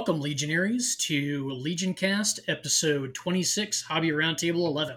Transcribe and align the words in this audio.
Welcome, 0.00 0.22
Legionaries, 0.22 0.96
to 0.96 1.50
Legion 1.50 1.92
Cast, 1.92 2.40
episode 2.48 3.14
26, 3.14 3.82
Hobby 3.82 4.12
Roundtable 4.12 4.66
11. 4.66 4.96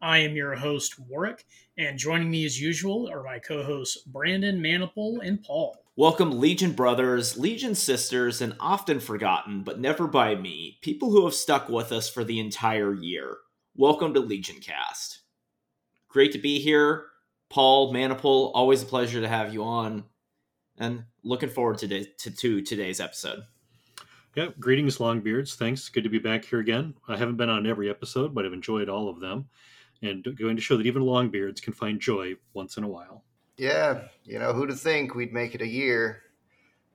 I 0.00 0.18
am 0.18 0.36
your 0.36 0.54
host, 0.54 0.96
Warwick, 0.96 1.44
and 1.76 1.98
joining 1.98 2.30
me 2.30 2.44
as 2.44 2.60
usual 2.60 3.10
are 3.10 3.24
my 3.24 3.40
co 3.40 3.64
hosts, 3.64 4.04
Brandon, 4.06 4.62
Maniple, 4.62 5.18
and 5.24 5.42
Paul. 5.42 5.76
Welcome, 5.96 6.38
Legion 6.38 6.70
brothers, 6.70 7.36
Legion 7.36 7.74
sisters, 7.74 8.40
and 8.40 8.54
often 8.60 9.00
forgotten, 9.00 9.64
but 9.64 9.80
never 9.80 10.06
by 10.06 10.36
me, 10.36 10.78
people 10.82 11.10
who 11.10 11.24
have 11.24 11.34
stuck 11.34 11.68
with 11.68 11.90
us 11.90 12.08
for 12.08 12.22
the 12.22 12.38
entire 12.38 12.94
year. 12.94 13.38
Welcome 13.74 14.14
to 14.14 14.20
Legion 14.20 14.60
Cast. 14.60 15.22
Great 16.06 16.30
to 16.30 16.38
be 16.38 16.60
here. 16.60 17.06
Paul, 17.50 17.92
Maniple, 17.92 18.52
always 18.54 18.84
a 18.84 18.86
pleasure 18.86 19.20
to 19.20 19.26
have 19.26 19.52
you 19.52 19.64
on, 19.64 20.04
and 20.78 21.06
looking 21.24 21.50
forward 21.50 21.78
to, 21.78 22.04
to, 22.04 22.30
to 22.30 22.62
today's 22.62 23.00
episode. 23.00 23.42
Yeah, 24.34 24.48
greetings, 24.58 24.98
Longbeards. 24.98 25.54
Thanks. 25.54 25.88
Good 25.88 26.02
to 26.02 26.10
be 26.10 26.18
back 26.18 26.44
here 26.44 26.58
again. 26.58 26.94
I 27.06 27.16
haven't 27.16 27.36
been 27.36 27.48
on 27.48 27.66
every 27.66 27.88
episode, 27.88 28.34
but 28.34 28.44
I've 28.44 28.52
enjoyed 28.52 28.88
all 28.88 29.08
of 29.08 29.20
them. 29.20 29.48
And 30.02 30.24
going 30.36 30.56
to 30.56 30.62
show 30.62 30.76
that 30.76 30.86
even 30.86 31.02
Longbeards 31.02 31.62
can 31.62 31.72
find 31.72 32.00
joy 32.00 32.34
once 32.52 32.76
in 32.76 32.84
a 32.84 32.88
while. 32.88 33.24
Yeah, 33.56 34.02
you 34.24 34.40
know, 34.40 34.52
who'd 34.52 34.70
have 34.70 34.80
think 34.80 35.14
we'd 35.14 35.32
make 35.32 35.54
it 35.54 35.62
a 35.62 35.66
year? 35.66 36.22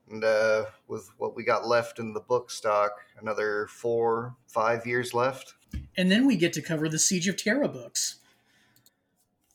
And 0.09 0.23
uh, 0.23 0.65
with 0.87 1.09
what 1.17 1.35
we 1.35 1.43
got 1.43 1.65
left 1.65 1.99
in 1.99 2.13
the 2.13 2.19
book 2.19 2.51
stock, 2.51 2.91
another 3.21 3.67
four, 3.67 4.35
five 4.47 4.85
years 4.85 5.13
left. 5.13 5.53
And 5.95 6.11
then 6.11 6.27
we 6.27 6.35
get 6.35 6.51
to 6.53 6.61
cover 6.61 6.89
the 6.89 6.99
Siege 6.99 7.27
of 7.27 7.37
Terra 7.37 7.69
books. 7.69 8.19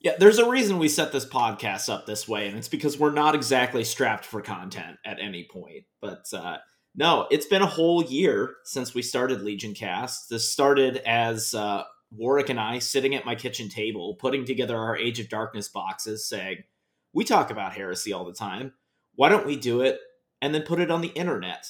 Yeah, 0.01 0.13
there's 0.19 0.39
a 0.39 0.49
reason 0.49 0.79
we 0.79 0.89
set 0.89 1.13
this 1.13 1.27
podcast 1.27 1.93
up 1.93 2.07
this 2.07 2.29
way, 2.29 2.49
and 2.49 2.57
it's 2.57 2.69
because 2.69 2.99
we're 2.99 3.13
not 3.13 3.35
exactly 3.35 3.85
strapped 3.85 4.25
for 4.25 4.41
content 4.41 4.99
at 5.05 5.19
any 5.19 5.45
point. 5.45 5.85
But 6.01 6.27
uh, 6.33 6.59
no, 6.95 7.27
it's 7.31 7.47
been 7.47 7.63
a 7.63 7.67
whole 7.67 8.05
year 8.05 8.57
since 8.65 8.95
we 8.95 9.03
started 9.03 9.43
Legion 9.43 9.75
Cast. 9.75 10.31
This 10.31 10.49
started 10.49 10.99
as 10.99 11.55
uh, 11.55 11.85
Warwick 12.13 12.51
and 12.51 12.61
I 12.61 12.79
sitting 12.79 13.15
at 13.15 13.27
my 13.27 13.35
kitchen 13.35 13.69
table, 13.69 14.15
putting 14.15 14.45
together 14.45 14.77
our 14.77 14.97
Age 14.97 15.19
of 15.19 15.29
Darkness 15.29 15.69
boxes, 15.69 16.29
saying, 16.29 16.65
We 17.13 17.25
talk 17.25 17.51
about 17.51 17.73
heresy 17.73 18.13
all 18.13 18.25
the 18.25 18.33
time. 18.33 18.75
Why 19.17 19.29
don't 19.29 19.47
we 19.47 19.57
do 19.57 19.81
it 19.81 19.99
and 20.41 20.55
then 20.55 20.63
put 20.63 20.81
it 20.81 20.91
on 20.91 21.01
the 21.01 21.09
internet? 21.09 21.67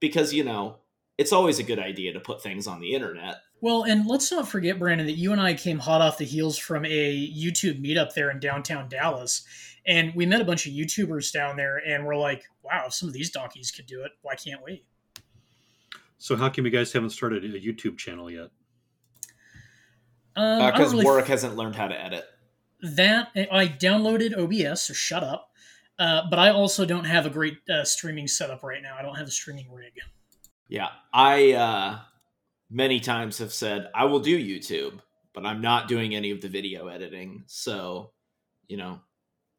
Because, 0.00 0.32
you 0.32 0.44
know, 0.44 0.78
it's 1.18 1.32
always 1.32 1.58
a 1.58 1.64
good 1.64 1.78
idea 1.78 2.12
to 2.12 2.20
put 2.20 2.42
things 2.42 2.66
on 2.66 2.80
the 2.80 2.94
internet. 2.94 3.36
Well, 3.60 3.84
and 3.84 4.06
let's 4.06 4.30
not 4.30 4.46
forget, 4.46 4.78
Brandon, 4.78 5.06
that 5.06 5.14
you 5.14 5.32
and 5.32 5.40
I 5.40 5.54
came 5.54 5.78
hot 5.78 6.02
off 6.02 6.18
the 6.18 6.24
heels 6.24 6.58
from 6.58 6.84
a 6.84 7.32
YouTube 7.32 7.82
meetup 7.82 8.12
there 8.14 8.30
in 8.30 8.38
downtown 8.38 8.88
Dallas. 8.88 9.44
And 9.86 10.14
we 10.14 10.26
met 10.26 10.40
a 10.40 10.44
bunch 10.44 10.66
of 10.66 10.72
YouTubers 10.72 11.32
down 11.32 11.56
there, 11.56 11.76
and 11.86 12.04
we're 12.04 12.16
like, 12.16 12.44
wow, 12.62 12.88
some 12.88 13.08
of 13.08 13.14
these 13.14 13.30
donkeys 13.30 13.70
could 13.70 13.86
do 13.86 14.02
it, 14.02 14.12
why 14.22 14.34
can't 14.34 14.62
we? 14.64 14.84
So, 16.18 16.34
how 16.34 16.48
come 16.48 16.64
you 16.64 16.70
guys 16.70 16.92
haven't 16.92 17.10
started 17.10 17.44
a 17.44 17.60
YouTube 17.60 17.96
channel 17.98 18.30
yet? 18.30 18.50
Because 20.34 20.60
um, 20.60 20.82
uh, 20.82 20.88
really 20.90 21.04
Warwick 21.04 21.24
f- 21.24 21.28
hasn't 21.28 21.56
learned 21.56 21.76
how 21.76 21.88
to 21.88 21.98
edit. 21.98 22.24
That 22.82 23.28
I 23.34 23.68
downloaded 23.68 24.36
OBS, 24.36 24.82
so 24.82 24.94
shut 24.94 25.22
up. 25.22 25.50
Uh, 25.98 26.22
but 26.28 26.38
I 26.38 26.50
also 26.50 26.84
don't 26.84 27.04
have 27.04 27.24
a 27.24 27.30
great 27.30 27.58
uh, 27.70 27.84
streaming 27.84 28.28
setup 28.28 28.62
right 28.62 28.82
now. 28.82 28.96
I 28.98 29.02
don't 29.02 29.16
have 29.16 29.28
a 29.28 29.30
streaming 29.30 29.72
rig. 29.72 29.92
Yeah, 30.68 30.88
I 31.12 31.52
uh, 31.52 31.98
many 32.70 33.00
times 33.00 33.38
have 33.38 33.52
said 33.52 33.88
I 33.94 34.04
will 34.04 34.20
do 34.20 34.38
YouTube, 34.38 35.00
but 35.32 35.46
I'm 35.46 35.60
not 35.60 35.88
doing 35.88 36.14
any 36.14 36.30
of 36.32 36.40
the 36.40 36.48
video 36.48 36.88
editing. 36.88 37.44
So, 37.46 38.12
you 38.68 38.76
know, 38.76 39.00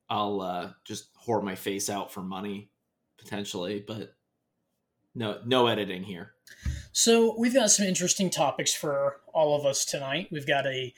I'll 0.09 0.41
uh, 0.41 0.71
just 0.85 1.09
whore 1.15 1.43
my 1.43 1.55
face 1.55 1.89
out 1.89 2.11
for 2.11 2.21
money 2.21 2.69
potentially, 3.17 3.83
but 3.85 4.13
no, 5.15 5.39
no 5.45 5.67
editing 5.67 6.03
here. 6.03 6.33
So 6.91 7.35
we've 7.37 7.53
got 7.53 7.71
some 7.71 7.85
interesting 7.85 8.29
topics 8.29 8.73
for 8.73 9.21
all 9.33 9.59
of 9.59 9.65
us 9.65 9.85
tonight. 9.85 10.29
We've 10.31 10.47
got 10.47 10.65
a 10.65 10.93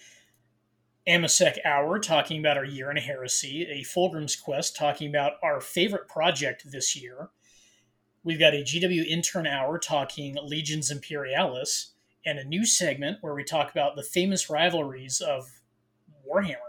Amasec 1.07 1.57
Hour 1.65 1.99
talking 1.99 2.39
about 2.39 2.57
our 2.57 2.65
year 2.65 2.91
in 2.91 2.97
heresy, 2.97 3.63
a 3.63 3.83
Fulgrim's 3.83 4.35
Quest 4.35 4.75
talking 4.75 5.09
about 5.09 5.33
our 5.41 5.59
favorite 5.59 6.07
project 6.07 6.69
this 6.71 6.95
year. 6.95 7.29
We've 8.23 8.39
got 8.39 8.53
a 8.53 8.63
GW 8.63 9.07
Intern 9.07 9.47
Hour 9.47 9.79
talking 9.79 10.37
Legions 10.43 10.91
Imperialis, 10.91 11.93
and 12.25 12.37
a 12.37 12.43
new 12.43 12.65
segment 12.65 13.17
where 13.21 13.33
we 13.33 13.43
talk 13.43 13.71
about 13.71 13.95
the 13.95 14.03
famous 14.03 14.49
rivalries 14.49 15.21
of 15.21 15.49
Warhammer. 16.29 16.68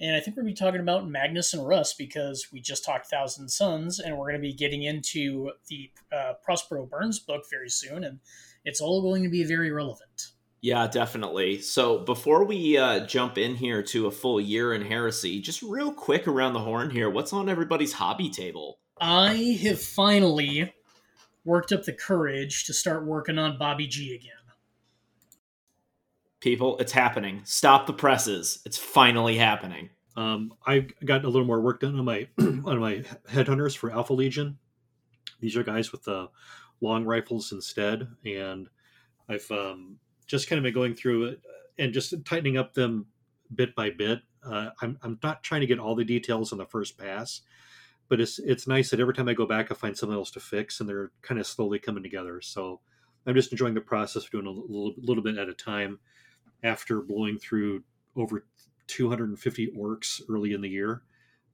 And 0.00 0.14
I 0.14 0.20
think 0.20 0.36
we're 0.36 0.44
going 0.44 0.54
to 0.54 0.60
be 0.60 0.64
talking 0.64 0.80
about 0.80 1.08
Magnus 1.08 1.52
and 1.54 1.66
Russ 1.66 1.94
because 1.94 2.48
we 2.52 2.60
just 2.60 2.84
talked 2.84 3.06
Thousand 3.06 3.48
Sons, 3.48 3.98
and 3.98 4.16
we're 4.16 4.26
going 4.30 4.40
to 4.40 4.46
be 4.48 4.52
getting 4.52 4.84
into 4.84 5.50
the 5.68 5.90
uh, 6.12 6.34
Prospero 6.42 6.86
Burns 6.86 7.18
book 7.18 7.44
very 7.50 7.68
soon, 7.68 8.04
and 8.04 8.20
it's 8.64 8.80
all 8.80 9.02
going 9.02 9.24
to 9.24 9.28
be 9.28 9.44
very 9.44 9.72
relevant. 9.72 10.28
Yeah, 10.60 10.86
definitely. 10.88 11.60
So 11.60 11.98
before 11.98 12.44
we 12.44 12.76
uh, 12.76 13.06
jump 13.06 13.38
in 13.38 13.56
here 13.56 13.82
to 13.84 14.06
a 14.06 14.10
full 14.10 14.40
year 14.40 14.72
in 14.72 14.82
heresy, 14.82 15.40
just 15.40 15.62
real 15.62 15.92
quick 15.92 16.26
around 16.26 16.52
the 16.52 16.60
horn 16.60 16.90
here, 16.90 17.08
what's 17.10 17.32
on 17.32 17.48
everybody's 17.48 17.92
hobby 17.92 18.28
table? 18.28 18.78
I 19.00 19.58
have 19.62 19.80
finally 19.80 20.72
worked 21.44 21.72
up 21.72 21.84
the 21.84 21.92
courage 21.92 22.64
to 22.64 22.74
start 22.74 23.06
working 23.06 23.38
on 23.38 23.58
Bobby 23.58 23.86
G 23.86 24.14
again. 24.14 24.37
People, 26.40 26.78
it's 26.78 26.92
happening. 26.92 27.40
Stop 27.44 27.86
the 27.86 27.92
presses. 27.92 28.60
It's 28.64 28.78
finally 28.78 29.36
happening. 29.36 29.90
Um, 30.16 30.52
I 30.66 30.86
got 31.04 31.24
a 31.24 31.28
little 31.28 31.46
more 31.46 31.60
work 31.60 31.80
done 31.80 31.98
on 31.98 32.04
my 32.04 32.28
on 32.38 32.78
my 32.80 33.04
headhunters 33.28 33.76
for 33.76 33.92
Alpha 33.92 34.12
Legion. 34.12 34.58
These 35.40 35.56
are 35.56 35.62
guys 35.62 35.92
with 35.92 36.04
the 36.04 36.28
long 36.80 37.04
rifles 37.04 37.52
instead, 37.52 38.08
and 38.24 38.68
I've 39.28 39.48
um, 39.50 39.98
just 40.26 40.48
kind 40.48 40.58
of 40.58 40.64
been 40.64 40.74
going 40.74 40.94
through 40.94 41.24
it 41.26 41.40
and 41.78 41.92
just 41.92 42.14
tightening 42.24 42.56
up 42.56 42.74
them 42.74 43.06
bit 43.54 43.74
by 43.74 43.90
bit. 43.90 44.20
Uh, 44.44 44.70
I'm 44.80 44.98
I'm 45.02 45.18
not 45.22 45.42
trying 45.42 45.60
to 45.60 45.66
get 45.66 45.78
all 45.78 45.94
the 45.94 46.04
details 46.04 46.52
on 46.52 46.58
the 46.58 46.66
first 46.66 46.98
pass, 46.98 47.42
but 48.08 48.20
it's 48.20 48.38
it's 48.38 48.66
nice 48.66 48.90
that 48.90 49.00
every 49.00 49.14
time 49.14 49.28
I 49.28 49.34
go 49.34 49.46
back, 49.46 49.70
I 49.70 49.74
find 49.74 49.96
something 49.96 50.16
else 50.16 50.30
to 50.32 50.40
fix, 50.40 50.80
and 50.80 50.88
they're 50.88 51.10
kind 51.22 51.40
of 51.40 51.46
slowly 51.46 51.78
coming 51.78 52.02
together. 52.02 52.40
So 52.40 52.80
I'm 53.26 53.34
just 53.34 53.52
enjoying 53.52 53.74
the 53.74 53.80
process 53.80 54.24
of 54.24 54.30
doing 54.30 54.46
a 54.46 54.50
little, 54.50 54.94
little 54.96 55.22
bit 55.22 55.38
at 55.38 55.48
a 55.48 55.54
time 55.54 55.98
after 56.62 57.00
blowing 57.00 57.38
through 57.38 57.82
over 58.16 58.44
250 58.88 59.72
orcs 59.76 60.20
early 60.28 60.52
in 60.52 60.60
the 60.60 60.68
year. 60.68 61.02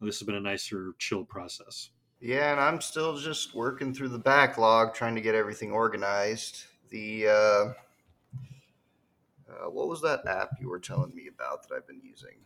This 0.01 0.19
has 0.19 0.27
been 0.27 0.35
a 0.35 0.41
nicer, 0.41 0.95
chill 0.99 1.25
process. 1.25 1.91
Yeah, 2.21 2.53
and 2.53 2.61
I'm 2.61 2.81
still 2.81 3.17
just 3.17 3.55
working 3.55 3.93
through 3.93 4.11
the 4.11 4.19
backlog, 4.19 4.95
trying 4.95 5.15
to 5.15 5.21
get 5.21 5.35
everything 5.35 5.73
organized. 5.73 6.65
The 6.91 7.29
uh, 7.29 7.33
uh, 9.51 9.71
what 9.71 9.89
was 9.89 10.01
that 10.03 10.27
app 10.27 10.51
you 10.61 10.69
were 10.69 10.79
telling 10.79 11.15
me 11.15 11.29
about 11.35 11.69
that 11.69 11.75
I've 11.75 11.87
been 11.87 12.01
using? 12.03 12.37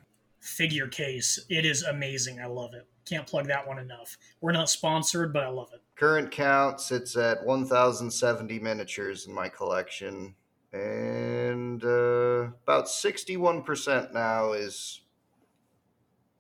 Figure 0.41 0.89
Case. 0.89 1.45
It 1.49 1.65
is 1.65 1.83
amazing. 1.83 2.41
I 2.41 2.47
love 2.47 2.75
it. 2.75 2.87
Can't 3.05 3.27
plug 3.27 3.47
that 3.49 3.67
one 3.67 3.79
enough. 3.79 4.19
We're 4.41 4.53
not 4.53 4.71
sponsored, 4.71 5.33
but 5.33 5.45
I 5.45 5.49
love 5.49 5.71
it. 5.73 5.81
Current 5.97 6.31
count 6.31 6.81
sits 6.81 7.17
at 7.17 7.45
1,070 7.45 8.59
miniatures 8.61 9.27
in 9.27 9.35
my 9.35 9.49
collection 9.49 10.35
and 10.73 11.83
uh, 11.83 12.49
about 12.63 12.87
61% 12.87 14.13
now 14.13 14.53
is 14.53 15.01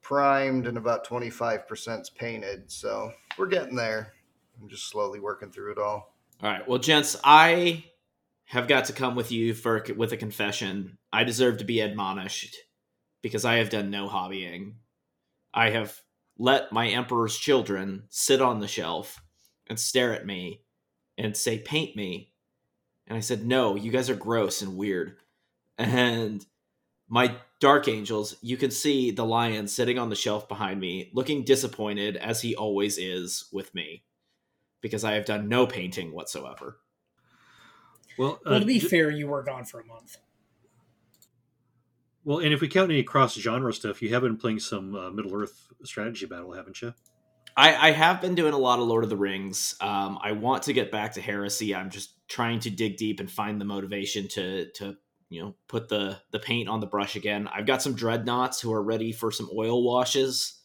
primed 0.02 0.66
and 0.66 0.76
about 0.76 1.06
25% 1.06 2.00
is 2.00 2.10
painted. 2.10 2.70
So 2.70 3.12
we're 3.36 3.46
getting 3.46 3.76
there. 3.76 4.12
I'm 4.60 4.68
just 4.68 4.88
slowly 4.88 5.20
working 5.20 5.50
through 5.50 5.72
it 5.72 5.78
all. 5.78 6.14
All 6.42 6.50
right. 6.50 6.66
Well 6.68 6.78
gents 6.78 7.16
i 7.24 7.84
have 8.46 8.68
got 8.68 8.86
to 8.86 8.94
come 8.94 9.14
with 9.14 9.30
you 9.30 9.54
for 9.54 9.84
with 9.96 10.12
a 10.12 10.16
confession. 10.16 10.98
I 11.12 11.24
deserve 11.24 11.58
to 11.58 11.64
be 11.64 11.80
admonished 11.80 12.56
because 13.22 13.44
i 13.44 13.56
have 13.56 13.70
done 13.70 13.90
no 13.90 14.08
hobbying. 14.08 14.74
I 15.52 15.70
have 15.70 16.00
let 16.38 16.72
my 16.72 16.88
emperor's 16.88 17.36
children 17.36 18.04
sit 18.08 18.40
on 18.40 18.60
the 18.60 18.68
shelf 18.68 19.20
and 19.66 19.78
stare 19.78 20.14
at 20.14 20.24
me 20.24 20.62
and 21.18 21.36
say 21.36 21.58
paint 21.58 21.96
me 21.96 22.32
and 23.08 23.16
I 23.16 23.20
said, 23.20 23.44
No, 23.44 23.74
you 23.74 23.90
guys 23.90 24.08
are 24.10 24.14
gross 24.14 24.62
and 24.62 24.76
weird. 24.76 25.16
And 25.76 26.44
my 27.08 27.36
Dark 27.58 27.88
Angels, 27.88 28.36
you 28.42 28.56
can 28.56 28.70
see 28.70 29.10
the 29.10 29.24
lion 29.24 29.66
sitting 29.66 29.98
on 29.98 30.10
the 30.10 30.16
shelf 30.16 30.48
behind 30.48 30.78
me, 30.78 31.10
looking 31.14 31.42
disappointed 31.42 32.16
as 32.16 32.42
he 32.42 32.54
always 32.54 32.98
is 32.98 33.48
with 33.52 33.74
me, 33.74 34.04
because 34.82 35.04
I 35.04 35.12
have 35.12 35.24
done 35.24 35.48
no 35.48 35.66
painting 35.66 36.12
whatsoever. 36.12 36.78
Well, 38.18 38.40
uh, 38.44 38.50
well 38.50 38.60
to 38.60 38.66
be 38.66 38.78
fair, 38.78 39.10
you 39.10 39.28
were 39.28 39.42
gone 39.42 39.64
for 39.64 39.80
a 39.80 39.84
month. 39.84 40.18
Well, 42.24 42.40
and 42.40 42.52
if 42.52 42.60
we 42.60 42.68
count 42.68 42.90
any 42.90 43.02
cross 43.02 43.34
genre 43.34 43.72
stuff, 43.72 44.02
you 44.02 44.10
have 44.10 44.22
been 44.22 44.36
playing 44.36 44.60
some 44.60 44.94
uh, 44.94 45.10
Middle 45.10 45.34
Earth 45.34 45.68
strategy 45.84 46.26
battle, 46.26 46.52
haven't 46.52 46.82
you? 46.82 46.92
I, 47.58 47.88
I, 47.88 47.90
have 47.90 48.20
been 48.20 48.36
doing 48.36 48.54
a 48.54 48.58
lot 48.58 48.78
of 48.78 48.86
Lord 48.86 49.02
of 49.02 49.10
the 49.10 49.16
Rings. 49.16 49.74
Um, 49.80 50.16
I 50.22 50.30
want 50.30 50.62
to 50.64 50.72
get 50.72 50.92
back 50.92 51.14
to 51.14 51.20
Heresy. 51.20 51.74
I'm 51.74 51.90
just 51.90 52.12
trying 52.28 52.60
to 52.60 52.70
dig 52.70 52.96
deep 52.96 53.18
and 53.18 53.28
find 53.28 53.60
the 53.60 53.64
motivation 53.64 54.28
to 54.28 54.70
to 54.74 54.96
you 55.28 55.42
know 55.42 55.54
put 55.66 55.88
the 55.88 56.18
the 56.30 56.38
paint 56.38 56.68
on 56.68 56.78
the 56.78 56.86
brush 56.86 57.16
again. 57.16 57.48
I've 57.48 57.66
got 57.66 57.82
some 57.82 57.94
dreadnoughts 57.94 58.60
who 58.60 58.72
are 58.72 58.82
ready 58.82 59.10
for 59.10 59.32
some 59.32 59.50
oil 59.52 59.82
washes. 59.82 60.60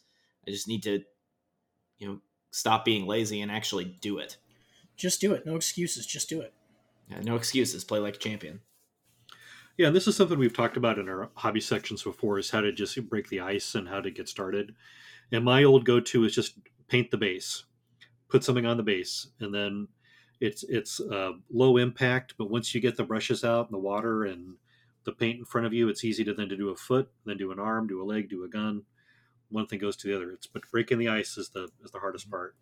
I 0.46 0.52
just 0.52 0.68
need 0.68 0.84
to 0.84 1.02
you 1.98 2.06
know 2.06 2.20
stop 2.52 2.84
being 2.84 3.06
lazy 3.06 3.40
and 3.40 3.50
actually 3.50 3.86
do 4.00 4.18
it. 4.18 4.36
Just 4.96 5.20
do 5.20 5.32
it. 5.32 5.44
No 5.44 5.56
excuses. 5.56 6.06
Just 6.06 6.28
do 6.28 6.40
it. 6.42 6.54
Yeah, 7.10 7.22
no 7.22 7.34
excuses. 7.34 7.82
Play 7.82 7.98
like 7.98 8.14
a 8.14 8.18
champion. 8.18 8.60
Yeah, 9.76 9.88
and 9.88 9.96
this 9.96 10.06
is 10.06 10.14
something 10.14 10.38
we've 10.38 10.56
talked 10.56 10.76
about 10.76 11.00
in 11.00 11.08
our 11.08 11.30
hobby 11.34 11.60
sections 11.60 12.04
before 12.04 12.38
is 12.38 12.50
how 12.50 12.60
to 12.60 12.70
just 12.70 12.96
break 13.08 13.30
the 13.30 13.40
ice 13.40 13.74
and 13.74 13.88
how 13.88 14.00
to 14.00 14.12
get 14.12 14.28
started. 14.28 14.76
And 15.32 15.44
my 15.44 15.64
old 15.64 15.84
go-to 15.84 16.24
is 16.24 16.32
just 16.32 16.54
paint 16.88 17.10
the 17.10 17.16
base, 17.16 17.64
put 18.28 18.44
something 18.44 18.66
on 18.66 18.76
the 18.76 18.82
base, 18.82 19.28
and 19.40 19.54
then 19.54 19.88
it's 20.40 20.64
it's 20.64 21.00
uh, 21.00 21.32
low 21.50 21.76
impact. 21.76 22.34
But 22.38 22.50
once 22.50 22.74
you 22.74 22.80
get 22.80 22.96
the 22.96 23.04
brushes 23.04 23.44
out 23.44 23.66
and 23.66 23.74
the 23.74 23.78
water 23.78 24.24
and 24.24 24.56
the 25.04 25.12
paint 25.12 25.38
in 25.38 25.44
front 25.44 25.66
of 25.66 25.72
you, 25.72 25.88
it's 25.88 26.04
easy 26.04 26.24
to 26.24 26.34
then 26.34 26.48
to 26.48 26.56
do 26.56 26.70
a 26.70 26.76
foot, 26.76 27.10
then 27.24 27.36
do 27.36 27.52
an 27.52 27.58
arm, 27.58 27.86
do 27.86 28.02
a 28.02 28.04
leg, 28.04 28.28
do 28.28 28.44
a 28.44 28.48
gun. 28.48 28.82
One 29.50 29.66
thing 29.66 29.78
goes 29.78 29.96
to 29.96 30.08
the 30.08 30.16
other. 30.16 30.30
It's 30.32 30.46
but 30.46 30.62
breaking 30.70 30.98
the 30.98 31.08
ice 31.08 31.36
is 31.36 31.50
the 31.50 31.68
is 31.84 31.90
the 31.90 32.00
hardest 32.00 32.30
part. 32.30 32.56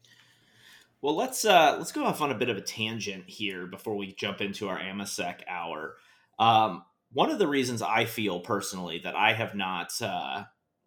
Well, 1.00 1.16
let's 1.16 1.44
uh, 1.44 1.76
let's 1.78 1.92
go 1.92 2.04
off 2.04 2.20
on 2.20 2.30
a 2.30 2.38
bit 2.38 2.48
of 2.48 2.56
a 2.56 2.60
tangent 2.62 3.24
here 3.26 3.66
before 3.66 3.96
we 3.96 4.12
jump 4.12 4.40
into 4.40 4.68
our 4.68 4.78
AMASEC 4.78 5.40
hour. 5.48 5.96
Um, 6.38 6.84
one 7.12 7.30
of 7.30 7.38
the 7.38 7.48
reasons 7.48 7.82
I 7.82 8.04
feel 8.04 8.40
personally 8.40 9.00
that 9.04 9.16
I 9.16 9.32
have 9.32 9.54
not 9.54 10.00
uh, 10.00 10.44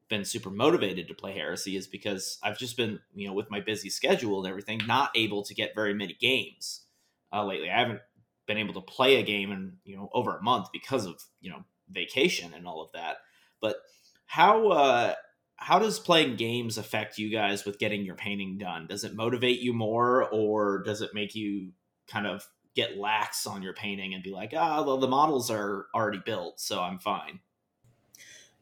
been 0.09 0.25
super 0.25 0.49
motivated 0.49 1.07
to 1.07 1.13
play 1.15 1.33
Heresy 1.33 1.75
is 1.75 1.87
because 1.87 2.37
I've 2.43 2.57
just 2.57 2.77
been, 2.77 2.99
you 3.15 3.27
know, 3.27 3.33
with 3.33 3.49
my 3.49 3.59
busy 3.59 3.89
schedule 3.89 4.39
and 4.39 4.47
everything, 4.47 4.81
not 4.85 5.11
able 5.15 5.43
to 5.43 5.55
get 5.55 5.75
very 5.75 5.93
many 5.93 6.13
games 6.13 6.85
uh, 7.33 7.43
lately. 7.43 7.69
I 7.69 7.79
haven't 7.79 8.01
been 8.45 8.57
able 8.57 8.75
to 8.75 8.81
play 8.81 9.15
a 9.15 9.23
game 9.23 9.51
in 9.51 9.73
you 9.83 9.95
know 9.95 10.09
over 10.13 10.37
a 10.37 10.43
month 10.43 10.67
because 10.71 11.05
of 11.05 11.21
you 11.41 11.49
know 11.49 11.63
vacation 11.89 12.53
and 12.53 12.67
all 12.67 12.81
of 12.81 12.91
that. 12.93 13.17
But 13.61 13.77
how 14.25 14.69
uh, 14.69 15.15
how 15.57 15.79
does 15.79 15.99
playing 15.99 16.35
games 16.35 16.77
affect 16.77 17.17
you 17.17 17.29
guys 17.29 17.65
with 17.65 17.79
getting 17.79 18.05
your 18.05 18.15
painting 18.15 18.57
done? 18.57 18.87
Does 18.87 19.03
it 19.03 19.15
motivate 19.15 19.59
you 19.59 19.73
more, 19.73 20.27
or 20.29 20.83
does 20.83 21.01
it 21.01 21.13
make 21.13 21.35
you 21.35 21.71
kind 22.07 22.27
of 22.27 22.47
get 22.75 22.97
lax 22.97 23.47
on 23.47 23.61
your 23.61 23.73
painting 23.73 24.13
and 24.13 24.21
be 24.21 24.31
like, 24.31 24.53
ah, 24.55 24.79
oh, 24.79 24.83
well, 24.83 24.97
the 24.97 25.07
models 25.07 25.49
are 25.49 25.85
already 25.95 26.21
built, 26.23 26.59
so 26.59 26.81
I'm 26.81 26.99
fine. 26.99 27.39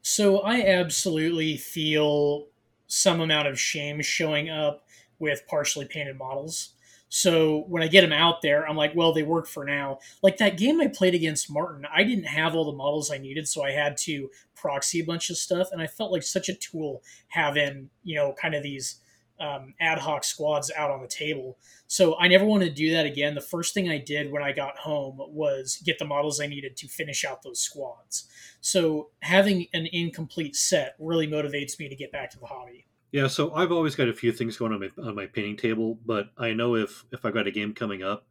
So 0.03 0.39
I 0.39 0.61
absolutely 0.61 1.57
feel 1.57 2.47
some 2.87 3.21
amount 3.21 3.47
of 3.47 3.59
shame 3.59 4.01
showing 4.01 4.49
up 4.49 4.85
with 5.17 5.47
partially 5.47 5.85
painted 5.85 6.17
models. 6.17 6.73
So 7.07 7.63
when 7.67 7.81
I 7.81 7.87
get 7.87 8.01
them 8.01 8.11
out 8.11 8.41
there, 8.41 8.67
I'm 8.67 8.75
like, 8.75 8.93
well, 8.95 9.13
they 9.13 9.23
work 9.23 9.47
for 9.47 9.63
now. 9.63 9.99
Like 10.21 10.37
that 10.37 10.57
game 10.57 10.81
I 10.81 10.87
played 10.87 11.15
against 11.15 11.49
Martin, 11.49 11.85
I 11.91 12.03
didn't 12.03 12.25
have 12.25 12.53
all 12.53 12.65
the 12.65 12.77
models 12.77 13.11
I 13.11 13.17
needed, 13.17 13.47
so 13.47 13.63
I 13.63 13.71
had 13.71 13.95
to 13.99 14.29
proxy 14.55 14.99
a 14.99 15.05
bunch 15.05 15.29
of 15.29 15.37
stuff, 15.37 15.69
and 15.71 15.81
I 15.81 15.87
felt 15.87 16.11
like 16.11 16.23
such 16.23 16.49
a 16.49 16.55
tool 16.55 17.01
having, 17.29 17.89
you 18.03 18.15
know, 18.15 18.33
kind 18.33 18.55
of 18.55 18.63
these 18.63 18.99
um, 19.43 19.73
ad 19.79 19.99
hoc 19.99 20.23
squads 20.23 20.71
out 20.75 20.89
on 20.89 21.01
the 21.01 21.07
table. 21.07 21.57
So 21.87 22.17
I 22.17 22.27
never 22.27 22.45
wanted 22.45 22.69
to 22.69 22.73
do 22.73 22.91
that 22.93 23.05
again. 23.05 23.35
The 23.35 23.41
first 23.41 23.73
thing 23.73 23.89
I 23.89 23.97
did 23.97 24.31
when 24.31 24.41
I 24.41 24.53
got 24.53 24.77
home 24.77 25.19
was 25.19 25.81
get 25.83 25.99
the 25.99 26.05
models 26.05 26.39
I 26.39 26.47
needed 26.47 26.77
to 26.77 26.87
finish 26.87 27.25
out 27.25 27.43
those 27.43 27.59
squads. 27.59 28.27
So 28.61 29.09
having 29.19 29.67
an 29.73 29.87
incomplete 29.91 30.55
set 30.55 30.95
really 30.97 31.27
motivates 31.27 31.77
me 31.77 31.89
to 31.89 31.95
get 31.95 32.11
back 32.11 32.31
to 32.31 32.39
the 32.39 32.45
hobby. 32.45 32.85
Yeah, 33.11 33.27
so 33.27 33.53
I've 33.53 33.71
always 33.71 33.95
got 33.95 34.07
a 34.07 34.13
few 34.13 34.31
things 34.31 34.57
going 34.57 34.73
on 34.73 34.79
my, 34.79 34.89
on 35.03 35.13
my 35.13 35.27
painting 35.27 35.57
table, 35.57 35.99
but 36.03 36.31
I 36.37 36.53
know 36.53 36.75
if 36.75 37.05
if 37.11 37.25
I've 37.25 37.33
got 37.33 37.45
a 37.45 37.51
game 37.51 37.73
coming 37.73 38.01
up, 38.01 38.25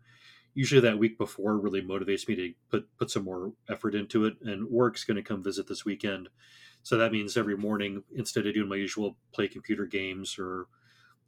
usually 0.55 0.81
that 0.81 0.99
week 0.99 1.19
before 1.19 1.57
really 1.57 1.83
motivates 1.83 2.27
me 2.27 2.35
to 2.35 2.53
put 2.69 2.89
put 2.97 3.11
some 3.11 3.23
more 3.25 3.53
effort 3.69 3.95
into 3.95 4.25
it. 4.25 4.35
And 4.43 4.69
Warwick's 4.69 5.05
going 5.05 5.19
to 5.19 5.23
come 5.23 5.41
visit 5.41 5.69
this 5.69 5.85
weekend, 5.85 6.31
so 6.83 6.97
that 6.97 7.13
means 7.13 7.37
every 7.37 7.57
morning 7.57 8.03
instead 8.17 8.45
of 8.45 8.55
doing 8.55 8.69
my 8.69 8.75
usual 8.75 9.17
play 9.33 9.47
computer 9.47 9.87
games 9.87 10.37
or 10.37 10.67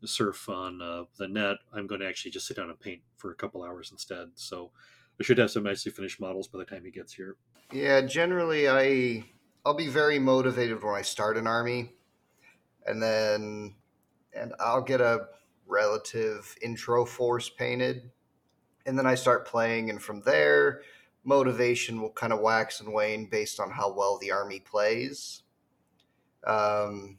surf 0.08 0.48
on 0.48 0.80
uh, 0.82 1.04
the 1.18 1.28
net, 1.28 1.56
I'm 1.72 1.86
going 1.86 2.00
to 2.00 2.08
actually 2.08 2.30
just 2.30 2.46
sit 2.46 2.56
down 2.56 2.70
and 2.70 2.78
paint 2.78 3.02
for 3.16 3.30
a 3.30 3.34
couple 3.34 3.62
hours 3.62 3.90
instead. 3.90 4.28
So 4.34 4.70
I 5.20 5.22
should 5.22 5.38
have 5.38 5.50
some 5.50 5.64
nicely 5.64 5.92
finished 5.92 6.20
models 6.20 6.48
by 6.48 6.58
the 6.58 6.64
time 6.64 6.84
he 6.84 6.90
gets 6.90 7.12
here. 7.12 7.36
Yeah, 7.72 8.00
generally 8.02 8.68
I 8.68 9.24
I'll 9.64 9.74
be 9.74 9.88
very 9.88 10.18
motivated 10.18 10.82
when 10.82 10.94
I 10.94 11.02
start 11.02 11.36
an 11.36 11.46
army, 11.46 11.92
and 12.86 13.02
then 13.02 13.74
and 14.34 14.52
I'll 14.60 14.82
get 14.82 15.00
a 15.00 15.28
relative 15.66 16.54
intro 16.60 17.04
force 17.04 17.48
painted, 17.48 18.10
and 18.86 18.98
then 18.98 19.06
I 19.06 19.14
start 19.14 19.46
playing, 19.46 19.90
and 19.90 20.02
from 20.02 20.20
there 20.22 20.82
motivation 21.24 22.00
will 22.00 22.10
kind 22.10 22.32
of 22.32 22.40
wax 22.40 22.80
and 22.80 22.92
wane 22.92 23.26
based 23.26 23.58
on 23.58 23.70
how 23.70 23.92
well 23.92 24.18
the 24.18 24.30
army 24.30 24.60
plays. 24.60 25.42
Um, 26.46 27.18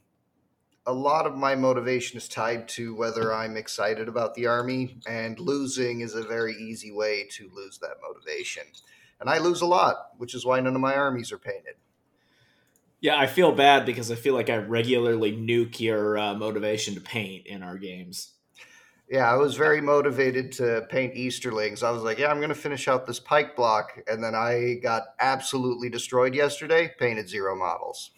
a 0.86 0.92
lot 0.92 1.26
of 1.26 1.34
my 1.34 1.54
motivation 1.54 2.16
is 2.16 2.28
tied 2.28 2.68
to 2.68 2.94
whether 2.94 3.34
I'm 3.34 3.56
excited 3.56 4.08
about 4.08 4.34
the 4.34 4.46
army, 4.46 4.98
and 5.06 5.38
losing 5.38 6.00
is 6.00 6.14
a 6.14 6.22
very 6.22 6.54
easy 6.54 6.92
way 6.92 7.26
to 7.32 7.50
lose 7.52 7.78
that 7.78 7.96
motivation. 8.00 8.62
And 9.20 9.28
I 9.28 9.38
lose 9.38 9.62
a 9.62 9.66
lot, 9.66 10.10
which 10.18 10.34
is 10.34 10.46
why 10.46 10.60
none 10.60 10.74
of 10.74 10.80
my 10.80 10.94
armies 10.94 11.32
are 11.32 11.38
painted. 11.38 11.74
Yeah, 13.00 13.18
I 13.18 13.26
feel 13.26 13.52
bad 13.52 13.84
because 13.84 14.10
I 14.10 14.14
feel 14.14 14.34
like 14.34 14.48
I 14.48 14.56
regularly 14.56 15.32
nuke 15.32 15.80
your 15.80 16.18
uh, 16.18 16.34
motivation 16.34 16.94
to 16.94 17.00
paint 17.00 17.46
in 17.46 17.62
our 17.62 17.78
games. 17.78 18.32
Yeah, 19.08 19.30
I 19.30 19.36
was 19.36 19.54
very 19.54 19.80
motivated 19.80 20.52
to 20.52 20.86
paint 20.88 21.14
Easterlings. 21.14 21.82
I 21.82 21.90
was 21.90 22.02
like, 22.02 22.18
yeah, 22.18 22.28
I'm 22.28 22.38
going 22.38 22.48
to 22.48 22.54
finish 22.54 22.88
out 22.88 23.06
this 23.06 23.20
pike 23.20 23.54
block. 23.54 24.00
And 24.08 24.22
then 24.22 24.34
I 24.34 24.80
got 24.82 25.02
absolutely 25.20 25.88
destroyed 25.88 26.34
yesterday, 26.34 26.92
painted 26.98 27.28
zero 27.28 27.54
models. 27.54 28.10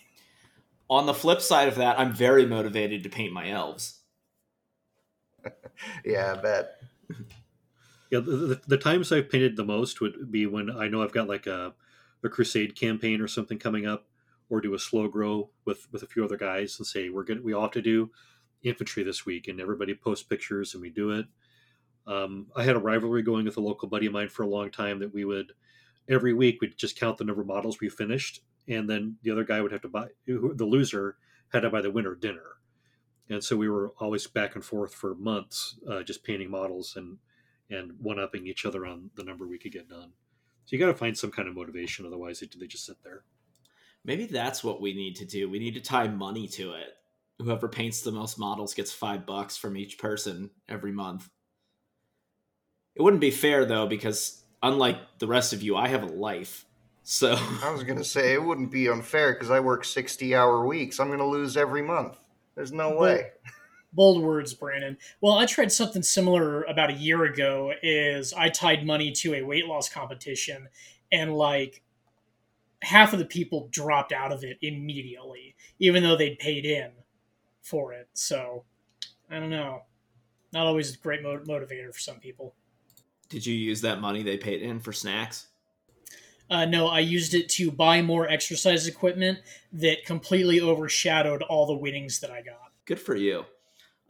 On 0.90 1.06
the 1.06 1.14
flip 1.14 1.40
side 1.40 1.68
of 1.68 1.76
that, 1.76 1.98
I'm 1.98 2.12
very 2.12 2.46
motivated 2.46 3.02
to 3.02 3.08
paint 3.08 3.32
my 3.32 3.50
elves. 3.50 4.00
yeah, 6.04 6.34
I 6.36 6.40
bet. 6.40 6.74
Yeah, 8.10 8.20
the, 8.20 8.58
the, 8.66 8.78
times 8.78 9.12
I've 9.12 9.28
painted 9.28 9.54
the 9.54 9.66
most 9.66 10.00
would 10.00 10.32
be 10.32 10.46
when 10.46 10.70
I 10.70 10.88
know 10.88 11.02
I've 11.02 11.12
got 11.12 11.28
like 11.28 11.46
a, 11.46 11.74
a 12.24 12.28
crusade 12.30 12.74
campaign 12.74 13.20
or 13.20 13.28
something 13.28 13.58
coming 13.58 13.86
up, 13.86 14.06
or 14.48 14.62
do 14.62 14.72
a 14.72 14.78
slow 14.78 15.08
grow 15.08 15.50
with 15.66 15.86
with 15.92 16.02
a 16.02 16.06
few 16.06 16.24
other 16.24 16.38
guys 16.38 16.78
and 16.78 16.86
say 16.86 17.10
we're 17.10 17.24
gonna 17.24 17.42
we 17.42 17.52
all 17.52 17.60
have 17.60 17.70
to 17.72 17.82
do 17.82 18.10
infantry 18.62 19.02
this 19.02 19.26
week, 19.26 19.48
and 19.48 19.60
everybody 19.60 19.94
posts 19.94 20.24
pictures 20.24 20.72
and 20.72 20.80
we 20.80 20.88
do 20.88 21.10
it. 21.10 21.26
Um, 22.06 22.46
I 22.56 22.62
had 22.62 22.76
a 22.76 22.80
rivalry 22.80 23.20
going 23.20 23.44
with 23.44 23.58
a 23.58 23.60
local 23.60 23.88
buddy 23.88 24.06
of 24.06 24.14
mine 24.14 24.30
for 24.30 24.42
a 24.42 24.48
long 24.48 24.70
time 24.70 25.00
that 25.00 25.12
we 25.12 25.26
would 25.26 25.52
every 26.08 26.32
week 26.32 26.60
we'd 26.60 26.76
just 26.76 26.98
count 26.98 27.18
the 27.18 27.24
number 27.24 27.42
of 27.42 27.46
models 27.46 27.80
we 27.80 27.88
finished 27.88 28.40
and 28.68 28.88
then 28.88 29.16
the 29.22 29.30
other 29.30 29.44
guy 29.44 29.60
would 29.60 29.72
have 29.72 29.82
to 29.82 29.88
buy 29.88 30.06
the 30.26 30.64
loser 30.64 31.16
had 31.52 31.60
to 31.60 31.70
buy 31.70 31.80
the 31.80 31.90
winner 31.90 32.14
dinner. 32.14 32.56
And 33.30 33.42
so 33.42 33.56
we 33.56 33.68
were 33.68 33.92
always 33.98 34.26
back 34.26 34.54
and 34.54 34.64
forth 34.64 34.94
for 34.94 35.14
months 35.14 35.78
uh, 35.90 36.02
just 36.02 36.24
painting 36.24 36.50
models 36.50 36.94
and 36.96 37.18
and 37.70 37.92
one 38.00 38.18
upping 38.18 38.46
each 38.46 38.64
other 38.64 38.86
on 38.86 39.10
the 39.14 39.24
number 39.24 39.46
we 39.46 39.58
could 39.58 39.72
get 39.72 39.88
done. 39.88 40.12
So 40.64 40.76
you 40.76 40.78
got 40.78 40.86
to 40.86 40.94
find 40.94 41.16
some 41.16 41.30
kind 41.30 41.48
of 41.48 41.54
motivation 41.54 42.06
otherwise 42.06 42.40
they, 42.40 42.48
they 42.58 42.66
just 42.66 42.86
sit 42.86 42.96
there. 43.02 43.24
Maybe 44.04 44.26
that's 44.26 44.64
what 44.64 44.80
we 44.80 44.94
need 44.94 45.16
to 45.16 45.26
do. 45.26 45.50
We 45.50 45.58
need 45.58 45.74
to 45.74 45.80
tie 45.80 46.08
money 46.08 46.48
to 46.48 46.72
it. 46.72 46.94
Whoever 47.38 47.68
paints 47.68 48.00
the 48.00 48.12
most 48.12 48.38
models 48.38 48.74
gets 48.74 48.92
five 48.92 49.26
bucks 49.26 49.56
from 49.56 49.76
each 49.76 49.98
person 49.98 50.50
every 50.68 50.92
month. 50.92 51.28
It 52.94 53.02
wouldn't 53.02 53.20
be 53.20 53.30
fair 53.30 53.64
though 53.64 53.86
because 53.86 54.42
unlike 54.62 54.96
the 55.18 55.26
rest 55.26 55.52
of 55.52 55.62
you 55.62 55.76
i 55.76 55.88
have 55.88 56.02
a 56.02 56.06
life 56.06 56.64
so 57.10 57.38
I 57.62 57.70
was 57.70 57.84
gonna 57.84 58.04
say 58.04 58.34
it 58.34 58.42
wouldn't 58.42 58.70
be 58.70 58.86
unfair 58.90 59.32
because 59.32 59.50
I 59.50 59.60
work 59.60 59.86
sixty 59.86 60.34
hour 60.34 60.66
weeks. 60.66 61.00
I'm 61.00 61.08
gonna 61.08 61.26
lose 61.26 61.56
every 61.56 61.80
month. 61.80 62.18
There's 62.54 62.70
no 62.70 62.98
way. 62.98 63.30
Bold 63.94 64.22
words, 64.22 64.52
Brandon. 64.52 64.98
Well, 65.22 65.38
I 65.38 65.46
tried 65.46 65.72
something 65.72 66.02
similar 66.02 66.64
about 66.64 66.90
a 66.90 66.92
year 66.92 67.24
ago. 67.24 67.72
Is 67.82 68.34
I 68.34 68.50
tied 68.50 68.84
money 68.84 69.10
to 69.12 69.36
a 69.36 69.42
weight 69.42 69.64
loss 69.64 69.88
competition, 69.88 70.68
and 71.10 71.34
like 71.34 71.80
half 72.82 73.14
of 73.14 73.20
the 73.20 73.24
people 73.24 73.68
dropped 73.70 74.12
out 74.12 74.30
of 74.30 74.44
it 74.44 74.58
immediately, 74.60 75.56
even 75.78 76.02
though 76.02 76.14
they'd 76.14 76.38
paid 76.38 76.66
in 76.66 76.90
for 77.62 77.94
it. 77.94 78.10
So 78.12 78.64
I 79.30 79.40
don't 79.40 79.48
know. 79.48 79.84
Not 80.52 80.66
always 80.66 80.94
a 80.94 80.98
great 80.98 81.22
motivator 81.22 81.90
for 81.90 82.00
some 82.00 82.20
people. 82.20 82.54
Did 83.30 83.46
you 83.46 83.54
use 83.54 83.80
that 83.80 83.98
money 83.98 84.22
they 84.22 84.36
paid 84.36 84.60
in 84.60 84.78
for 84.78 84.92
snacks? 84.92 85.46
Uh, 86.50 86.64
no, 86.64 86.88
I 86.88 87.00
used 87.00 87.34
it 87.34 87.48
to 87.50 87.70
buy 87.70 88.00
more 88.00 88.28
exercise 88.28 88.86
equipment 88.86 89.38
that 89.72 90.04
completely 90.06 90.60
overshadowed 90.60 91.42
all 91.42 91.66
the 91.66 91.76
winnings 91.76 92.20
that 92.20 92.30
I 92.30 92.42
got. 92.42 92.72
Good 92.86 93.00
for 93.00 93.14
you. 93.14 93.44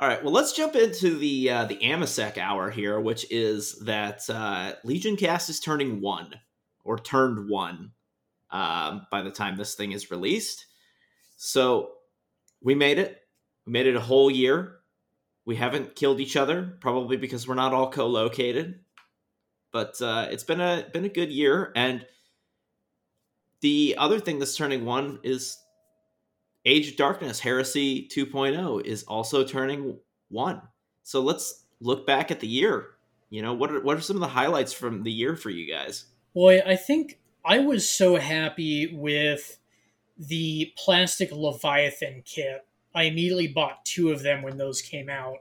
All 0.00 0.06
right, 0.06 0.22
well, 0.22 0.32
let's 0.32 0.52
jump 0.52 0.76
into 0.76 1.16
the 1.18 1.50
uh, 1.50 1.64
the 1.64 1.78
AMASEC 1.78 2.38
hour 2.38 2.70
here, 2.70 3.00
which 3.00 3.26
is 3.32 3.80
that 3.80 4.22
uh, 4.30 4.74
Legion 4.84 5.16
Cast 5.16 5.48
is 5.48 5.58
turning 5.58 6.00
one 6.00 6.34
or 6.84 6.98
turned 6.98 7.50
one 7.50 7.90
um, 8.52 9.06
by 9.10 9.22
the 9.22 9.32
time 9.32 9.56
this 9.56 9.74
thing 9.74 9.90
is 9.90 10.12
released. 10.12 10.66
So 11.36 11.94
we 12.62 12.76
made 12.76 12.98
it. 12.98 13.20
We 13.66 13.72
made 13.72 13.88
it 13.88 13.96
a 13.96 14.00
whole 14.00 14.30
year. 14.30 14.76
We 15.44 15.56
haven't 15.56 15.96
killed 15.96 16.20
each 16.20 16.36
other, 16.36 16.76
probably 16.80 17.16
because 17.16 17.48
we're 17.48 17.54
not 17.54 17.72
all 17.72 17.90
co-located. 17.90 18.78
But 19.72 20.00
uh, 20.00 20.28
it's 20.30 20.44
been 20.44 20.60
a 20.60 20.86
been 20.92 21.06
a 21.06 21.08
good 21.10 21.32
year, 21.32 21.72
and 21.74 22.06
the 23.60 23.96
other 23.98 24.20
thing 24.20 24.38
that's 24.38 24.56
turning 24.56 24.84
one 24.84 25.18
is 25.22 25.58
Age 26.64 26.90
of 26.90 26.96
Darkness 26.96 27.40
Heresy 27.40 28.08
2.0 28.08 28.84
is 28.84 29.04
also 29.04 29.44
turning 29.44 29.98
one. 30.28 30.62
So 31.02 31.20
let's 31.20 31.64
look 31.80 32.06
back 32.06 32.30
at 32.30 32.40
the 32.40 32.46
year. 32.46 32.90
you 33.30 33.42
know, 33.42 33.54
what 33.54 33.70
are, 33.70 33.80
what 33.80 33.96
are 33.96 34.00
some 34.00 34.16
of 34.16 34.20
the 34.20 34.28
highlights 34.28 34.72
from 34.72 35.02
the 35.02 35.12
year 35.12 35.36
for 35.36 35.50
you 35.50 35.70
guys? 35.72 36.04
Boy, 36.34 36.60
I 36.60 36.76
think 36.76 37.18
I 37.44 37.60
was 37.60 37.88
so 37.88 38.16
happy 38.16 38.94
with 38.94 39.58
the 40.18 40.72
plastic 40.76 41.30
Leviathan 41.32 42.22
kit. 42.24 42.66
I 42.94 43.04
immediately 43.04 43.48
bought 43.48 43.84
two 43.84 44.10
of 44.10 44.22
them 44.22 44.42
when 44.42 44.58
those 44.58 44.82
came 44.82 45.08
out. 45.08 45.38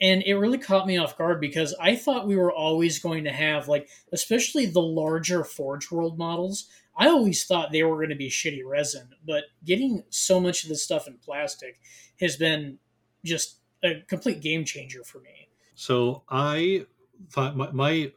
And 0.00 0.22
it 0.22 0.34
really 0.34 0.58
caught 0.58 0.86
me 0.86 0.96
off 0.96 1.18
guard 1.18 1.40
because 1.40 1.74
I 1.80 1.96
thought 1.96 2.28
we 2.28 2.36
were 2.36 2.52
always 2.52 3.00
going 3.00 3.24
to 3.24 3.32
have, 3.32 3.66
like, 3.66 3.88
especially 4.12 4.66
the 4.66 4.80
larger 4.80 5.42
Forge 5.42 5.90
World 5.90 6.16
models, 6.16 6.68
I 6.98 7.08
always 7.08 7.44
thought 7.44 7.70
they 7.70 7.84
were 7.84 7.96
going 7.96 8.08
to 8.10 8.16
be 8.16 8.28
shitty 8.28 8.62
resin. 8.66 9.08
But 9.26 9.44
getting 9.64 10.04
so 10.10 10.40
much 10.40 10.64
of 10.64 10.68
this 10.68 10.82
stuff 10.82 11.06
in 11.06 11.16
plastic 11.18 11.80
has 12.20 12.36
been 12.36 12.78
just 13.24 13.58
a 13.84 14.02
complete 14.08 14.40
game 14.40 14.64
changer 14.64 15.04
for 15.04 15.20
me. 15.20 15.48
So 15.74 16.24
I 16.28 16.86
thought 17.30 17.56
my, 17.56 17.70
my 17.70 18.12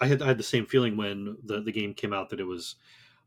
I 0.00 0.06
had 0.06 0.20
I 0.20 0.26
had 0.26 0.38
the 0.38 0.42
same 0.42 0.66
feeling 0.66 0.96
when 0.96 1.36
the, 1.44 1.60
the 1.60 1.72
game 1.72 1.94
came 1.94 2.12
out 2.12 2.28
that 2.30 2.40
it 2.40 2.44
was 2.44 2.76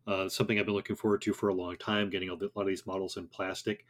uh, 0.06 0.28
something 0.28 0.60
I've 0.60 0.66
been 0.66 0.76
looking 0.76 0.96
forward 0.96 1.22
to 1.24 1.34
for 1.34 1.50
a 1.50 1.54
long 1.54 1.78
time, 1.78 2.10
getting 2.10 2.30
a 2.30 2.34
lot 2.34 2.52
of 2.56 2.68
these 2.68 2.86
models 2.86 3.18
in 3.18 3.28
plastic. 3.28 3.86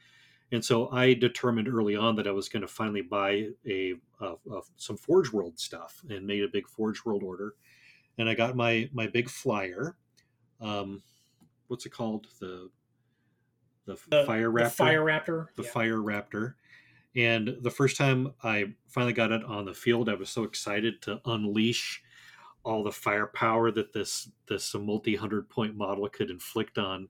And 0.51 0.63
so 0.63 0.89
I 0.89 1.13
determined 1.13 1.67
early 1.67 1.95
on 1.95 2.15
that 2.15 2.27
I 2.27 2.31
was 2.31 2.47
going 2.47 2.61
to 2.61 2.67
finally 2.67 3.01
buy 3.01 3.49
a, 3.67 3.95
a, 4.21 4.25
a, 4.25 4.61
some 4.77 4.95
Forge 4.95 5.33
World 5.33 5.59
stuff 5.59 6.01
and 6.09 6.25
made 6.25 6.43
a 6.43 6.47
big 6.47 6.67
Forge 6.67 7.03
World 7.03 7.21
order. 7.21 7.55
And 8.17 8.29
I 8.29 8.33
got 8.33 8.55
my 8.55 8.89
my 8.93 9.07
big 9.07 9.29
flyer. 9.29 9.95
Um, 10.61 11.01
what's 11.67 11.85
it 11.85 11.91
called? 11.91 12.27
The 12.39 12.69
the, 13.85 13.97
The- 14.09 14.25
Fire 14.25 14.51
The 14.51 14.59
Raptor. 14.59 14.71
Fire 14.71 15.05
Raptor. 15.05 15.47
the 15.55 15.63
yeah. 15.63 15.69
Fire 15.69 15.97
Raptor. 15.97 16.53
And 17.15 17.57
the 17.61 17.71
first 17.71 17.97
time 17.97 18.33
I 18.43 18.73
finally 18.87 19.13
got 19.13 19.31
it 19.31 19.43
on 19.43 19.65
the 19.65 19.73
field, 19.73 20.07
I 20.07 20.13
was 20.13 20.29
so 20.29 20.43
excited 20.43 21.01
to 21.03 21.19
unleash 21.25 22.03
all 22.63 22.83
the 22.83 22.91
firepower 22.91 23.71
that 23.71 23.93
this 23.93 24.29
this 24.47 24.75
multi 24.75 25.15
hundred 25.15 25.49
point 25.49 25.75
model 25.75 26.07
could 26.09 26.29
inflict 26.29 26.77
on 26.77 27.07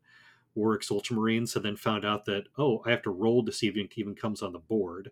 Warwick's 0.56 0.89
Ultramarines, 0.89 1.56
and 1.56 1.66
then 1.66 1.75
found 1.75 2.06
out 2.06 2.25
that 2.25 2.46
oh, 2.58 2.82
I 2.86 2.92
have 2.92 3.01
to 3.04 3.10
roll 3.10 3.44
to 3.44 3.51
see 3.51 3.68
if 3.68 3.75
it 3.75 3.92
even 3.98 4.16
comes 4.16 4.42
on 4.42 4.54
the 4.54 4.60
board, 4.60 5.12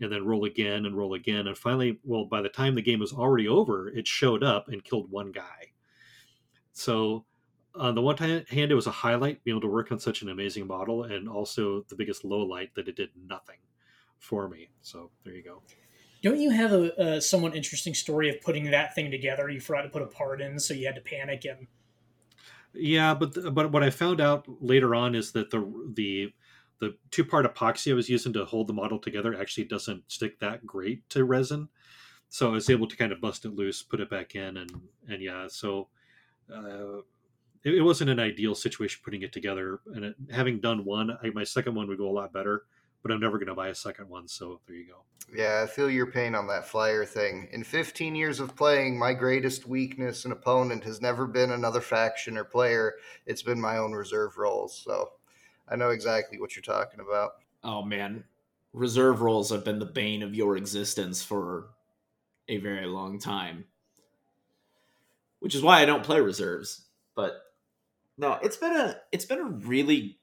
and 0.00 0.12
then 0.12 0.26
roll 0.26 0.44
again 0.44 0.86
and 0.86 0.96
roll 0.96 1.14
again, 1.14 1.46
and 1.46 1.56
finally, 1.56 1.98
well, 2.04 2.24
by 2.24 2.42
the 2.42 2.48
time 2.48 2.74
the 2.74 2.82
game 2.82 3.00
was 3.00 3.12
already 3.12 3.48
over, 3.48 3.88
it 3.88 4.06
showed 4.06 4.42
up 4.42 4.68
and 4.68 4.84
killed 4.84 5.10
one 5.10 5.32
guy. 5.32 5.72
So 6.72 7.24
on 7.74 7.94
the 7.94 8.02
one 8.02 8.16
hand, 8.16 8.46
it 8.50 8.74
was 8.74 8.86
a 8.86 8.90
highlight 8.90 9.42
being 9.44 9.56
able 9.56 9.62
to 9.62 9.72
work 9.72 9.92
on 9.92 9.98
such 9.98 10.22
an 10.22 10.28
amazing 10.28 10.66
model, 10.66 11.04
and 11.04 11.28
also 11.28 11.82
the 11.88 11.94
biggest 11.94 12.24
low 12.24 12.40
light 12.40 12.74
that 12.74 12.88
it 12.88 12.96
did 12.96 13.10
nothing 13.26 13.58
for 14.18 14.48
me. 14.48 14.70
So 14.82 15.10
there 15.24 15.34
you 15.34 15.42
go. 15.42 15.62
Don't 16.22 16.38
you 16.38 16.50
have 16.50 16.72
a, 16.72 16.92
a 16.98 17.20
somewhat 17.20 17.56
interesting 17.56 17.94
story 17.94 18.28
of 18.28 18.40
putting 18.42 18.70
that 18.70 18.94
thing 18.94 19.10
together? 19.10 19.48
You 19.48 19.60
forgot 19.60 19.82
to 19.82 19.88
put 19.88 20.02
a 20.02 20.06
part 20.06 20.40
in, 20.40 20.58
so 20.58 20.74
you 20.74 20.86
had 20.86 20.96
to 20.96 21.00
panic 21.00 21.44
and 21.46 21.66
Yeah, 22.74 23.14
but 23.14 23.34
th- 23.34 23.54
but 23.54 23.72
what 23.72 23.82
I 23.82 23.90
found 23.90 24.20
out 24.20 24.46
later 24.60 24.94
on 24.94 25.14
is 25.14 25.32
that 25.32 25.50
the 25.50 25.60
the 25.94 26.32
the 26.78 26.96
two 27.10 27.24
part 27.24 27.46
epoxy 27.46 27.92
I 27.92 27.94
was 27.94 28.08
using 28.08 28.32
to 28.34 28.44
hold 28.44 28.66
the 28.66 28.72
model 28.72 28.98
together 28.98 29.38
actually 29.38 29.64
doesn't 29.64 30.10
stick 30.10 30.38
that 30.40 30.66
great 30.66 31.08
to 31.10 31.24
resin. 31.24 31.68
So 32.28 32.48
I 32.48 32.52
was 32.52 32.70
able 32.70 32.86
to 32.86 32.96
kind 32.96 33.12
of 33.12 33.20
bust 33.20 33.44
it 33.44 33.54
loose, 33.54 33.82
put 33.82 34.00
it 34.00 34.10
back 34.10 34.34
in, 34.34 34.56
and 34.58 34.70
and 35.08 35.22
yeah, 35.22 35.46
so 35.48 35.88
uh, 36.54 37.02
it, 37.64 37.74
it 37.74 37.82
wasn't 37.82 38.10
an 38.10 38.20
ideal 38.20 38.54
situation 38.54 39.00
putting 39.04 39.22
it 39.22 39.32
together. 39.32 39.80
And 39.94 40.04
it, 40.04 40.14
having 40.30 40.60
done 40.60 40.84
one, 40.84 41.16
I, 41.22 41.30
my 41.30 41.44
second 41.44 41.74
one 41.74 41.88
would 41.88 41.98
go 41.98 42.08
a 42.08 42.12
lot 42.12 42.32
better. 42.32 42.64
But 43.02 43.12
I'm 43.12 43.20
never 43.20 43.38
going 43.38 43.48
to 43.48 43.54
buy 43.54 43.68
a 43.68 43.74
second 43.74 44.10
one, 44.10 44.28
so 44.28 44.60
there 44.66 44.76
you 44.76 44.86
go. 44.86 45.04
Yeah, 45.34 45.62
I 45.64 45.66
feel 45.66 45.90
your 45.90 46.10
pain 46.10 46.34
on 46.34 46.46
that 46.48 46.66
flyer 46.66 47.06
thing. 47.06 47.48
In 47.50 47.64
15 47.64 48.14
years 48.14 48.40
of 48.40 48.56
playing, 48.56 48.98
my 48.98 49.14
greatest 49.14 49.66
weakness 49.66 50.24
and 50.24 50.32
opponent 50.32 50.84
has 50.84 51.00
never 51.00 51.26
been 51.26 51.52
another 51.52 51.80
faction 51.80 52.36
or 52.36 52.44
player. 52.44 52.96
It's 53.24 53.42
been 53.42 53.60
my 53.60 53.78
own 53.78 53.92
reserve 53.92 54.36
roles. 54.36 54.82
So 54.84 55.12
I 55.66 55.76
know 55.76 55.90
exactly 55.90 56.38
what 56.38 56.54
you're 56.54 56.62
talking 56.62 57.00
about. 57.00 57.32
Oh 57.62 57.82
man, 57.82 58.24
reserve 58.72 59.22
roles 59.22 59.50
have 59.50 59.64
been 59.64 59.78
the 59.78 59.86
bane 59.86 60.22
of 60.22 60.34
your 60.34 60.56
existence 60.56 61.22
for 61.22 61.68
a 62.48 62.58
very 62.58 62.86
long 62.86 63.18
time. 63.18 63.64
Which 65.38 65.54
is 65.54 65.62
why 65.62 65.80
I 65.80 65.86
don't 65.86 66.04
play 66.04 66.20
reserves. 66.20 66.82
But 67.14 67.40
no, 68.20 68.34
it's 68.42 68.56
been 68.56 68.76
a 68.76 68.96
it's 69.12 69.24
been 69.24 69.40
a 69.40 69.44
really 69.50 70.18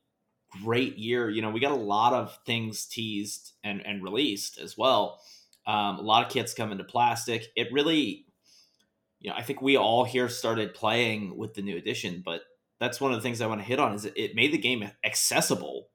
great 0.64 0.98
year. 0.98 1.30
You 1.30 1.42
know, 1.42 1.50
we 1.50 1.60
got 1.60 1.72
a 1.72 1.76
lot 1.76 2.14
of 2.14 2.38
things 2.46 2.86
teased 2.86 3.54
and 3.64 3.86
and 3.86 4.04
released 4.04 4.60
as 4.60 4.78
well. 4.78 5.20
Um, 5.66 5.98
a 6.00 6.02
lot 6.02 6.26
of 6.26 6.32
kits 6.32 6.54
come 6.54 6.72
into 6.72 6.84
plastic. 6.86 7.48
It 7.56 7.74
really, 7.74 8.26
you 9.20 9.30
know, 9.30 9.36
I 9.36 9.42
think 9.44 9.62
we 9.62 9.78
all 9.78 10.04
here 10.06 10.30
started 10.30 10.74
playing 10.74 11.38
with 11.38 11.56
the 11.56 11.62
new 11.62 11.78
edition, 11.78 12.22
but 12.24 12.44
that's 12.80 13.02
one 13.02 13.12
of 13.12 13.18
the 13.18 13.24
things 13.24 13.42
I 13.42 13.48
want 13.48 13.62
to 13.62 13.68
hit 13.68 13.80
on 13.80 13.94
is 13.94 14.06
it- 14.06 14.18
it 14.18 14.36
made 14.36 14.54
the 14.54 14.58
game 14.60 14.90
accessible 15.04 15.90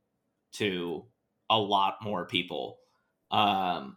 to 0.52 1.06
a 1.49 1.59
lot 1.59 1.99
more 2.02 2.26
people 2.26 2.78
um, 3.30 3.97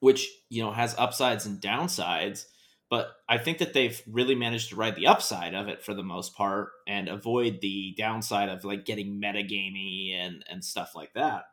which 0.00 0.28
you 0.48 0.62
know 0.62 0.72
has 0.72 0.94
upsides 0.98 1.46
and 1.46 1.60
downsides 1.60 2.46
but 2.90 3.08
i 3.28 3.38
think 3.38 3.58
that 3.58 3.72
they've 3.72 4.02
really 4.06 4.34
managed 4.34 4.70
to 4.70 4.76
ride 4.76 4.96
the 4.96 5.06
upside 5.06 5.54
of 5.54 5.68
it 5.68 5.82
for 5.82 5.94
the 5.94 6.02
most 6.02 6.34
part 6.34 6.70
and 6.86 7.08
avoid 7.08 7.60
the 7.60 7.94
downside 7.96 8.48
of 8.48 8.64
like 8.64 8.84
getting 8.84 9.20
metagamey 9.20 10.14
and 10.14 10.44
and 10.50 10.64
stuff 10.64 10.94
like 10.94 11.12
that. 11.14 11.44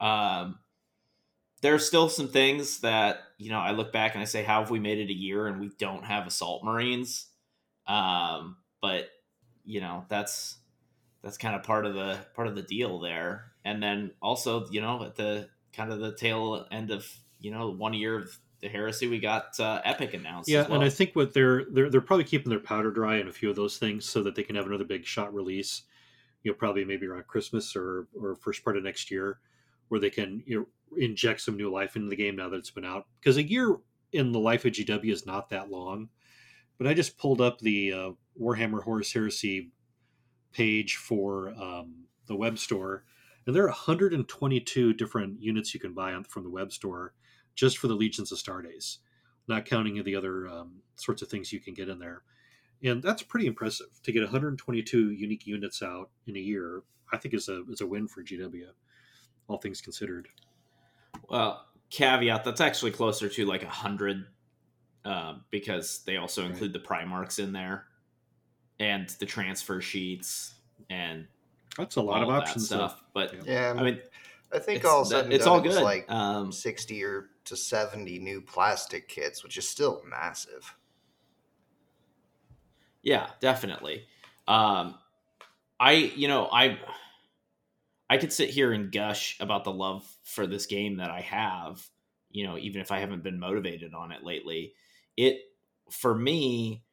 Um 0.00 0.58
there 1.62 1.74
are 1.74 1.78
still 1.78 2.08
some 2.08 2.28
things 2.28 2.80
that 2.80 3.18
you 3.38 3.50
know 3.50 3.58
i 3.58 3.70
look 3.70 3.92
back 3.92 4.14
and 4.14 4.22
i 4.22 4.24
say 4.24 4.42
how 4.42 4.60
have 4.60 4.70
we 4.70 4.80
made 4.80 4.98
it 4.98 5.10
a 5.10 5.16
year 5.16 5.46
and 5.46 5.60
we 5.60 5.70
don't 5.78 6.04
have 6.04 6.26
assault 6.26 6.64
marines? 6.64 7.26
Um 7.86 8.56
but 8.80 9.08
you 9.64 9.80
know 9.80 10.04
that's 10.08 10.58
that's 11.22 11.38
kind 11.38 11.54
of 11.54 11.62
part 11.62 11.86
of 11.86 11.94
the 11.94 12.18
part 12.34 12.48
of 12.48 12.54
the 12.54 12.62
deal 12.62 12.98
there. 12.98 13.52
And 13.64 13.82
then 13.82 14.12
also 14.20 14.66
you 14.70 14.80
know 14.80 15.04
at 15.04 15.16
the 15.16 15.48
kind 15.72 15.92
of 15.92 16.00
the 16.00 16.14
tail 16.14 16.66
end 16.70 16.90
of 16.90 17.06
you 17.38 17.50
know 17.50 17.70
one 17.70 17.94
year 17.94 18.18
of 18.18 18.38
the 18.60 18.68
heresy 18.68 19.06
we 19.08 19.18
got 19.18 19.58
uh, 19.58 19.80
epic 19.84 20.14
announced 20.14 20.48
Yeah, 20.48 20.62
well. 20.62 20.74
and 20.74 20.84
I 20.84 20.88
think 20.88 21.14
what 21.14 21.32
they're 21.32 21.64
they're 21.70 21.90
they're 21.90 22.00
probably 22.00 22.24
keeping 22.24 22.50
their 22.50 22.60
powder 22.60 22.90
dry 22.90 23.16
in 23.16 23.28
a 23.28 23.32
few 23.32 23.50
of 23.50 23.56
those 23.56 23.78
things 23.78 24.04
so 24.04 24.22
that 24.22 24.34
they 24.34 24.42
can 24.42 24.56
have 24.56 24.66
another 24.66 24.84
big 24.84 25.04
shot 25.04 25.32
release. 25.32 25.82
You 26.42 26.50
know, 26.50 26.56
probably 26.56 26.84
maybe 26.84 27.06
around 27.06 27.26
Christmas 27.26 27.74
or 27.74 28.08
or 28.20 28.34
first 28.36 28.64
part 28.64 28.76
of 28.76 28.84
next 28.84 29.10
year, 29.10 29.38
where 29.88 30.00
they 30.00 30.10
can 30.10 30.42
you 30.46 30.58
know 30.58 30.66
inject 30.98 31.40
some 31.40 31.56
new 31.56 31.70
life 31.70 31.96
into 31.96 32.08
the 32.08 32.16
game 32.16 32.36
now 32.36 32.48
that 32.48 32.56
it's 32.56 32.70
been 32.70 32.84
out. 32.84 33.06
Because 33.20 33.36
a 33.36 33.48
year 33.48 33.78
in 34.12 34.32
the 34.32 34.40
life 34.40 34.64
of 34.64 34.72
GW 34.72 35.12
is 35.12 35.26
not 35.26 35.50
that 35.50 35.70
long. 35.70 36.08
But 36.78 36.86
I 36.86 36.94
just 36.94 37.18
pulled 37.18 37.42
up 37.42 37.58
the 37.58 37.92
uh, 37.92 38.10
Warhammer 38.40 38.82
Horus 38.82 39.12
Heresy 39.12 39.70
page 40.52 40.96
for 40.96 41.50
um, 41.50 42.06
the 42.26 42.34
web 42.34 42.58
store, 42.58 43.04
and 43.46 43.54
there 43.54 43.64
are 43.64 43.68
122 43.68 44.94
different 44.94 45.42
units 45.42 45.74
you 45.74 45.80
can 45.80 45.92
buy 45.92 46.14
on, 46.14 46.24
from 46.24 46.42
the 46.42 46.50
web 46.50 46.72
store 46.72 47.12
just 47.54 47.78
for 47.78 47.88
the 47.88 47.96
Legiones 47.96 48.32
Astartes 48.32 48.98
not 49.48 49.64
counting 49.64 50.02
the 50.04 50.14
other 50.14 50.48
um, 50.48 50.80
sorts 50.96 51.22
of 51.22 51.28
things 51.28 51.52
you 51.52 51.60
can 51.60 51.74
get 51.74 51.88
in 51.88 51.98
there. 51.98 52.22
And 52.82 53.02
that's 53.02 53.22
pretty 53.22 53.46
impressive 53.46 53.88
to 54.04 54.12
get 54.12 54.22
122 54.22 55.10
unique 55.10 55.46
units 55.46 55.82
out 55.82 56.08
in 56.26 56.36
a 56.36 56.40
year. 56.40 56.82
I 57.12 57.16
think 57.18 57.34
is 57.34 57.48
a 57.48 57.64
is 57.68 57.80
a 57.80 57.86
win 57.86 58.06
for 58.06 58.22
GW, 58.22 58.68
all 59.48 59.58
things 59.58 59.80
considered. 59.80 60.28
Well, 61.28 61.66
caveat 61.90 62.44
that's 62.44 62.60
actually 62.60 62.92
closer 62.92 63.28
to 63.28 63.44
like 63.44 63.64
a 63.64 63.68
hundred, 63.68 64.26
uh, 65.04 65.34
because 65.50 66.02
they 66.04 66.16
also 66.16 66.42
Right. 66.42 66.52
include 66.52 66.72
the 66.72 66.78
Primarchs 66.78 67.38
in 67.40 67.52
there, 67.52 67.86
and 68.78 69.08
the 69.18 69.26
transfer 69.26 69.80
sheets 69.80 70.54
and 70.88 71.26
That's 71.76 71.96
a 71.96 72.00
lot 72.02 72.22
of 72.22 72.28
that 72.28 72.42
options. 72.42 72.68
though. 72.68 72.76
stuff. 72.76 73.02
But 73.12 73.44
Yeah, 73.46 73.74
I 73.76 73.82
mean, 73.82 74.00
I 74.52 74.58
think 74.58 74.78
it's, 74.78 74.86
all 74.86 75.04
that- 75.10 75.32
it's 75.32 75.44
done, 75.44 75.52
all 75.52 75.60
it 75.60 75.68
good. 75.68 75.82
like 75.82 76.10
um, 76.10 76.50
60 76.52 77.04
or 77.04 77.30
to 77.44 77.56
70 77.56 78.18
new 78.18 78.40
plastic 78.40 79.08
kits, 79.08 79.42
which 79.44 79.56
is 79.56 79.68
still 79.68 80.02
massive. 80.08 80.74
Yeah, 83.02 83.28
definitely. 83.40 84.04
Um, 84.46 84.96
I, 85.78 85.92
you 85.92 86.28
know, 86.28 86.48
I, 86.52 86.78
I 88.10 88.18
could 88.18 88.32
sit 88.32 88.50
here 88.50 88.72
and 88.72 88.92
gush 88.92 89.38
about 89.40 89.64
the 89.64 89.72
love 89.72 90.04
for 90.24 90.46
this 90.46 90.66
game 90.66 90.96
that 90.96 91.10
I 91.10 91.20
have. 91.20 91.86
You 92.30 92.46
know, 92.46 92.58
even 92.58 92.80
if 92.80 92.92
I 92.92 92.98
haven't 92.98 93.22
been 93.22 93.38
motivated 93.40 93.94
on 93.94 94.12
it 94.12 94.22
lately, 94.22 94.74
it 95.16 95.40
for 95.90 96.14
me, 96.14 96.84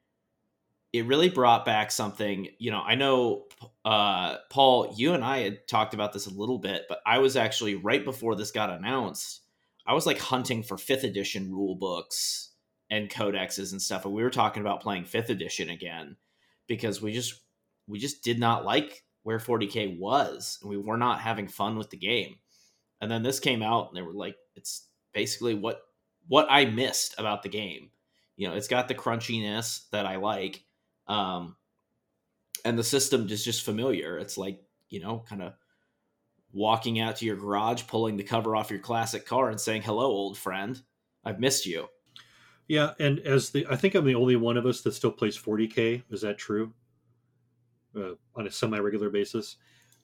it 0.97 1.05
really 1.05 1.29
brought 1.29 1.65
back 1.65 1.91
something. 1.91 2.47
You 2.57 2.71
know, 2.71 2.81
I 2.81 2.95
know, 2.95 3.45
uh, 3.85 4.37
Paul, 4.49 4.93
you 4.95 5.13
and 5.13 5.23
I 5.23 5.39
had 5.39 5.67
talked 5.67 5.93
about 5.93 6.13
this 6.13 6.27
a 6.27 6.33
little 6.33 6.59
bit, 6.59 6.85
but 6.89 6.99
I 7.05 7.19
was 7.19 7.35
actually 7.35 7.75
right 7.75 8.03
before 8.03 8.35
this 8.35 8.51
got 8.51 8.69
announced. 8.69 9.41
I 9.85 9.93
was 9.93 10.05
like 10.05 10.19
hunting 10.19 10.63
for 10.63 10.77
fifth 10.77 11.03
edition 11.03 11.51
rule 11.51 11.75
books 11.75 12.51
and 12.89 13.09
codexes 13.09 13.71
and 13.71 13.81
stuff 13.81 14.05
and 14.05 14.13
we 14.13 14.23
were 14.23 14.29
talking 14.29 14.61
about 14.61 14.81
playing 14.81 15.03
fifth 15.03 15.29
edition 15.29 15.69
again 15.69 16.15
because 16.67 17.01
we 17.01 17.11
just 17.11 17.33
we 17.85 17.99
just 17.99 18.23
did 18.23 18.39
not 18.39 18.63
like 18.63 19.03
where 19.23 19.39
40k 19.39 19.99
was 19.99 20.57
and 20.61 20.69
we 20.69 20.77
were 20.77 20.97
not 20.97 21.19
having 21.19 21.49
fun 21.49 21.77
with 21.77 21.89
the 21.89 21.97
game 21.97 22.35
and 23.01 23.11
then 23.11 23.23
this 23.23 23.41
came 23.41 23.61
out 23.61 23.89
and 23.89 23.97
they 23.97 24.01
were 24.01 24.13
like 24.13 24.37
it's 24.55 24.87
basically 25.13 25.53
what 25.53 25.81
what 26.27 26.47
I 26.49 26.65
missed 26.65 27.15
about 27.17 27.43
the 27.43 27.49
game. 27.49 27.89
You 28.35 28.47
know, 28.47 28.55
it's 28.55 28.67
got 28.67 28.87
the 28.87 28.95
crunchiness 28.95 29.89
that 29.91 30.05
I 30.05 30.17
like, 30.17 30.63
um, 31.07 31.55
and 32.65 32.77
the 32.77 32.83
system 32.83 33.27
is 33.29 33.43
just 33.43 33.63
familiar. 33.63 34.17
It's 34.17 34.37
like 34.37 34.61
you 34.89 34.99
know, 34.99 35.23
kind 35.27 35.41
of 35.41 35.53
walking 36.53 36.99
out 36.99 37.17
to 37.17 37.25
your 37.25 37.35
garage, 37.35 37.83
pulling 37.87 38.17
the 38.17 38.23
cover 38.23 38.55
off 38.55 38.71
your 38.71 38.79
classic 38.79 39.25
car, 39.25 39.49
and 39.49 39.59
saying, 39.59 39.83
"Hello, 39.83 40.05
old 40.05 40.37
friend, 40.37 40.81
I've 41.23 41.39
missed 41.39 41.65
you." 41.65 41.87
Yeah, 42.67 42.91
and 42.99 43.19
as 43.19 43.49
the 43.49 43.65
I 43.69 43.75
think 43.75 43.95
I'm 43.95 44.05
the 44.05 44.15
only 44.15 44.35
one 44.35 44.57
of 44.57 44.65
us 44.65 44.81
that 44.81 44.93
still 44.93 45.11
plays 45.11 45.37
40k. 45.37 46.03
Is 46.09 46.21
that 46.21 46.37
true? 46.37 46.73
Uh, 47.95 48.13
on 48.35 48.45
a 48.45 48.51
semi-regular 48.51 49.09
basis, 49.09 49.55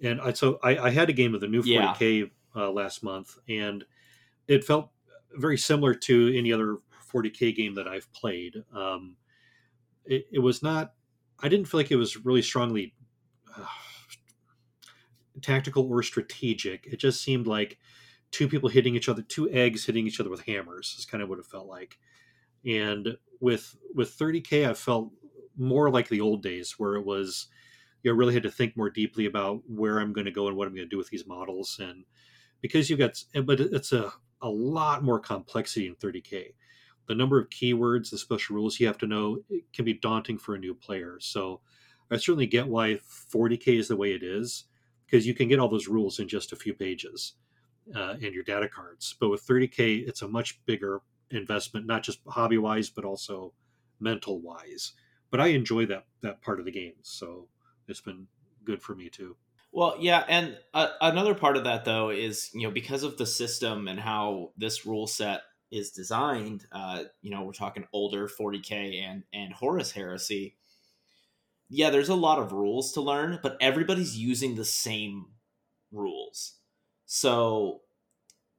and 0.01 0.19
I 0.21 0.33
so 0.33 0.59
I, 0.63 0.77
I 0.77 0.89
had 0.89 1.09
a 1.09 1.13
game 1.13 1.35
of 1.35 1.41
the 1.41 1.47
new 1.47 1.61
40k 1.61 2.19
yeah. 2.55 2.61
uh, 2.61 2.71
last 2.71 3.03
month, 3.03 3.37
and 3.47 3.83
it 4.47 4.63
felt 4.63 4.89
very 5.35 5.57
similar 5.57 5.93
to 5.93 6.35
any 6.35 6.51
other 6.51 6.77
40k 7.11 7.55
game 7.55 7.75
that 7.75 7.87
I've 7.87 8.11
played. 8.13 8.63
Um, 8.73 9.15
it, 10.05 10.27
it, 10.31 10.39
was 10.39 10.61
not. 10.63 10.93
I 11.39 11.49
didn't 11.49 11.67
feel 11.67 11.79
like 11.79 11.91
it 11.91 11.97
was 11.97 12.25
really 12.25 12.41
strongly 12.41 12.93
uh, 13.57 13.65
tactical 15.41 15.89
or 15.89 16.03
strategic. 16.03 16.87
It 16.87 16.97
just 16.97 17.23
seemed 17.23 17.47
like 17.47 17.77
two 18.31 18.47
people 18.47 18.69
hitting 18.69 18.95
each 18.95 19.09
other, 19.09 19.21
two 19.21 19.49
eggs 19.49 19.85
hitting 19.85 20.07
each 20.07 20.19
other 20.19 20.29
with 20.29 20.45
hammers. 20.45 20.95
Is 20.97 21.05
kind 21.05 21.23
of 21.23 21.29
what 21.29 21.39
it 21.39 21.45
felt 21.45 21.67
like. 21.67 21.97
And 22.65 23.17
with 23.39 23.75
with 23.93 24.17
30k, 24.17 24.69
I 24.69 24.73
felt 24.73 25.11
more 25.57 25.89
like 25.89 26.09
the 26.09 26.21
old 26.21 26.41
days 26.41 26.75
where 26.77 26.95
it 26.95 27.05
was 27.05 27.47
you 28.03 28.11
know, 28.11 28.17
really 28.17 28.33
had 28.33 28.43
to 28.43 28.51
think 28.51 28.75
more 28.75 28.89
deeply 28.89 29.25
about 29.25 29.61
where 29.67 29.99
I'm 29.99 30.13
going 30.13 30.25
to 30.25 30.31
go 30.31 30.47
and 30.47 30.57
what 30.57 30.67
I'm 30.67 30.75
going 30.75 30.87
to 30.87 30.93
do 30.93 30.97
with 30.97 31.09
these 31.09 31.25
models. 31.25 31.79
And 31.81 32.03
because 32.61 32.89
you've 32.89 32.99
got, 32.99 33.23
but 33.45 33.59
it's 33.59 33.93
a, 33.93 34.11
a 34.41 34.49
lot 34.49 35.03
more 35.03 35.19
complexity 35.19 35.87
in 35.87 35.95
30K. 35.95 36.53
The 37.07 37.15
number 37.15 37.39
of 37.39 37.49
keywords, 37.49 38.09
the 38.09 38.17
special 38.17 38.55
rules 38.55 38.79
you 38.79 38.87
have 38.87 38.97
to 38.99 39.07
know 39.07 39.39
can 39.73 39.85
be 39.85 39.93
daunting 39.93 40.37
for 40.37 40.55
a 40.55 40.59
new 40.59 40.73
player. 40.73 41.17
So 41.19 41.61
I 42.09 42.17
certainly 42.17 42.47
get 42.47 42.67
why 42.67 42.99
40K 43.31 43.79
is 43.79 43.87
the 43.87 43.97
way 43.97 44.13
it 44.13 44.23
is, 44.23 44.65
because 45.05 45.27
you 45.27 45.33
can 45.33 45.47
get 45.47 45.59
all 45.59 45.67
those 45.67 45.87
rules 45.87 46.19
in 46.19 46.27
just 46.27 46.53
a 46.53 46.55
few 46.55 46.73
pages 46.73 47.33
uh, 47.95 48.15
in 48.19 48.33
your 48.33 48.43
data 48.43 48.69
cards. 48.69 49.15
But 49.19 49.29
with 49.29 49.45
30K, 49.45 50.07
it's 50.07 50.21
a 50.21 50.27
much 50.27 50.63
bigger 50.65 51.01
investment, 51.31 51.85
not 51.85 52.03
just 52.03 52.19
hobby 52.27 52.57
wise, 52.57 52.89
but 52.89 53.05
also 53.05 53.53
mental 53.99 54.39
wise. 54.39 54.93
But 55.31 55.41
I 55.41 55.47
enjoy 55.47 55.87
that 55.87 56.05
that 56.21 56.41
part 56.41 56.59
of 56.59 56.65
the 56.65 56.71
game. 56.71 56.93
So 57.01 57.47
it's 57.87 58.01
been 58.01 58.27
good 58.63 58.81
for 58.81 58.95
me 58.95 59.09
too. 59.09 59.35
Well, 59.71 59.95
yeah, 59.99 60.23
and 60.27 60.57
uh, 60.73 60.89
another 61.01 61.33
part 61.33 61.57
of 61.57 61.63
that 61.63 61.85
though 61.85 62.09
is 62.11 62.51
you 62.53 62.67
know 62.67 62.71
because 62.71 63.03
of 63.03 63.17
the 63.17 63.25
system 63.25 63.87
and 63.87 63.99
how 63.99 64.51
this 64.55 64.85
rule 64.85 65.07
set 65.07 65.41
is 65.73 65.91
designed. 65.91 66.65
Uh, 66.71 67.03
you 67.21 67.31
know, 67.31 67.43
we're 67.43 67.53
talking 67.53 67.85
older 67.91 68.27
40k 68.27 69.01
and 69.01 69.23
and 69.33 69.53
Horus 69.53 69.91
Heresy. 69.91 70.55
Yeah, 71.69 71.89
there's 71.89 72.09
a 72.09 72.15
lot 72.15 72.39
of 72.39 72.51
rules 72.51 72.93
to 72.93 73.01
learn, 73.01 73.39
but 73.41 73.57
everybody's 73.59 74.17
using 74.17 74.55
the 74.55 74.65
same 74.65 75.25
rules, 75.91 76.55
so 77.05 77.81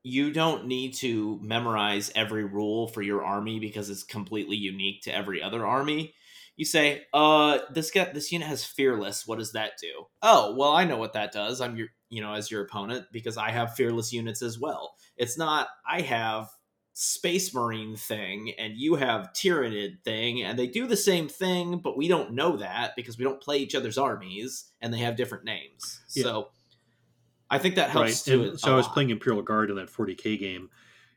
you 0.03 0.33
don't 0.33 0.67
need 0.67 0.95
to 0.95 1.39
memorize 1.43 2.13
every 2.15 2.45
rule 2.45 2.89
for 2.89 3.01
your 3.01 3.25
army 3.25 3.59
because 3.59 3.89
it's 3.89 4.03
completely 4.03 4.57
unique 4.57 5.01
to 5.03 5.15
every 5.15 5.43
other 5.43 5.65
army 5.65 6.13
you 6.57 6.65
say, 6.65 7.03
uh, 7.13 7.59
this 7.71 7.91
guy, 7.91 8.11
this 8.13 8.31
unit 8.31 8.47
has 8.47 8.65
fearless. 8.65 9.27
What 9.27 9.39
does 9.39 9.53
that 9.53 9.73
do? 9.81 10.07
Oh, 10.23 10.55
well, 10.57 10.73
I 10.73 10.85
know 10.85 10.97
what 10.97 11.15
that 11.15 11.33
does. 11.33 11.61
I'm 11.61 11.77
your, 11.77 11.89
you 12.11 12.23
know, 12.23 12.33
as 12.33 12.51
your 12.51 12.63
opponent 12.63 13.07
because 13.13 13.37
I 13.37 13.51
have 13.51 13.75
fearless 13.75 14.13
units 14.13 14.41
as 14.41 14.59
well. 14.59 14.95
It's 15.17 15.37
not 15.37 15.69
I 15.89 16.03
have 16.03 16.49
space 16.97 17.53
marine 17.53 17.97
thing 17.97 18.53
and 18.57 18.77
you 18.77 18.95
have 18.95 19.33
Tyranid 19.33 20.01
thing 20.05 20.43
and 20.43 20.57
they 20.57 20.69
do 20.69 20.87
the 20.87 20.97
same 20.97 21.29
thing 21.29 21.79
but 21.79 21.97
we 21.97 22.07
don't 22.07 22.33
know 22.33 22.57
that 22.57 22.95
because 22.95 23.19
we 23.19 23.25
don't 23.25 23.41
play 23.41 23.59
each 23.59 23.75
other's 23.75 23.99
armies 23.99 24.71
and 24.81 24.95
they 24.95 24.99
have 24.99 25.17
different 25.17 25.45
names 25.45 26.03
yeah. 26.15 26.23
so 26.23 26.49
i 27.51 27.59
think 27.59 27.75
that 27.75 27.91
helps 27.91 28.29
right. 28.29 28.33
too 28.33 28.57
so 28.57 28.73
i 28.73 28.77
was 28.77 28.87
lot. 28.87 28.95
playing 28.95 29.11
imperial 29.11 29.43
guard 29.43 29.71
in 29.71 29.77
that 29.77 29.91
40k 29.91 30.39
game 30.39 30.71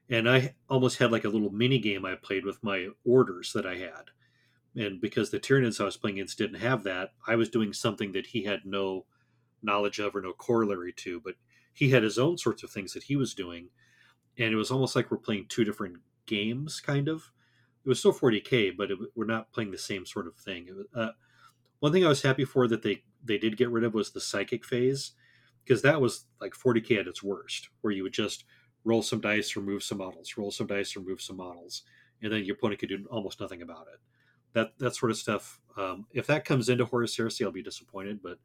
and 0.10 0.28
i 0.28 0.56
almost 0.68 0.98
had 0.98 1.12
like 1.12 1.26
a 1.26 1.30
little 1.30 1.52
mini 1.52 1.78
game 1.78 2.06
i 2.06 2.16
played 2.16 2.44
with 2.44 2.64
my 2.64 2.88
orders 3.06 3.54
that 3.54 3.68
i 3.68 3.76
had 3.76 4.10
and 4.78 5.02
because 5.02 5.32
the 5.32 5.40
Tyranids 5.40 5.82
I 5.82 5.86
was 5.86 5.98
playing 5.98 6.18
against 6.18 6.38
didn't 6.38 6.60
have 6.60 6.84
that, 6.84 7.14
I 7.26 7.36
was 7.36 7.50
doing 7.50 7.74
something 7.74 8.12
that 8.12 8.28
he 8.28 8.44
had 8.44 8.60
no 8.64 9.06
knowledge 9.64 10.00
of 10.00 10.16
or 10.16 10.22
no 10.22 10.34
corollary 10.34 10.94
to. 10.98 11.20
But 11.20 11.34
he 11.74 11.90
had 11.90 12.04
his 12.04 12.20
own 12.20 12.38
sorts 12.38 12.62
of 12.62 12.70
things 12.70 12.94
that 12.94 13.04
he 13.04 13.16
was 13.16 13.34
doing, 13.34 13.70
and 14.38 14.54
it 14.54 14.56
was 14.56 14.72
almost 14.72 14.96
like 14.96 15.12
we're 15.12 15.18
playing 15.18 15.46
two 15.48 15.64
different 15.64 15.98
games, 16.26 16.80
kind 16.80 17.08
of. 17.08 17.32
It 17.86 17.90
was 17.90 18.00
still 18.00 18.14
40k, 18.14 18.76
but 18.78 18.92
it, 18.92 19.00
we're 19.16 19.26
not 19.26 19.52
playing 19.52 19.72
the 19.72 19.78
same 19.78 20.06
sort 20.06 20.28
of 20.28 20.36
thing. 20.36 20.68
Was, 20.76 20.86
uh, 20.94 21.12
one 21.80 21.92
thing 21.92 22.06
I 22.06 22.10
was 22.10 22.22
happy 22.22 22.46
for 22.46 22.68
that 22.68 22.84
they 22.84 23.04
they 23.24 23.38
did 23.38 23.58
get 23.58 23.70
rid 23.70 23.84
of 23.84 23.94
was 23.94 24.12
the 24.12 24.22
psychic 24.22 24.66
phase, 24.66 25.14
because 25.64 25.82
that 25.82 26.02
was 26.02 26.26
like 26.42 26.54
40k 26.54 27.00
at 27.00 27.08
its 27.08 27.24
worst, 27.24 27.70
where 27.82 27.94
you 27.94 28.04
would 28.04 28.14
just 28.14 28.46
roll 28.84 29.02
some 29.02 29.22
dice, 29.22 29.56
remove 29.56 29.84
some 29.84 29.98
models, 29.98 30.38
roll 30.38 30.52
some 30.52 30.68
dice, 30.68 30.96
remove 30.96 31.22
some 31.22 31.38
models, 31.38 31.84
and 32.22 32.32
then 32.32 32.44
your 32.44 32.56
opponent 32.56 32.80
could 32.80 32.90
do 32.90 33.06
almost 33.12 33.40
nothing 33.40 33.62
about 33.62 33.88
it 33.94 34.00
that 34.54 34.78
that 34.80 34.96
sort 34.96 35.12
of 35.12 35.18
stuff. 35.18 35.60
Um, 35.78 36.08
if 36.14 36.28
that 36.28 36.46
comes 36.46 36.70
into 36.70 36.86
Horus 36.86 37.16
Heresy, 37.16 37.46
I'll 37.46 37.52
be 37.52 37.62
disappointed, 37.64 38.22
but 38.22 38.40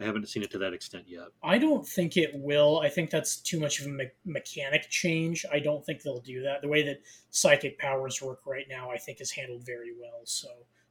I 0.00 0.04
haven't 0.04 0.28
seen 0.28 0.42
it 0.42 0.50
to 0.52 0.58
that 0.58 0.72
extent 0.72 1.04
yet. 1.06 1.28
I 1.42 1.58
don't 1.58 1.86
think 1.86 2.16
it 2.16 2.30
will. 2.34 2.80
I 2.80 2.88
think 2.88 3.10
that's 3.10 3.36
too 3.36 3.60
much 3.60 3.80
of 3.80 3.86
a 3.86 3.90
me- 3.90 4.10
mechanic 4.24 4.88
change. 4.90 5.44
I 5.52 5.60
don't 5.60 5.84
think 5.84 6.02
they'll 6.02 6.20
do 6.20 6.42
that. 6.42 6.62
The 6.62 6.68
way 6.68 6.82
that 6.84 7.00
psychic 7.30 7.78
powers 7.78 8.20
work 8.20 8.40
right 8.46 8.66
now, 8.68 8.90
I 8.90 8.96
think, 8.96 9.20
is 9.20 9.30
handled 9.30 9.64
very 9.64 9.92
well. 9.98 10.22
So 10.24 10.48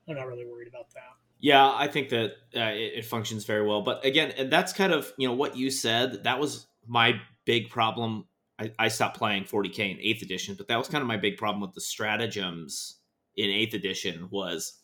I'm 0.07 0.15
not 0.15 0.27
really 0.27 0.45
worried 0.45 0.67
about 0.67 0.89
that. 0.93 1.01
Yeah, 1.39 1.73
I 1.75 1.87
think 1.87 2.09
that 2.09 2.31
uh, 2.55 2.71
it, 2.71 2.93
it 2.99 3.05
functions 3.05 3.43
very 3.43 3.65
well. 3.67 3.81
But 3.81 4.05
again, 4.05 4.31
and 4.37 4.49
that's 4.49 4.71
kind 4.71 4.93
of 4.93 5.11
you 5.17 5.27
know 5.27 5.33
what 5.33 5.57
you 5.57 5.69
said. 5.69 6.23
That 6.23 6.39
was 6.39 6.67
my 6.87 7.19
big 7.45 7.69
problem. 7.69 8.25
I, 8.57 8.71
I 8.79 8.87
stopped 8.87 9.17
playing 9.17 9.45
40k 9.45 9.91
in 9.91 9.97
Eighth 9.99 10.21
Edition, 10.21 10.55
but 10.55 10.69
that 10.69 10.77
was 10.77 10.87
kind 10.87 11.01
of 11.01 11.07
my 11.07 11.17
big 11.17 11.37
problem 11.37 11.59
with 11.61 11.73
the 11.73 11.81
stratagems 11.81 12.99
in 13.35 13.49
eighth 13.49 13.73
edition 13.73 14.27
was 14.29 14.79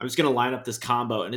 I'm 0.00 0.06
just 0.06 0.16
gonna 0.16 0.30
line 0.30 0.54
up 0.54 0.64
this 0.64 0.78
combo, 0.78 1.22
and 1.22 1.34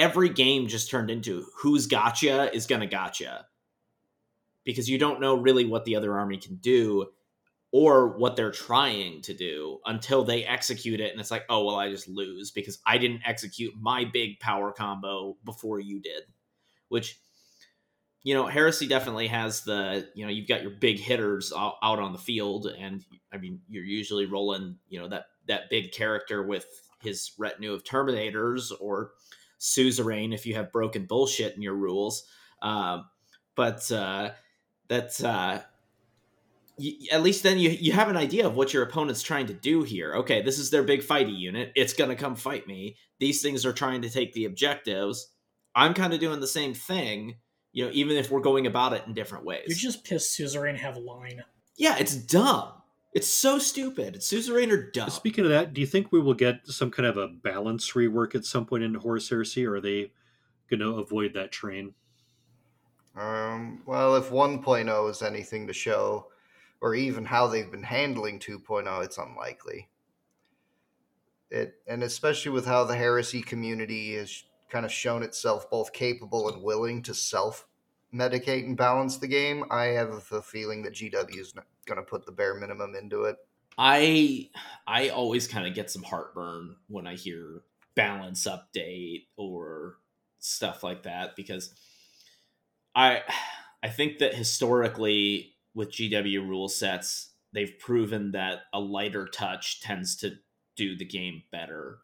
every 0.00 0.30
game 0.30 0.66
just 0.66 0.90
turned 0.90 1.10
into 1.10 1.44
who's 1.56 1.86
gotcha 1.86 2.52
is 2.54 2.66
gonna 2.66 2.86
gotcha. 2.86 3.46
Because 4.64 4.88
you 4.88 4.98
don't 4.98 5.20
know 5.20 5.36
really 5.36 5.66
what 5.66 5.84
the 5.84 5.96
other 5.96 6.18
army 6.18 6.38
can 6.38 6.56
do 6.56 7.06
or 7.70 8.16
what 8.16 8.34
they're 8.34 8.50
trying 8.50 9.20
to 9.22 9.34
do 9.34 9.78
until 9.84 10.24
they 10.24 10.44
execute 10.44 11.00
it 11.00 11.12
and 11.12 11.20
it's 11.20 11.30
like 11.30 11.44
oh 11.48 11.64
well 11.64 11.76
i 11.76 11.88
just 11.88 12.08
lose 12.08 12.50
because 12.50 12.80
i 12.84 12.98
didn't 12.98 13.22
execute 13.24 13.72
my 13.80 14.04
big 14.04 14.40
power 14.40 14.72
combo 14.72 15.36
before 15.44 15.78
you 15.78 16.00
did. 16.00 16.22
Which 16.88 17.18
you 18.22 18.34
know 18.34 18.46
heresy 18.46 18.86
definitely 18.88 19.28
has 19.28 19.62
the 19.62 20.08
you 20.14 20.24
know 20.24 20.32
you've 20.32 20.48
got 20.48 20.62
your 20.62 20.72
big 20.72 20.98
hitters 20.98 21.52
out, 21.56 21.76
on 21.82 22.12
the 22.12 22.18
field 22.18 22.66
and 22.66 23.04
i 23.32 23.36
mean 23.36 23.60
you're 23.68 23.84
usually 23.84 24.26
rolling 24.26 24.76
you 24.88 24.98
know 24.98 25.08
that 25.08 25.26
that 25.46 25.70
big 25.70 25.92
character 25.92 26.42
with 26.42 26.66
his 27.02 27.32
retinue 27.38 27.72
of 27.72 27.84
Terminators 27.84 28.72
or 28.78 29.12
suzerain 29.60 30.32
if 30.32 30.46
you 30.46 30.54
have 30.54 30.72
broken 30.72 31.04
bullshit 31.04 31.54
in 31.54 31.62
your 31.62 31.74
rules. 31.74 32.24
Uh, 32.60 33.02
but 33.54 33.90
uh, 33.92 34.30
that 34.88 35.22
uh, 35.22 35.60
at 37.12 37.22
least 37.22 37.42
then 37.42 37.58
you 37.58 37.70
you 37.70 37.92
have 37.92 38.08
an 38.08 38.16
idea 38.16 38.46
of 38.46 38.56
what 38.56 38.72
your 38.72 38.82
opponent's 38.82 39.22
trying 39.22 39.46
to 39.46 39.54
do 39.54 39.82
here. 39.82 40.14
Okay, 40.16 40.42
this 40.42 40.58
is 40.58 40.70
their 40.70 40.82
big 40.82 41.02
fighty 41.02 41.38
unit. 41.38 41.72
It's 41.76 41.92
gonna 41.92 42.16
come 42.16 42.34
fight 42.34 42.66
me. 42.66 42.96
These 43.18 43.42
things 43.42 43.64
are 43.66 43.72
trying 43.72 44.02
to 44.02 44.10
take 44.10 44.32
the 44.32 44.46
objectives. 44.46 45.28
I'm 45.74 45.94
kind 45.94 46.12
of 46.12 46.20
doing 46.20 46.40
the 46.40 46.46
same 46.46 46.74
thing. 46.74 47.36
You 47.72 47.84
know, 47.84 47.90
even 47.92 48.16
if 48.16 48.30
we're 48.30 48.40
going 48.40 48.66
about 48.66 48.94
it 48.94 49.04
in 49.06 49.14
different 49.14 49.44
ways. 49.44 49.66
You're 49.68 49.76
just 49.76 50.04
pissed 50.04 50.36
suzerain 50.36 50.76
have 50.76 50.96
line. 50.96 51.44
Yeah, 51.76 51.96
it's 51.98 52.16
dumb. 52.16 52.72
It's 53.12 53.28
so 53.28 53.58
stupid. 53.58 54.16
It's 54.16 54.26
suzerain 54.26 54.70
or 54.70 54.90
dumb. 54.90 55.10
Speaking 55.10 55.44
of 55.44 55.50
that, 55.50 55.74
do 55.74 55.80
you 55.80 55.86
think 55.86 56.12
we 56.12 56.20
will 56.20 56.34
get 56.34 56.66
some 56.66 56.90
kind 56.90 57.06
of 57.06 57.16
a 57.16 57.26
balance 57.28 57.90
rework 57.92 58.34
at 58.34 58.44
some 58.44 58.66
point 58.66 58.84
in 58.84 58.94
Horus 58.94 59.28
Heresy, 59.28 59.66
or 59.66 59.74
are 59.74 59.80
they 59.80 60.12
going 60.68 60.80
to 60.80 61.00
avoid 61.00 61.34
that 61.34 61.50
train? 61.50 61.94
Um, 63.16 63.82
well, 63.84 64.14
if 64.14 64.30
1.0 64.30 65.10
is 65.10 65.22
anything 65.22 65.66
to 65.66 65.72
show, 65.72 66.28
or 66.80 66.94
even 66.94 67.24
how 67.24 67.48
they've 67.48 67.70
been 67.70 67.82
handling 67.82 68.38
2.0, 68.38 69.04
it's 69.04 69.18
unlikely. 69.18 69.88
It 71.50 71.82
and 71.88 72.04
especially 72.04 72.52
with 72.52 72.64
how 72.64 72.84
the 72.84 72.94
heresy 72.94 73.42
community 73.42 74.14
has 74.14 74.44
kind 74.68 74.86
of 74.86 74.92
shown 74.92 75.24
itself 75.24 75.68
both 75.68 75.92
capable 75.92 76.48
and 76.48 76.62
willing 76.62 77.02
to 77.02 77.12
self 77.12 77.66
medicate 78.14 78.64
and 78.64 78.76
balance 78.76 79.18
the 79.18 79.26
game, 79.26 79.64
I 79.68 79.86
have 79.86 80.30
a 80.30 80.42
feeling 80.42 80.82
that 80.84 80.94
GW 80.94 81.38
is 81.38 81.54
going 81.90 82.04
to 82.04 82.08
put 82.08 82.24
the 82.24 82.32
bare 82.32 82.54
minimum 82.54 82.94
into 82.94 83.24
it. 83.24 83.36
I 83.78 84.50
I 84.86 85.08
always 85.08 85.46
kind 85.46 85.66
of 85.66 85.74
get 85.74 85.90
some 85.90 86.02
heartburn 86.02 86.76
when 86.88 87.06
I 87.06 87.14
hear 87.14 87.62
balance 87.94 88.46
update 88.46 89.26
or 89.36 89.96
stuff 90.38 90.82
like 90.82 91.04
that 91.04 91.36
because 91.36 91.74
I 92.94 93.22
I 93.82 93.88
think 93.88 94.18
that 94.18 94.34
historically 94.34 95.54
with 95.74 95.92
GW 95.92 96.46
rule 96.46 96.68
sets 96.68 97.30
they've 97.52 97.78
proven 97.78 98.32
that 98.32 98.62
a 98.72 98.80
lighter 98.80 99.26
touch 99.26 99.80
tends 99.80 100.16
to 100.16 100.36
do 100.76 100.96
the 100.96 101.04
game 101.04 101.42
better. 101.50 101.98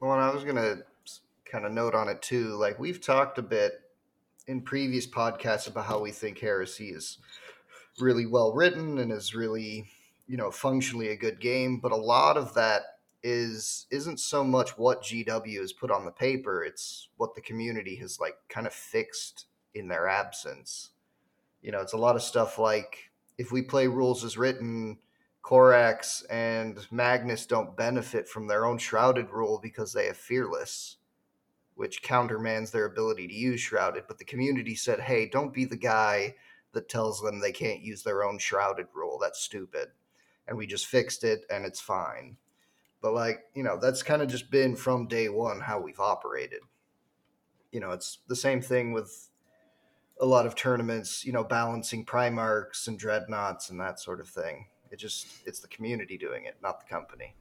Well, 0.00 0.12
and 0.12 0.20
I 0.20 0.30
was 0.30 0.44
gonna 0.44 0.78
kind 1.44 1.64
of 1.64 1.72
note 1.72 1.94
on 1.94 2.08
it 2.08 2.20
too. 2.20 2.48
Like 2.56 2.78
we've 2.78 3.00
talked 3.00 3.38
a 3.38 3.42
bit 3.42 3.80
in 4.46 4.60
previous 4.60 5.06
podcasts 5.06 5.68
about 5.68 5.86
how 5.86 6.00
we 6.00 6.10
think 6.10 6.38
Heresy 6.38 6.88
is 6.88 7.18
really 8.00 8.26
well 8.26 8.52
written 8.52 8.98
and 8.98 9.12
is 9.12 9.34
really, 9.34 9.86
you 10.26 10.36
know, 10.36 10.50
functionally 10.50 11.08
a 11.08 11.16
good 11.16 11.40
game. 11.40 11.78
But 11.78 11.92
a 11.92 11.96
lot 11.96 12.36
of 12.36 12.54
that 12.54 12.82
is 13.22 13.86
isn't 13.90 14.20
so 14.20 14.44
much 14.44 14.76
what 14.76 15.02
GW 15.02 15.58
has 15.60 15.72
put 15.72 15.90
on 15.90 16.04
the 16.04 16.10
paper; 16.10 16.64
it's 16.64 17.08
what 17.16 17.34
the 17.34 17.40
community 17.40 17.96
has 17.96 18.20
like 18.20 18.36
kind 18.48 18.66
of 18.66 18.72
fixed 18.72 19.46
in 19.74 19.88
their 19.88 20.08
absence. 20.08 20.90
You 21.62 21.72
know, 21.72 21.80
it's 21.80 21.94
a 21.94 21.98
lot 21.98 22.16
of 22.16 22.22
stuff 22.22 22.58
like 22.58 23.10
if 23.38 23.50
we 23.50 23.62
play 23.62 23.86
rules 23.86 24.24
as 24.24 24.36
written, 24.36 24.98
Corax 25.42 26.22
and 26.30 26.86
Magnus 26.90 27.46
don't 27.46 27.76
benefit 27.76 28.28
from 28.28 28.46
their 28.46 28.64
own 28.64 28.78
shrouded 28.78 29.30
rule 29.30 29.58
because 29.62 29.92
they 29.92 30.06
have 30.06 30.16
fearless, 30.16 30.96
which 31.74 32.02
countermands 32.02 32.70
their 32.70 32.86
ability 32.86 33.28
to 33.28 33.34
use 33.34 33.60
shrouded. 33.60 34.04
But 34.08 34.18
the 34.18 34.24
community 34.24 34.74
said, 34.74 35.00
hey, 35.00 35.28
don't 35.28 35.52
be 35.52 35.64
the 35.64 35.76
guy 35.76 36.34
that 36.74 36.88
tells 36.88 37.20
them 37.20 37.40
they 37.40 37.52
can't 37.52 37.80
use 37.80 38.02
their 38.02 38.24
own 38.24 38.38
shrouded 38.38 38.86
rule. 38.94 39.18
That's 39.20 39.40
stupid. 39.40 39.88
And 40.46 40.58
we 40.58 40.66
just 40.66 40.86
fixed 40.86 41.24
it 41.24 41.44
and 41.50 41.64
it's 41.64 41.80
fine. 41.80 42.36
But 43.00 43.14
like, 43.14 43.44
you 43.54 43.62
know, 43.62 43.78
that's 43.80 44.02
kind 44.02 44.22
of 44.22 44.28
just 44.28 44.50
been 44.50 44.76
from 44.76 45.06
day 45.06 45.28
one 45.28 45.60
how 45.60 45.80
we've 45.80 46.00
operated. 46.00 46.60
You 47.70 47.80
know, 47.80 47.90
it's 47.90 48.18
the 48.28 48.36
same 48.36 48.60
thing 48.60 48.92
with 48.92 49.28
a 50.20 50.26
lot 50.26 50.46
of 50.46 50.54
tournaments, 50.54 51.24
you 51.24 51.32
know, 51.32 51.44
balancing 51.44 52.04
Primarchs 52.04 52.86
and 52.88 52.98
Dreadnoughts 52.98 53.70
and 53.70 53.80
that 53.80 54.00
sort 54.00 54.20
of 54.20 54.28
thing. 54.28 54.66
It 54.90 54.98
just 54.98 55.26
it's 55.44 55.60
the 55.60 55.68
community 55.68 56.16
doing 56.16 56.44
it, 56.44 56.56
not 56.62 56.80
the 56.80 56.86
company. 56.86 57.34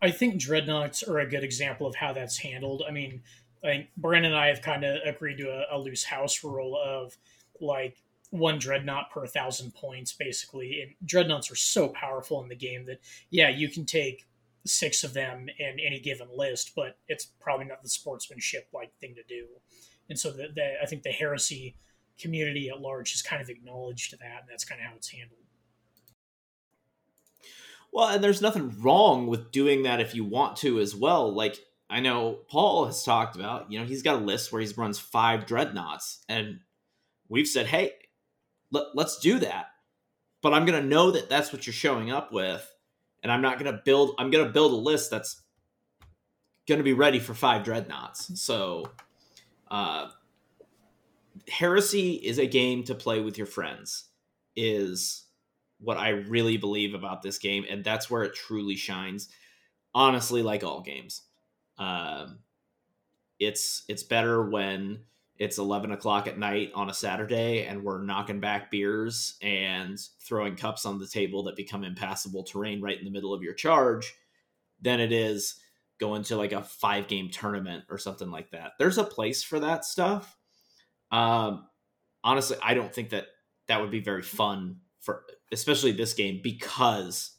I 0.00 0.10
think 0.10 0.40
Dreadnoughts 0.40 1.02
are 1.02 1.18
a 1.18 1.26
good 1.28 1.42
example 1.42 1.86
of 1.86 1.96
how 1.96 2.12
that's 2.12 2.38
handled. 2.38 2.82
I 2.86 2.92
mean, 2.92 3.22
I 3.64 3.66
think 3.66 3.88
Brandon 3.96 4.32
and 4.32 4.40
I 4.40 4.48
have 4.48 4.62
kind 4.62 4.84
of 4.84 4.98
agreed 5.04 5.38
to 5.38 5.48
a, 5.48 5.76
a 5.76 5.78
loose 5.78 6.04
house 6.04 6.44
rule 6.44 6.80
of 6.80 7.16
like 7.60 7.96
one 8.30 8.58
dreadnought 8.58 9.10
per 9.10 9.26
thousand 9.26 9.74
points, 9.74 10.12
basically. 10.12 10.82
And 10.82 11.08
dreadnoughts 11.08 11.50
are 11.50 11.56
so 11.56 11.88
powerful 11.88 12.42
in 12.42 12.48
the 12.48 12.56
game 12.56 12.86
that 12.86 13.00
yeah, 13.30 13.48
you 13.48 13.68
can 13.68 13.86
take 13.86 14.26
six 14.66 15.04
of 15.04 15.14
them 15.14 15.48
in 15.58 15.78
any 15.80 16.00
given 16.00 16.28
list, 16.34 16.72
but 16.76 16.98
it's 17.08 17.26
probably 17.40 17.66
not 17.66 17.82
the 17.82 17.88
sportsmanship 17.88 18.68
like 18.72 18.94
thing 19.00 19.14
to 19.14 19.22
do. 19.22 19.46
And 20.08 20.18
so 20.18 20.30
the, 20.30 20.48
the, 20.54 20.74
I 20.82 20.86
think 20.86 21.02
the 21.02 21.10
heresy 21.10 21.76
community 22.18 22.68
at 22.68 22.80
large 22.80 23.12
has 23.12 23.22
kind 23.22 23.40
of 23.40 23.48
acknowledged 23.48 24.12
that, 24.12 24.40
and 24.40 24.48
that's 24.48 24.64
kind 24.64 24.80
of 24.80 24.86
how 24.86 24.96
it's 24.96 25.10
handled. 25.10 25.40
Well, 27.92 28.08
and 28.08 28.22
there's 28.22 28.42
nothing 28.42 28.74
wrong 28.80 29.26
with 29.26 29.50
doing 29.50 29.84
that 29.84 30.00
if 30.00 30.14
you 30.14 30.24
want 30.24 30.56
to 30.58 30.78
as 30.78 30.94
well. 30.94 31.32
Like 31.32 31.58
I 31.88 32.00
know 32.00 32.40
Paul 32.48 32.86
has 32.86 33.02
talked 33.02 33.34
about, 33.34 33.72
you 33.72 33.78
know, 33.78 33.86
he's 33.86 34.02
got 34.02 34.16
a 34.20 34.24
list 34.24 34.52
where 34.52 34.60
he 34.60 34.68
runs 34.76 34.98
five 34.98 35.46
dreadnoughts, 35.46 36.24
and 36.28 36.60
we've 37.28 37.46
said, 37.48 37.66
hey, 37.66 37.92
let, 38.70 38.86
let's 38.94 39.18
do 39.18 39.38
that. 39.40 39.66
But 40.40 40.54
I'm 40.54 40.64
gonna 40.64 40.82
know 40.82 41.10
that 41.10 41.28
that's 41.28 41.52
what 41.52 41.66
you're 41.66 41.74
showing 41.74 42.10
up 42.10 42.32
with, 42.32 42.72
and 43.22 43.32
I'm 43.32 43.42
not 43.42 43.58
gonna 43.58 43.80
build. 43.84 44.14
I'm 44.18 44.30
gonna 44.30 44.50
build 44.50 44.72
a 44.72 44.76
list 44.76 45.10
that's 45.10 45.42
gonna 46.68 46.84
be 46.84 46.92
ready 46.92 47.18
for 47.18 47.34
five 47.34 47.64
dreadnoughts. 47.64 48.40
So, 48.40 48.84
uh, 49.70 50.10
Heresy 51.48 52.12
is 52.12 52.38
a 52.38 52.46
game 52.46 52.84
to 52.84 52.94
play 52.94 53.20
with 53.20 53.36
your 53.36 53.46
friends. 53.46 54.04
Is 54.54 55.24
what 55.80 55.96
I 55.96 56.10
really 56.10 56.56
believe 56.56 56.94
about 56.94 57.22
this 57.22 57.38
game, 57.38 57.64
and 57.68 57.82
that's 57.84 58.10
where 58.10 58.22
it 58.22 58.34
truly 58.34 58.76
shines. 58.76 59.28
Honestly, 59.94 60.42
like 60.42 60.62
all 60.62 60.82
games, 60.82 61.22
um, 61.78 62.40
it's 63.40 63.84
it's 63.88 64.02
better 64.02 64.48
when 64.48 65.00
it's 65.38 65.58
11 65.58 65.92
o'clock 65.92 66.26
at 66.26 66.38
night 66.38 66.72
on 66.74 66.90
a 66.90 66.94
Saturday 66.94 67.64
and 67.64 67.84
we're 67.84 68.02
knocking 68.02 68.40
back 68.40 68.70
beers 68.70 69.36
and 69.40 69.98
throwing 70.20 70.56
cups 70.56 70.84
on 70.84 70.98
the 70.98 71.06
table 71.06 71.44
that 71.44 71.56
become 71.56 71.84
impassable 71.84 72.42
terrain 72.42 72.80
right 72.80 72.98
in 72.98 73.04
the 73.04 73.10
middle 73.10 73.32
of 73.32 73.42
your 73.42 73.54
charge 73.54 74.14
than 74.80 75.00
it 75.00 75.12
is 75.12 75.60
going 76.00 76.22
to 76.24 76.36
like 76.36 76.52
a 76.52 76.62
five 76.62 77.06
game 77.06 77.30
tournament 77.30 77.84
or 77.88 77.98
something 77.98 78.30
like 78.30 78.50
that. 78.50 78.72
There's 78.78 78.98
a 78.98 79.04
place 79.04 79.42
for 79.42 79.60
that 79.60 79.84
stuff. 79.84 80.36
Um, 81.10 81.66
honestly, 82.24 82.56
I 82.62 82.74
don't 82.74 82.92
think 82.92 83.10
that 83.10 83.26
that 83.68 83.80
would 83.80 83.90
be 83.90 84.00
very 84.00 84.22
fun 84.22 84.80
for 85.00 85.24
especially 85.52 85.92
this 85.92 86.14
game 86.14 86.40
because 86.42 87.32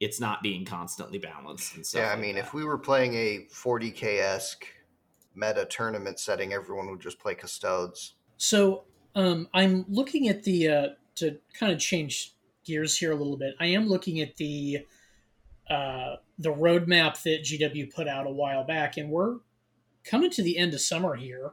it's 0.00 0.20
not 0.20 0.42
being 0.42 0.64
constantly 0.64 1.18
balanced 1.18 1.76
and 1.76 1.86
stuff. 1.86 2.02
Yeah, 2.02 2.12
I 2.12 2.16
mean, 2.16 2.36
if 2.36 2.52
we 2.52 2.64
were 2.64 2.78
playing 2.78 3.14
a 3.14 3.46
40k 3.52 4.20
esque 4.20 4.66
meta 5.34 5.64
tournament 5.64 6.18
setting, 6.18 6.52
everyone 6.52 6.90
would 6.90 7.00
just 7.00 7.18
play 7.18 7.34
custodes. 7.34 8.14
So 8.36 8.84
um, 9.14 9.48
I'm 9.54 9.84
looking 9.88 10.28
at 10.28 10.42
the 10.42 10.68
uh, 10.68 10.88
to 11.16 11.38
kind 11.58 11.72
of 11.72 11.78
change 11.78 12.34
gears 12.64 12.96
here 12.96 13.12
a 13.12 13.16
little 13.16 13.36
bit. 13.36 13.54
I 13.60 13.66
am 13.66 13.86
looking 13.86 14.20
at 14.20 14.36
the 14.36 14.86
uh, 15.68 16.16
the 16.38 16.52
roadmap 16.52 17.22
that 17.22 17.42
GW 17.42 17.92
put 17.94 18.08
out 18.08 18.26
a 18.26 18.30
while 18.30 18.64
back, 18.64 18.96
and 18.96 19.10
we're 19.10 19.36
coming 20.04 20.30
to 20.30 20.42
the 20.42 20.58
end 20.58 20.74
of 20.74 20.80
summer 20.80 21.14
here. 21.14 21.52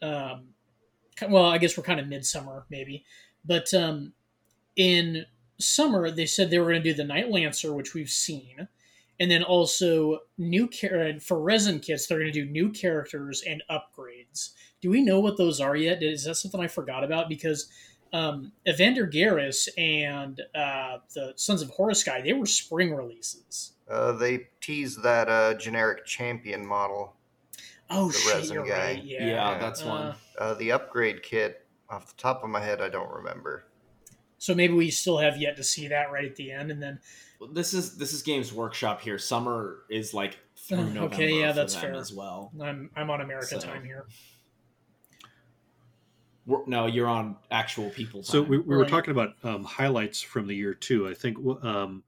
Um, 0.00 0.48
well, 1.28 1.46
I 1.46 1.58
guess 1.58 1.76
we're 1.76 1.84
kind 1.84 2.00
of 2.00 2.08
midsummer 2.08 2.66
maybe, 2.70 3.04
but 3.44 3.72
um, 3.74 4.12
in 4.76 5.24
summer 5.58 6.10
they 6.10 6.26
said 6.26 6.50
they 6.50 6.58
were 6.58 6.70
going 6.70 6.82
to 6.82 6.90
do 6.90 6.94
the 6.94 7.04
Night 7.04 7.30
Lancer, 7.30 7.72
which 7.72 7.94
we've 7.94 8.10
seen, 8.10 8.68
and 9.18 9.30
then 9.30 9.42
also 9.42 10.20
new 10.38 10.68
char- 10.68 11.18
for 11.20 11.40
resin 11.40 11.80
kits 11.80 12.06
they're 12.06 12.18
going 12.18 12.32
to 12.32 12.44
do 12.44 12.50
new 12.50 12.70
characters 12.70 13.42
and 13.48 13.62
upgrades. 13.70 14.50
Do 14.80 14.90
we 14.90 15.02
know 15.02 15.20
what 15.20 15.36
those 15.36 15.60
are 15.60 15.74
yet? 15.76 16.02
Is 16.02 16.24
that 16.24 16.34
something 16.36 16.60
I 16.60 16.66
forgot 16.68 17.02
about? 17.04 17.28
Because 17.28 17.68
um, 18.12 18.52
Evander 18.68 19.06
Garrus 19.06 19.68
and 19.78 20.40
uh, 20.54 20.98
the 21.14 21.32
Sons 21.36 21.62
of 21.62 21.70
Horus 21.70 22.04
guy 22.04 22.20
they 22.20 22.32
were 22.32 22.46
spring 22.46 22.94
releases. 22.94 23.72
Uh, 23.90 24.12
they 24.12 24.48
teased 24.60 25.02
that 25.02 25.28
uh, 25.28 25.54
generic 25.54 26.04
champion 26.06 26.64
model. 26.66 27.14
Oh 27.88 28.08
The 28.08 28.18
shit, 28.18 28.34
resin 28.34 28.54
you're 28.54 28.66
guy. 28.66 28.78
right. 28.94 29.04
Yeah, 29.04 29.26
yeah, 29.26 29.58
that's 29.58 29.82
one. 29.84 30.02
Uh, 30.08 30.16
Uh, 30.38 30.54
the 30.54 30.72
upgrade 30.72 31.22
kit, 31.22 31.66
off 31.88 32.08
the 32.14 32.20
top 32.20 32.42
of 32.44 32.50
my 32.50 32.60
head, 32.60 32.80
I 32.82 32.88
don't 32.88 33.10
remember. 33.10 33.66
so 34.38 34.54
maybe 34.54 34.74
we 34.74 34.90
still 34.90 35.18
have 35.18 35.36
yet 35.40 35.56
to 35.56 35.64
see 35.64 35.88
that 35.88 36.10
right 36.12 36.24
at 36.24 36.36
the 36.36 36.50
end, 36.52 36.70
and 36.70 36.82
then 36.82 36.98
this 37.52 37.74
is 37.74 37.96
this 37.96 38.12
is 38.12 38.22
Games 38.22 38.52
Workshop 38.52 39.00
here. 39.00 39.18
Summer 39.18 39.78
is 39.90 40.12
like 40.14 40.38
through 40.56 40.78
November. 40.90 41.14
okay, 41.14 41.40
yeah, 41.40 41.50
for 41.52 41.56
that's 41.56 41.74
them 41.74 41.82
fair. 41.82 41.94
as 41.94 42.12
well. 42.12 42.52
I'm 42.60 42.90
I'm 42.96 43.10
on 43.10 43.20
America 43.20 43.46
So- 43.46 43.60
time 43.60 43.84
here. 43.84 44.06
We're, 46.46 46.64
no, 46.66 46.86
you're 46.86 47.08
on 47.08 47.36
actual 47.50 47.90
people. 47.90 48.22
So 48.22 48.40
we, 48.40 48.58
we 48.58 48.76
were 48.76 48.82
Right. 48.82 48.88
talking 48.88 49.10
about 49.10 49.34
um, 49.42 49.64
highlights 49.64 50.20
from 50.20 50.46
the 50.46 50.54
year 50.54 50.74
too. 50.74 51.08
I 51.08 51.14
think 51.14 51.36
um, 51.64 52.04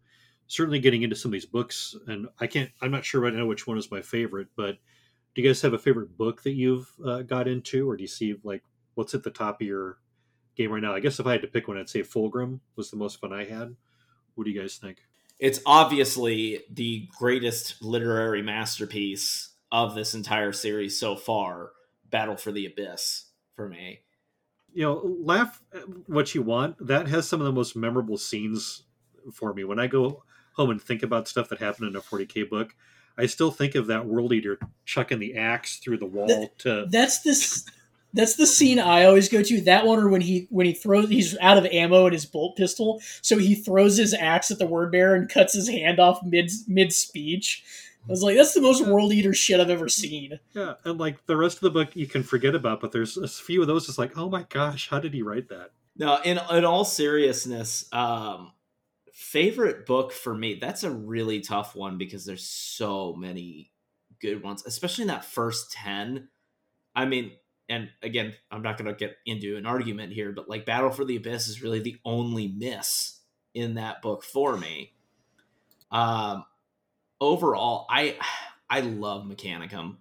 certainly 0.46 0.78
getting 0.78 1.02
into 1.02 1.16
some 1.16 1.30
of 1.30 1.32
these 1.32 1.44
books, 1.46 1.96
and 2.06 2.28
I 2.38 2.46
can't. 2.46 2.70
I'm 2.80 2.92
not 2.92 3.04
sure 3.04 3.20
right 3.20 3.34
now 3.34 3.46
which 3.46 3.66
one 3.66 3.78
is 3.78 3.90
my 3.90 4.00
favorite, 4.00 4.46
but 4.56 4.76
do 5.34 5.42
you 5.42 5.48
guys 5.48 5.60
have 5.62 5.72
a 5.72 5.78
favorite 5.78 6.16
book 6.16 6.42
that 6.44 6.52
you've 6.52 6.88
uh, 7.04 7.22
got 7.22 7.48
into, 7.48 7.88
or 7.90 7.96
do 7.96 8.02
you 8.02 8.08
see 8.08 8.36
like 8.44 8.62
what's 8.94 9.12
at 9.14 9.24
the 9.24 9.30
top 9.30 9.60
of 9.60 9.66
your 9.66 9.98
game 10.54 10.70
right 10.70 10.82
now? 10.82 10.94
I 10.94 11.00
guess 11.00 11.18
if 11.18 11.26
I 11.26 11.32
had 11.32 11.42
to 11.42 11.48
pick 11.48 11.66
one, 11.66 11.76
I'd 11.76 11.88
say 11.88 12.02
Fulgrim 12.02 12.60
was 12.76 12.92
the 12.92 12.96
most 12.96 13.20
fun 13.20 13.32
I 13.32 13.44
had. 13.44 13.74
What 14.36 14.44
do 14.44 14.50
you 14.52 14.60
guys 14.60 14.76
think? 14.76 14.98
It's 15.38 15.60
obviously 15.66 16.64
the 16.70 17.08
greatest 17.18 17.80
literary 17.82 18.42
masterpiece 18.42 19.50
of 19.70 19.94
this 19.94 20.14
entire 20.14 20.52
series 20.52 20.98
so 20.98 21.16
far. 21.16 21.70
Battle 22.10 22.36
for 22.36 22.52
the 22.52 22.66
Abyss 22.66 23.26
for 23.54 23.68
me. 23.68 24.00
you 24.72 24.84
know, 24.84 25.16
laugh 25.20 25.60
what 26.06 26.34
you 26.34 26.42
want. 26.42 26.76
That 26.86 27.08
has 27.08 27.28
some 27.28 27.40
of 27.40 27.46
the 27.46 27.52
most 27.52 27.76
memorable 27.76 28.16
scenes 28.16 28.84
for 29.32 29.52
me. 29.52 29.64
When 29.64 29.78
I 29.78 29.86
go 29.86 30.22
home 30.54 30.70
and 30.70 30.80
think 30.80 31.02
about 31.02 31.28
stuff 31.28 31.48
that 31.48 31.58
happened 31.58 31.88
in 31.88 31.96
a 31.96 32.00
40k 32.00 32.48
book, 32.48 32.74
I 33.16 33.26
still 33.26 33.50
think 33.50 33.74
of 33.74 33.88
that 33.88 34.06
world 34.06 34.32
eater 34.32 34.58
chucking 34.84 35.18
the 35.18 35.36
axe 35.36 35.78
through 35.78 35.98
the 35.98 36.06
wall 36.06 36.52
to. 36.58 36.86
That's 36.90 37.20
this. 37.20 37.64
That's 38.18 38.34
the 38.34 38.48
scene 38.48 38.80
I 38.80 39.04
always 39.04 39.28
go 39.28 39.44
to. 39.44 39.60
That 39.60 39.86
one, 39.86 40.00
or 40.00 40.08
when 40.08 40.20
he 40.20 40.48
when 40.50 40.66
he 40.66 40.72
throws, 40.72 41.08
he's 41.08 41.38
out 41.38 41.56
of 41.56 41.66
ammo 41.66 42.04
in 42.06 42.12
his 42.12 42.26
bolt 42.26 42.56
pistol, 42.56 43.00
so 43.22 43.38
he 43.38 43.54
throws 43.54 43.96
his 43.96 44.12
axe 44.12 44.50
at 44.50 44.58
the 44.58 44.66
word 44.66 44.90
bearer 44.90 45.14
and 45.14 45.28
cuts 45.28 45.54
his 45.54 45.68
hand 45.68 46.00
off 46.00 46.20
mid 46.24 46.50
mid 46.66 46.92
speech. 46.92 47.62
I 48.02 48.10
was 48.10 48.24
like, 48.24 48.36
that's 48.36 48.54
the 48.54 48.60
most 48.60 48.84
world 48.84 49.12
eater 49.12 49.32
shit 49.32 49.60
I've 49.60 49.70
ever 49.70 49.88
seen. 49.88 50.40
Yeah, 50.52 50.74
and 50.84 50.98
like 50.98 51.26
the 51.26 51.36
rest 51.36 51.58
of 51.58 51.60
the 51.60 51.70
book, 51.70 51.94
you 51.94 52.08
can 52.08 52.24
forget 52.24 52.56
about, 52.56 52.80
but 52.80 52.90
there's 52.90 53.16
a 53.16 53.28
few 53.28 53.60
of 53.60 53.68
those. 53.68 53.88
It's 53.88 53.98
like, 53.98 54.18
oh 54.18 54.28
my 54.28 54.44
gosh, 54.48 54.88
how 54.88 54.98
did 54.98 55.14
he 55.14 55.22
write 55.22 55.48
that? 55.50 55.70
No, 55.96 56.18
in 56.24 56.40
in 56.50 56.64
all 56.64 56.84
seriousness, 56.84 57.88
um, 57.92 58.50
favorite 59.12 59.86
book 59.86 60.10
for 60.10 60.34
me. 60.34 60.56
That's 60.56 60.82
a 60.82 60.90
really 60.90 61.38
tough 61.38 61.76
one 61.76 61.98
because 61.98 62.24
there's 62.24 62.44
so 62.44 63.14
many 63.14 63.70
good 64.20 64.42
ones, 64.42 64.64
especially 64.66 65.02
in 65.02 65.08
that 65.08 65.24
first 65.24 65.70
ten. 65.70 66.30
I 66.96 67.04
mean, 67.04 67.30
and 67.68 67.90
again, 68.02 68.34
I'm 68.50 68.62
not 68.62 68.78
going 68.78 68.88
to 68.88 68.98
get 68.98 69.16
into 69.26 69.56
an 69.56 69.66
argument 69.66 70.12
here, 70.12 70.32
but 70.32 70.48
like 70.48 70.64
Battle 70.64 70.90
for 70.90 71.04
the 71.04 71.16
Abyss 71.16 71.48
is 71.48 71.62
really 71.62 71.80
the 71.80 71.96
only 72.04 72.48
miss 72.48 73.20
in 73.54 73.74
that 73.74 74.02
book 74.02 74.22
for 74.22 74.56
me. 74.56 74.92
Um, 75.90 76.44
overall, 77.20 77.86
I 77.90 78.16
I 78.70 78.80
love 78.80 79.24
Mechanicum. 79.24 79.96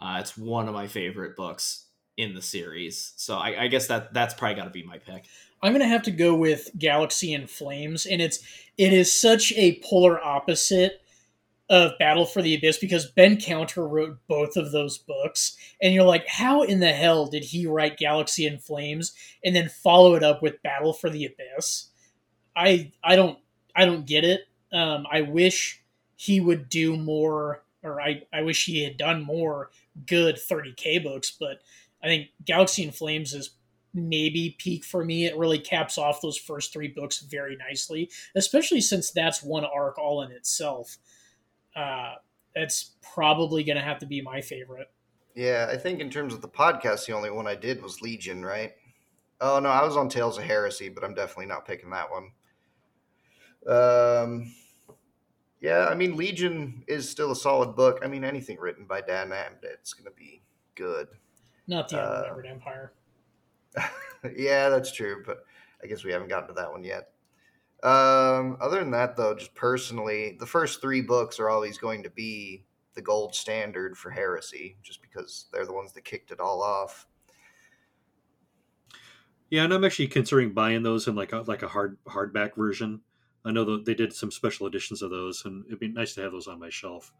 Uh, 0.00 0.18
it's 0.20 0.36
one 0.36 0.68
of 0.68 0.74
my 0.74 0.86
favorite 0.86 1.36
books 1.36 1.86
in 2.16 2.34
the 2.34 2.42
series, 2.42 3.12
so 3.16 3.36
I, 3.36 3.64
I 3.64 3.68
guess 3.68 3.86
that 3.88 4.12
that's 4.12 4.34
probably 4.34 4.56
got 4.56 4.64
to 4.64 4.70
be 4.70 4.82
my 4.82 4.98
pick. 4.98 5.24
I'm 5.62 5.72
gonna 5.72 5.86
have 5.86 6.02
to 6.04 6.10
go 6.10 6.34
with 6.34 6.70
Galaxy 6.78 7.34
in 7.34 7.46
Flames, 7.46 8.06
and 8.06 8.20
it's 8.22 8.40
it 8.78 8.92
is 8.92 9.20
such 9.20 9.52
a 9.52 9.80
polar 9.84 10.22
opposite 10.22 11.02
of 11.70 11.96
Battle 12.00 12.26
for 12.26 12.42
the 12.42 12.56
Abyss 12.56 12.78
because 12.78 13.06
Ben 13.12 13.36
Counter 13.36 13.86
wrote 13.86 14.18
both 14.26 14.56
of 14.56 14.72
those 14.72 14.98
books, 14.98 15.56
and 15.80 15.94
you're 15.94 16.04
like, 16.04 16.26
how 16.26 16.62
in 16.62 16.80
the 16.80 16.92
hell 16.92 17.26
did 17.26 17.44
he 17.44 17.64
write 17.66 17.96
Galaxy 17.96 18.44
in 18.44 18.58
Flames 18.58 19.14
and 19.44 19.54
then 19.54 19.68
follow 19.68 20.14
it 20.14 20.24
up 20.24 20.42
with 20.42 20.62
Battle 20.62 20.92
for 20.92 21.08
the 21.08 21.26
Abyss? 21.26 21.90
I 22.56 22.90
I 23.04 23.14
don't 23.14 23.38
I 23.74 23.84
don't 23.84 24.04
get 24.04 24.24
it. 24.24 24.42
Um, 24.72 25.06
I 25.10 25.22
wish 25.22 25.80
he 26.16 26.40
would 26.40 26.68
do 26.68 26.96
more, 26.96 27.62
or 27.84 28.00
I 28.00 28.24
I 28.32 28.42
wish 28.42 28.66
he 28.66 28.82
had 28.82 28.96
done 28.96 29.22
more 29.22 29.70
good 30.06 30.36
30k 30.36 31.04
books, 31.04 31.30
but 31.38 31.60
I 32.02 32.08
think 32.08 32.28
Galaxy 32.44 32.82
in 32.82 32.90
Flames 32.90 33.32
is 33.32 33.50
maybe 33.94 34.56
peak 34.58 34.84
for 34.84 35.04
me. 35.04 35.26
It 35.26 35.36
really 35.36 35.58
caps 35.58 35.98
off 35.98 36.20
those 36.20 36.36
first 36.36 36.72
three 36.72 36.88
books 36.88 37.20
very 37.20 37.56
nicely, 37.56 38.10
especially 38.34 38.80
since 38.80 39.12
that's 39.12 39.42
one 39.42 39.64
arc 39.64 39.98
all 39.98 40.22
in 40.22 40.32
itself 40.32 40.98
uh, 41.76 42.14
that's 42.54 42.92
probably 43.14 43.64
going 43.64 43.76
to 43.76 43.82
have 43.82 43.98
to 43.98 44.06
be 44.06 44.20
my 44.20 44.40
favorite. 44.40 44.90
Yeah, 45.34 45.68
I 45.70 45.76
think 45.76 46.00
in 46.00 46.10
terms 46.10 46.34
of 46.34 46.42
the 46.42 46.48
podcast, 46.48 47.06
the 47.06 47.14
only 47.14 47.30
one 47.30 47.46
I 47.46 47.54
did 47.54 47.82
was 47.82 48.02
Legion, 48.02 48.44
right? 48.44 48.72
Oh 49.40 49.58
no, 49.58 49.68
I 49.70 49.84
was 49.84 49.96
on 49.96 50.08
Tales 50.08 50.36
of 50.36 50.44
Heresy, 50.44 50.88
but 50.88 51.04
I'm 51.04 51.14
definitely 51.14 51.46
not 51.46 51.66
picking 51.66 51.90
that 51.90 52.08
one. 52.10 52.32
Um, 53.66 54.52
yeah, 55.60 55.86
I 55.88 55.94
mean 55.94 56.16
Legion 56.16 56.82
is 56.88 57.08
still 57.08 57.30
a 57.30 57.36
solid 57.36 57.76
book. 57.76 58.00
I 58.02 58.08
mean 58.08 58.24
anything 58.24 58.58
written 58.58 58.84
by 58.84 59.00
Dan 59.00 59.32
it's 59.62 59.94
going 59.94 60.04
to 60.04 60.16
be 60.16 60.42
good. 60.74 61.08
Not 61.66 61.88
the 61.88 62.00
uh, 62.00 62.42
Empire. 62.46 62.92
yeah, 64.36 64.68
that's 64.68 64.92
true, 64.92 65.22
but 65.24 65.44
I 65.82 65.86
guess 65.86 66.04
we 66.04 66.12
haven't 66.12 66.28
gotten 66.28 66.48
to 66.48 66.54
that 66.54 66.70
one 66.70 66.82
yet. 66.82 67.12
Um, 67.82 68.58
other 68.60 68.80
than 68.80 68.90
that, 68.90 69.16
though, 69.16 69.34
just 69.34 69.54
personally, 69.54 70.36
the 70.38 70.46
first 70.46 70.80
three 70.80 71.00
books 71.00 71.40
are 71.40 71.48
always 71.48 71.78
going 71.78 72.02
to 72.02 72.10
be 72.10 72.64
the 72.94 73.02
gold 73.02 73.34
standard 73.34 73.96
for 73.96 74.10
heresy, 74.10 74.76
just 74.82 75.00
because 75.00 75.46
they're 75.52 75.66
the 75.66 75.72
ones 75.72 75.92
that 75.92 76.04
kicked 76.04 76.30
it 76.30 76.40
all 76.40 76.62
off. 76.62 77.06
Yeah, 79.48 79.64
and 79.64 79.72
I'm 79.72 79.84
actually 79.84 80.08
considering 80.08 80.52
buying 80.52 80.82
those 80.82 81.08
in 81.08 81.14
like 81.14 81.32
a, 81.32 81.38
like 81.38 81.62
a 81.62 81.68
hard 81.68 81.96
hardback 82.06 82.54
version. 82.54 83.00
I 83.44 83.52
know 83.52 83.64
that 83.64 83.86
they 83.86 83.94
did 83.94 84.12
some 84.12 84.30
special 84.30 84.66
editions 84.66 85.00
of 85.00 85.10
those, 85.10 85.44
and 85.44 85.64
it'd 85.66 85.80
be 85.80 85.88
nice 85.88 86.14
to 86.14 86.22
have 86.22 86.32
those 86.32 86.46
on 86.46 86.60
my 86.60 86.68
shelf 86.68 87.12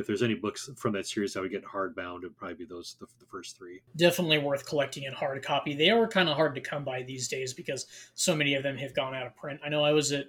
if 0.00 0.06
there's 0.06 0.22
any 0.22 0.34
books 0.34 0.68
from 0.76 0.92
that 0.92 1.06
series 1.06 1.34
that 1.34 1.40
would 1.40 1.50
get 1.50 1.64
hardbound, 1.64 2.18
it'd 2.18 2.36
probably 2.36 2.56
be 2.56 2.64
those 2.64 2.96
the, 2.98 3.06
the 3.18 3.26
first 3.26 3.56
three. 3.56 3.80
Definitely 3.96 4.38
worth 4.38 4.66
collecting 4.66 5.04
in 5.04 5.12
hard 5.12 5.42
copy. 5.44 5.74
They 5.74 5.90
are 5.90 6.08
kind 6.08 6.28
of 6.28 6.36
hard 6.36 6.54
to 6.56 6.60
come 6.60 6.84
by 6.84 7.02
these 7.02 7.28
days 7.28 7.54
because 7.54 7.86
so 8.14 8.34
many 8.34 8.54
of 8.54 8.62
them 8.62 8.76
have 8.78 8.94
gone 8.94 9.14
out 9.14 9.26
of 9.26 9.36
print. 9.36 9.60
I 9.64 9.68
know 9.68 9.84
I 9.84 9.92
was 9.92 10.12
at 10.12 10.26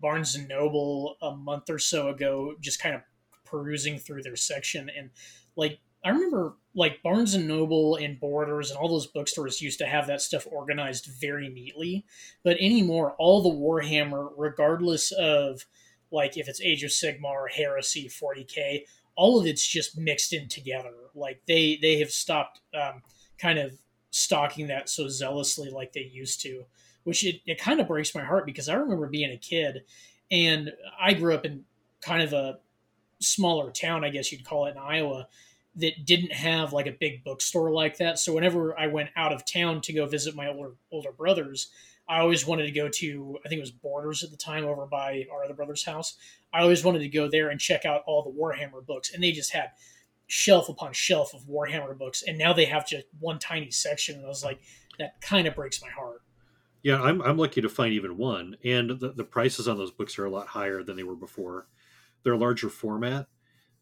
Barnes 0.00 0.34
and 0.34 0.48
Noble 0.48 1.16
a 1.22 1.36
month 1.36 1.70
or 1.70 1.78
so 1.78 2.08
ago, 2.08 2.54
just 2.60 2.80
kind 2.80 2.94
of 2.94 3.02
perusing 3.44 3.98
through 3.98 4.22
their 4.22 4.36
section, 4.36 4.90
and 4.96 5.10
like 5.56 5.80
I 6.04 6.10
remember 6.10 6.54
like 6.74 7.02
Barnes 7.02 7.34
and 7.34 7.46
Noble 7.46 7.96
and 7.96 8.18
Borders 8.18 8.70
and 8.70 8.78
all 8.78 8.88
those 8.88 9.06
bookstores 9.08 9.60
used 9.60 9.80
to 9.80 9.86
have 9.86 10.06
that 10.06 10.22
stuff 10.22 10.46
organized 10.50 11.10
very 11.20 11.48
neatly, 11.48 12.06
but 12.42 12.56
anymore, 12.58 13.14
all 13.18 13.42
the 13.42 13.50
Warhammer, 13.50 14.30
regardless 14.36 15.12
of 15.12 15.66
like 16.10 16.36
if 16.36 16.48
it's 16.48 16.60
Age 16.60 16.82
of 16.84 16.90
Sigmar 16.90 17.50
Heresy 17.50 18.08
40k, 18.08 18.84
all 19.16 19.40
of 19.40 19.46
it's 19.46 19.66
just 19.66 19.98
mixed 19.98 20.32
in 20.32 20.48
together. 20.48 20.94
Like 21.14 21.42
they 21.46 21.78
they 21.80 21.98
have 21.98 22.10
stopped 22.10 22.60
um, 22.74 23.02
kind 23.38 23.58
of 23.58 23.72
stalking 24.10 24.66
that 24.68 24.88
so 24.88 25.08
zealously 25.08 25.70
like 25.70 25.92
they 25.92 26.10
used 26.12 26.40
to, 26.42 26.64
which 27.04 27.24
it, 27.24 27.40
it 27.46 27.60
kind 27.60 27.80
of 27.80 27.88
breaks 27.88 28.14
my 28.14 28.24
heart 28.24 28.46
because 28.46 28.68
I 28.68 28.74
remember 28.74 29.06
being 29.06 29.30
a 29.30 29.36
kid 29.36 29.82
and 30.30 30.72
I 31.00 31.14
grew 31.14 31.34
up 31.34 31.44
in 31.44 31.64
kind 32.00 32.22
of 32.22 32.32
a 32.32 32.58
smaller 33.20 33.70
town, 33.70 34.04
I 34.04 34.10
guess 34.10 34.32
you'd 34.32 34.44
call 34.44 34.66
it 34.66 34.72
in 34.72 34.78
Iowa, 34.78 35.28
that 35.76 36.04
didn't 36.04 36.32
have 36.32 36.72
like 36.72 36.86
a 36.86 36.92
big 36.92 37.22
bookstore 37.22 37.70
like 37.70 37.98
that. 37.98 38.18
So 38.18 38.32
whenever 38.34 38.78
I 38.78 38.88
went 38.88 39.10
out 39.16 39.32
of 39.32 39.44
town 39.44 39.80
to 39.82 39.92
go 39.92 40.06
visit 40.06 40.34
my 40.34 40.48
older 40.48 40.72
older 40.90 41.12
brothers, 41.12 41.70
I 42.10 42.18
always 42.18 42.44
wanted 42.44 42.64
to 42.64 42.72
go 42.72 42.88
to, 42.88 43.38
I 43.44 43.48
think 43.48 43.58
it 43.60 43.62
was 43.62 43.70
Borders 43.70 44.24
at 44.24 44.32
the 44.32 44.36
time 44.36 44.64
over 44.64 44.84
by 44.84 45.26
our 45.32 45.44
other 45.44 45.54
brother's 45.54 45.84
house. 45.84 46.16
I 46.52 46.60
always 46.60 46.84
wanted 46.84 46.98
to 46.98 47.08
go 47.08 47.30
there 47.30 47.50
and 47.50 47.60
check 47.60 47.84
out 47.84 48.02
all 48.04 48.24
the 48.24 48.36
Warhammer 48.36 48.84
books. 48.84 49.14
And 49.14 49.22
they 49.22 49.30
just 49.30 49.52
had 49.52 49.70
shelf 50.26 50.68
upon 50.68 50.92
shelf 50.92 51.32
of 51.34 51.42
Warhammer 51.42 51.96
books. 51.96 52.24
And 52.26 52.36
now 52.36 52.52
they 52.52 52.64
have 52.64 52.84
just 52.84 53.04
one 53.20 53.38
tiny 53.38 53.70
section. 53.70 54.16
And 54.16 54.24
I 54.24 54.28
was 54.28 54.42
like, 54.42 54.60
that 54.98 55.20
kind 55.20 55.46
of 55.46 55.54
breaks 55.54 55.80
my 55.80 55.88
heart. 55.88 56.22
Yeah, 56.82 57.00
I'm, 57.00 57.22
I'm 57.22 57.38
lucky 57.38 57.60
to 57.60 57.68
find 57.68 57.92
even 57.92 58.16
one. 58.16 58.56
And 58.64 58.90
the, 58.90 59.12
the 59.12 59.22
prices 59.22 59.68
on 59.68 59.78
those 59.78 59.92
books 59.92 60.18
are 60.18 60.24
a 60.24 60.30
lot 60.30 60.48
higher 60.48 60.82
than 60.82 60.96
they 60.96 61.04
were 61.04 61.14
before. 61.14 61.68
They're 62.24 62.32
a 62.32 62.38
larger 62.38 62.70
format. 62.70 63.28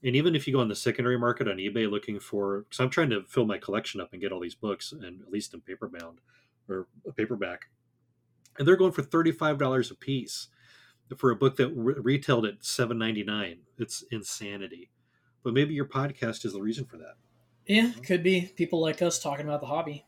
And 0.05 0.15
even 0.15 0.37
if 0.37 0.47
you 0.47 0.53
go 0.53 0.61
on 0.61 0.69
the 0.69 0.77
secondary 0.77 1.19
market 1.19 1.49
on 1.49 1.57
eBay 1.57 1.91
looking 1.91 2.21
for, 2.21 2.61
because 2.61 2.79
I'm 2.79 2.91
trying 2.91 3.09
to 3.11 3.23
fill 3.23 3.47
my 3.47 3.57
collection 3.57 4.03
up 4.03 4.13
and 4.13 4.21
get 4.21 4.33
all 4.33 4.41
these 4.41 4.55
books, 4.55 4.93
and 4.93 5.23
at 5.23 5.33
least 5.33 5.55
in 5.55 5.63
paperbound 5.63 6.19
or 6.69 6.89
a 7.09 7.13
paperback, 7.13 7.69
and 8.59 8.67
they're 8.67 8.77
going 8.77 8.93
for 8.93 9.03
$35 9.03 9.91
a 9.91 9.95
piece 9.95 10.49
for 11.17 11.31
a 11.31 11.37
book 11.37 11.57
that 11.57 11.69
re- 11.69 11.95
retailed 11.97 12.45
at 12.45 12.61
7.99 12.61 13.59
it's 13.79 14.03
insanity. 14.11 14.91
But 15.43 15.55
maybe 15.55 15.73
your 15.73 15.87
podcast 15.87 16.45
is 16.45 16.53
the 16.53 16.61
reason 16.61 16.85
for 16.85 16.99
that. 16.99 17.15
Yeah 17.67 17.93
could 18.05 18.23
be. 18.23 18.53
People 18.57 18.81
like 18.81 19.01
us 19.03 19.23
talking 19.23 19.47
about 19.47 19.61
the 19.61 19.67
hobby. 19.67 20.05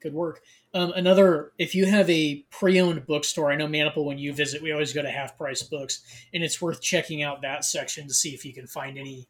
Good 0.00 0.14
work. 0.14 0.40
Um, 0.72 0.92
another 0.92 1.52
if 1.58 1.74
you 1.74 1.86
have 1.86 2.08
a 2.10 2.44
pre-owned 2.50 3.06
bookstore 3.06 3.50
i 3.50 3.56
know 3.56 3.66
maniple 3.66 4.04
when 4.04 4.18
you 4.18 4.32
visit 4.32 4.62
we 4.62 4.72
always 4.72 4.92
go 4.92 5.02
to 5.02 5.10
half 5.10 5.36
price 5.38 5.62
books 5.62 6.02
and 6.34 6.44
it's 6.44 6.60
worth 6.60 6.82
checking 6.82 7.22
out 7.22 7.42
that 7.42 7.64
section 7.64 8.06
to 8.06 8.14
see 8.14 8.34
if 8.34 8.44
you 8.44 8.52
can 8.52 8.66
find 8.66 8.98
any 8.98 9.26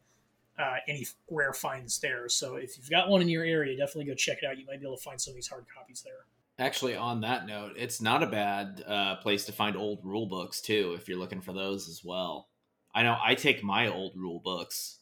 uh, 0.59 0.77
any 0.87 1.05
rare 1.29 1.53
finds 1.53 1.99
there. 1.99 2.27
So 2.29 2.55
if 2.55 2.77
you've 2.77 2.89
got 2.89 3.09
one 3.09 3.21
in 3.21 3.29
your 3.29 3.43
area 3.43 3.77
definitely 3.77 4.05
go 4.05 4.15
check 4.15 4.39
it 4.41 4.45
out. 4.45 4.57
You 4.57 4.65
might 4.65 4.79
be 4.79 4.85
able 4.85 4.97
to 4.97 5.03
find 5.03 5.21
some 5.21 5.31
of 5.31 5.35
these 5.35 5.47
hard 5.47 5.65
copies 5.73 6.01
there 6.01 6.25
Actually, 6.59 6.95
on 6.95 7.21
that 7.21 7.45
note, 7.45 7.73
it's 7.77 8.01
not 8.01 8.23
a 8.23 8.27
bad 8.27 8.83
uh, 8.87 9.15
place 9.17 9.45
to 9.45 9.51
find 9.51 9.77
old 9.77 9.99
rule 10.03 10.25
books 10.25 10.59
too, 10.59 10.95
if 10.97 11.07
you're 11.07 11.19
looking 11.19 11.41
for 11.41 11.53
those 11.53 11.87
as 11.87 12.03
well. 12.03 12.49
I 12.95 13.03
know 13.03 13.15
I 13.23 13.35
take 13.35 13.63
my 13.63 13.87
old 13.87 14.13
rule 14.15 14.39
books 14.39 14.99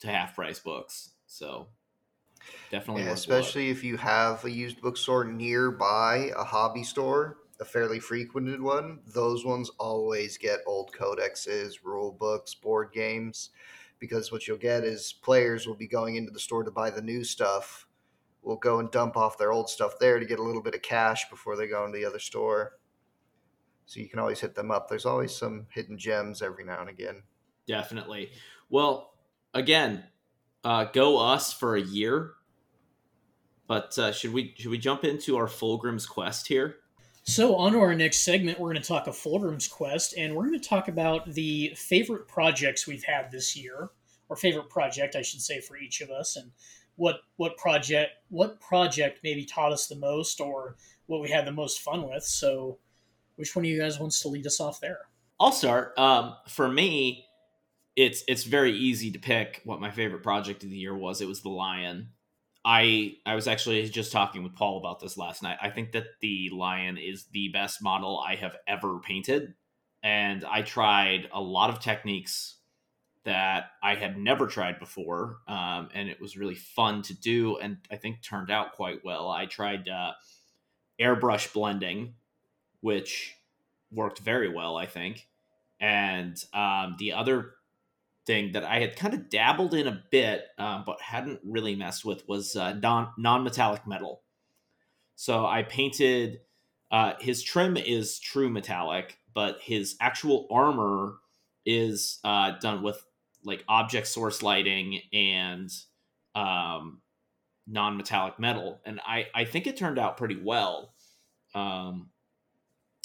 to 0.00 0.06
half 0.06 0.36
price 0.36 0.60
books, 0.60 1.10
so 1.26 1.68
definitely. 2.70 3.02
Yeah, 3.02 3.10
especially 3.10 3.70
if 3.70 3.82
you 3.82 3.96
have 3.96 4.44
a 4.44 4.50
used 4.50 4.80
bookstore 4.80 5.24
nearby 5.24 6.30
a 6.36 6.44
hobby 6.44 6.84
store, 6.84 7.38
a 7.58 7.64
fairly 7.64 7.98
frequented 7.98 8.60
one. 8.60 9.00
Those 9.04 9.44
ones 9.44 9.70
always 9.80 10.38
get 10.38 10.60
old 10.64 10.92
codexes, 10.92 11.82
rule 11.82 12.12
books, 12.12 12.54
board 12.54 12.92
games, 12.92 13.50
because 13.98 14.30
what 14.30 14.46
you'll 14.46 14.58
get 14.58 14.84
is 14.84 15.12
players 15.12 15.66
will 15.66 15.74
be 15.74 15.88
going 15.88 16.14
into 16.14 16.30
the 16.30 16.38
store 16.38 16.62
to 16.62 16.70
buy 16.70 16.90
the 16.90 17.02
new 17.02 17.24
stuff 17.24 17.88
will 18.44 18.56
go 18.56 18.78
and 18.78 18.90
dump 18.90 19.16
off 19.16 19.38
their 19.38 19.52
old 19.52 19.68
stuff 19.68 19.98
there 19.98 20.18
to 20.18 20.26
get 20.26 20.38
a 20.38 20.42
little 20.42 20.62
bit 20.62 20.74
of 20.74 20.82
cash 20.82 21.28
before 21.30 21.56
they 21.56 21.66
go 21.66 21.84
into 21.84 21.98
the 21.98 22.04
other 22.04 22.18
store. 22.18 22.78
So 23.86 24.00
you 24.00 24.08
can 24.08 24.18
always 24.18 24.40
hit 24.40 24.54
them 24.54 24.70
up. 24.70 24.88
There's 24.88 25.06
always 25.06 25.34
some 25.34 25.66
hidden 25.70 25.98
gems 25.98 26.42
every 26.42 26.64
now 26.64 26.80
and 26.80 26.88
again. 26.88 27.22
Definitely. 27.66 28.30
Well, 28.70 29.14
again, 29.52 30.04
uh, 30.64 30.84
go 30.84 31.18
us 31.18 31.52
for 31.52 31.76
a 31.76 31.82
year. 31.82 32.32
But 33.66 33.98
uh, 33.98 34.12
should 34.12 34.32
we 34.32 34.54
should 34.58 34.70
we 34.70 34.78
jump 34.78 35.04
into 35.04 35.36
our 35.36 35.46
Fulgrim's 35.46 36.06
quest 36.06 36.48
here? 36.48 36.76
So 37.22 37.56
on 37.56 37.72
to 37.72 37.78
our 37.78 37.94
next 37.94 38.18
segment, 38.18 38.60
we're 38.60 38.70
going 38.70 38.82
to 38.82 38.86
talk 38.86 39.06
a 39.06 39.10
Fulgrim's 39.10 39.66
quest, 39.66 40.14
and 40.18 40.34
we're 40.34 40.46
going 40.46 40.60
to 40.60 40.68
talk 40.68 40.88
about 40.88 41.32
the 41.32 41.72
favorite 41.74 42.28
projects 42.28 42.86
we've 42.86 43.04
had 43.04 43.30
this 43.30 43.56
year, 43.56 43.88
or 44.28 44.36
favorite 44.36 44.68
project, 44.68 45.16
I 45.16 45.22
should 45.22 45.40
say, 45.40 45.62
for 45.62 45.78
each 45.78 46.02
of 46.02 46.10
us, 46.10 46.36
and 46.36 46.50
what 46.96 47.20
what 47.36 47.56
project 47.56 48.12
what 48.28 48.60
project 48.60 49.20
maybe 49.22 49.44
taught 49.44 49.72
us 49.72 49.86
the 49.86 49.96
most 49.96 50.40
or 50.40 50.76
what 51.06 51.20
we 51.20 51.30
had 51.30 51.46
the 51.46 51.52
most 51.52 51.80
fun 51.80 52.08
with. 52.08 52.24
So, 52.24 52.78
which 53.36 53.54
one 53.54 53.64
of 53.64 53.70
you 53.70 53.80
guys 53.80 53.98
wants 53.98 54.20
to 54.20 54.28
lead 54.28 54.46
us 54.46 54.60
off 54.60 54.80
there? 54.80 55.00
I'll 55.40 55.52
start. 55.52 55.98
Um, 55.98 56.36
for 56.48 56.68
me, 56.68 57.26
it's 57.96 58.24
it's 58.28 58.44
very 58.44 58.72
easy 58.72 59.10
to 59.12 59.18
pick 59.18 59.60
what 59.64 59.80
my 59.80 59.90
favorite 59.90 60.22
project 60.22 60.64
of 60.64 60.70
the 60.70 60.76
year 60.76 60.96
was. 60.96 61.20
It 61.20 61.28
was 61.28 61.42
the 61.42 61.50
Lion. 61.50 62.08
I 62.64 63.16
I 63.26 63.34
was 63.34 63.46
actually 63.46 63.86
just 63.88 64.12
talking 64.12 64.42
with 64.42 64.54
Paul 64.54 64.78
about 64.78 65.00
this 65.00 65.18
last 65.18 65.42
night. 65.42 65.58
I 65.60 65.70
think 65.70 65.92
that 65.92 66.06
the 66.20 66.50
Lion 66.52 66.96
is 66.96 67.24
the 67.32 67.48
best 67.48 67.82
model 67.82 68.18
I 68.26 68.36
have 68.36 68.56
ever 68.66 69.00
painted, 69.00 69.54
and 70.02 70.44
I 70.44 70.62
tried 70.62 71.28
a 71.32 71.40
lot 71.40 71.70
of 71.70 71.80
techniques 71.80 72.56
that 73.24 73.70
I 73.82 73.94
had 73.94 74.18
never 74.18 74.46
tried 74.46 74.78
before, 74.78 75.38
um, 75.48 75.88
and 75.94 76.08
it 76.08 76.20
was 76.20 76.36
really 76.36 76.54
fun 76.54 77.02
to 77.02 77.14
do, 77.14 77.56
and 77.56 77.78
I 77.90 77.96
think 77.96 78.22
turned 78.22 78.50
out 78.50 78.72
quite 78.72 79.04
well. 79.04 79.30
I 79.30 79.46
tried 79.46 79.88
uh, 79.88 80.12
airbrush 81.00 81.52
blending, 81.52 82.14
which 82.80 83.34
worked 83.90 84.18
very 84.18 84.48
well, 84.48 84.76
I 84.76 84.86
think, 84.86 85.26
and 85.80 86.42
um, 86.52 86.96
the 86.98 87.14
other 87.14 87.52
thing 88.26 88.52
that 88.52 88.64
I 88.64 88.80
had 88.80 88.96
kind 88.96 89.14
of 89.14 89.30
dabbled 89.30 89.74
in 89.74 89.86
a 89.86 90.02
bit, 90.10 90.44
um, 90.58 90.84
but 90.86 91.00
hadn't 91.00 91.40
really 91.44 91.74
messed 91.74 92.04
with 92.04 92.28
was 92.28 92.56
uh, 92.56 92.74
non 92.74 93.08
non 93.16 93.42
metallic 93.42 93.86
metal. 93.86 94.22
So 95.16 95.46
I 95.46 95.62
painted. 95.62 96.40
Uh, 96.90 97.14
his 97.18 97.42
trim 97.42 97.76
is 97.76 98.20
true 98.20 98.48
metallic, 98.48 99.18
but 99.32 99.58
his 99.60 99.96
actual 100.00 100.46
armor 100.50 101.16
is 101.66 102.20
uh, 102.22 102.52
done 102.60 102.82
with 102.82 103.04
like 103.44 103.64
object 103.68 104.06
source 104.06 104.42
lighting 104.42 105.00
and 105.12 105.70
um, 106.34 107.00
non-metallic 107.66 108.38
metal. 108.38 108.80
And 108.84 109.00
I, 109.06 109.26
I 109.34 109.44
think 109.44 109.66
it 109.66 109.76
turned 109.76 109.98
out 109.98 110.16
pretty 110.16 110.40
well 110.42 110.94
um, 111.54 112.10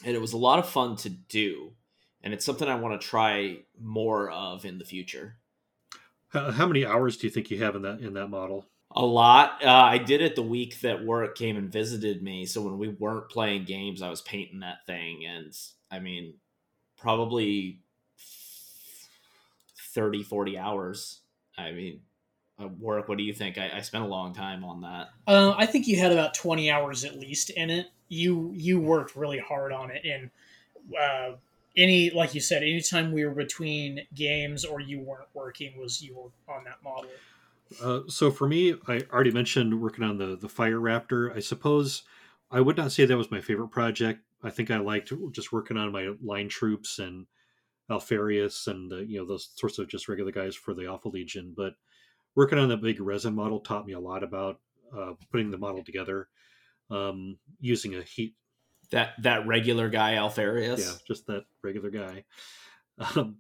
and 0.04 0.16
it 0.16 0.22
was 0.22 0.34
a 0.34 0.38
lot 0.38 0.60
of 0.60 0.68
fun 0.68 0.96
to 0.98 1.10
do 1.10 1.74
and 2.22 2.34
it's 2.34 2.46
something 2.46 2.68
i 2.68 2.76
want 2.76 3.00
to 3.00 3.08
try 3.08 3.60
more 3.80 4.30
of 4.32 4.66
in 4.66 4.78
the 4.78 4.86
future. 4.86 5.38
How, 6.30 6.52
how 6.52 6.68
many 6.68 6.86
hours 6.86 7.18
do 7.18 7.28
you 7.28 7.32
think 7.32 7.50
you 7.50 7.64
have 7.64 7.76
in 7.76 7.84
that 7.84 8.00
in 8.00 8.14
that 8.14 8.28
model? 8.28 8.66
a 8.92 9.06
lot. 9.06 9.64
Uh, 9.64 9.70
i 9.70 9.98
did 10.00 10.22
it 10.22 10.36
the 10.36 10.42
week 10.42 10.82
that 10.82 11.06
Warwick 11.06 11.36
came 11.36 11.58
and 11.58 11.72
visited 11.72 12.24
me 12.24 12.46
so 12.46 12.62
when 12.62 12.78
we 12.78 12.88
weren't 12.88 13.30
playing 13.30 13.66
games 13.66 14.02
i 14.02 14.10
was 14.10 14.22
painting 14.22 14.62
that 14.62 14.86
thing 14.86 15.26
and 15.26 15.54
i 15.92 16.00
mean 16.00 16.34
probably 16.98 17.82
30 19.94 20.24
40 20.24 20.58
hours 20.58 21.22
i 21.58 21.72
mean 21.72 22.02
uh, 22.62 22.68
Warwick 22.68 23.08
what 23.08 23.18
do 23.18 23.24
you 23.24 23.34
think 23.34 23.58
I, 23.58 23.72
I 23.76 23.82
spent 23.82 24.04
a 24.04 24.08
long 24.08 24.34
time 24.34 24.64
on 24.64 24.82
that 24.82 25.10
Uh, 25.28 25.54
I 25.58 25.66
think 25.66 25.88
you 25.88 25.98
had 25.98 26.12
about 26.12 26.34
twenty 26.34 26.70
hours 26.70 27.06
at 27.06 27.18
least 27.18 27.52
in 27.52 27.70
it. 27.70 27.88
You 28.10 28.52
you 28.54 28.80
worked 28.80 29.16
really 29.16 29.40
hard 29.40 29.72
on 29.72 29.92
it, 29.92 30.04
and 30.06 30.30
uh, 31.00 31.38
any 31.78 32.10
like 32.10 32.36
you 32.36 32.42
said, 32.42 32.64
anytime 32.64 33.12
we 33.12 33.26
were 33.26 33.34
between 33.34 34.02
games 34.14 34.66
or 34.66 34.82
you 34.82 35.00
weren't 35.00 35.30
working, 35.34 35.78
was 35.80 36.02
you 36.02 36.16
were 36.16 36.54
on 36.54 36.64
that 36.66 36.84
model. 36.84 37.10
Uh, 37.82 38.02
so 38.08 38.32
for 38.32 38.48
me, 38.48 38.76
I 38.88 39.04
already 39.14 39.32
mentioned 39.32 39.80
working 39.80 40.04
on 40.04 40.18
the 40.18 40.36
the 40.36 40.50
Fire 40.50 40.80
Raptor. 40.80 41.36
I 41.36 41.40
suppose 41.40 42.04
I 42.52 42.62
would 42.62 42.78
not 42.78 42.92
say 42.92 43.06
that 43.06 43.18
was 43.18 43.32
my 43.32 43.42
favorite 43.42 43.70
project. 43.70 44.22
I 44.44 44.50
think 44.50 44.72
I 44.72 44.78
liked 44.78 45.14
just 45.32 45.52
working 45.52 45.78
on 45.78 45.92
my 45.92 46.14
line 46.22 46.50
troops 46.50 47.00
and 47.00 47.28
Alpharius 47.90 48.68
and 48.68 48.92
the, 48.92 49.06
you 49.06 49.20
know 49.20 49.26
those 49.26 49.50
sorts 49.56 49.80
of 49.80 49.88
just 49.88 50.08
regular 50.08 50.32
guys 50.32 50.56
for 50.56 50.74
the 50.74 50.86
Alpha 50.86 51.10
Legion. 51.10 51.54
But 51.56 51.74
working 52.36 52.60
on 52.60 52.70
the 52.70 52.78
big 52.78 53.02
resin 53.02 53.36
model 53.36 53.60
taught 53.60 53.86
me 53.86 53.94
a 53.94 54.00
lot 54.00 54.24
about 54.24 54.60
uh, 54.96 55.14
putting 55.32 55.52
the 55.52 55.58
model 55.58 55.84
together, 55.84 56.28
um, 56.90 57.38
using 57.60 57.96
a 57.96 58.04
heat 58.04 58.36
that 58.92 59.14
that 59.22 59.48
regular 59.48 59.90
guy 59.90 60.16
Alpharius 60.16 60.80
yeah, 60.80 60.98
just 61.08 61.28
that 61.28 61.46
regular 61.64 61.90
guy. 61.90 62.24
Um, 63.16 63.38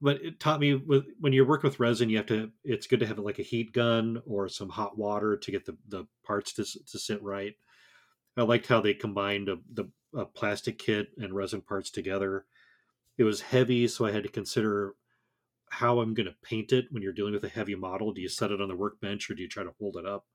but 0.00 0.22
it 0.22 0.40
taught 0.40 0.60
me 0.60 0.74
with 0.74 1.04
when 1.18 1.32
you 1.32 1.44
work 1.44 1.62
with 1.62 1.80
resin, 1.80 2.08
you 2.08 2.16
have 2.18 2.26
to. 2.26 2.50
It's 2.64 2.86
good 2.86 3.00
to 3.00 3.06
have 3.06 3.18
like 3.18 3.38
a 3.38 3.44
heat 3.44 3.72
gun 3.72 4.22
or 4.26 4.48
some 4.48 4.68
hot 4.68 4.96
water 4.96 5.36
to 5.36 5.50
get 5.50 5.66
the 5.66 5.76
the 5.88 6.06
parts 6.24 6.52
to 6.54 6.64
to 6.64 6.98
sit 6.98 7.22
right. 7.22 7.54
I 8.36 8.42
liked 8.42 8.66
how 8.66 8.80
they 8.80 8.94
combined 8.94 9.48
a, 9.48 9.58
the 9.72 9.90
a 10.14 10.24
plastic 10.24 10.78
kit 10.78 11.08
and 11.18 11.34
resin 11.34 11.62
parts 11.62 11.90
together. 11.90 12.46
It 13.18 13.24
was 13.24 13.40
heavy, 13.40 13.86
so 13.88 14.06
I 14.06 14.12
had 14.12 14.22
to 14.22 14.28
consider 14.28 14.94
how 15.68 16.00
I'm 16.00 16.14
going 16.14 16.26
to 16.26 16.36
paint 16.42 16.72
it 16.72 16.86
when 16.90 17.02
you're 17.02 17.12
dealing 17.12 17.32
with 17.32 17.44
a 17.44 17.48
heavy 17.48 17.74
model. 17.74 18.12
Do 18.12 18.20
you 18.20 18.28
set 18.28 18.50
it 18.50 18.60
on 18.60 18.68
the 18.68 18.76
workbench 18.76 19.30
or 19.30 19.34
do 19.34 19.42
you 19.42 19.48
try 19.48 19.62
to 19.64 19.74
hold 19.78 19.96
it 19.96 20.06
up? 20.06 20.26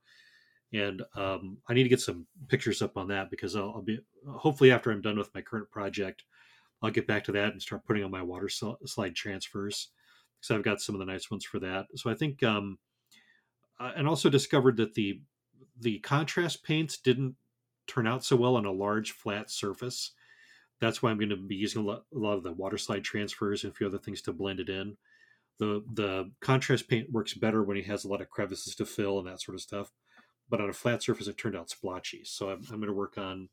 And 0.73 1.01
um, 1.15 1.57
I 1.67 1.73
need 1.73 1.83
to 1.83 1.89
get 1.89 2.01
some 2.01 2.25
pictures 2.47 2.81
up 2.81 2.97
on 2.97 3.07
that 3.09 3.29
because 3.29 3.55
I'll, 3.55 3.71
I'll 3.75 3.81
be 3.81 3.99
hopefully 4.27 4.71
after 4.71 4.91
I'm 4.91 5.01
done 5.01 5.17
with 5.17 5.33
my 5.33 5.41
current 5.41 5.69
project, 5.69 6.23
I'll 6.81 6.91
get 6.91 7.07
back 7.07 7.23
to 7.25 7.31
that 7.33 7.51
and 7.51 7.61
start 7.61 7.85
putting 7.85 8.03
on 8.03 8.11
my 8.11 8.21
water 8.21 8.49
slide 8.49 9.15
transfers 9.15 9.89
because 10.39 10.55
I've 10.55 10.63
got 10.63 10.81
some 10.81 10.95
of 10.95 10.99
the 10.99 11.05
nice 11.05 11.31
ones 11.31 11.45
for 11.45 11.59
that. 11.59 11.87
So 11.95 12.09
I 12.09 12.13
think, 12.13 12.43
um, 12.43 12.77
and 13.79 14.07
also 14.07 14.29
discovered 14.29 14.77
that 14.77 14.95
the 14.95 15.21
the 15.79 15.99
contrast 15.99 16.63
paints 16.63 16.97
didn't 16.97 17.35
turn 17.85 18.07
out 18.07 18.23
so 18.23 18.35
well 18.35 18.55
on 18.55 18.65
a 18.65 18.71
large 18.71 19.11
flat 19.11 19.49
surface. 19.51 20.11
That's 20.79 21.01
why 21.01 21.09
I'm 21.09 21.17
going 21.17 21.29
to 21.29 21.35
be 21.37 21.55
using 21.55 21.81
a 21.81 21.85
lot, 21.85 22.03
a 22.13 22.17
lot 22.17 22.37
of 22.37 22.43
the 22.43 22.51
water 22.51 22.77
slide 22.77 23.03
transfers 23.03 23.63
and 23.63 23.73
a 23.73 23.75
few 23.75 23.87
other 23.87 23.97
things 23.97 24.21
to 24.23 24.33
blend 24.33 24.59
it 24.59 24.69
in. 24.69 24.97
The 25.59 25.83
the 25.91 26.31
contrast 26.39 26.87
paint 26.87 27.11
works 27.11 27.33
better 27.33 27.63
when 27.63 27.77
it 27.77 27.87
has 27.87 28.05
a 28.05 28.07
lot 28.07 28.21
of 28.21 28.29
crevices 28.29 28.75
to 28.75 28.85
fill 28.85 29.17
and 29.17 29.27
that 29.27 29.41
sort 29.41 29.55
of 29.55 29.61
stuff. 29.61 29.91
But 30.49 30.61
on 30.61 30.69
a 30.69 30.73
flat 30.73 31.03
surface, 31.03 31.27
it 31.27 31.37
turned 31.37 31.57
out 31.57 31.69
splotchy. 31.69 32.21
So 32.23 32.49
I'm, 32.49 32.61
I'm 32.71 32.77
going 32.77 32.87
to 32.87 32.93
work 32.93 33.17
on 33.17 33.49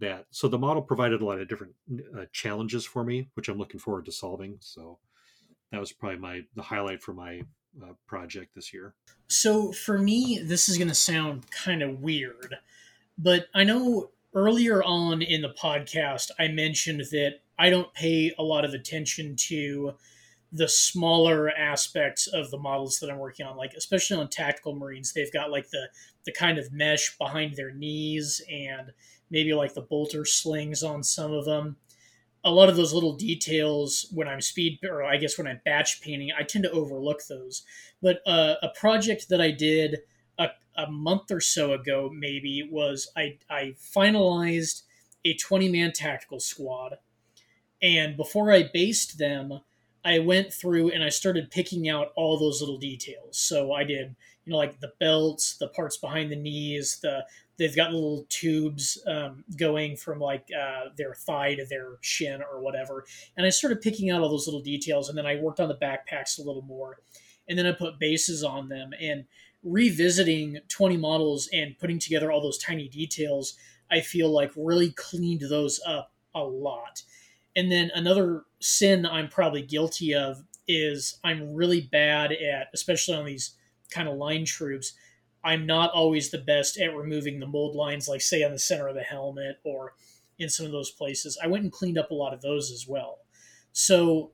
that. 0.00 0.26
So 0.30 0.48
the 0.48 0.58
model 0.58 0.82
provided 0.82 1.20
a 1.20 1.24
lot 1.24 1.40
of 1.40 1.48
different 1.48 1.74
uh, 2.16 2.24
challenges 2.32 2.84
for 2.84 3.04
me, 3.04 3.28
which 3.34 3.48
I'm 3.48 3.58
looking 3.58 3.80
forward 3.80 4.04
to 4.06 4.12
solving. 4.12 4.56
So 4.60 4.98
that 5.72 5.80
was 5.80 5.92
probably 5.92 6.18
my 6.18 6.42
the 6.54 6.62
highlight 6.62 7.02
for 7.02 7.12
my 7.12 7.42
uh, 7.82 7.94
project 8.06 8.54
this 8.54 8.72
year. 8.72 8.94
So 9.28 9.72
for 9.72 9.98
me, 9.98 10.40
this 10.42 10.68
is 10.68 10.78
going 10.78 10.88
to 10.88 10.94
sound 10.94 11.50
kind 11.50 11.82
of 11.82 12.02
weird, 12.02 12.56
but 13.18 13.46
I 13.54 13.64
know 13.64 14.10
earlier 14.34 14.82
on 14.82 15.22
in 15.22 15.42
the 15.42 15.54
podcast 15.60 16.30
I 16.38 16.48
mentioned 16.48 17.00
that 17.10 17.40
I 17.58 17.70
don't 17.70 17.92
pay 17.94 18.32
a 18.38 18.42
lot 18.42 18.64
of 18.64 18.74
attention 18.74 19.36
to 19.48 19.92
the 20.52 20.68
smaller 20.68 21.50
aspects 21.50 22.26
of 22.26 22.50
the 22.50 22.58
models 22.58 22.98
that 22.98 23.10
I'm 23.10 23.18
working 23.18 23.46
on, 23.46 23.56
like 23.56 23.72
especially 23.74 24.18
on 24.18 24.28
tactical 24.28 24.74
marines, 24.74 25.12
they've 25.12 25.32
got 25.32 25.50
like 25.50 25.70
the 25.70 25.88
the 26.24 26.32
kind 26.32 26.58
of 26.58 26.72
mesh 26.72 27.16
behind 27.18 27.56
their 27.56 27.72
knees 27.72 28.40
and 28.50 28.92
maybe 29.30 29.54
like 29.54 29.74
the 29.74 29.80
bolter 29.80 30.24
slings 30.24 30.82
on 30.82 31.02
some 31.02 31.32
of 31.32 31.44
them. 31.46 31.76
A 32.44 32.50
lot 32.50 32.68
of 32.68 32.76
those 32.76 32.92
little 32.92 33.14
details 33.14 34.06
when 34.12 34.28
I'm 34.28 34.40
speed, 34.40 34.78
or 34.84 35.04
I 35.04 35.16
guess 35.16 35.38
when 35.38 35.46
I'm 35.46 35.60
batch 35.64 36.00
painting, 36.02 36.30
I 36.36 36.42
tend 36.42 36.64
to 36.64 36.70
overlook 36.70 37.20
those. 37.28 37.62
But 38.02 38.20
uh, 38.26 38.56
a 38.62 38.68
project 38.68 39.28
that 39.30 39.40
I 39.40 39.52
did 39.52 40.00
a, 40.76 40.90
month 40.90 41.30
or 41.30 41.40
so 41.40 41.72
ago, 41.72 42.10
maybe, 42.12 42.68
was 42.70 43.10
I, 43.16 43.38
I 43.50 43.74
finalized 43.94 44.82
a 45.24 45.34
20 45.34 45.68
man 45.70 45.92
tactical 45.92 46.40
squad. 46.40 46.98
And 47.82 48.16
before 48.16 48.52
I 48.52 48.70
based 48.72 49.18
them, 49.18 49.60
I 50.04 50.18
went 50.18 50.52
through 50.52 50.90
and 50.90 51.02
I 51.02 51.08
started 51.08 51.50
picking 51.50 51.88
out 51.88 52.12
all 52.16 52.38
those 52.38 52.60
little 52.60 52.78
details. 52.78 53.38
So 53.38 53.72
I 53.72 53.84
did, 53.84 54.16
you 54.44 54.52
know, 54.52 54.58
like 54.58 54.80
the 54.80 54.92
belts, 54.98 55.56
the 55.58 55.68
parts 55.68 55.96
behind 55.96 56.30
the 56.30 56.36
knees, 56.36 56.98
the 57.02 57.24
they've 57.58 57.76
got 57.76 57.92
little 57.92 58.26
tubes 58.28 59.00
um, 59.06 59.44
going 59.56 59.96
from 59.96 60.18
like 60.18 60.48
uh, 60.58 60.88
their 60.96 61.14
thigh 61.14 61.54
to 61.54 61.64
their 61.64 61.98
shin 62.00 62.42
or 62.42 62.60
whatever. 62.60 63.04
And 63.36 63.46
I 63.46 63.50
started 63.50 63.80
picking 63.80 64.10
out 64.10 64.20
all 64.20 64.30
those 64.30 64.46
little 64.46 64.62
details, 64.62 65.08
and 65.08 65.16
then 65.16 65.26
I 65.26 65.36
worked 65.36 65.60
on 65.60 65.68
the 65.68 65.76
backpacks 65.76 66.38
a 66.38 66.42
little 66.42 66.62
more, 66.62 66.98
and 67.48 67.56
then 67.56 67.66
I 67.66 67.72
put 67.72 68.00
bases 68.00 68.42
on 68.42 68.68
them 68.68 68.92
and 69.00 69.24
revisiting 69.62 70.58
20 70.68 70.96
models 70.96 71.48
and 71.52 71.78
putting 71.78 71.98
together 71.98 72.30
all 72.30 72.40
those 72.40 72.58
tiny 72.58 72.88
details. 72.88 73.54
I 73.90 74.00
feel 74.00 74.30
like 74.30 74.50
really 74.56 74.90
cleaned 74.90 75.42
those 75.48 75.80
up 75.86 76.12
a 76.34 76.42
lot. 76.42 77.02
And 77.54 77.70
then 77.70 77.90
another 77.94 78.44
sin 78.60 79.06
I'm 79.06 79.28
probably 79.28 79.62
guilty 79.62 80.14
of 80.14 80.42
is 80.66 81.18
I'm 81.22 81.54
really 81.54 81.82
bad 81.82 82.32
at, 82.32 82.68
especially 82.72 83.14
on 83.14 83.26
these 83.26 83.54
kind 83.90 84.08
of 84.08 84.16
line 84.16 84.44
troops, 84.44 84.94
I'm 85.44 85.66
not 85.66 85.90
always 85.90 86.30
the 86.30 86.38
best 86.38 86.78
at 86.78 86.94
removing 86.94 87.40
the 87.40 87.46
mold 87.46 87.74
lines, 87.74 88.08
like 88.08 88.20
say 88.20 88.42
on 88.42 88.52
the 88.52 88.58
center 88.58 88.88
of 88.88 88.94
the 88.94 89.02
helmet 89.02 89.58
or 89.64 89.94
in 90.38 90.48
some 90.48 90.66
of 90.66 90.72
those 90.72 90.90
places. 90.90 91.38
I 91.42 91.48
went 91.48 91.64
and 91.64 91.72
cleaned 91.72 91.98
up 91.98 92.10
a 92.10 92.14
lot 92.14 92.32
of 92.32 92.40
those 92.40 92.70
as 92.70 92.86
well. 92.88 93.18
So 93.72 94.32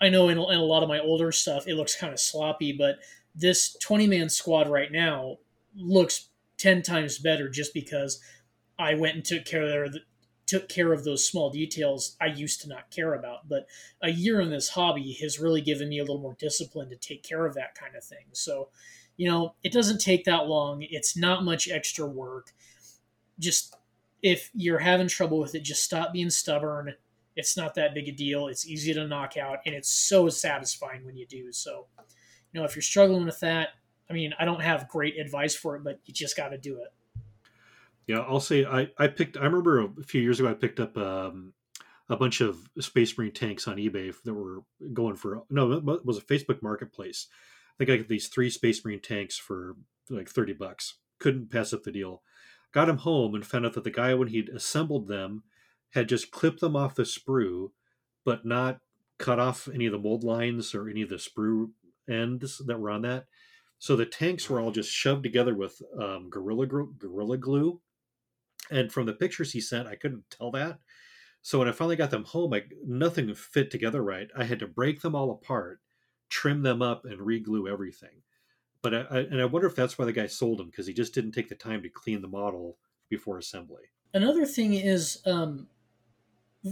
I 0.00 0.08
know 0.08 0.28
in, 0.28 0.38
in 0.38 0.58
a 0.58 0.64
lot 0.64 0.82
of 0.82 0.88
my 0.88 0.98
older 0.98 1.30
stuff, 1.30 1.66
it 1.66 1.74
looks 1.74 1.94
kind 1.94 2.12
of 2.12 2.20
sloppy, 2.20 2.72
but 2.72 2.96
this 3.38 3.76
20 3.76 4.06
man 4.06 4.28
squad 4.28 4.68
right 4.68 4.90
now 4.90 5.36
looks 5.76 6.28
10 6.58 6.82
times 6.82 7.18
better 7.18 7.48
just 7.48 7.72
because 7.72 8.20
I 8.78 8.94
went 8.94 9.14
and 9.14 9.24
took 9.24 9.44
care 9.44 9.84
of 9.84 9.96
took 10.46 10.68
care 10.68 10.94
of 10.94 11.04
those 11.04 11.28
small 11.28 11.50
details 11.50 12.16
I 12.22 12.26
used 12.26 12.62
to 12.62 12.68
not 12.68 12.90
care 12.90 13.12
about. 13.12 13.48
But 13.50 13.66
a 14.02 14.10
year 14.10 14.40
in 14.40 14.48
this 14.48 14.70
hobby 14.70 15.12
has 15.20 15.38
really 15.38 15.60
given 15.60 15.90
me 15.90 15.98
a 15.98 16.02
little 16.02 16.20
more 16.20 16.36
discipline 16.38 16.88
to 16.88 16.96
take 16.96 17.22
care 17.22 17.44
of 17.44 17.54
that 17.54 17.74
kind 17.74 17.94
of 17.94 18.02
thing. 18.02 18.24
So, 18.32 18.70
you 19.18 19.28
know, 19.28 19.54
it 19.62 19.74
doesn't 19.74 20.00
take 20.00 20.24
that 20.24 20.46
long. 20.46 20.86
It's 20.88 21.18
not 21.18 21.44
much 21.44 21.68
extra 21.68 22.06
work. 22.06 22.54
Just 23.38 23.76
if 24.22 24.50
you're 24.54 24.78
having 24.78 25.08
trouble 25.08 25.38
with 25.38 25.54
it, 25.54 25.64
just 25.64 25.84
stop 25.84 26.14
being 26.14 26.30
stubborn. 26.30 26.94
It's 27.36 27.56
not 27.56 27.74
that 27.74 27.94
big 27.94 28.08
a 28.08 28.12
deal. 28.12 28.48
It's 28.48 28.66
easy 28.66 28.94
to 28.94 29.06
knock 29.06 29.36
out, 29.36 29.58
and 29.66 29.74
it's 29.74 29.90
so 29.90 30.30
satisfying 30.30 31.04
when 31.04 31.16
you 31.16 31.26
do. 31.26 31.52
So, 31.52 31.86
you 32.52 32.60
know, 32.60 32.64
if 32.64 32.74
you're 32.74 32.82
struggling 32.82 33.26
with 33.26 33.40
that, 33.40 33.70
I 34.10 34.12
mean, 34.12 34.34
I 34.38 34.44
don't 34.44 34.62
have 34.62 34.88
great 34.88 35.18
advice 35.18 35.54
for 35.54 35.76
it, 35.76 35.84
but 35.84 36.00
you 36.04 36.14
just 36.14 36.36
got 36.36 36.48
to 36.48 36.58
do 36.58 36.76
it. 36.76 36.92
Yeah, 38.06 38.20
I'll 38.20 38.40
say 38.40 38.64
I, 38.64 38.88
I 38.96 39.08
picked. 39.08 39.36
I 39.36 39.44
remember 39.44 39.82
a 39.82 40.02
few 40.02 40.22
years 40.22 40.40
ago 40.40 40.48
I 40.48 40.54
picked 40.54 40.80
up 40.80 40.96
um, 40.96 41.52
a 42.08 42.16
bunch 42.16 42.40
of 42.40 42.58
Space 42.80 43.16
Marine 43.16 43.32
tanks 43.32 43.68
on 43.68 43.76
eBay 43.76 44.14
that 44.24 44.32
were 44.32 44.62
going 44.94 45.14
for 45.14 45.42
no, 45.50 45.72
it 45.72 46.06
was 46.06 46.16
a 46.16 46.22
Facebook 46.22 46.62
Marketplace. 46.62 47.26
I 47.30 47.76
think 47.76 47.90
I 47.90 47.96
got 47.98 48.08
these 48.08 48.28
three 48.28 48.48
Space 48.48 48.82
Marine 48.82 49.02
tanks 49.02 49.36
for 49.36 49.76
like 50.08 50.30
thirty 50.30 50.54
bucks. 50.54 50.94
Couldn't 51.18 51.50
pass 51.50 51.74
up 51.74 51.82
the 51.82 51.92
deal. 51.92 52.22
Got 52.72 52.86
them 52.86 52.98
home 52.98 53.34
and 53.34 53.46
found 53.46 53.66
out 53.66 53.74
that 53.74 53.84
the 53.84 53.90
guy 53.90 54.14
when 54.14 54.28
he'd 54.28 54.48
assembled 54.48 55.06
them 55.06 55.42
had 55.90 56.08
just 56.08 56.30
clipped 56.30 56.60
them 56.60 56.76
off 56.76 56.94
the 56.94 57.02
sprue, 57.02 57.72
but 58.24 58.46
not 58.46 58.80
cut 59.18 59.38
off 59.38 59.68
any 59.72 59.84
of 59.84 59.92
the 59.92 59.98
mold 59.98 60.24
lines 60.24 60.74
or 60.74 60.88
any 60.88 61.02
of 61.02 61.10
the 61.10 61.16
sprue 61.16 61.70
ends 62.08 62.60
that 62.66 62.78
were 62.78 62.90
on 62.90 63.02
that. 63.02 63.26
So 63.78 63.94
the 63.94 64.06
tanks 64.06 64.50
were 64.50 64.60
all 64.60 64.72
just 64.72 64.90
shoved 64.90 65.22
together 65.22 65.54
with 65.54 65.80
um, 66.00 66.30
gorilla 66.30 66.66
gorilla 66.66 67.38
glue. 67.38 67.80
And 68.70 68.92
from 68.92 69.06
the 69.06 69.14
pictures 69.14 69.52
he 69.52 69.60
sent, 69.60 69.88
I 69.88 69.94
couldn't 69.94 70.24
tell 70.30 70.50
that. 70.52 70.80
So 71.42 71.58
when 71.58 71.68
I 71.68 71.72
finally 71.72 71.96
got 71.96 72.10
them 72.10 72.24
home, 72.24 72.52
I 72.52 72.64
nothing 72.84 73.32
fit 73.34 73.70
together 73.70 74.02
right. 74.02 74.28
I 74.36 74.44
had 74.44 74.58
to 74.58 74.66
break 74.66 75.00
them 75.00 75.14
all 75.14 75.30
apart, 75.30 75.80
trim 76.28 76.62
them 76.62 76.82
up, 76.82 77.04
and 77.04 77.20
reglue 77.20 77.70
everything. 77.70 78.22
But 78.82 78.94
I, 78.94 79.00
I 79.10 79.18
and 79.20 79.40
I 79.40 79.44
wonder 79.44 79.68
if 79.68 79.76
that's 79.76 79.96
why 79.96 80.04
the 80.04 80.12
guy 80.12 80.26
sold 80.26 80.58
them 80.58 80.66
because 80.66 80.86
he 80.86 80.92
just 80.92 81.14
didn't 81.14 81.32
take 81.32 81.48
the 81.48 81.54
time 81.54 81.82
to 81.82 81.88
clean 81.88 82.20
the 82.20 82.28
model 82.28 82.78
before 83.08 83.38
assembly. 83.38 83.84
Another 84.12 84.44
thing 84.44 84.74
is 84.74 85.22
um, 85.26 85.68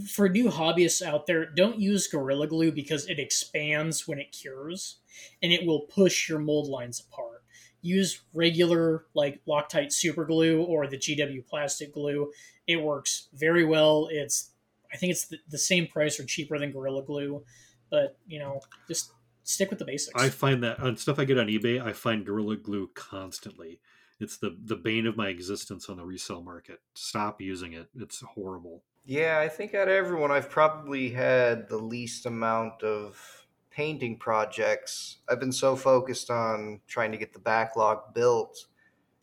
for 0.03 0.29
new 0.29 0.51
hobbyists 0.51 1.03
out 1.03 1.27
there, 1.27 1.47
don't 1.47 1.79
use 1.79 2.07
Gorilla 2.09 2.47
Glue 2.47 2.73
because 2.73 3.07
it 3.07 3.19
expands 3.19 4.07
when 4.07 4.19
it 4.19 4.33
cures 4.33 4.99
and 5.43 5.53
it 5.53 5.67
will 5.67 5.81
push 5.81 6.29
your 6.29 6.39
mold 6.39 6.69
lines 6.69 7.01
apart. 7.01 7.43
Use 7.83 8.23
regular, 8.35 9.07
like 9.15 9.41
Loctite 9.47 9.93
super 9.93 10.25
glue 10.25 10.63
or 10.63 10.87
the 10.87 10.99
GW 10.99 11.47
plastic 11.47 11.93
glue. 11.95 12.33
It 12.67 12.83
works 12.83 13.29
very 13.35 13.65
well. 13.65 14.09
It's, 14.11 14.51
I 14.93 14.97
think 14.97 15.13
it's 15.13 15.27
the, 15.27 15.39
the 15.49 15.59
same 15.59 15.87
price 15.87 16.19
or 16.19 16.25
cheaper 16.25 16.59
than 16.59 16.73
Gorilla 16.73 17.03
Glue, 17.03 17.45
but 17.91 18.19
you 18.27 18.39
know, 18.39 18.61
just 18.89 19.13
stick 19.45 19.71
with 19.71 19.79
the 19.79 19.85
basics. 19.85 20.21
I 20.21 20.29
find 20.31 20.63
that 20.65 20.81
on 20.81 20.97
stuff 20.97 21.19
I 21.19 21.25
get 21.25 21.39
on 21.39 21.47
eBay, 21.47 21.81
I 21.81 21.93
find 21.93 22.25
Gorilla 22.25 22.57
Glue 22.57 22.91
constantly. 22.95 23.81
It's 24.19 24.39
the 24.39 24.57
the 24.65 24.77
bane 24.77 25.07
of 25.07 25.17
my 25.17 25.29
existence 25.29 25.89
on 25.89 25.99
the 25.99 26.05
resale 26.05 26.43
market. 26.43 26.81
Stop 26.95 27.41
using 27.41 27.75
it. 27.75 27.89
It's 27.95 28.21
horrible. 28.21 28.83
Yeah, 29.07 29.39
I 29.39 29.49
think 29.49 29.73
out 29.73 29.87
of 29.87 29.95
everyone, 29.95 30.33
I've 30.33 30.51
probably 30.51 31.11
had 31.11 31.69
the 31.69 31.77
least 31.77 32.27
amount 32.27 32.83
of 32.83 33.47
painting 33.71 34.19
projects. 34.19 35.19
I've 35.29 35.39
been 35.39 35.53
so 35.53 35.77
focused 35.77 36.29
on 36.29 36.81
trying 36.89 37.13
to 37.13 37.17
get 37.17 37.33
the 37.33 37.39
backlog 37.39 38.15
built. 38.15 38.67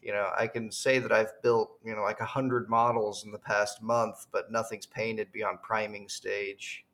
You 0.01 0.13
know, 0.13 0.31
I 0.38 0.47
can 0.47 0.71
say 0.71 0.99
that 0.99 1.11
I've 1.11 1.34
built, 1.41 1.79
you 1.84 1.93
know, 1.93 2.01
like 2.01 2.21
a 2.21 2.25
hundred 2.25 2.69
models 2.69 3.25
in 3.25 3.31
the 3.34 3.39
past 3.39 3.81
month, 3.81 4.27
but 4.31 4.49
nothing's 4.49 4.86
painted 4.86 5.34
beyond 5.34 5.61
priming 5.61 6.07
stage. 6.07 6.86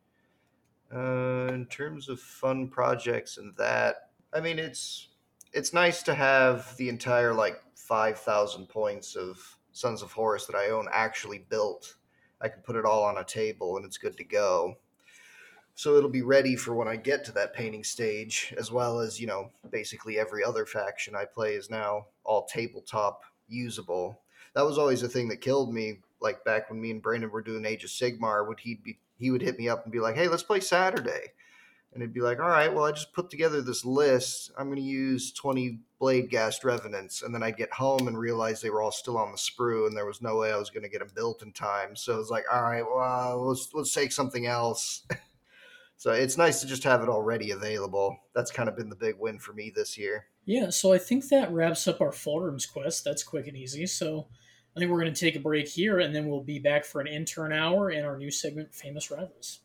Uh, 0.91 1.47
in 1.53 1.67
terms 1.67 2.09
of 2.09 2.19
fun 2.19 2.67
projects 2.69 3.37
and 3.37 3.55
that, 3.57 4.09
I 4.33 4.39
mean, 4.39 4.57
it's 4.57 5.09
it's 5.53 5.73
nice 5.73 6.01
to 6.03 6.15
have 6.15 6.75
the 6.77 6.89
entire 6.89 7.35
like 7.35 7.61
five 7.75 8.17
thousand 8.17 8.67
points 8.67 9.15
of 9.15 9.57
Sons 9.73 10.01
of 10.01 10.11
Horus 10.11 10.47
that 10.47 10.55
I 10.55 10.71
own 10.71 10.87
actually 10.91 11.45
built 11.49 11.97
I 12.41 12.49
can 12.49 12.61
put 12.61 12.75
it 12.75 12.85
all 12.85 13.03
on 13.03 13.17
a 13.17 13.23
table 13.23 13.77
and 13.77 13.85
it's 13.85 13.97
good 13.97 14.17
to 14.17 14.23
go. 14.23 14.77
So 15.75 15.95
it'll 15.95 16.09
be 16.09 16.21
ready 16.21 16.55
for 16.57 16.75
when 16.75 16.89
I 16.89 16.97
get 16.97 17.23
to 17.25 17.31
that 17.33 17.53
painting 17.53 17.85
stage, 17.85 18.53
as 18.57 18.69
well 18.69 18.99
as, 18.99 19.19
you 19.19 19.27
know, 19.27 19.51
basically 19.69 20.19
every 20.19 20.43
other 20.43 20.65
faction 20.65 21.15
I 21.15 21.23
play 21.23 21.53
is 21.53 21.69
now 21.69 22.07
all 22.25 22.45
tabletop 22.45 23.23
usable. 23.47 24.19
That 24.55 24.65
was 24.65 24.77
always 24.77 24.99
the 25.01 25.07
thing 25.07 25.29
that 25.29 25.41
killed 25.41 25.73
me. 25.73 25.99
Like 26.19 26.43
back 26.43 26.69
when 26.69 26.81
me 26.81 26.91
and 26.91 27.01
Brandon 27.01 27.31
were 27.31 27.41
doing 27.41 27.65
Age 27.65 27.85
of 27.85 27.91
Sigmar, 27.91 28.45
would 28.45 28.59
he 28.59 28.75
be 28.75 28.99
he 29.17 29.31
would 29.31 29.41
hit 29.41 29.57
me 29.57 29.69
up 29.69 29.83
and 29.83 29.91
be 29.91 30.01
like, 30.01 30.15
"Hey, 30.15 30.27
let's 30.27 30.43
play 30.43 30.59
Saturday," 30.59 31.31
and 31.93 32.03
it'd 32.03 32.13
be 32.13 32.21
like, 32.21 32.39
"All 32.39 32.49
right, 32.49 32.73
well, 32.73 32.85
I 32.85 32.91
just 32.91 33.13
put 33.13 33.29
together 33.29 33.61
this 33.61 33.85
list. 33.85 34.51
I'm 34.57 34.67
going 34.67 34.77
to 34.77 34.81
use 34.81 35.31
20 35.33 35.79
Bladegheist 35.99 36.63
Revenants, 36.63 37.21
and 37.23 37.33
then 37.33 37.43
I'd 37.43 37.57
get 37.57 37.73
home 37.73 38.07
and 38.07 38.17
realize 38.17 38.61
they 38.61 38.69
were 38.69 38.81
all 38.81 38.91
still 38.91 39.17
on 39.17 39.31
the 39.31 39.37
sprue, 39.37 39.85
and 39.85 39.95
there 39.95 40.05
was 40.05 40.21
no 40.21 40.37
way 40.37 40.51
I 40.51 40.57
was 40.57 40.69
going 40.69 40.83
to 40.83 40.89
get 40.89 40.99
them 40.99 41.09
built 41.13 41.41
in 41.41 41.51
time. 41.51 41.95
So 41.95 42.13
it 42.13 42.17
was 42.17 42.29
like, 42.29 42.45
all 42.51 42.63
right, 42.63 42.83
well, 42.83 42.99
uh, 43.01 43.35
let's 43.35 43.69
let's 43.73 43.93
take 43.93 44.11
something 44.11 44.45
else. 44.45 45.05
so 45.97 46.11
it's 46.11 46.37
nice 46.37 46.61
to 46.61 46.67
just 46.67 46.83
have 46.83 47.03
it 47.03 47.09
already 47.09 47.51
available. 47.51 48.17
That's 48.33 48.51
kind 48.51 48.69
of 48.69 48.77
been 48.77 48.89
the 48.89 48.95
big 48.95 49.15
win 49.19 49.39
for 49.39 49.53
me 49.53 49.71
this 49.75 49.97
year. 49.97 50.25
Yeah, 50.45 50.69
so 50.69 50.93
I 50.93 50.97
think 50.97 51.27
that 51.29 51.51
wraps 51.51 51.87
up 51.87 52.01
our 52.01 52.11
Fulgrim's 52.11 52.65
quest. 52.65 53.03
That's 53.03 53.23
quick 53.23 53.47
and 53.47 53.57
easy. 53.57 53.85
So 53.85 54.27
I 54.75 54.79
think 54.79 54.91
we're 54.91 55.01
going 55.01 55.13
to 55.13 55.19
take 55.19 55.35
a 55.35 55.39
break 55.39 55.67
here, 55.67 55.99
and 55.99 56.15
then 56.15 56.27
we'll 56.27 56.43
be 56.43 56.59
back 56.59 56.85
for 56.85 57.01
an 57.01 57.07
intern 57.07 57.51
hour 57.51 57.89
and 57.89 58.05
our 58.05 58.17
new 58.17 58.31
segment, 58.31 58.73
Famous 58.73 59.11
Rivals. 59.11 59.59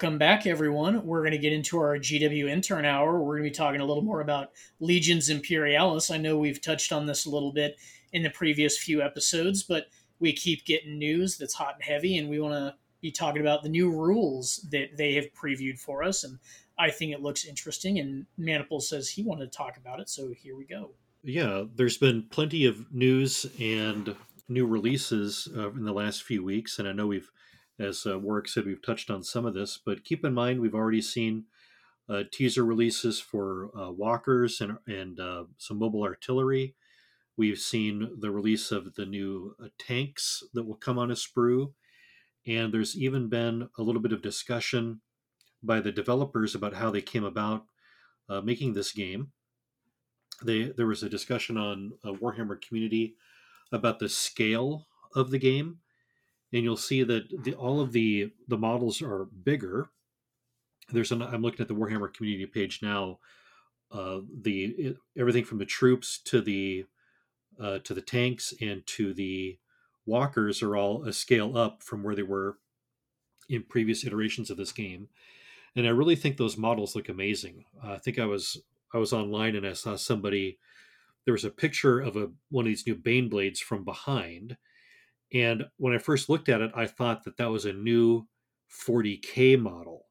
Welcome 0.00 0.18
back, 0.18 0.46
everyone. 0.46 1.04
We're 1.04 1.22
going 1.22 1.32
to 1.32 1.38
get 1.38 1.52
into 1.52 1.76
our 1.78 1.98
GW 1.98 2.48
intern 2.48 2.84
hour. 2.84 3.18
We're 3.18 3.38
going 3.38 3.42
to 3.42 3.50
be 3.50 3.54
talking 3.56 3.80
a 3.80 3.84
little 3.84 4.04
more 4.04 4.20
about 4.20 4.52
Legions 4.78 5.28
Imperialis. 5.28 6.12
I 6.12 6.18
know 6.18 6.38
we've 6.38 6.62
touched 6.62 6.92
on 6.92 7.06
this 7.06 7.26
a 7.26 7.30
little 7.30 7.52
bit 7.52 7.74
in 8.12 8.22
the 8.22 8.30
previous 8.30 8.78
few 8.78 9.02
episodes, 9.02 9.64
but 9.64 9.86
we 10.20 10.32
keep 10.32 10.64
getting 10.64 11.00
news 11.00 11.36
that's 11.36 11.54
hot 11.54 11.74
and 11.74 11.82
heavy, 11.82 12.16
and 12.16 12.28
we 12.28 12.38
want 12.38 12.54
to 12.54 12.76
be 13.02 13.10
talking 13.10 13.40
about 13.40 13.64
the 13.64 13.68
new 13.68 13.90
rules 13.90 14.64
that 14.70 14.96
they 14.96 15.14
have 15.14 15.34
previewed 15.34 15.80
for 15.80 16.04
us. 16.04 16.22
And 16.22 16.38
I 16.78 16.90
think 16.92 17.12
it 17.12 17.20
looks 17.20 17.44
interesting, 17.44 17.98
and 17.98 18.24
Maniple 18.38 18.80
says 18.80 19.08
he 19.08 19.24
wanted 19.24 19.50
to 19.50 19.58
talk 19.58 19.78
about 19.78 19.98
it, 19.98 20.08
so 20.08 20.32
here 20.32 20.54
we 20.54 20.64
go. 20.64 20.92
Yeah, 21.24 21.64
there's 21.74 21.98
been 21.98 22.22
plenty 22.30 22.66
of 22.66 22.94
news 22.94 23.46
and 23.58 24.14
new 24.48 24.64
releases 24.64 25.48
uh, 25.56 25.72
in 25.72 25.84
the 25.84 25.92
last 25.92 26.22
few 26.22 26.44
weeks, 26.44 26.78
and 26.78 26.86
I 26.86 26.92
know 26.92 27.08
we've 27.08 27.32
as 27.78 28.06
uh, 28.06 28.18
Warwick 28.18 28.48
said, 28.48 28.66
we've 28.66 28.82
touched 28.82 29.10
on 29.10 29.22
some 29.22 29.46
of 29.46 29.54
this, 29.54 29.78
but 29.78 30.04
keep 30.04 30.24
in 30.24 30.34
mind 30.34 30.60
we've 30.60 30.74
already 30.74 31.00
seen 31.00 31.44
uh, 32.08 32.24
teaser 32.32 32.64
releases 32.64 33.20
for 33.20 33.70
uh, 33.78 33.90
walkers 33.90 34.60
and, 34.60 34.78
and 34.86 35.20
uh, 35.20 35.44
some 35.58 35.78
mobile 35.78 36.02
artillery. 36.02 36.74
We've 37.36 37.58
seen 37.58 38.16
the 38.18 38.30
release 38.30 38.72
of 38.72 38.94
the 38.94 39.06
new 39.06 39.54
uh, 39.62 39.68
tanks 39.78 40.42
that 40.54 40.64
will 40.64 40.76
come 40.76 40.98
on 40.98 41.10
a 41.10 41.14
sprue. 41.14 41.72
And 42.46 42.72
there's 42.72 42.96
even 42.96 43.28
been 43.28 43.68
a 43.78 43.82
little 43.82 44.00
bit 44.00 44.12
of 44.12 44.22
discussion 44.22 45.00
by 45.62 45.80
the 45.80 45.92
developers 45.92 46.54
about 46.54 46.74
how 46.74 46.90
they 46.90 47.02
came 47.02 47.24
about 47.24 47.66
uh, 48.28 48.40
making 48.40 48.72
this 48.72 48.92
game. 48.92 49.32
They, 50.42 50.64
there 50.64 50.86
was 50.86 51.02
a 51.02 51.08
discussion 51.08 51.58
on 51.58 51.92
Warhammer 52.04 52.60
community 52.60 53.16
about 53.70 53.98
the 53.98 54.08
scale 54.08 54.86
of 55.14 55.30
the 55.30 55.38
game 55.38 55.78
and 56.52 56.62
you'll 56.62 56.76
see 56.76 57.02
that 57.02 57.44
the, 57.44 57.54
all 57.54 57.80
of 57.80 57.92
the 57.92 58.32
the 58.46 58.58
models 58.58 59.02
are 59.02 59.26
bigger. 59.44 59.90
There's 60.90 61.12
an 61.12 61.22
I'm 61.22 61.42
looking 61.42 61.60
at 61.60 61.68
the 61.68 61.74
Warhammer 61.74 62.12
community 62.12 62.46
page 62.46 62.80
now. 62.82 63.18
Uh, 63.90 64.20
the 64.42 64.96
everything 65.18 65.44
from 65.44 65.58
the 65.58 65.64
troops 65.64 66.20
to 66.24 66.40
the 66.40 66.84
uh, 67.60 67.78
to 67.80 67.94
the 67.94 68.02
tanks 68.02 68.54
and 68.60 68.86
to 68.86 69.14
the 69.14 69.58
walkers 70.06 70.62
are 70.62 70.76
all 70.76 71.04
a 71.04 71.12
scale 71.12 71.56
up 71.56 71.82
from 71.82 72.02
where 72.02 72.14
they 72.14 72.22
were 72.22 72.56
in 73.48 73.62
previous 73.62 74.04
iterations 74.04 74.50
of 74.50 74.56
this 74.56 74.72
game, 74.72 75.08
and 75.74 75.86
I 75.86 75.90
really 75.90 76.16
think 76.16 76.36
those 76.36 76.56
models 76.56 76.94
look 76.94 77.08
amazing. 77.08 77.64
Uh, 77.82 77.92
I 77.92 77.98
think 77.98 78.18
I 78.18 78.26
was 78.26 78.62
I 78.92 78.98
was 78.98 79.12
online 79.12 79.56
and 79.56 79.66
I 79.66 79.72
saw 79.74 79.96
somebody. 79.96 80.58
There 81.24 81.32
was 81.32 81.44
a 81.44 81.50
picture 81.50 82.00
of 82.00 82.16
a 82.16 82.30
one 82.50 82.64
of 82.64 82.68
these 82.68 82.86
new 82.86 82.96
Baneblades 82.96 83.58
from 83.58 83.84
behind, 83.84 84.56
and 85.32 85.64
when 85.76 85.94
I 85.94 85.98
first 85.98 86.28
looked 86.28 86.48
at 86.48 86.60
it, 86.60 86.70
I 86.74 86.86
thought 86.86 87.24
that 87.24 87.36
that 87.36 87.50
was 87.50 87.64
a 87.64 87.72
new 87.72 88.26
40K 88.86 89.60
model 89.60 90.06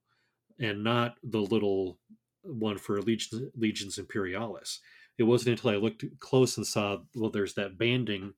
and 0.59 0.83
not 0.83 1.15
the 1.23 1.41
little 1.41 1.99
one 2.43 2.77
for 2.77 3.01
Legions, 3.01 3.49
Legions 3.55 3.97
Imperialis. 3.97 4.79
It 5.17 5.23
wasn't 5.23 5.57
until 5.57 5.71
I 5.71 5.75
looked 5.75 6.05
close 6.19 6.57
and 6.57 6.65
saw, 6.65 6.99
well, 7.15 7.31
there's 7.31 7.55
that 7.55 7.77
banding 7.77 8.33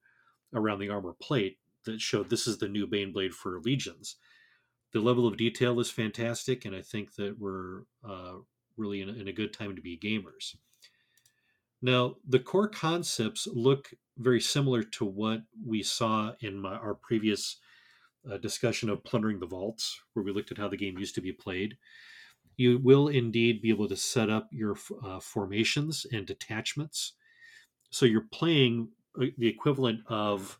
around 0.53 0.79
the 0.79 0.89
armor 0.89 1.13
plate 1.21 1.57
that 1.85 2.01
showed 2.01 2.29
this 2.29 2.47
is 2.47 2.57
the 2.57 2.67
new 2.67 2.87
Baneblade 2.87 3.33
for 3.33 3.59
Legions. 3.59 4.15
The 4.91 4.99
level 4.99 5.27
of 5.27 5.37
detail 5.37 5.79
is 5.79 5.91
fantastic, 5.91 6.65
and 6.65 6.75
I 6.75 6.81
think 6.81 7.15
that 7.15 7.37
we're 7.37 7.81
uh, 8.07 8.37
really 8.75 9.01
in 9.01 9.09
in 9.09 9.27
a 9.27 9.33
good 9.33 9.53
time 9.53 9.75
to 9.75 9.81
be 9.81 9.99
gamers. 9.99 10.55
Now, 11.81 12.15
the 12.27 12.39
core 12.39 12.67
concepts 12.67 13.47
look 13.47 13.93
very 14.17 14.41
similar 14.41 14.83
to 14.83 15.05
what 15.05 15.43
we 15.65 15.81
saw 15.81 16.33
in 16.41 16.59
my, 16.59 16.75
our 16.75 16.93
previous 16.93 17.57
uh, 18.29 18.37
discussion 18.37 18.89
of 18.89 19.03
plundering 19.03 19.39
the 19.39 19.47
vaults, 19.47 20.01
where 20.13 20.23
we 20.23 20.33
looked 20.33 20.51
at 20.51 20.57
how 20.57 20.67
the 20.67 20.77
game 20.77 20.97
used 20.97 21.15
to 21.15 21.21
be 21.21 21.31
played. 21.31 21.77
You 22.57 22.79
will 22.79 23.07
indeed 23.07 23.61
be 23.61 23.69
able 23.69 23.87
to 23.87 23.95
set 23.95 24.29
up 24.29 24.49
your 24.51 24.75
uh, 25.03 25.21
formations 25.21 26.05
and 26.11 26.25
detachments. 26.25 27.13
So 27.91 28.05
you're 28.05 28.27
playing 28.31 28.89
uh, 29.19 29.27
the 29.37 29.47
equivalent 29.47 30.01
of 30.07 30.59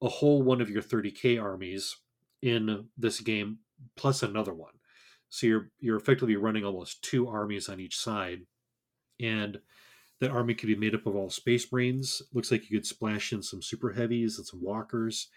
a 0.00 0.08
whole 0.08 0.42
one 0.42 0.62
of 0.62 0.70
your 0.70 0.82
30k 0.82 1.40
armies 1.40 1.96
in 2.40 2.86
this 2.96 3.20
game 3.20 3.58
plus 3.96 4.22
another 4.22 4.54
one. 4.54 4.72
So 5.28 5.46
you're 5.46 5.70
you're 5.80 5.96
effectively 5.96 6.36
running 6.36 6.64
almost 6.64 7.02
two 7.02 7.28
armies 7.28 7.68
on 7.68 7.80
each 7.80 7.98
side, 7.98 8.42
and 9.20 9.58
that 10.20 10.30
army 10.30 10.54
could 10.54 10.68
be 10.68 10.76
made 10.76 10.94
up 10.94 11.06
of 11.06 11.16
all 11.16 11.30
space 11.30 11.70
marines. 11.72 12.22
Looks 12.32 12.50
like 12.50 12.70
you 12.70 12.78
could 12.78 12.86
splash 12.86 13.32
in 13.32 13.42
some 13.42 13.62
super 13.62 13.92
heavies 13.92 14.38
and 14.38 14.46
some 14.46 14.62
walkers. 14.62 15.28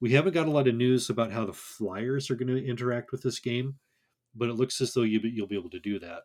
We 0.00 0.12
haven't 0.12 0.34
got 0.34 0.46
a 0.46 0.50
lot 0.50 0.68
of 0.68 0.74
news 0.74 1.10
about 1.10 1.32
how 1.32 1.44
the 1.44 1.52
flyers 1.52 2.30
are 2.30 2.34
going 2.34 2.48
to 2.48 2.66
interact 2.66 3.12
with 3.12 3.22
this 3.22 3.38
game, 3.38 3.76
but 4.34 4.48
it 4.48 4.54
looks 4.54 4.80
as 4.80 4.94
though 4.94 5.02
you, 5.02 5.20
you'll 5.22 5.46
be 5.46 5.58
able 5.58 5.70
to 5.70 5.80
do 5.80 5.98
that. 5.98 6.22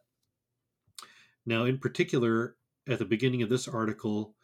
Now, 1.45 1.65
in 1.65 1.77
particular, 1.77 2.55
at 2.87 2.99
the 2.99 3.05
beginning 3.05 3.41
of 3.41 3.49
this 3.49 3.67
article 3.67 4.35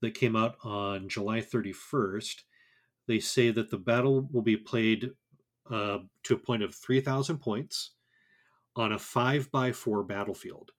that 0.00 0.14
came 0.14 0.36
out 0.36 0.56
on 0.62 1.08
July 1.08 1.40
31st, 1.40 2.42
they 3.06 3.18
say 3.18 3.50
that 3.50 3.70
the 3.70 3.78
battle 3.78 4.28
will 4.32 4.42
be 4.42 4.56
played 4.56 5.10
uh, 5.70 5.98
to 6.24 6.34
a 6.34 6.38
point 6.38 6.62
of 6.62 6.74
3,000 6.74 7.38
points 7.38 7.92
on 8.74 8.92
a 8.92 8.98
5 8.98 9.50
by 9.50 9.72
4 9.72 10.02
battlefield. 10.04 10.72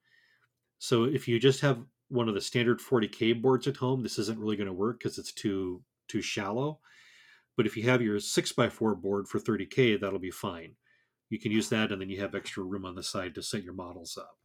So 0.78 1.04
if 1.04 1.26
you 1.26 1.38
just 1.40 1.60
have 1.60 1.84
one 2.08 2.28
of 2.28 2.34
the 2.34 2.40
standard 2.40 2.80
40k 2.80 3.40
boards 3.40 3.66
at 3.66 3.76
home, 3.76 4.02
this 4.02 4.18
isn't 4.18 4.38
really 4.38 4.56
going 4.56 4.66
to 4.66 4.72
work 4.72 4.98
because 4.98 5.18
it's 5.18 5.32
too 5.32 5.82
too 6.08 6.22
shallow. 6.22 6.80
But 7.56 7.66
if 7.66 7.76
you 7.76 7.82
have 7.84 8.00
your 8.00 8.18
6x4 8.18 9.00
board 9.00 9.28
for 9.28 9.38
30k, 9.40 10.00
that'll 10.00 10.18
be 10.18 10.30
fine. 10.30 10.76
You 11.28 11.38
can 11.38 11.52
use 11.52 11.68
that, 11.68 11.92
and 11.92 12.00
then 12.00 12.08
you 12.08 12.20
have 12.20 12.34
extra 12.34 12.62
room 12.62 12.84
on 12.84 12.94
the 12.94 13.02
side 13.02 13.34
to 13.34 13.42
set 13.42 13.62
your 13.62 13.74
models 13.74 14.16
up. 14.16 14.38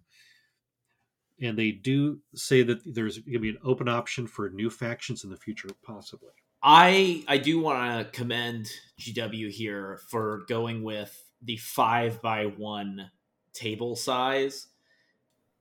And 1.42 1.58
they 1.58 1.72
do 1.72 2.20
say 2.36 2.64
that 2.64 2.80
there's 2.86 3.20
going 3.20 3.34
to 3.34 3.40
be 3.40 3.50
an 3.50 3.58
open 3.64 3.88
option 3.88 4.28
for 4.28 4.50
new 4.50 4.70
factions 4.70 5.24
in 5.24 5.30
the 5.30 5.38
future, 5.38 5.70
possibly. 5.84 6.32
I 6.62 7.24
I 7.28 7.38
do 7.38 7.60
want 7.60 8.00
to 8.00 8.18
commend 8.18 8.70
GW 9.00 9.50
here 9.52 10.00
for 10.10 10.44
going 10.48 10.84
with 10.84 11.14
the 11.42 11.58
five 11.58 12.22
by 12.22 12.46
one 12.46 13.12
table 13.54 13.96
size 13.96 14.68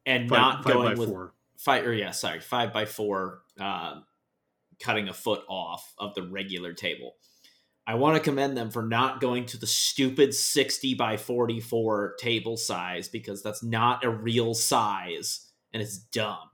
and 0.06 0.28
five, 0.28 0.38
not 0.38 0.64
five 0.64 0.72
going 0.72 0.98
with 0.98 1.08
four. 1.08 1.34
Five 1.62 1.86
or 1.86 1.94
yeah, 1.94 2.10
sorry, 2.10 2.40
five 2.40 2.72
by 2.72 2.84
four, 2.84 3.42
uh, 3.60 4.00
cutting 4.80 5.08
a 5.08 5.14
foot 5.14 5.42
off 5.48 5.94
of 5.98 6.14
the 6.14 6.22
regular 6.22 6.72
table. 6.72 7.14
I 7.86 7.94
want 7.94 8.16
to 8.16 8.22
commend 8.22 8.56
them 8.56 8.70
for 8.70 8.82
not 8.82 9.20
going 9.20 9.46
to 9.46 9.58
the 9.58 9.66
stupid 9.66 10.34
60 10.34 10.94
by 10.94 11.16
44 11.16 12.14
table 12.18 12.56
size 12.56 13.08
because 13.08 13.42
that's 13.42 13.62
not 13.62 14.04
a 14.04 14.10
real 14.10 14.54
size 14.54 15.48
and 15.72 15.82
it's 15.82 15.98
dumb. 15.98 16.48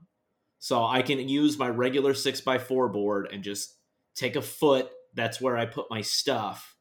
So 0.59 0.85
I 0.85 1.03
can 1.03 1.29
use 1.29 1.59
my 1.59 1.69
regular 1.69 2.15
6 2.15 2.41
by 2.43 2.59
4 2.59 2.89
board 2.89 3.29
and 3.33 3.43
just 3.43 3.77
take 4.15 4.37
a 4.37 4.43
foot. 4.43 4.89
That's 5.15 5.41
where 5.41 5.57
I 5.57 5.67
put 5.67 5.91
my 5.91 6.01
stuff 6.01 6.77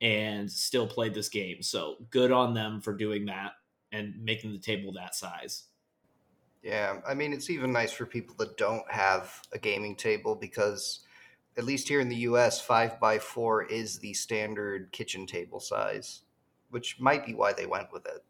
and 0.00 0.50
still 0.50 0.86
play 0.86 1.08
this 1.08 1.28
game. 1.28 1.62
So 1.62 1.96
good 2.10 2.32
on 2.32 2.54
them 2.54 2.80
for 2.80 2.92
doing 2.92 3.26
that 3.26 3.52
and 3.92 4.14
making 4.22 4.52
the 4.52 4.58
table 4.58 4.92
that 4.94 5.14
size. 5.14 5.64
Yeah, 6.66 6.98
I 7.06 7.14
mean, 7.14 7.32
it's 7.32 7.48
even 7.48 7.70
nice 7.70 7.92
for 7.92 8.06
people 8.06 8.34
that 8.40 8.56
don't 8.56 8.90
have 8.90 9.40
a 9.52 9.58
gaming 9.58 9.94
table 9.94 10.34
because 10.34 10.98
at 11.56 11.62
least 11.62 11.86
here 11.86 12.00
in 12.00 12.08
the 12.08 12.26
US, 12.30 12.60
five 12.60 12.98
by 12.98 13.20
four 13.20 13.62
is 13.62 14.00
the 14.00 14.12
standard 14.14 14.90
kitchen 14.90 15.28
table 15.28 15.60
size, 15.60 16.22
which 16.70 16.98
might 16.98 17.24
be 17.24 17.34
why 17.34 17.52
they 17.52 17.66
went 17.66 17.92
with 17.92 18.04
it. 18.06 18.24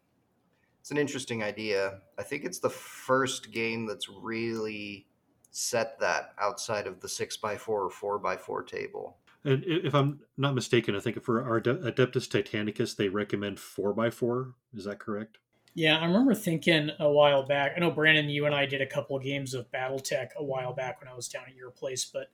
It's 0.81 0.91
an 0.91 0.99
interesting 0.99 1.43
idea. 1.43 2.01
I 2.19 2.25
think 2.25 2.45
it's 2.45 2.59
the 2.59 2.69
first 2.69 3.53
game 3.53 3.87
that's 3.87 4.11
really 4.11 5.07
set 5.51 5.99
that 6.01 6.35
outside 6.39 6.87
of 6.87 7.01
the 7.01 7.09
six 7.09 7.39
by 7.39 7.57
four 7.57 7.83
or 7.85 7.91
four 7.91 8.19
by 8.19 8.37
four 8.37 8.63
table. 8.63 9.17
And 9.45 9.65
if 9.67 9.95
I'm 9.95 10.21
not 10.37 10.55
mistaken, 10.55 10.95
I 10.95 11.01
think 11.01 11.25
for 11.25 11.43
our 11.43 11.59
Adeptus 11.59 12.29
Titanicus, 12.29 12.97
they 12.97 13.09
recommend 13.09 13.59
four 13.59 13.95
by 13.95 14.11
four. 14.11 14.53
Is 14.75 14.85
that 14.85 14.99
correct? 14.99 15.39
Yeah, 15.77 15.99
I 15.99 16.07
remember 16.07 16.35
thinking 16.35 16.91
a 16.99 17.11
while 17.11 17.43
back. 17.47 17.75
I 17.77 17.81
know 17.81 17.91
Brandon, 17.91 18.31
you 18.31 18.47
and 18.47 18.55
I 18.55 18.65
did 18.65 18.81
a 18.81 18.87
couple 18.87 19.15
of 19.15 19.23
games 19.23 19.53
of 19.53 19.71
BattleTech 19.71 20.29
a 20.39 20.43
while 20.43 20.73
back 20.73 21.01
when 21.01 21.09
I 21.09 21.15
was 21.15 21.29
down 21.29 21.45
at 21.47 21.55
your 21.55 21.71
place, 21.71 22.07
but 22.07 22.29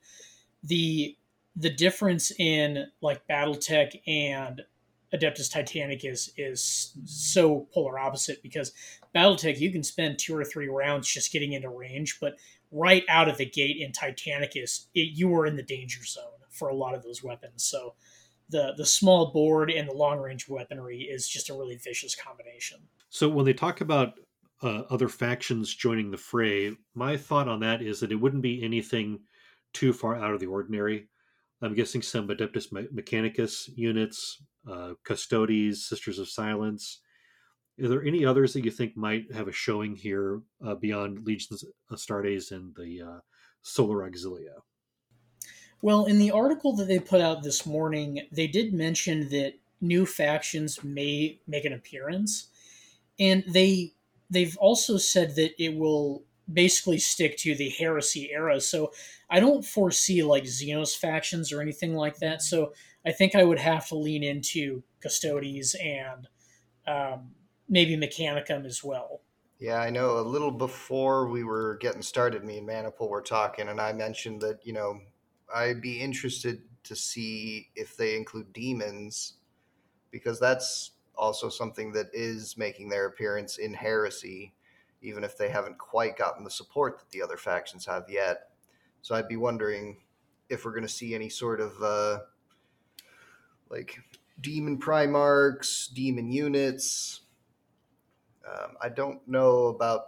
the 0.63 1.17
the 1.57 1.69
difference 1.69 2.31
in 2.39 2.85
like 3.01 3.27
BattleTech 3.27 3.99
and 4.07 4.61
Adeptus 5.13 5.51
Titanicus 5.51 6.29
is 6.37 6.93
so 7.03 7.67
polar 7.73 7.99
opposite 7.99 8.41
because 8.41 8.71
BattleTech 9.13 9.59
you 9.59 9.73
can 9.73 9.83
spend 9.83 10.19
two 10.19 10.37
or 10.37 10.45
three 10.45 10.69
rounds 10.69 11.11
just 11.11 11.33
getting 11.33 11.51
into 11.51 11.67
range, 11.67 12.19
but 12.21 12.35
right 12.71 13.03
out 13.09 13.27
of 13.27 13.35
the 13.37 13.45
gate 13.45 13.75
in 13.77 13.91
Titanicus, 13.91 14.85
it, 14.95 15.17
you 15.17 15.27
were 15.27 15.45
in 15.45 15.57
the 15.57 15.63
danger 15.63 16.05
zone 16.05 16.23
for 16.49 16.69
a 16.69 16.75
lot 16.75 16.95
of 16.95 17.03
those 17.03 17.21
weapons. 17.21 17.65
So 17.65 17.95
the 18.47 18.73
the 18.77 18.85
small 18.85 19.33
board 19.33 19.69
and 19.69 19.89
the 19.89 19.93
long 19.93 20.19
range 20.19 20.47
weaponry 20.47 21.01
is 21.01 21.27
just 21.27 21.49
a 21.49 21.53
really 21.53 21.75
vicious 21.75 22.15
combination. 22.15 22.79
So 23.13 23.29
when 23.29 23.45
they 23.45 23.53
talk 23.53 23.79
about 23.79 24.13
uh, 24.63 24.85
other 24.89 25.07
factions 25.07 25.75
joining 25.75 26.09
the 26.09 26.17
fray, 26.17 26.71
my 26.95 27.15
thought 27.15 27.47
on 27.47 27.59
that 27.59 27.83
is 27.83 27.99
that 27.99 28.11
it 28.11 28.15
wouldn't 28.15 28.41
be 28.41 28.63
anything 28.63 29.19
too 29.71 29.93
far 29.93 30.15
out 30.15 30.33
of 30.33 30.39
the 30.39 30.47
ordinary. 30.47 31.09
I'm 31.61 31.75
guessing 31.75 32.01
some 32.01 32.27
Adeptus 32.27 32.71
Mechanicus 32.71 33.69
units, 33.75 34.41
uh, 34.67 34.93
Custodes, 35.03 35.85
Sisters 35.85 36.17
of 36.17 36.27
Silence. 36.27 37.01
Are 37.83 37.87
there 37.87 38.03
any 38.03 38.25
others 38.25 38.51
that 38.53 38.65
you 38.65 38.71
think 38.71 38.97
might 38.97 39.31
have 39.31 39.47
a 39.47 39.51
showing 39.51 39.95
here 39.95 40.41
uh, 40.65 40.73
beyond 40.73 41.19
Legiones 41.19 41.63
Astartes 41.91 42.51
and 42.51 42.75
the 42.75 42.99
uh, 42.99 43.19
Solar 43.61 44.09
Auxilia? 44.09 44.55
Well, 45.83 46.05
in 46.05 46.17
the 46.17 46.31
article 46.31 46.75
that 46.77 46.87
they 46.87 46.97
put 46.97 47.21
out 47.21 47.43
this 47.43 47.63
morning, 47.63 48.27
they 48.31 48.47
did 48.47 48.73
mention 48.73 49.29
that 49.29 49.53
new 49.81 50.07
factions 50.07 50.83
may 50.83 51.37
make 51.45 51.65
an 51.65 51.73
appearance, 51.73 52.47
and 53.23 53.43
they 53.47 53.93
they've 54.29 54.57
also 54.57 54.97
said 54.97 55.35
that 55.35 55.51
it 55.63 55.77
will 55.77 56.23
basically 56.51 56.97
stick 56.99 57.37
to 57.37 57.55
the 57.55 57.69
heresy 57.69 58.29
era. 58.31 58.59
So 58.59 58.91
I 59.29 59.39
don't 59.39 59.63
foresee 59.63 60.23
like 60.23 60.43
Xenos 60.43 60.97
factions 60.97 61.53
or 61.53 61.61
anything 61.61 61.95
like 61.95 62.17
that. 62.17 62.41
So 62.41 62.73
I 63.05 63.13
think 63.13 63.33
I 63.33 63.45
would 63.45 63.59
have 63.59 63.87
to 63.87 63.95
lean 63.95 64.23
into 64.23 64.83
Custodes 65.01 65.75
and 65.75 66.27
um, 66.85 67.31
maybe 67.69 67.95
Mechanicum 67.95 68.65
as 68.65 68.83
well. 68.83 69.21
Yeah, 69.59 69.77
I 69.77 69.89
know. 69.89 70.19
A 70.19 70.21
little 70.21 70.51
before 70.51 71.29
we 71.29 71.45
were 71.45 71.77
getting 71.79 72.01
started, 72.01 72.43
me 72.43 72.57
and 72.57 72.67
Maniple 72.67 73.07
were 73.07 73.21
talking, 73.21 73.69
and 73.69 73.79
I 73.79 73.93
mentioned 73.93 74.41
that 74.41 74.59
you 74.65 74.73
know 74.73 74.99
I'd 75.53 75.81
be 75.81 76.01
interested 76.01 76.61
to 76.83 76.95
see 76.97 77.69
if 77.75 77.95
they 77.95 78.17
include 78.17 78.51
demons 78.51 79.35
because 80.11 80.39
that's 80.41 80.91
also 81.23 81.49
something 81.49 81.93
that 81.93 82.07
is 82.13 82.57
making 82.57 82.89
their 82.89 83.07
appearance 83.07 83.57
in 83.57 83.73
Heresy 83.73 84.53
even 85.03 85.23
if 85.23 85.37
they 85.37 85.49
haven't 85.49 85.77
quite 85.77 86.17
gotten 86.17 86.43
the 86.43 86.49
support 86.49 86.97
that 86.97 87.11
the 87.11 87.21
other 87.21 87.37
factions 87.37 87.85
have 87.85 88.05
yet. 88.09 88.49
So 89.01 89.13
I'd 89.13 89.27
be 89.27 89.35
wondering 89.35 89.97
if 90.49 90.63
we're 90.63 90.71
going 90.71 90.87
to 90.87 90.89
see 90.89 91.13
any 91.13 91.29
sort 91.29 91.59
of 91.59 91.73
uh, 91.83 92.19
like 93.69 93.99
demon 94.39 94.79
primarchs, 94.79 95.93
demon 95.93 96.31
units. 96.31 97.21
Um, 98.47 98.77
I 98.81 98.89
don't 98.89 99.25
know 99.27 99.67
about 99.67 100.05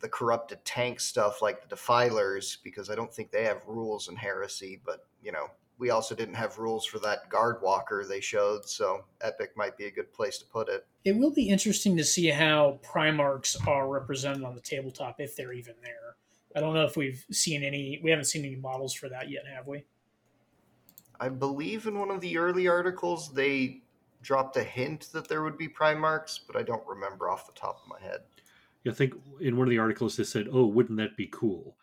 the 0.00 0.08
corrupted 0.08 0.62
tank 0.64 1.00
stuff 1.00 1.40
like 1.40 1.62
the 1.62 1.68
defilers 1.68 2.58
because 2.62 2.90
I 2.90 2.94
don't 2.94 3.12
think 3.12 3.30
they 3.30 3.44
have 3.44 3.62
rules 3.66 4.08
in 4.08 4.16
heresy, 4.16 4.80
but 4.84 5.06
you 5.22 5.32
know, 5.32 5.46
we 5.78 5.90
also 5.90 6.14
didn't 6.14 6.34
have 6.34 6.58
rules 6.58 6.86
for 6.86 6.98
that 7.00 7.28
guard 7.28 7.56
walker 7.62 8.04
they 8.04 8.20
showed, 8.20 8.68
so 8.68 9.04
Epic 9.20 9.56
might 9.56 9.76
be 9.76 9.86
a 9.86 9.90
good 9.90 10.12
place 10.12 10.38
to 10.38 10.44
put 10.46 10.68
it. 10.68 10.86
It 11.04 11.16
will 11.16 11.32
be 11.32 11.48
interesting 11.48 11.96
to 11.96 12.04
see 12.04 12.28
how 12.28 12.78
Primarchs 12.82 13.56
are 13.66 13.88
represented 13.88 14.44
on 14.44 14.54
the 14.54 14.60
tabletop 14.60 15.16
if 15.18 15.36
they're 15.36 15.52
even 15.52 15.74
there. 15.82 16.16
I 16.56 16.60
don't 16.60 16.74
know 16.74 16.84
if 16.84 16.96
we've 16.96 17.24
seen 17.32 17.64
any. 17.64 18.00
We 18.02 18.10
haven't 18.10 18.26
seen 18.26 18.44
any 18.44 18.56
models 18.56 18.94
for 18.94 19.08
that 19.08 19.28
yet, 19.28 19.42
have 19.52 19.66
we? 19.66 19.84
I 21.18 21.28
believe 21.28 21.86
in 21.86 21.98
one 21.98 22.10
of 22.10 22.20
the 22.20 22.38
early 22.38 22.68
articles 22.68 23.32
they 23.32 23.82
dropped 24.22 24.56
a 24.56 24.64
hint 24.64 25.08
that 25.12 25.28
there 25.28 25.42
would 25.42 25.58
be 25.58 25.68
Primarchs, 25.68 26.40
but 26.46 26.56
I 26.56 26.62
don't 26.62 26.86
remember 26.86 27.28
off 27.28 27.46
the 27.46 27.60
top 27.60 27.80
of 27.82 27.88
my 27.88 28.00
head. 28.00 28.20
Yeah, 28.84 28.92
I 28.92 28.94
think 28.94 29.14
in 29.40 29.56
one 29.56 29.66
of 29.66 29.70
the 29.70 29.78
articles 29.78 30.16
they 30.16 30.24
said, 30.24 30.48
"Oh, 30.50 30.66
wouldn't 30.66 30.98
that 30.98 31.16
be 31.16 31.26
cool?" 31.26 31.76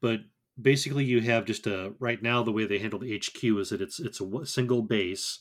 But 0.00 0.20
basically 0.60 1.04
you 1.04 1.20
have 1.20 1.44
just 1.44 1.66
a 1.66 1.94
right 1.98 2.22
now 2.22 2.42
the 2.42 2.52
way 2.52 2.66
they 2.66 2.78
handle 2.78 2.98
the 2.98 3.16
HQ 3.16 3.42
is 3.58 3.70
that 3.70 3.80
it's 3.80 3.98
it's 3.98 4.20
a 4.20 4.46
single 4.46 4.82
base 4.82 5.40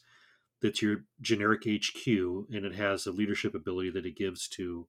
that's 0.62 0.82
your 0.82 1.04
generic 1.22 1.64
HQ 1.64 2.08
and 2.08 2.66
it 2.66 2.76
has 2.76 3.06
a 3.06 3.12
leadership 3.12 3.56
ability 3.56 3.90
that 3.92 4.06
it 4.06 4.16
gives 4.16 4.48
to 4.48 4.88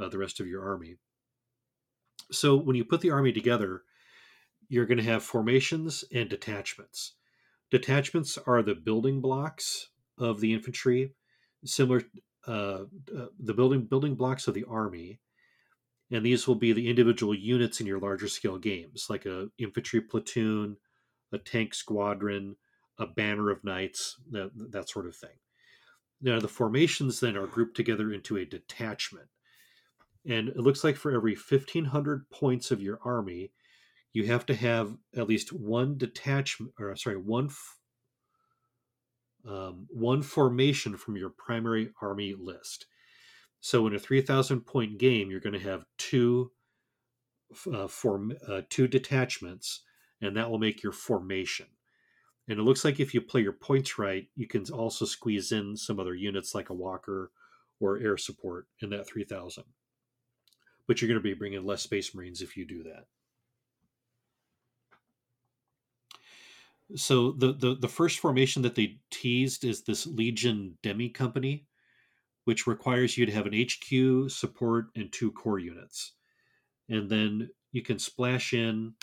uh, 0.00 0.08
the 0.08 0.18
rest 0.18 0.40
of 0.40 0.46
your 0.46 0.62
army. 0.62 0.96
So 2.30 2.56
when 2.56 2.76
you 2.76 2.84
put 2.84 3.00
the 3.00 3.10
army 3.10 3.32
together, 3.32 3.82
you're 4.68 4.86
going 4.86 4.98
to 4.98 5.04
have 5.04 5.22
formations 5.22 6.04
and 6.12 6.28
detachments. 6.28 7.14
Detachments 7.70 8.38
are 8.46 8.62
the 8.62 8.74
building 8.74 9.20
blocks 9.20 9.88
of 10.18 10.40
the 10.40 10.52
infantry, 10.52 11.14
similar 11.64 12.02
uh, 12.46 12.84
uh, 13.16 13.26
the 13.38 13.54
building 13.54 13.84
building 13.84 14.14
blocks 14.14 14.48
of 14.48 14.54
the 14.54 14.64
army 14.68 15.18
and 16.10 16.24
these 16.24 16.46
will 16.46 16.56
be 16.56 16.72
the 16.72 16.88
individual 16.88 17.34
units 17.34 17.80
in 17.80 17.86
your 17.86 18.00
larger 18.00 18.28
scale 18.28 18.58
games, 18.58 19.06
like 19.08 19.26
a 19.26 19.48
infantry 19.58 20.00
platoon, 20.00 20.76
a 21.32 21.38
tank 21.38 21.74
squadron, 21.74 22.56
a 22.98 23.06
banner 23.06 23.50
of 23.50 23.64
knights, 23.64 24.16
that, 24.30 24.50
that 24.54 24.88
sort 24.88 25.06
of 25.06 25.16
thing. 25.16 25.30
Now, 26.20 26.38
the 26.40 26.48
formations 26.48 27.20
then 27.20 27.36
are 27.36 27.46
grouped 27.46 27.76
together 27.76 28.12
into 28.12 28.36
a 28.36 28.44
detachment. 28.44 29.28
And 30.28 30.48
it 30.48 30.58
looks 30.58 30.84
like 30.84 30.96
for 30.96 31.12
every 31.12 31.34
1,500 31.34 32.28
points 32.28 32.70
of 32.70 32.82
your 32.82 32.98
army, 33.04 33.52
you 34.12 34.26
have 34.26 34.44
to 34.46 34.54
have 34.54 34.96
at 35.16 35.28
least 35.28 35.52
one 35.52 35.96
detachment, 35.96 36.74
or 36.78 36.94
sorry, 36.96 37.16
one 37.16 37.48
um, 39.48 39.86
one 39.88 40.20
formation 40.20 40.98
from 40.98 41.16
your 41.16 41.30
primary 41.30 41.90
army 42.02 42.34
list. 42.38 42.86
So 43.60 43.86
in 43.86 43.94
a 43.94 43.98
3,000 43.98 44.62
point 44.62 44.98
game, 44.98 45.30
you're 45.30 45.40
going 45.40 45.58
to 45.58 45.68
have 45.68 45.84
two 45.98 46.52
uh, 47.72 47.88
form 47.88 48.32
uh, 48.48 48.62
two 48.70 48.86
detachments, 48.86 49.80
and 50.20 50.36
that 50.36 50.50
will 50.50 50.58
make 50.58 50.82
your 50.82 50.92
formation. 50.92 51.66
And 52.48 52.58
it 52.58 52.62
looks 52.62 52.84
like 52.84 52.98
if 52.98 53.12
you 53.14 53.20
play 53.20 53.42
your 53.42 53.52
points 53.52 53.98
right, 53.98 54.26
you 54.34 54.46
can 54.46 54.64
also 54.72 55.04
squeeze 55.04 55.52
in 55.52 55.76
some 55.76 56.00
other 56.00 56.14
units 56.14 56.54
like 56.54 56.70
a 56.70 56.74
walker 56.74 57.30
or 57.80 57.98
air 57.98 58.16
support 58.16 58.66
in 58.80 58.90
that 58.90 59.06
3,000. 59.06 59.64
But 60.86 61.00
you're 61.00 61.08
going 61.08 61.20
to 61.20 61.22
be 61.22 61.34
bringing 61.34 61.64
less 61.64 61.82
Space 61.82 62.14
Marines 62.14 62.42
if 62.42 62.56
you 62.56 62.66
do 62.66 62.82
that. 62.84 63.06
So 66.96 67.32
the, 67.32 67.52
the 67.52 67.76
the 67.76 67.88
first 67.88 68.18
formation 68.18 68.62
that 68.62 68.74
they 68.74 68.98
teased 69.10 69.64
is 69.64 69.82
this 69.82 70.06
Legion 70.06 70.76
Demi 70.82 71.08
Company, 71.08 71.66
which 72.44 72.66
requires 72.66 73.16
you 73.16 73.26
to 73.26 73.32
have 73.32 73.46
an 73.46 73.54
HQ, 73.54 74.30
support, 74.30 74.86
and 74.96 75.12
two 75.12 75.30
core 75.32 75.58
units 75.58 76.12
and 76.90 77.08
then 77.08 77.48
you 77.72 77.80
can 77.80 77.98
splash 77.98 78.52
in. 78.52 78.94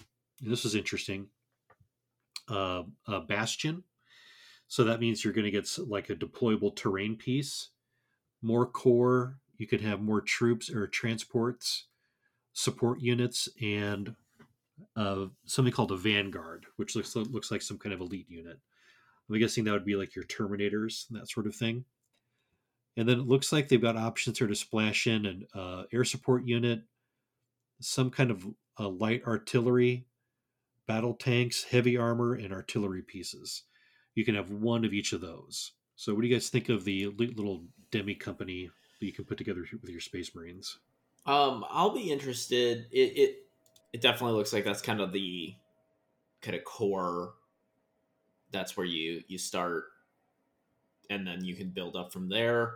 this 0.42 0.66
is 0.66 0.76
interesting. 0.76 1.28
Uh, 2.48 2.84
a 3.08 3.22
bastion. 3.22 3.84
So 4.68 4.84
that 4.84 5.00
means 5.00 5.24
you're 5.24 5.34
going 5.34 5.46
to 5.46 5.52
get 5.52 5.70
like 5.88 6.10
a 6.10 6.16
deployable 6.16 6.76
terrain 6.76 7.16
piece, 7.16 7.70
more 8.42 8.66
core. 8.66 9.38
You 9.58 9.66
could 9.66 9.82
have 9.82 10.02
more 10.02 10.22
troops 10.22 10.70
or 10.70 10.86
transports, 10.88 11.86
support 12.54 13.02
units, 13.02 13.50
and 13.62 14.16
uh, 14.96 15.26
something 15.46 15.74
called 15.74 15.92
a 15.92 15.98
vanguard, 15.98 16.66
which 16.76 16.96
looks 16.96 17.16
looks 17.16 17.50
like 17.50 17.62
some 17.62 17.78
kind 17.78 17.94
of 17.94 18.02
elite 18.02 18.30
unit. 18.30 18.60
I'm 19.30 19.40
guessing 19.40 19.64
that 19.64 19.72
would 19.72 19.86
be 19.86 19.96
like 19.96 20.16
your 20.16 20.26
Terminators 20.26 21.10
and 21.10 21.20
that 21.20 21.30
sort 21.30 21.48
of 21.48 21.56
thing. 21.56 21.86
And 22.98 23.08
then 23.08 23.20
it 23.20 23.28
looks 23.28 23.54
like 23.54 23.70
they've 23.70 23.82
got 23.82 23.96
options 23.96 24.40
here 24.40 24.48
to 24.48 24.56
splash 24.56 25.06
in 25.06 25.26
an 25.28 25.48
uh, 25.54 25.84
air 25.94 26.04
support 26.04 26.46
unit, 26.46 26.82
some 27.80 28.10
kind 28.10 28.32
of 28.32 28.46
uh, 28.80 28.90
light 28.90 29.22
artillery, 29.28 30.08
battle 30.88 31.14
tanks, 31.14 31.64
heavy 31.64 31.96
armor, 31.96 32.34
and 32.34 32.52
artillery 32.52 33.04
pieces. 33.04 33.64
You 34.16 34.26
can 34.26 34.34
have 34.34 34.50
one 34.50 34.84
of 34.84 34.94
each 34.94 35.14
of 35.14 35.22
those. 35.22 35.74
So, 35.96 36.14
what 36.14 36.22
do 36.22 36.28
you 36.28 36.36
guys 36.36 36.50
think 36.50 36.70
of 36.70 36.86
the 36.86 37.06
little 37.08 37.66
demi 37.92 38.16
company 38.16 38.70
that 39.00 39.06
you 39.06 39.14
can 39.14 39.26
put 39.26 39.38
together 39.38 39.64
with 39.80 39.92
your 39.92 40.02
Space 40.02 40.34
Marines? 40.36 40.80
Um, 41.28 41.66
I'll 41.70 41.94
be 41.94 42.12
interested. 42.12 42.88
It 42.92 43.18
it 43.18 43.36
it 43.94 44.02
definitely 44.02 44.38
looks 44.38 44.54
like 44.54 44.66
that's 44.66 44.82
kind 44.82 45.02
of 45.02 45.12
the 45.12 45.54
kind 46.42 46.56
of 46.56 46.64
core. 46.64 47.34
That's 48.52 48.76
where 48.76 48.86
you 48.86 49.22
you 49.28 49.38
start, 49.38 49.86
and 51.12 51.28
then 51.28 51.46
you 51.46 51.56
can 51.56 51.70
build 51.70 51.96
up 51.96 52.12
from 52.12 52.30
there. 52.30 52.74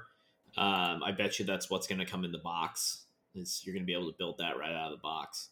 Um, 0.57 1.01
I 1.03 1.11
bet 1.11 1.39
you 1.39 1.45
that's 1.45 1.69
what's 1.69 1.87
going 1.87 1.99
to 1.99 2.05
come 2.05 2.25
in 2.25 2.31
the 2.31 2.37
box 2.37 3.05
is 3.33 3.61
you're 3.63 3.73
going 3.73 3.83
to 3.83 3.87
be 3.87 3.93
able 3.93 4.11
to 4.11 4.17
build 4.17 4.37
that 4.39 4.57
right 4.57 4.73
out 4.73 4.91
of 4.91 4.97
the 4.97 5.01
box. 5.01 5.49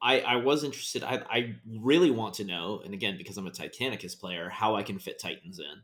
I, 0.00 0.20
I 0.20 0.36
was 0.36 0.64
interested. 0.64 1.02
I, 1.02 1.22
I 1.30 1.54
really 1.66 2.10
want 2.10 2.34
to 2.34 2.44
know, 2.44 2.80
and 2.84 2.94
again, 2.94 3.16
because 3.18 3.36
I'm 3.36 3.46
a 3.46 3.50
Titanicus 3.50 4.18
player, 4.18 4.48
how 4.48 4.76
I 4.76 4.82
can 4.82 4.98
fit 4.98 5.18
Titans 5.18 5.58
in. 5.58 5.82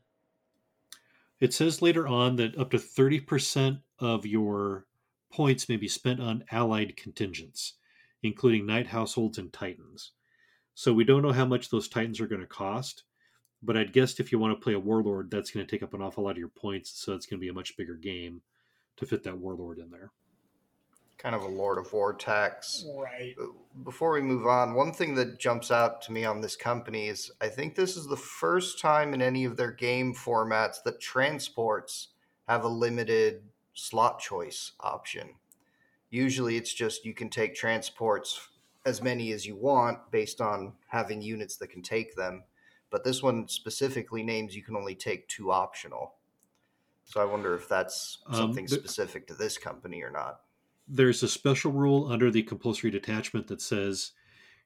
It 1.41 1.53
says 1.53 1.83
later 1.83 2.07
on 2.07 2.37
that 2.37 2.57
up 2.57 2.71
to 2.71 2.79
30% 2.79 3.81
of 3.99 4.25
your 4.25 4.87
points 5.33 5.69
may 5.69 5.77
be 5.77 5.89
spent 5.89 6.21
on 6.21 6.45
allied 6.53 6.97
contingents, 6.97 7.75
including 8.23 8.67
Knight 8.67 8.87
households 8.87 9.37
and 9.37 9.53
Titans. 9.53 10.13
So 10.75 10.93
we 10.93 11.05
don't 11.05 11.23
know 11.23 11.33
how 11.33 11.45
much 11.45 11.69
those 11.69 11.89
Titans 11.89 12.21
are 12.21 12.29
going 12.29 12.41
to 12.41 12.47
cost, 12.47 13.03
but 13.63 13.77
I'd 13.77 13.93
guess 13.93 14.21
if 14.21 14.31
you 14.31 14.39
want 14.39 14.59
to 14.59 14.63
play 14.63 14.75
a 14.75 14.79
Warlord, 14.79 15.31
that's 15.31 15.51
going 15.51 15.67
to 15.67 15.71
take 15.71 15.83
up 15.83 15.93
an 15.93 16.03
awful 16.03 16.25
lot 16.25 16.33
of 16.33 16.39
your 16.39 16.49
points, 16.49 16.91
so 16.91 17.15
it's 17.15 17.27
going 17.27 17.39
to 17.39 17.45
be 17.45 17.49
a 17.49 17.55
much 17.55 17.77
bigger 17.77 17.95
game 17.95 18.43
to 18.97 19.07
fit 19.07 19.25
that 19.25 19.39
Warlord 19.39 19.79
in 19.79 19.91
there 19.91 20.11
kind 21.25 21.35
of 21.35 21.43
a 21.43 21.49
Lord 21.49 21.79
of 21.79 21.91
War 21.91 22.13
tax. 22.13 22.85
Right. 22.95 23.35
Before 23.83 24.13
we 24.13 24.21
move 24.21 24.47
on, 24.47 24.75
one 24.75 24.93
thing 24.93 25.15
that 25.15 25.39
jumps 25.39 25.71
out 25.71 26.03
to 26.03 26.13
me 26.13 26.27
on 26.27 26.43
this 26.43 26.55
company 26.55 27.09
is 27.09 27.33
I 27.41 27.49
think 27.49 27.75
this 27.75 27.97
is 27.97 28.07
the 28.07 28.17
first 28.17 28.79
time 28.79 29.15
in 29.15 29.23
any 29.23 29.47
of 29.47 29.57
their 29.57 29.73
game 29.73 30.15
formats 30.15 30.83
that 30.85 31.01
transports 31.01 32.09
have 32.47 32.65
a 32.65 32.69
limited 32.69 33.43
slot 33.73 34.21
choice 34.21 34.73
option. 34.81 35.31
Usually 36.11 36.59
it's 36.59 36.75
just 36.75 37.07
you 37.07 37.15
can 37.15 37.31
take 37.31 37.55
transports 37.55 38.49
as 38.85 39.03
many 39.03 39.33
as 39.33 39.47
you 39.47 39.57
want 39.57 40.11
based 40.11 40.43
on 40.43 40.75
having 40.89 41.23
units 41.23 41.57
that 41.57 41.71
can 41.71 41.81
take 41.81 42.17
them. 42.17 42.45
But 42.91 43.03
this 43.03 43.23
one 43.23 43.49
specifically 43.49 44.23
names 44.23 44.55
you 44.55 44.63
can 44.63 44.77
only 44.77 44.95
take 44.95 45.27
two 45.29 45.51
optional. 45.51 46.14
So 47.05 47.21
I 47.21 47.25
wonder 47.25 47.55
if 47.55 47.69
that's 47.69 48.19
um, 48.27 48.35
something 48.35 48.65
um, 48.65 48.69
specific 48.69 49.27
to 49.29 49.35
this 49.35 49.59
company 49.59 50.03
or 50.03 50.11
not 50.11 50.41
there's 50.87 51.23
a 51.23 51.29
special 51.29 51.73
rule 51.73 52.11
under 52.11 52.31
the 52.31 52.43
compulsory 52.43 52.91
detachment 52.91 53.47
that 53.47 53.61
says 53.61 54.13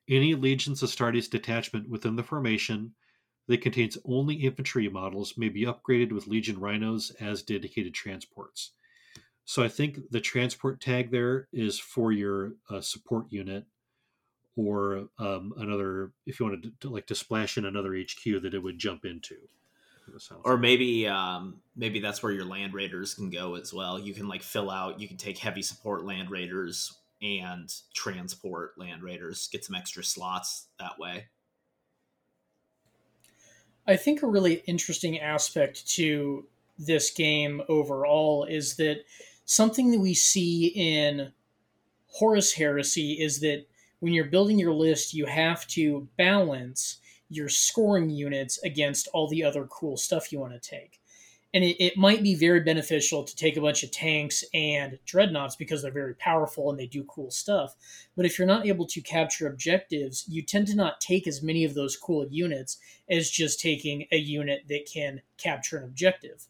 any 0.08 0.34
Legiones 0.34 0.82
Astartes 0.82 1.30
detachment 1.30 1.88
within 1.88 2.16
the 2.16 2.22
formation 2.22 2.92
that 3.46 3.62
contains 3.62 3.98
only 4.04 4.34
infantry 4.34 4.88
models 4.88 5.34
may 5.36 5.48
be 5.48 5.64
upgraded 5.64 6.12
with 6.12 6.26
Legion 6.26 6.58
Rhinos 6.58 7.10
as 7.20 7.42
dedicated 7.42 7.94
transports. 7.94 8.72
So 9.44 9.62
I 9.62 9.68
think 9.68 10.00
the 10.10 10.20
transport 10.20 10.80
tag 10.80 11.10
there 11.10 11.48
is 11.52 11.78
for 11.78 12.12
your 12.12 12.52
uh, 12.68 12.80
support 12.80 13.26
unit 13.30 13.64
or 14.56 15.08
um, 15.18 15.54
another 15.56 16.12
if 16.26 16.40
you 16.40 16.46
wanted 16.46 16.64
to, 16.64 16.72
to, 16.80 16.90
like 16.90 17.06
to 17.06 17.14
splash 17.14 17.56
in 17.56 17.64
another 17.64 17.94
HQ 17.94 18.42
that 18.42 18.54
it 18.54 18.62
would 18.62 18.78
jump 18.78 19.04
into 19.04 19.36
or 20.44 20.56
maybe 20.56 21.06
um, 21.06 21.60
maybe 21.76 22.00
that's 22.00 22.22
where 22.22 22.32
your 22.32 22.44
land 22.44 22.74
raiders 22.74 23.14
can 23.14 23.30
go 23.30 23.54
as 23.54 23.72
well. 23.72 23.98
You 23.98 24.14
can 24.14 24.28
like 24.28 24.42
fill 24.42 24.70
out. 24.70 25.00
You 25.00 25.08
can 25.08 25.16
take 25.16 25.38
heavy 25.38 25.62
support 25.62 26.04
land 26.04 26.30
raiders 26.30 26.94
and 27.22 27.72
transport 27.94 28.78
land 28.78 29.02
raiders. 29.02 29.48
Get 29.50 29.64
some 29.64 29.74
extra 29.74 30.04
slots 30.04 30.66
that 30.78 30.98
way. 30.98 31.26
I 33.86 33.96
think 33.96 34.22
a 34.22 34.26
really 34.26 34.62
interesting 34.66 35.18
aspect 35.18 35.86
to 35.94 36.46
this 36.78 37.10
game 37.10 37.62
overall 37.68 38.44
is 38.44 38.76
that 38.76 39.04
something 39.46 39.90
that 39.90 39.98
we 39.98 40.14
see 40.14 40.66
in 40.66 41.32
Horus 42.08 42.52
Heresy 42.52 43.12
is 43.14 43.40
that 43.40 43.64
when 44.00 44.12
you're 44.12 44.26
building 44.26 44.58
your 44.58 44.74
list, 44.74 45.14
you 45.14 45.26
have 45.26 45.66
to 45.68 46.06
balance 46.16 46.98
your 47.28 47.48
scoring 47.48 48.10
units 48.10 48.58
against 48.62 49.08
all 49.12 49.28
the 49.28 49.44
other 49.44 49.64
cool 49.64 49.96
stuff 49.96 50.32
you 50.32 50.40
want 50.40 50.60
to 50.60 50.70
take. 50.70 51.00
And 51.54 51.64
it, 51.64 51.82
it 51.82 51.96
might 51.96 52.22
be 52.22 52.34
very 52.34 52.60
beneficial 52.60 53.24
to 53.24 53.34
take 53.34 53.56
a 53.56 53.60
bunch 53.60 53.82
of 53.82 53.90
tanks 53.90 54.44
and 54.52 54.98
dreadnoughts 55.06 55.56
because 55.56 55.80
they're 55.80 55.90
very 55.90 56.14
powerful 56.14 56.68
and 56.68 56.78
they 56.78 56.86
do 56.86 57.04
cool 57.04 57.30
stuff. 57.30 57.74
But 58.16 58.26
if 58.26 58.38
you're 58.38 58.46
not 58.46 58.66
able 58.66 58.86
to 58.86 59.00
capture 59.00 59.46
objectives, 59.46 60.26
you 60.28 60.42
tend 60.42 60.66
to 60.68 60.76
not 60.76 61.00
take 61.00 61.26
as 61.26 61.42
many 61.42 61.64
of 61.64 61.74
those 61.74 61.96
cool 61.96 62.26
units 62.28 62.78
as 63.08 63.30
just 63.30 63.60
taking 63.60 64.06
a 64.12 64.18
unit 64.18 64.64
that 64.68 64.90
can 64.92 65.22
capture 65.38 65.78
an 65.78 65.84
objective. 65.84 66.46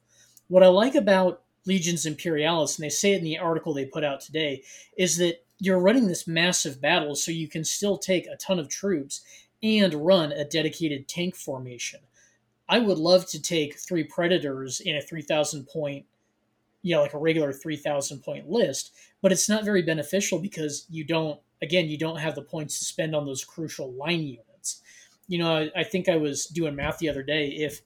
What 0.49 0.65
I 0.65 0.69
like 0.69 0.97
about 0.97 1.43
Legions 1.65 2.07
Imperialis, 2.07 2.77
and 2.77 2.85
they 2.85 2.91
say 2.91 3.13
it 3.13 3.19
in 3.19 3.25
the 3.25 3.39
article 3.39 3.75
they 3.75 3.85
put 3.85 4.03
out 4.03 4.21
today, 4.21 4.63
is 4.97 5.17
that 5.19 5.45
you're 5.61 5.79
running 5.79 6.09
this 6.09 6.27
massive 6.27 6.81
battle 6.81 7.15
so 7.15 7.31
you 7.31 7.49
can 7.49 7.65
still 7.65 7.99
take 7.99 8.27
a 8.27 8.37
ton 8.37 8.59
of 8.59 8.69
troops 8.69 9.23
and 9.63 9.95
run 9.95 10.33
a 10.33 10.45
dedicated 10.45 11.09
tank 11.09 11.35
formation. 11.35 12.01
I 12.69 12.79
would 12.79 12.99
love 12.99 13.27
to 13.31 13.41
take 13.41 13.79
three 13.79 14.05
predators 14.05 14.81
in 14.81 14.97
a 14.97 15.03
3,000 15.03 15.67
point, 15.67 16.05
you 16.83 16.95
know, 16.95 17.03
like 17.03 17.15
a 17.15 17.19
regular 17.19 17.53
3,000 17.53 18.21
point 18.21 18.49
list, 18.49 18.95
but 19.23 19.33
it's 19.33 19.49
not 19.49 19.65
very 19.65 19.83
beneficial 19.83 20.39
because 20.39 20.87
you 20.91 21.05
don't, 21.05 21.41
again, 21.63 21.89
you 21.89 21.97
don't 21.97 22.19
have 22.19 22.35
the 22.35 22.43
points 22.43 22.79
to 22.79 22.85
spend 22.85 23.17
on 23.17 23.27
those 23.27 23.45
crucial 23.45 23.93
line 23.93 24.21
units. 24.21 24.83
You 25.27 25.39
know, 25.39 25.57
I, 25.57 25.81
I 25.81 25.85
think 25.85 26.09
I 26.09 26.17
was 26.17 26.47
doing 26.47 26.77
math 26.77 26.99
the 26.99 27.09
other 27.09 27.23
day. 27.23 27.49
If 27.49 27.81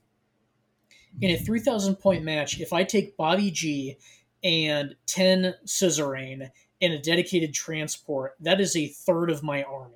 in 1.21 1.31
a 1.31 1.37
3,000 1.37 1.95
point 1.95 2.23
match, 2.23 2.59
if 2.59 2.73
I 2.73 2.83
take 2.83 3.17
Bobby 3.17 3.51
G 3.51 3.97
and 4.43 4.95
10 5.05 5.55
Suzerain 5.65 6.49
and 6.81 6.93
a 6.93 6.99
dedicated 6.99 7.53
transport, 7.53 8.35
that 8.41 8.59
is 8.59 8.75
a 8.75 8.87
third 8.87 9.29
of 9.29 9.43
my 9.43 9.63
army. 9.63 9.95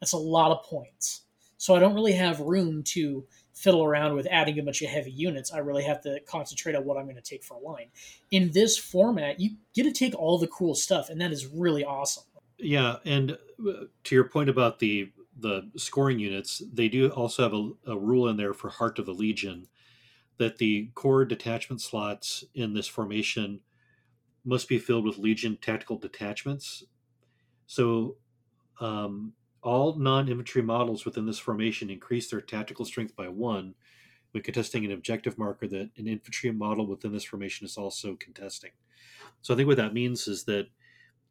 That's 0.00 0.12
a 0.12 0.18
lot 0.18 0.52
of 0.52 0.64
points. 0.64 1.22
So 1.58 1.74
I 1.74 1.78
don't 1.78 1.94
really 1.94 2.12
have 2.12 2.40
room 2.40 2.82
to 2.84 3.26
fiddle 3.54 3.82
around 3.82 4.14
with 4.14 4.26
adding 4.30 4.58
a 4.58 4.62
bunch 4.62 4.82
of 4.82 4.90
heavy 4.90 5.10
units. 5.10 5.52
I 5.52 5.58
really 5.58 5.84
have 5.84 6.02
to 6.02 6.20
concentrate 6.28 6.76
on 6.76 6.84
what 6.84 6.98
I'm 6.98 7.04
going 7.04 7.16
to 7.16 7.22
take 7.22 7.42
for 7.42 7.54
a 7.54 7.58
line. 7.58 7.86
In 8.30 8.50
this 8.52 8.76
format, 8.76 9.40
you 9.40 9.56
get 9.74 9.84
to 9.84 9.92
take 9.92 10.14
all 10.14 10.38
the 10.38 10.46
cool 10.46 10.74
stuff, 10.74 11.08
and 11.08 11.20
that 11.22 11.32
is 11.32 11.46
really 11.46 11.84
awesome. 11.84 12.24
Yeah, 12.58 12.96
and 13.04 13.32
uh, 13.32 13.72
to 14.04 14.14
your 14.14 14.28
point 14.28 14.50
about 14.50 14.78
the 14.78 15.10
the 15.38 15.70
scoring 15.76 16.18
units, 16.18 16.62
they 16.72 16.88
do 16.88 17.10
also 17.10 17.42
have 17.42 17.52
a, 17.52 17.92
a 17.92 17.98
rule 17.98 18.26
in 18.28 18.38
there 18.38 18.54
for 18.54 18.70
Heart 18.70 18.98
of 18.98 19.06
the 19.06 19.12
Legion 19.12 19.68
that 20.38 20.58
the 20.58 20.90
core 20.94 21.24
detachment 21.26 21.82
slots 21.82 22.44
in 22.54 22.72
this 22.72 22.86
formation 22.86 23.60
must 24.44 24.68
be 24.68 24.78
filled 24.78 25.04
with 25.04 25.18
Legion 25.18 25.58
tactical 25.60 25.98
detachments. 25.98 26.84
So 27.66 28.16
um, 28.80 29.32
all 29.66 29.98
non-infantry 29.98 30.62
models 30.62 31.04
within 31.04 31.26
this 31.26 31.38
formation 31.38 31.90
increase 31.90 32.30
their 32.30 32.40
tactical 32.40 32.84
strength 32.84 33.14
by 33.16 33.28
one 33.28 33.74
when 34.32 34.42
contesting 34.42 34.84
an 34.84 34.92
objective 34.92 35.38
marker 35.38 35.66
that 35.66 35.90
an 35.96 36.06
infantry 36.06 36.52
model 36.52 36.86
within 36.86 37.12
this 37.12 37.24
formation 37.24 37.64
is 37.64 37.76
also 37.76 38.16
contesting. 38.16 38.70
So 39.42 39.52
I 39.52 39.56
think 39.56 39.66
what 39.66 39.76
that 39.78 39.94
means 39.94 40.28
is 40.28 40.44
that 40.44 40.68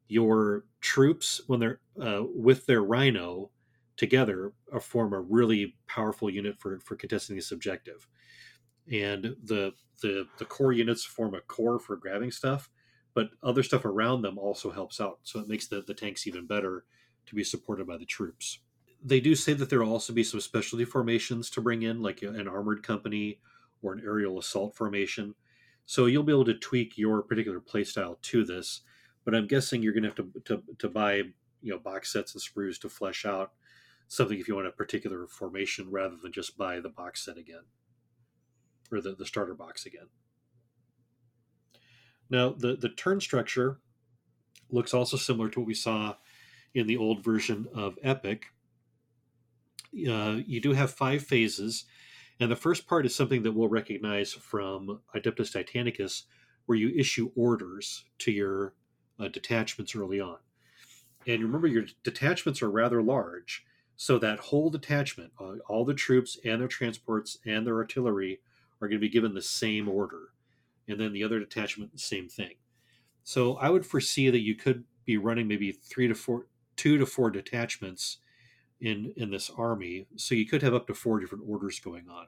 your 0.07 0.65
troops, 0.81 1.41
when 1.47 1.59
they're 1.59 1.79
uh, 1.99 2.23
with 2.23 2.65
their 2.65 2.83
rhino 2.83 3.49
together, 3.97 4.53
uh, 4.73 4.79
form 4.79 5.13
a 5.13 5.21
really 5.21 5.75
powerful 5.87 6.29
unit 6.29 6.59
for 6.59 6.79
for 6.79 6.95
contesting 6.95 7.35
this 7.35 7.51
objective. 7.51 8.07
And 8.91 9.35
the 9.43 9.73
the 10.01 10.27
the 10.37 10.45
core 10.45 10.73
units 10.73 11.05
form 11.05 11.33
a 11.33 11.41
core 11.41 11.79
for 11.79 11.95
grabbing 11.95 12.31
stuff, 12.31 12.69
but 13.13 13.29
other 13.41 13.63
stuff 13.63 13.85
around 13.85 14.21
them 14.21 14.37
also 14.37 14.71
helps 14.71 14.99
out. 14.99 15.19
So 15.23 15.39
it 15.39 15.47
makes 15.47 15.67
the, 15.67 15.81
the 15.81 15.93
tanks 15.93 16.27
even 16.27 16.45
better 16.45 16.85
to 17.27 17.35
be 17.35 17.43
supported 17.43 17.87
by 17.87 17.97
the 17.97 18.05
troops. 18.05 18.59
They 19.03 19.19
do 19.19 19.35
say 19.35 19.53
that 19.53 19.69
there 19.69 19.83
will 19.83 19.91
also 19.91 20.13
be 20.13 20.23
some 20.23 20.39
specialty 20.39 20.85
formations 20.85 21.49
to 21.51 21.61
bring 21.61 21.83
in, 21.83 22.01
like 22.01 22.21
an 22.21 22.47
armored 22.47 22.83
company 22.83 23.39
or 23.81 23.93
an 23.93 24.01
aerial 24.03 24.39
assault 24.39 24.75
formation. 24.75 25.35
So 25.85 26.07
you'll 26.07 26.23
be 26.23 26.33
able 26.33 26.45
to 26.45 26.55
tweak 26.55 26.97
your 26.97 27.21
particular 27.21 27.59
playstyle 27.59 28.19
to 28.23 28.43
this 28.43 28.81
but 29.25 29.33
I'm 29.33 29.47
guessing 29.47 29.81
you're 29.81 29.91
going 29.91 30.03
to 30.03 30.09
have 30.09 30.15
to, 30.15 30.41
to, 30.45 30.63
to 30.77 30.89
buy 30.89 31.15
you 31.15 31.71
know 31.71 31.79
box 31.79 32.13
sets 32.13 32.33
and 32.33 32.41
sprues 32.41 32.79
to 32.81 32.89
flesh 32.89 33.25
out 33.25 33.51
something 34.07 34.39
if 34.39 34.47
you 34.47 34.55
want 34.55 34.67
a 34.67 34.71
particular 34.71 35.25
formation 35.27 35.89
rather 35.89 36.15
than 36.21 36.31
just 36.31 36.57
buy 36.57 36.79
the 36.79 36.89
box 36.89 37.25
set 37.25 37.37
again 37.37 37.63
or 38.91 39.01
the, 39.01 39.15
the 39.15 39.25
starter 39.25 39.55
box 39.55 39.87
again. 39.87 40.07
Now 42.29 42.51
the, 42.51 42.75
the 42.75 42.89
turn 42.89 43.19
structure 43.19 43.79
looks 44.69 44.93
also 44.93 45.17
similar 45.17 45.49
to 45.49 45.59
what 45.59 45.67
we 45.67 45.73
saw 45.73 46.15
in 46.75 46.85
the 46.85 46.97
old 46.97 47.23
version 47.23 47.67
of 47.73 47.97
Epic. 48.03 48.47
Uh, 49.93 50.41
you 50.45 50.59
do 50.59 50.73
have 50.73 50.91
five 50.91 51.23
phases, 51.23 51.85
and 52.39 52.51
the 52.51 52.55
first 52.55 52.85
part 52.85 53.05
is 53.05 53.15
something 53.15 53.41
that 53.43 53.53
we'll 53.53 53.69
recognize 53.69 54.33
from 54.33 54.99
Adeptus 55.15 55.53
Titanicus, 55.53 56.23
where 56.65 56.77
you 56.77 56.89
issue 56.89 57.31
orders 57.35 58.03
to 58.19 58.31
your 58.31 58.73
uh, 59.19 59.29
detachments 59.29 59.95
early 59.95 60.19
on. 60.19 60.37
And 61.25 61.41
remember, 61.41 61.67
your 61.67 61.85
detachments 62.03 62.61
are 62.61 62.69
rather 62.69 63.01
large, 63.01 63.65
so 63.95 64.19
that 64.19 64.39
whole 64.39 64.69
detachment, 64.69 65.31
uh, 65.39 65.53
all 65.69 65.85
the 65.85 65.93
troops 65.93 66.37
and 66.43 66.59
their 66.59 66.67
transports 66.67 67.37
and 67.45 67.65
their 67.65 67.77
artillery, 67.77 68.41
are 68.81 68.89
going 68.89 68.99
to 68.99 69.07
be 69.07 69.09
given 69.09 69.33
the 69.33 69.41
same 69.41 69.87
order. 69.87 70.33
And 70.87 70.99
then 70.99 71.13
the 71.13 71.23
other 71.23 71.39
detachment, 71.39 71.93
the 71.93 71.99
same 71.99 72.27
thing. 72.27 72.55
So 73.23 73.55
I 73.55 73.69
would 73.69 73.85
foresee 73.85 74.29
that 74.29 74.41
you 74.41 74.55
could 74.55 74.83
be 75.05 75.17
running 75.17 75.47
maybe 75.47 75.71
three 75.71 76.07
to 76.07 76.13
four, 76.13 76.47
two 76.75 76.97
to 76.97 77.05
four 77.05 77.31
detachments 77.31 78.17
in 78.81 79.13
in 79.17 79.31
this 79.31 79.49
army. 79.57 80.07
So 80.15 80.35
you 80.35 80.45
could 80.45 80.61
have 80.61 80.73
up 80.73 80.87
to 80.87 80.93
four 80.93 81.19
different 81.19 81.45
orders 81.47 81.79
going 81.79 82.09
on. 82.09 82.27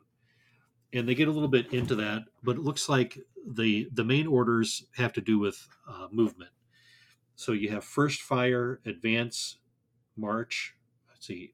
And 0.93 1.07
they 1.07 1.15
get 1.15 1.27
a 1.27 1.31
little 1.31 1.49
bit 1.49 1.73
into 1.73 1.95
that, 1.95 2.23
but 2.43 2.55
it 2.55 2.63
looks 2.63 2.87
like 2.87 3.19
the 3.45 3.89
the 3.93 4.03
main 4.05 4.27
orders 4.27 4.85
have 4.95 5.13
to 5.13 5.21
do 5.21 5.39
with 5.39 5.67
uh, 5.89 6.07
movement. 6.11 6.51
So 7.35 7.51
you 7.51 7.69
have 7.69 7.83
first 7.83 8.21
fire, 8.21 8.79
advance, 8.85 9.57
march, 10.15 10.75
let's 11.09 11.27
see, 11.27 11.53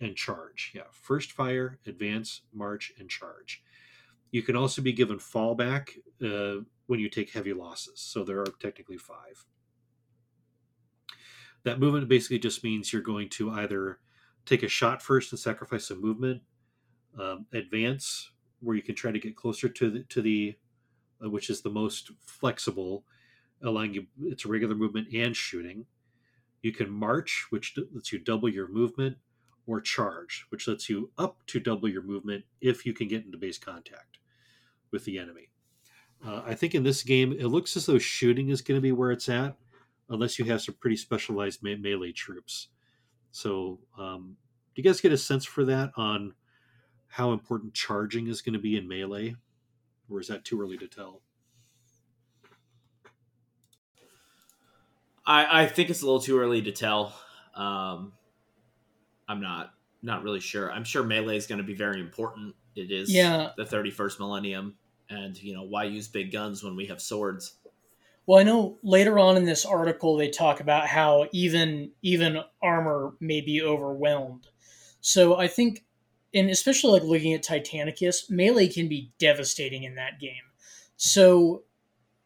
and 0.00 0.14
charge. 0.14 0.72
Yeah, 0.74 0.82
first 0.92 1.32
fire, 1.32 1.78
advance, 1.86 2.42
march, 2.52 2.92
and 2.98 3.08
charge. 3.08 3.62
You 4.30 4.42
can 4.42 4.56
also 4.56 4.82
be 4.82 4.92
given 4.92 5.18
fallback 5.18 5.90
uh, 6.24 6.62
when 6.86 7.00
you 7.00 7.08
take 7.08 7.30
heavy 7.30 7.52
losses. 7.52 8.00
So 8.00 8.24
there 8.24 8.40
are 8.40 8.54
technically 8.60 8.98
five. 8.98 9.44
That 11.64 11.80
movement 11.80 12.08
basically 12.08 12.38
just 12.38 12.62
means 12.62 12.92
you're 12.92 13.02
going 13.02 13.28
to 13.30 13.50
either 13.50 13.98
take 14.46 14.62
a 14.62 14.68
shot 14.68 15.02
first 15.02 15.32
and 15.32 15.38
sacrifice 15.38 15.88
some 15.88 16.00
movement, 16.00 16.42
um, 17.18 17.46
advance 17.52 18.30
where 18.60 18.76
you 18.76 18.82
can 18.82 18.94
try 18.94 19.12
to 19.12 19.18
get 19.18 19.36
closer 19.36 19.68
to 19.68 19.90
the 19.90 20.02
to 20.04 20.22
the 20.22 20.56
uh, 21.24 21.30
which 21.30 21.50
is 21.50 21.62
the 21.62 21.70
most 21.70 22.10
flexible 22.20 23.04
allowing 23.62 23.94
you 23.94 24.06
it's 24.22 24.44
a 24.44 24.48
regular 24.48 24.74
movement 24.74 25.08
and 25.14 25.34
shooting. 25.34 25.86
You 26.62 26.72
can 26.72 26.90
march, 26.90 27.46
which 27.50 27.78
lets 27.94 28.12
you 28.12 28.18
double 28.18 28.48
your 28.48 28.68
movement, 28.68 29.16
or 29.66 29.80
charge, 29.80 30.46
which 30.50 30.66
lets 30.66 30.88
you 30.88 31.10
up 31.18 31.38
to 31.46 31.60
double 31.60 31.88
your 31.88 32.02
movement 32.02 32.44
if 32.60 32.86
you 32.86 32.92
can 32.92 33.08
get 33.08 33.24
into 33.24 33.38
base 33.38 33.58
contact 33.58 34.18
with 34.90 35.04
the 35.04 35.18
enemy. 35.18 35.48
Uh, 36.24 36.42
I 36.44 36.54
think 36.54 36.74
in 36.74 36.82
this 36.82 37.02
game, 37.02 37.32
it 37.32 37.46
looks 37.46 37.76
as 37.76 37.86
though 37.86 37.98
shooting 37.98 38.48
is 38.48 38.62
going 38.62 38.78
to 38.78 38.82
be 38.82 38.92
where 38.92 39.10
it's 39.10 39.28
at, 39.28 39.56
unless 40.08 40.38
you 40.38 40.44
have 40.46 40.62
some 40.62 40.74
pretty 40.80 40.96
specialized 40.96 41.62
me- 41.62 41.76
melee 41.76 42.12
troops. 42.12 42.68
So, 43.30 43.80
um, 43.98 44.36
do 44.74 44.82
you 44.82 44.84
guys 44.84 45.00
get 45.00 45.12
a 45.12 45.18
sense 45.18 45.44
for 45.44 45.64
that 45.64 45.92
on 45.96 46.34
how 47.08 47.32
important 47.32 47.74
charging 47.74 48.26
is 48.26 48.42
going 48.42 48.54
to 48.54 48.58
be 48.58 48.76
in 48.76 48.88
melee, 48.88 49.36
or 50.08 50.20
is 50.20 50.28
that 50.28 50.44
too 50.44 50.60
early 50.60 50.76
to 50.78 50.88
tell? 50.88 51.20
I, 55.26 55.62
I 55.62 55.66
think 55.66 55.90
it's 55.90 56.02
a 56.02 56.04
little 56.04 56.20
too 56.20 56.38
early 56.38 56.62
to 56.62 56.72
tell. 56.72 57.14
Um, 57.54 58.12
I'm 59.28 59.40
not 59.40 59.72
not 60.02 60.22
really 60.22 60.40
sure. 60.40 60.70
I'm 60.70 60.84
sure 60.84 61.02
melee 61.02 61.36
is 61.36 61.46
going 61.46 61.58
to 61.58 61.64
be 61.64 61.74
very 61.74 62.00
important. 62.00 62.54
It 62.76 62.90
is 62.90 63.12
yeah. 63.12 63.50
the 63.56 63.64
31st 63.64 64.18
millennium, 64.18 64.74
and 65.08 65.40
you 65.42 65.54
know 65.54 65.62
why 65.62 65.84
use 65.84 66.08
big 66.08 66.30
guns 66.30 66.62
when 66.62 66.76
we 66.76 66.86
have 66.86 67.00
swords? 67.00 67.54
Well, 68.26 68.40
I 68.40 68.42
know 68.42 68.78
later 68.82 69.18
on 69.18 69.36
in 69.36 69.44
this 69.44 69.66
article 69.66 70.16
they 70.16 70.30
talk 70.30 70.60
about 70.60 70.86
how 70.86 71.28
even 71.32 71.90
even 72.02 72.38
armor 72.62 73.14
may 73.20 73.40
be 73.40 73.62
overwhelmed. 73.62 74.46
So 75.00 75.36
I 75.36 75.48
think, 75.48 75.84
and 76.32 76.48
especially 76.48 76.92
like 77.00 77.08
looking 77.08 77.34
at 77.34 77.44
Titanicus, 77.44 78.30
melee 78.30 78.68
can 78.68 78.88
be 78.88 79.12
devastating 79.18 79.82
in 79.84 79.96
that 79.96 80.18
game. 80.20 80.42
So 80.96 81.64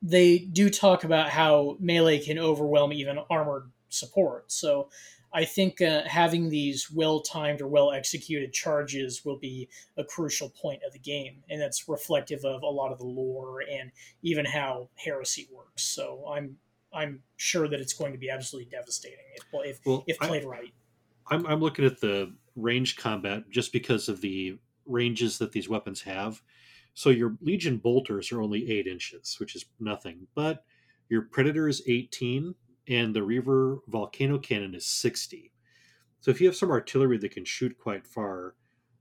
they 0.02 0.38
do 0.38 0.70
talk 0.70 1.04
about 1.04 1.30
how 1.30 1.76
melee 1.80 2.20
can 2.20 2.38
overwhelm 2.38 2.92
even 2.92 3.18
armored 3.30 3.70
support. 3.88 4.52
So 4.52 4.90
I 5.32 5.44
think 5.44 5.80
uh, 5.80 6.02
having 6.06 6.48
these 6.48 6.90
well 6.90 7.20
timed 7.20 7.60
or 7.60 7.68
well 7.68 7.92
executed 7.92 8.52
charges 8.52 9.24
will 9.24 9.38
be 9.38 9.68
a 9.96 10.04
crucial 10.04 10.50
point 10.50 10.82
of 10.86 10.92
the 10.92 10.98
game, 10.98 11.42
and 11.50 11.60
that's 11.60 11.88
reflective 11.88 12.44
of 12.44 12.62
a 12.62 12.66
lot 12.66 12.92
of 12.92 12.98
the 12.98 13.04
lore 13.04 13.60
and 13.60 13.90
even 14.22 14.44
how 14.44 14.88
heresy 14.96 15.48
works. 15.52 15.82
So 15.82 16.24
I'm 16.30 16.56
I'm 16.92 17.22
sure 17.36 17.68
that 17.68 17.80
it's 17.80 17.92
going 17.92 18.12
to 18.12 18.18
be 18.18 18.30
absolutely 18.30 18.70
devastating 18.70 19.18
if 19.34 19.44
if, 19.52 19.80
well, 19.84 20.04
if 20.06 20.18
played 20.18 20.44
I, 20.44 20.48
right. 20.48 20.74
I'm 21.30 21.46
I'm 21.46 21.60
looking 21.60 21.84
at 21.84 22.00
the 22.00 22.32
range 22.56 22.96
combat 22.96 23.44
just 23.50 23.72
because 23.72 24.08
of 24.08 24.20
the 24.20 24.58
ranges 24.86 25.38
that 25.38 25.52
these 25.52 25.68
weapons 25.68 26.02
have. 26.02 26.42
So 26.94 27.10
your 27.10 27.36
Legion 27.40 27.76
bolters 27.76 28.32
are 28.32 28.42
only 28.42 28.70
eight 28.70 28.86
inches, 28.86 29.36
which 29.38 29.54
is 29.54 29.66
nothing. 29.78 30.26
But 30.34 30.64
your 31.08 31.22
Predator 31.22 31.68
is 31.68 31.82
18, 31.86 32.54
and 32.88 33.14
the 33.14 33.22
Reaver 33.22 33.80
volcano 33.86 34.38
cannon 34.38 34.74
is 34.74 34.86
60. 34.86 35.52
So 36.20 36.30
if 36.30 36.40
you 36.40 36.46
have 36.46 36.56
some 36.56 36.70
artillery 36.70 37.18
that 37.18 37.32
can 37.32 37.44
shoot 37.44 37.78
quite 37.78 38.06
far 38.06 38.54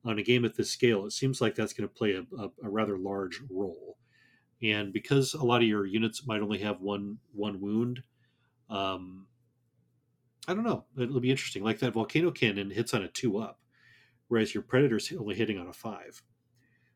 on 0.05 0.19
a 0.19 0.23
game 0.23 0.45
at 0.45 0.55
this 0.55 0.69
scale, 0.69 1.05
it 1.05 1.11
seems 1.11 1.41
like 1.41 1.55
that's 1.55 1.73
going 1.73 1.87
to 1.87 1.93
play 1.93 2.13
a, 2.13 2.21
a, 2.37 2.49
a 2.63 2.69
rather 2.69 2.97
large 2.97 3.41
role. 3.49 3.97
And 4.61 4.91
because 4.91 5.33
a 5.33 5.43
lot 5.43 5.61
of 5.61 5.67
your 5.67 5.85
units 5.85 6.25
might 6.25 6.41
only 6.41 6.59
have 6.59 6.81
one 6.81 7.19
one 7.31 7.61
wound, 7.61 8.01
um, 8.69 9.27
I 10.47 10.53
don't 10.53 10.63
know. 10.63 10.85
It'll 10.97 11.19
be 11.19 11.29
interesting. 11.29 11.63
Like 11.63 11.79
that 11.79 11.93
volcano 11.93 12.31
cannon 12.31 12.71
hits 12.71 12.93
on 12.93 13.03
a 13.03 13.07
two 13.07 13.37
up, 13.37 13.59
whereas 14.29 14.53
your 14.53 14.63
Predator's 14.63 15.11
only 15.17 15.35
hitting 15.35 15.59
on 15.59 15.67
a 15.67 15.73
five. 15.73 16.23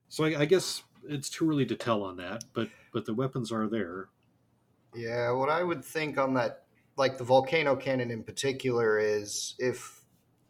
So 0.08 0.24
I, 0.24 0.42
I 0.42 0.46
guess 0.46 0.84
it's 1.08 1.30
too 1.30 1.50
early 1.50 1.66
to 1.68 1.76
tell 1.76 2.04
on 2.04 2.18
that, 2.18 2.46
but 2.54 2.70
but 2.92 3.06
the 3.06 3.14
weapons 3.14 3.52
are 3.52 3.68
there. 3.68 4.10
Yeah, 4.96 5.32
what 5.32 5.50
I 5.50 5.64
would 5.64 5.86
think 5.86 6.18
on 6.18 6.34
that, 6.34 6.64
like 7.02 7.18
the 7.18 7.24
volcano 7.24 7.76
cannon 7.76 8.12
in 8.12 8.22
particular, 8.22 8.99
is 8.99 9.56
if 9.58 10.02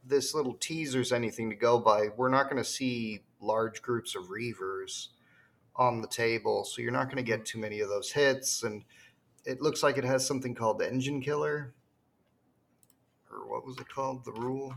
this 0.06 0.36
little 0.36 0.56
teaser's 0.56 1.14
anything 1.14 1.49
to 1.49 1.56
go 1.56 1.80
by, 1.80 2.10
we're 2.18 2.28
not 2.28 2.49
going 2.49 2.62
to 2.62 2.70
see 2.70 3.22
large 3.39 3.82
groups 3.82 4.16
of 4.16 4.26
reavers 4.26 5.08
on 5.78 6.02
the 6.02 6.10
table, 6.10 6.66
so 6.66 6.82
you're 6.82 6.91
not 6.91 7.06
going 7.06 7.16
to 7.16 7.24
get 7.24 7.45
too 7.45 7.58
many 7.58 7.80
of 7.80 7.88
those 7.88 8.12
hits. 8.12 8.64
And 8.64 8.84
it 9.45 9.62
looks 9.62 9.82
like 9.82 9.97
it 9.97 10.04
has 10.04 10.28
something 10.28 10.54
called 10.54 10.82
engine 10.82 11.22
killer, 11.22 11.74
or 13.32 13.49
what 13.49 13.66
was 13.66 13.78
it 13.78 13.88
called? 13.88 14.26
The 14.26 14.34
rule 14.34 14.76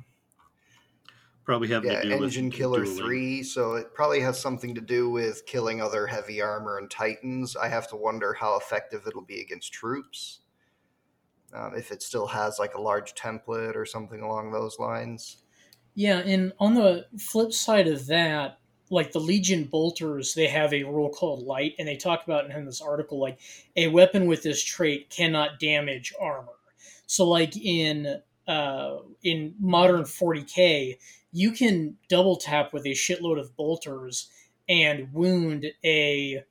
probably 1.45 1.69
have 1.69 1.85
yeah, 1.85 2.03
to 2.03 2.09
do 2.09 2.25
Engine 2.25 2.51
Killer 2.51 2.85
dueling. 2.85 3.03
3, 3.03 3.43
so 3.43 3.75
it 3.75 3.93
probably 3.95 4.21
has 4.21 4.41
something 4.41 4.77
to 4.77 4.81
do 4.81 5.11
with 5.11 5.45
killing 5.45 5.83
other 5.83 6.07
heavy 6.07 6.41
armor 6.41 6.79
and 6.79 6.89
titans. 6.89 7.57
I 7.57 7.69
have 7.69 7.89
to 7.89 7.97
wonder 7.97 8.33
how 8.33 8.57
effective 8.57 9.09
it'll 9.09 9.23
be 9.23 9.41
against 9.41 9.73
troops. 9.73 10.39
Um, 11.55 11.75
if 11.77 11.93
it 11.93 12.03
still 12.03 12.27
has 12.27 12.59
like 12.59 12.75
a 12.75 12.81
large 12.81 13.15
template 13.15 13.77
or 13.77 13.87
something 13.87 14.21
along 14.21 14.51
those 14.51 14.79
lines. 14.79 15.39
Yeah, 15.95 16.19
and 16.19 16.53
on 16.59 16.75
the 16.75 17.07
flip 17.19 17.53
side 17.53 17.87
of 17.87 18.07
that, 18.07 18.59
like 18.91 19.13
the 19.13 19.21
Legion 19.21 19.65
bolters, 19.65 20.35
they 20.35 20.49
have 20.49 20.73
a 20.73 20.83
rule 20.83 21.11
called 21.11 21.45
light, 21.45 21.75
and 21.79 21.87
they 21.87 21.97
talk 21.97 22.25
about 22.25 22.51
in 22.51 22.65
this 22.65 22.81
article 22.81 23.21
like 23.21 23.39
a 23.77 23.89
weapon 23.89 24.27
with 24.27 24.43
this 24.43 24.63
trait 24.63 25.11
cannot 25.11 25.61
damage 25.61 26.13
armor. 26.21 26.53
So, 27.07 27.27
like 27.27 27.57
in 27.57 28.21
uh, 28.47 28.97
in 29.23 29.55
modern 29.61 30.03
40k, 30.03 30.99
you 31.33 31.53
can 31.53 31.97
double 32.09 32.37
tap 32.37 32.73
with 32.73 32.85
a 32.87 32.91
shitload 32.91 33.39
of 33.39 33.57
bolters 33.57 34.31
and 34.69 35.13
wound 35.13 35.67
a 35.85 36.43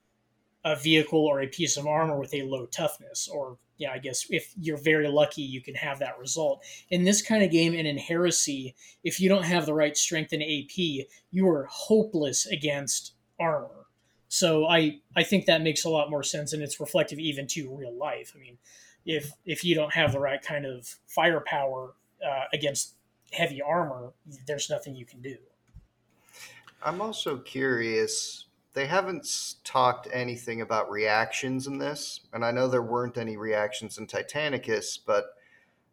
a 0.66 0.76
vehicle 0.78 1.20
or 1.20 1.42
a 1.42 1.48
piece 1.48 1.76
of 1.76 1.86
armor 1.86 2.18
with 2.18 2.34
a 2.34 2.44
low 2.44 2.66
toughness 2.68 3.28
or 3.28 3.58
yeah 3.84 3.92
i 3.92 3.98
guess 3.98 4.26
if 4.30 4.54
you're 4.60 4.78
very 4.78 5.08
lucky 5.08 5.42
you 5.42 5.62
can 5.62 5.76
have 5.76 6.00
that 6.00 6.18
result. 6.18 6.64
In 6.90 7.04
this 7.04 7.22
kind 7.22 7.44
of 7.44 7.52
game 7.52 7.74
and 7.74 7.88
in 7.88 7.98
heresy 7.98 8.76
if 9.04 9.20
you 9.20 9.28
don't 9.30 9.44
have 9.44 9.66
the 9.66 9.74
right 9.74 9.96
strength 9.98 10.32
and 10.34 10.42
ap 10.42 10.78
you 11.32 11.50
are 11.50 11.68
hopeless 11.70 12.46
against 12.48 13.14
armor. 13.40 13.88
So 14.30 14.66
i 14.66 15.00
i 15.16 15.24
think 15.24 15.46
that 15.46 15.62
makes 15.62 15.84
a 15.86 15.90
lot 15.90 16.10
more 16.10 16.24
sense 16.24 16.54
and 16.54 16.64
it's 16.64 16.80
reflective 16.80 17.20
even 17.20 17.46
to 17.48 17.76
real 17.76 17.96
life. 17.96 18.34
I 18.36 18.40
mean 18.40 18.58
if 19.06 19.32
if 19.46 19.64
you 19.66 19.76
don't 19.76 19.94
have 19.94 20.14
the 20.14 20.20
right 20.20 20.42
kind 20.42 20.66
of 20.66 20.96
firepower 21.08 21.94
uh, 22.26 22.46
against 22.54 22.96
heavy 23.34 23.62
armor 23.62 24.14
there's 24.48 24.70
nothing 24.70 24.96
you 24.96 25.06
can 25.06 25.22
do. 25.22 25.38
I'm 26.82 27.02
also 27.02 27.38
curious. 27.38 28.46
They 28.74 28.88
haven't 28.88 29.28
talked 29.64 30.08
anything 30.12 30.62
about 30.62 30.90
reactions 30.90 31.68
in 31.68 31.78
this, 31.78 32.22
and 32.34 32.44
I 32.44 32.52
know 32.52 32.68
there 32.68 32.82
weren't 32.82 33.18
any 33.18 33.38
reactions 33.38 33.98
in 34.00 34.08
Titanicus, 34.08 34.98
but 35.06 35.26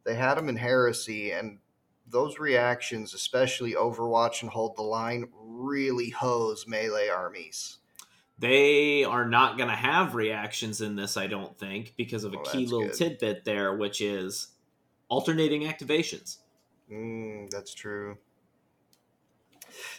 they 0.04 0.14
had 0.14 0.36
them 0.36 0.48
in 0.48 0.56
Heresy, 0.56 1.30
and 1.32 1.58
those 2.06 2.38
reactions, 2.38 3.12
especially 3.12 3.74
Overwatch 3.74 4.40
and 4.42 4.50
Hold 4.50 4.76
the 4.76 4.82
Line, 4.82 5.28
really 5.34 6.08
hose 6.10 6.66
melee 6.66 7.08
armies. 7.08 7.76
They 8.38 9.04
are 9.04 9.28
not 9.28 9.58
going 9.58 9.68
to 9.68 9.76
have 9.76 10.14
reactions 10.14 10.80
in 10.80 10.96
this, 10.96 11.18
I 11.18 11.26
don't 11.26 11.58
think, 11.58 11.92
because 11.98 12.24
of 12.24 12.32
a 12.32 12.38
Oh, 12.38 12.42
key 12.42 12.64
little 12.64 12.86
good. 12.86 12.94
tidbit 12.94 13.44
there, 13.44 13.76
which 13.76 14.00
is 14.00 14.48
alternating 15.10 15.62
activations. 15.64 16.38
Mm, 16.90 17.50
that's 17.50 17.74
true. 17.74 18.16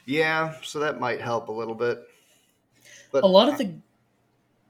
Yeah, 0.06 0.56
so 0.64 0.80
that 0.80 1.00
might 1.00 1.22
help 1.22 1.48
a 1.50 1.52
little 1.52 1.76
bit. 1.76 2.00
But 3.12 3.24
a 3.24 3.28
lot 3.28 3.50
of 3.50 3.58
the 3.58 3.74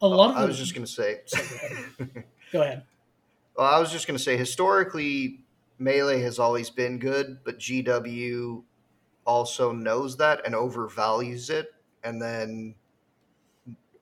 a 0.01 0.07
lot 0.07 0.31
of 0.31 0.37
I 0.37 0.41
the, 0.41 0.47
was 0.47 0.57
just 0.57 0.73
going 0.73 0.85
to 0.85 0.91
say. 0.91 1.21
Go 1.31 1.41
ahead. 1.43 2.25
go 2.51 2.61
ahead 2.61 2.83
Well, 3.55 3.67
I 3.73 3.79
was 3.79 3.91
just 3.91 4.07
going 4.07 4.17
to 4.17 4.23
say 4.23 4.35
historically, 4.37 5.41
melee 5.77 6.21
has 6.21 6.39
always 6.39 6.69
been 6.69 6.99
good, 6.99 7.39
but 7.43 7.59
GW 7.59 8.63
also 9.25 9.71
knows 9.71 10.17
that 10.17 10.41
and 10.45 10.55
overvalues 10.55 11.49
it, 11.49 11.67
and 12.03 12.21
then 12.21 12.75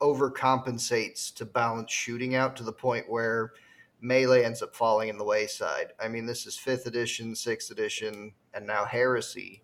overcompensates 0.00 1.34
to 1.34 1.44
balance 1.44 1.92
shooting 1.92 2.34
out 2.34 2.56
to 2.56 2.62
the 2.62 2.72
point 2.72 3.08
where 3.08 3.52
melee 4.00 4.44
ends 4.44 4.62
up 4.62 4.74
falling 4.74 5.08
in 5.08 5.18
the 5.18 5.24
wayside. 5.24 5.92
I 6.00 6.08
mean, 6.08 6.24
this 6.24 6.46
is 6.46 6.56
fifth 6.56 6.86
edition, 6.86 7.34
sixth 7.34 7.70
edition, 7.70 8.32
and 8.54 8.66
now 8.66 8.84
heresy. 8.86 9.62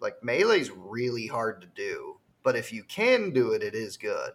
Like 0.00 0.22
melee's 0.22 0.70
really 0.70 1.26
hard 1.26 1.60
to 1.62 1.66
do, 1.74 2.13
but 2.44 2.54
if 2.54 2.72
you 2.72 2.84
can 2.84 3.30
do 3.30 3.50
it, 3.50 3.62
it 3.64 3.74
is 3.74 3.96
good. 3.96 4.32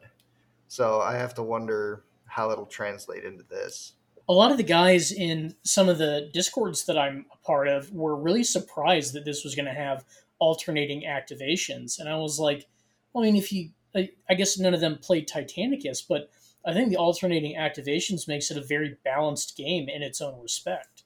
So 0.68 1.00
I 1.00 1.16
have 1.16 1.34
to 1.36 1.44
wonder 1.44 2.04
how 2.26 2.52
it'll 2.52 2.66
translate 2.66 3.24
into 3.24 3.44
this. 3.44 3.94
a 4.28 4.34
lot 4.34 4.52
of 4.52 4.58
the 4.58 4.64
guys 4.64 5.12
in 5.12 5.56
some 5.64 5.90
of 5.90 5.98
the 5.98 6.30
discords 6.34 6.86
that 6.86 6.98
I'm 6.98 7.26
a 7.34 7.38
part 7.46 7.68
of 7.68 7.92
were 7.92 8.16
really 8.16 8.44
surprised 8.44 9.14
that 9.14 9.26
this 9.26 9.44
was 9.44 9.56
going 9.56 9.66
to 9.66 9.74
have 9.74 10.06
alternating 10.38 11.02
activations, 11.02 12.00
and 12.00 12.08
I 12.08 12.16
was 12.16 12.40
like, 12.40 12.68
I 13.16 13.22
mean, 13.22 13.36
if 13.36 13.52
you, 13.52 13.72
I, 13.96 14.10
I 14.30 14.36
guess 14.36 14.60
none 14.60 14.76
of 14.76 14.82
them 14.82 15.00
played 15.00 15.28
Titanicus, 15.28 16.04
but 16.08 16.30
I 16.64 16.74
think 16.74 16.90
the 16.90 16.98
alternating 16.98 17.56
activations 17.58 18.28
makes 18.28 18.52
it 18.52 18.58
a 18.58 18.62
very 18.62 18.98
balanced 19.04 19.58
game 19.58 19.90
in 19.90 20.04
its 20.04 20.22
own 20.22 20.40
respect. 20.40 20.99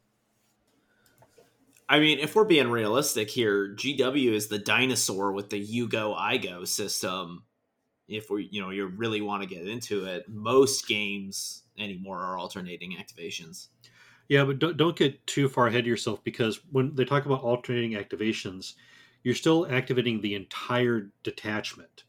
I 1.89 1.99
mean, 1.99 2.19
if 2.19 2.35
we're 2.35 2.45
being 2.45 2.69
realistic 2.69 3.29
here, 3.29 3.69
GW 3.75 4.31
is 4.31 4.47
the 4.47 4.59
dinosaur 4.59 5.31
with 5.31 5.49
the 5.49 5.57
you 5.57 5.87
go 5.87 6.13
I 6.13 6.37
go 6.37 6.65
system. 6.65 7.43
If 8.07 8.29
we, 8.29 8.49
you 8.51 8.61
know, 8.61 8.69
you 8.69 8.87
really 8.87 9.21
want 9.21 9.43
to 9.43 9.49
get 9.49 9.67
into 9.67 10.05
it, 10.05 10.27
most 10.27 10.87
games 10.87 11.63
anymore 11.77 12.19
are 12.19 12.37
alternating 12.37 12.97
activations. 12.97 13.67
Yeah, 14.29 14.45
but 14.45 14.59
don't, 14.59 14.77
don't 14.77 14.95
get 14.95 15.25
too 15.27 15.49
far 15.49 15.67
ahead 15.67 15.81
of 15.81 15.87
yourself 15.87 16.23
because 16.23 16.59
when 16.71 16.95
they 16.95 17.05
talk 17.05 17.25
about 17.25 17.43
alternating 17.43 17.91
activations, 17.91 18.73
you're 19.23 19.35
still 19.35 19.67
activating 19.69 20.21
the 20.21 20.35
entire 20.35 21.11
detachment. 21.23 22.03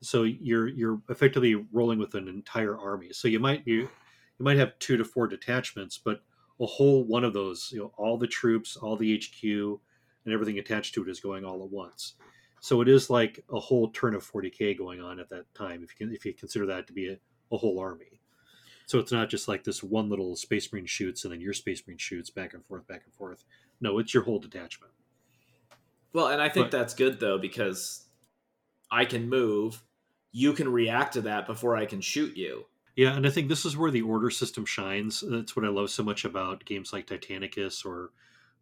So 0.00 0.24
you're 0.24 0.68
you're 0.68 1.00
effectively 1.08 1.54
rolling 1.72 1.98
with 1.98 2.14
an 2.14 2.28
entire 2.28 2.76
army. 2.76 3.12
So 3.12 3.28
you 3.28 3.38
might 3.38 3.62
you 3.66 3.82
you 3.82 4.44
might 4.44 4.58
have 4.58 4.78
two 4.80 4.96
to 4.96 5.04
four 5.04 5.28
detachments, 5.28 5.98
but 5.98 6.22
a 6.62 6.66
whole 6.66 7.02
one 7.04 7.24
of 7.24 7.32
those, 7.32 7.70
you 7.72 7.80
know, 7.80 7.92
all 7.96 8.16
the 8.16 8.26
troops, 8.26 8.76
all 8.76 8.96
the 8.96 9.16
HQ, 9.18 9.42
and 10.24 10.32
everything 10.32 10.58
attached 10.58 10.94
to 10.94 11.02
it 11.02 11.08
is 11.08 11.20
going 11.20 11.44
all 11.44 11.62
at 11.64 11.70
once. 11.70 12.14
So 12.60 12.80
it 12.80 12.88
is 12.88 13.10
like 13.10 13.44
a 13.52 13.58
whole 13.58 13.90
turn 13.90 14.14
of 14.14 14.24
40k 14.24 14.78
going 14.78 15.00
on 15.00 15.18
at 15.18 15.28
that 15.30 15.52
time, 15.54 15.82
if 15.82 15.90
you 15.98 16.06
can 16.06 16.14
if 16.14 16.24
you 16.24 16.32
consider 16.32 16.64
that 16.66 16.86
to 16.86 16.92
be 16.92 17.08
a, 17.08 17.18
a 17.50 17.56
whole 17.56 17.80
army. 17.80 18.20
So 18.86 19.00
it's 19.00 19.10
not 19.10 19.28
just 19.28 19.48
like 19.48 19.64
this 19.64 19.82
one 19.82 20.08
little 20.08 20.36
Space 20.36 20.72
Marine 20.72 20.86
shoots 20.86 21.24
and 21.24 21.32
then 21.32 21.40
your 21.40 21.52
Space 21.52 21.82
Marine 21.86 21.98
shoots 21.98 22.30
back 22.30 22.54
and 22.54 22.64
forth, 22.64 22.86
back 22.86 23.02
and 23.04 23.14
forth. 23.14 23.44
No, 23.80 23.98
it's 23.98 24.14
your 24.14 24.22
whole 24.22 24.38
detachment. 24.38 24.92
Well, 26.12 26.28
and 26.28 26.40
I 26.40 26.48
think 26.48 26.70
But- 26.70 26.78
that's 26.78 26.94
good 26.94 27.18
though 27.18 27.38
because 27.38 28.06
I 28.90 29.04
can 29.04 29.28
move, 29.28 29.82
you 30.30 30.52
can 30.52 30.70
react 30.70 31.14
to 31.14 31.22
that 31.22 31.46
before 31.46 31.76
I 31.76 31.86
can 31.86 32.00
shoot 32.00 32.36
you. 32.36 32.66
Yeah, 32.94 33.16
and 33.16 33.26
I 33.26 33.30
think 33.30 33.48
this 33.48 33.64
is 33.64 33.76
where 33.76 33.90
the 33.90 34.02
order 34.02 34.28
system 34.28 34.66
shines. 34.66 35.24
That's 35.26 35.56
what 35.56 35.64
I 35.64 35.68
love 35.68 35.90
so 35.90 36.02
much 36.02 36.24
about 36.24 36.64
games 36.64 36.92
like 36.92 37.06
Titanicus, 37.06 37.86
or 37.86 38.10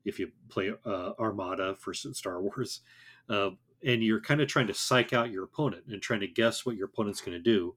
if 0.04 0.18
you 0.20 0.30
play 0.48 0.72
uh, 0.86 1.12
Armada 1.18 1.74
for 1.76 1.92
Star 1.92 2.40
Wars, 2.42 2.80
uh, 3.28 3.50
and 3.84 4.04
you're 4.04 4.20
kind 4.20 4.40
of 4.40 4.46
trying 4.46 4.68
to 4.68 4.74
psych 4.74 5.12
out 5.12 5.30
your 5.30 5.44
opponent 5.44 5.84
and 5.88 6.00
trying 6.00 6.20
to 6.20 6.28
guess 6.28 6.64
what 6.64 6.76
your 6.76 6.86
opponent's 6.86 7.20
going 7.20 7.36
to 7.36 7.42
do. 7.42 7.74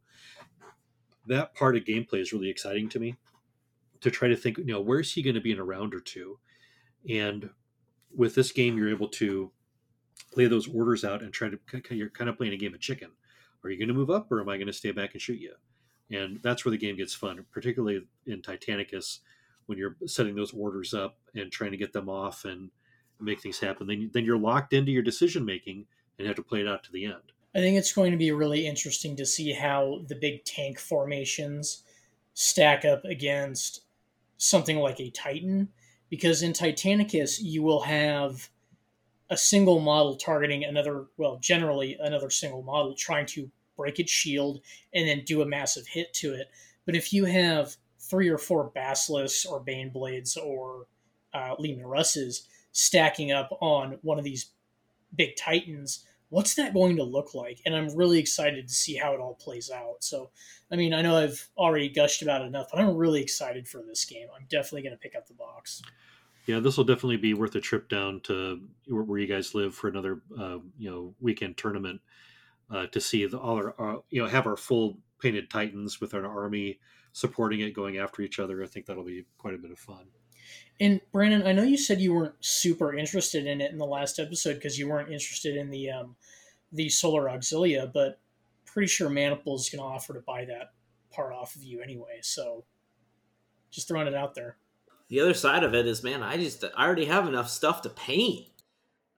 That 1.27 1.55
part 1.55 1.75
of 1.75 1.85
gameplay 1.85 2.19
is 2.19 2.33
really 2.33 2.49
exciting 2.49 2.89
to 2.89 2.99
me. 2.99 3.15
To 4.01 4.11
try 4.11 4.27
to 4.27 4.35
think, 4.35 4.57
you 4.57 4.65
know, 4.65 4.81
where's 4.81 5.13
he 5.13 5.21
going 5.21 5.35
to 5.35 5.41
be 5.41 5.53
in 5.53 5.59
a 5.59 5.63
round 5.63 5.95
or 5.95 6.01
two, 6.01 6.37
and 7.09 7.49
with 8.15 8.35
this 8.35 8.51
game, 8.51 8.77
you're 8.77 8.89
able 8.89 9.07
to 9.07 9.51
lay 10.35 10.45
those 10.45 10.67
orders 10.67 11.03
out 11.03 11.23
and 11.23 11.33
try 11.33 11.49
to. 11.49 11.57
You're 11.89 12.09
kind 12.09 12.29
of 12.29 12.37
playing 12.37 12.53
a 12.53 12.57
game 12.57 12.75
of 12.75 12.81
chicken. 12.81 13.11
Are 13.63 13.69
you 13.69 13.77
going 13.79 13.87
to 13.87 13.93
move 13.93 14.09
up, 14.09 14.31
or 14.31 14.41
am 14.41 14.49
I 14.49 14.57
going 14.57 14.67
to 14.67 14.73
stay 14.73 14.91
back 14.91 15.13
and 15.13 15.21
shoot 15.21 15.39
you? 15.39 15.53
And 16.13 16.39
that's 16.41 16.63
where 16.63 16.71
the 16.71 16.77
game 16.77 16.95
gets 16.95 17.13
fun 17.13 17.45
particularly 17.51 18.05
in 18.27 18.41
titanicus 18.41 19.19
when 19.65 19.77
you're 19.77 19.95
setting 20.05 20.35
those 20.35 20.53
orders 20.53 20.93
up 20.93 21.17
and 21.35 21.51
trying 21.51 21.71
to 21.71 21.77
get 21.77 21.93
them 21.93 22.09
off 22.09 22.45
and 22.45 22.69
make 23.19 23.41
things 23.41 23.59
happen 23.59 23.87
then, 23.87 24.09
then 24.13 24.25
you're 24.25 24.37
locked 24.37 24.73
into 24.73 24.91
your 24.91 25.03
decision 25.03 25.45
making 25.45 25.85
and 26.17 26.27
have 26.27 26.35
to 26.35 26.43
play 26.43 26.59
it 26.59 26.67
out 26.67 26.83
to 26.83 26.91
the 26.91 27.05
end 27.05 27.33
I 27.55 27.59
think 27.59 27.77
it's 27.77 27.93
going 27.93 28.11
to 28.11 28.17
be 28.17 28.31
really 28.31 28.65
interesting 28.65 29.15
to 29.15 29.25
see 29.25 29.53
how 29.53 30.01
the 30.07 30.15
big 30.15 30.43
tank 30.43 30.79
formations 30.79 31.83
stack 32.33 32.83
up 32.83 33.05
against 33.05 33.81
something 34.37 34.77
like 34.77 34.99
a 34.99 35.11
Titan. 35.11 35.69
Because 36.09 36.41
in 36.41 36.53
Titanicus, 36.53 37.39
you 37.39 37.61
will 37.61 37.81
have 37.81 38.49
a 39.29 39.37
single 39.37 39.79
model 39.79 40.15
targeting 40.15 40.63
another, 40.63 41.05
well, 41.17 41.37
generally 41.41 41.97
another 41.99 42.29
single 42.29 42.63
model 42.63 42.95
trying 42.95 43.25
to 43.27 43.49
break 43.75 43.99
its 43.99 44.11
shield 44.11 44.61
and 44.93 45.07
then 45.07 45.23
do 45.25 45.41
a 45.41 45.45
massive 45.45 45.87
hit 45.87 46.13
to 46.15 46.33
it. 46.33 46.49
But 46.85 46.95
if 46.95 47.13
you 47.13 47.25
have 47.25 47.75
three 47.99 48.29
or 48.29 48.37
four 48.37 48.71
Basilisks 48.75 49.45
or 49.45 49.59
Bane 49.59 49.89
Blades 49.89 50.37
or 50.37 50.87
uh, 51.33 51.55
Leman 51.57 51.85
Russes 51.85 52.47
stacking 52.71 53.31
up 53.31 53.49
on 53.61 53.97
one 54.01 54.17
of 54.17 54.25
these 54.25 54.51
big 55.15 55.35
Titans, 55.35 56.05
what's 56.29 56.55
that 56.55 56.73
going 56.73 56.95
to 56.97 57.03
look 57.03 57.33
like? 57.33 57.61
And 57.65 57.75
I'm 57.75 57.95
really 57.95 58.19
excited 58.19 58.67
to 58.67 58.73
see 58.73 58.95
how 58.95 59.13
it 59.13 59.19
all 59.19 59.35
plays 59.35 59.69
out. 59.69 59.97
So, 60.03 60.31
I 60.71 60.75
mean, 60.75 60.93
I 60.93 61.01
know 61.01 61.15
I've 61.15 61.47
already 61.57 61.89
gushed 61.89 62.21
about 62.21 62.41
it 62.41 62.45
enough, 62.45 62.67
but 62.71 62.81
I'm 62.81 62.95
really 62.95 63.21
excited 63.21 63.67
for 63.67 63.81
this 63.81 64.03
game. 64.03 64.27
I'm 64.35 64.45
definitely 64.49 64.81
going 64.81 64.95
to 64.95 64.99
pick 64.99 65.15
up 65.15 65.27
the 65.27 65.35
box. 65.35 65.81
yeah 66.45 66.59
this 66.59 66.75
will 66.75 66.83
definitely 66.83 67.17
be 67.17 67.33
worth 67.33 67.55
a 67.55 67.61
trip 67.61 67.87
down 67.87 68.19
to 68.21 68.61
where, 68.87 69.03
where 69.03 69.19
you 69.19 69.27
guys 69.27 69.55
live 69.55 69.73
for 69.73 69.87
another 69.87 70.21
uh, 70.37 70.57
you 70.77 70.89
know 70.89 71.13
weekend 71.21 71.55
tournament 71.55 72.01
uh, 72.73 72.87
to 72.87 72.99
see 72.99 73.25
the, 73.25 73.37
all 73.37 73.55
our 73.55 73.75
uh, 73.79 73.99
you 74.09 74.21
know 74.21 74.27
have 74.27 74.47
our 74.47 74.57
full 74.57 74.97
painted 75.21 75.49
titans 75.49 76.01
with 76.01 76.13
our 76.13 76.25
army 76.25 76.79
supporting 77.13 77.59
it 77.59 77.73
going 77.73 77.97
after 77.97 78.21
each 78.21 78.39
other 78.39 78.63
i 78.63 78.67
think 78.67 78.85
that'll 78.85 79.03
be 79.03 79.25
quite 79.37 79.53
a 79.53 79.57
bit 79.57 79.71
of 79.71 79.79
fun 79.79 80.05
And 80.79 80.99
Brandon, 81.11 81.45
I 81.45 81.51
know 81.51 81.63
you 81.63 81.77
said 81.77 82.01
you 82.01 82.13
weren't 82.13 82.33
super 82.41 82.93
interested 82.93 83.45
in 83.45 83.61
it 83.61 83.71
in 83.71 83.77
the 83.77 83.85
last 83.85 84.19
episode 84.19 84.55
because 84.55 84.77
you 84.77 84.89
weren't 84.89 85.11
interested 85.11 85.55
in 85.55 85.69
the 85.69 85.91
um, 85.91 86.15
the 86.71 86.89
Solar 86.89 87.25
Auxilia, 87.25 87.91
but 87.93 88.19
pretty 88.65 88.87
sure 88.87 89.09
Maniple 89.09 89.55
is 89.55 89.69
going 89.69 89.79
to 89.79 89.85
offer 89.85 90.13
to 90.13 90.21
buy 90.21 90.45
that 90.45 90.73
part 91.11 91.31
off 91.31 91.55
of 91.55 91.63
you 91.63 91.81
anyway. 91.81 92.19
So, 92.21 92.65
just 93.69 93.87
throwing 93.87 94.07
it 94.07 94.15
out 94.15 94.33
there. 94.33 94.57
The 95.09 95.19
other 95.19 95.35
side 95.35 95.63
of 95.63 95.75
it 95.75 95.85
is, 95.85 96.03
man, 96.03 96.23
I 96.23 96.37
just 96.37 96.63
I 96.75 96.85
already 96.85 97.05
have 97.05 97.27
enough 97.27 97.49
stuff 97.49 97.83
to 97.83 97.89
paint. 97.89 98.47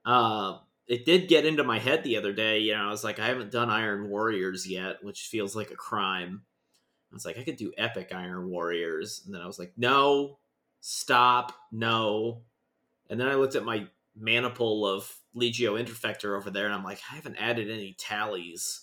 Uh, 0.06 0.60
it 0.88 1.06
did 1.06 1.28
get 1.28 1.46
into 1.46 1.64
my 1.64 1.80
head 1.80 2.04
the 2.04 2.18
other 2.18 2.34
day. 2.34 2.60
You 2.60 2.74
know, 2.74 2.88
I 2.88 2.90
was 2.90 3.04
like, 3.04 3.20
I 3.20 3.28
haven't 3.28 3.52
done 3.52 3.70
Iron 3.70 4.10
Warriors 4.10 4.68
yet, 4.68 5.04
which 5.04 5.28
feels 5.28 5.56
like 5.56 5.72
a 5.72 5.76
crime. 5.76 6.44
I 7.12 7.16
was 7.16 7.26
like, 7.26 7.38
I 7.38 7.44
could 7.44 7.58
do 7.58 7.74
Epic 7.78 8.12
Iron 8.14 8.50
Warriors, 8.50 9.24
and 9.26 9.34
then 9.34 9.42
I 9.42 9.48
was 9.48 9.58
like, 9.58 9.74
no, 9.78 10.40
stop, 10.82 11.54
no. 11.72 12.42
And 13.10 13.20
then 13.20 13.28
I 13.28 13.36
looked 13.36 13.56
at 13.56 13.64
my 13.64 13.88
maniple 14.16 14.86
of 14.86 15.12
Legio 15.36 15.82
Interfector 15.82 16.38
over 16.38 16.50
there, 16.50 16.66
and 16.66 16.74
I'm 16.74 16.84
like, 16.84 17.00
I 17.12 17.16
haven't 17.16 17.38
added 17.38 17.70
any 17.70 17.96
tallies 17.98 18.82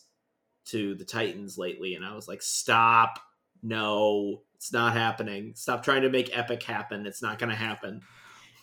to 0.67 0.95
the 0.95 1.05
Titans 1.05 1.59
lately, 1.59 1.95
and 1.95 2.05
I 2.05 2.15
was 2.15 2.29
like, 2.29 2.43
stop, 2.43 3.19
no, 3.63 4.43
it's 4.55 4.73
not 4.73 4.95
happening. 4.95 5.53
Stop 5.55 5.83
trying 5.83 6.03
to 6.03 6.11
make 6.11 6.37
Epic 6.37 6.63
happen. 6.63 7.07
It's 7.07 7.23
not 7.23 7.39
going 7.39 7.51
to 7.51 7.57
happen. 7.57 8.01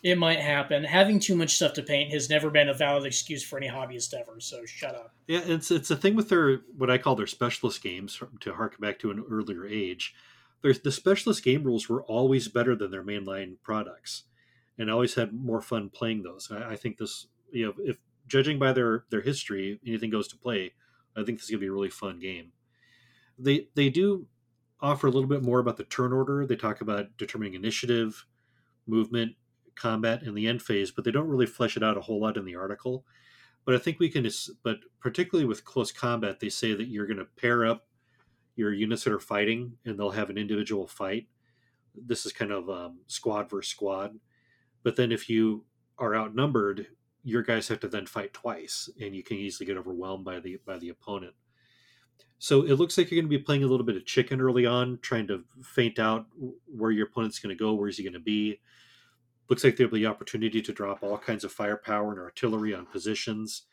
It 0.02 0.16
might 0.16 0.40
happen. 0.40 0.84
Having 0.84 1.20
too 1.20 1.36
much 1.36 1.56
stuff 1.56 1.74
to 1.74 1.82
paint 1.82 2.12
has 2.12 2.30
never 2.30 2.48
been 2.48 2.70
a 2.70 2.74
valid 2.74 3.04
excuse 3.04 3.44
for 3.44 3.58
any 3.58 3.68
hobbyist 3.68 4.14
ever. 4.14 4.40
So 4.40 4.64
shut 4.64 4.94
up. 4.94 5.14
Yeah, 5.26 5.42
it's 5.44 5.70
it's 5.70 5.90
a 5.90 5.96
thing 5.96 6.16
with 6.16 6.30
their 6.30 6.60
what 6.76 6.90
I 6.90 6.96
call 6.96 7.16
their 7.16 7.26
specialist 7.26 7.82
games. 7.82 8.22
To 8.40 8.54
harken 8.54 8.80
back 8.80 8.98
to 9.00 9.10
an 9.10 9.24
earlier 9.30 9.66
age, 9.66 10.14
the 10.62 10.92
specialist 10.92 11.44
game 11.44 11.64
rules 11.64 11.88
were 11.88 12.02
always 12.04 12.48
better 12.48 12.74
than 12.74 12.90
their 12.90 13.04
mainline 13.04 13.56
products, 13.62 14.24
and 14.78 14.90
I 14.90 14.94
always 14.94 15.14
had 15.14 15.34
more 15.34 15.60
fun 15.60 15.90
playing 15.90 16.22
those. 16.22 16.50
I, 16.50 16.70
I 16.70 16.76
think 16.76 16.96
this, 16.96 17.26
you 17.52 17.66
know, 17.66 17.74
if 17.78 17.98
judging 18.26 18.58
by 18.58 18.72
their 18.72 19.04
their 19.10 19.20
history, 19.20 19.80
anything 19.86 20.10
goes 20.10 20.28
to 20.28 20.36
play. 20.38 20.72
I 21.14 21.24
think 21.24 21.38
this 21.38 21.44
is 21.44 21.50
gonna 21.50 21.60
be 21.60 21.66
a 21.66 21.72
really 21.72 21.90
fun 21.90 22.20
game. 22.20 22.52
They 23.38 23.68
they 23.74 23.90
do 23.90 24.26
offer 24.80 25.08
a 25.08 25.10
little 25.10 25.28
bit 25.28 25.42
more 25.42 25.58
about 25.58 25.76
the 25.76 25.84
turn 25.84 26.12
order. 26.12 26.46
They 26.46 26.56
talk 26.56 26.80
about 26.80 27.18
determining 27.18 27.52
initiative, 27.52 28.24
movement, 28.86 29.34
combat 29.74 30.22
in 30.22 30.34
the 30.34 30.46
end 30.46 30.62
phase, 30.62 30.90
but 30.90 31.04
they 31.04 31.10
don't 31.10 31.28
really 31.28 31.46
flesh 31.46 31.76
it 31.76 31.82
out 31.82 31.96
a 31.96 32.00
whole 32.00 32.20
lot 32.20 32.36
in 32.36 32.44
the 32.44 32.56
article. 32.56 33.04
But 33.64 33.74
I 33.74 33.78
think 33.78 33.98
we 33.98 34.08
can, 34.08 34.28
but 34.62 34.78
particularly 35.00 35.46
with 35.46 35.64
close 35.64 35.92
combat, 35.92 36.40
they 36.40 36.48
say 36.48 36.74
that 36.74 36.88
you're 36.88 37.06
going 37.06 37.18
to 37.18 37.24
pair 37.24 37.66
up 37.66 37.86
your 38.56 38.72
units 38.72 39.04
that 39.04 39.12
are 39.12 39.20
fighting 39.20 39.72
and 39.84 39.98
they'll 39.98 40.10
have 40.10 40.30
an 40.30 40.38
individual 40.38 40.86
fight. 40.86 41.28
This 41.94 42.24
is 42.24 42.32
kind 42.32 42.52
of 42.52 42.70
um, 42.70 43.00
squad 43.06 43.50
versus 43.50 43.70
squad. 43.70 44.18
But 44.82 44.96
then 44.96 45.12
if 45.12 45.28
you 45.28 45.64
are 45.98 46.16
outnumbered, 46.16 46.86
your 47.22 47.42
guys 47.42 47.68
have 47.68 47.80
to 47.80 47.88
then 47.88 48.06
fight 48.06 48.32
twice, 48.32 48.88
and 49.00 49.14
you 49.14 49.22
can 49.22 49.36
easily 49.36 49.66
get 49.66 49.76
overwhelmed 49.76 50.24
by 50.24 50.40
the 50.40 50.58
by 50.64 50.78
the 50.78 50.88
opponent. 50.88 51.34
So 52.38 52.62
it 52.62 52.74
looks 52.74 52.96
like 52.96 53.10
you're 53.10 53.20
going 53.20 53.30
to 53.30 53.38
be 53.38 53.44
playing 53.44 53.64
a 53.64 53.66
little 53.66 53.84
bit 53.84 53.96
of 53.96 54.06
chicken 54.06 54.40
early 54.40 54.64
on, 54.64 54.98
trying 55.02 55.26
to 55.26 55.44
faint 55.62 55.98
out 55.98 56.26
where 56.64 56.90
your 56.90 57.06
opponent's 57.06 57.38
going 57.38 57.54
to 57.54 57.62
go, 57.62 57.74
where's 57.74 57.98
he 57.98 58.02
going 58.02 58.14
to 58.14 58.18
be 58.20 58.60
looks 59.50 59.64
like 59.64 59.76
there'll 59.76 59.92
be 59.92 60.06
opportunity 60.06 60.62
to 60.62 60.72
drop 60.72 61.02
all 61.02 61.18
kinds 61.18 61.44
of 61.44 61.52
firepower 61.52 62.12
and 62.12 62.20
artillery 62.20 62.72
on 62.72 62.86
positions, 62.86 63.64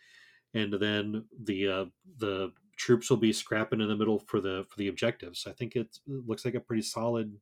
and 0.53 0.73
then 0.73 1.25
the 1.43 1.67
uh, 1.67 1.85
the 2.17 2.51
troops 2.75 3.09
will 3.09 3.17
be 3.17 3.31
scrapping 3.33 3.79
in 3.79 3.87
the 3.87 3.95
middle 3.95 4.19
for 4.19 4.41
the 4.41 4.65
for 4.69 4.77
the 4.77 4.87
objectives. 4.87 5.45
I 5.47 5.53
think 5.53 5.75
it 5.75 5.99
looks 6.07 6.43
like 6.43 6.55
a 6.55 6.59
pretty 6.59 6.81
solid 6.81 7.37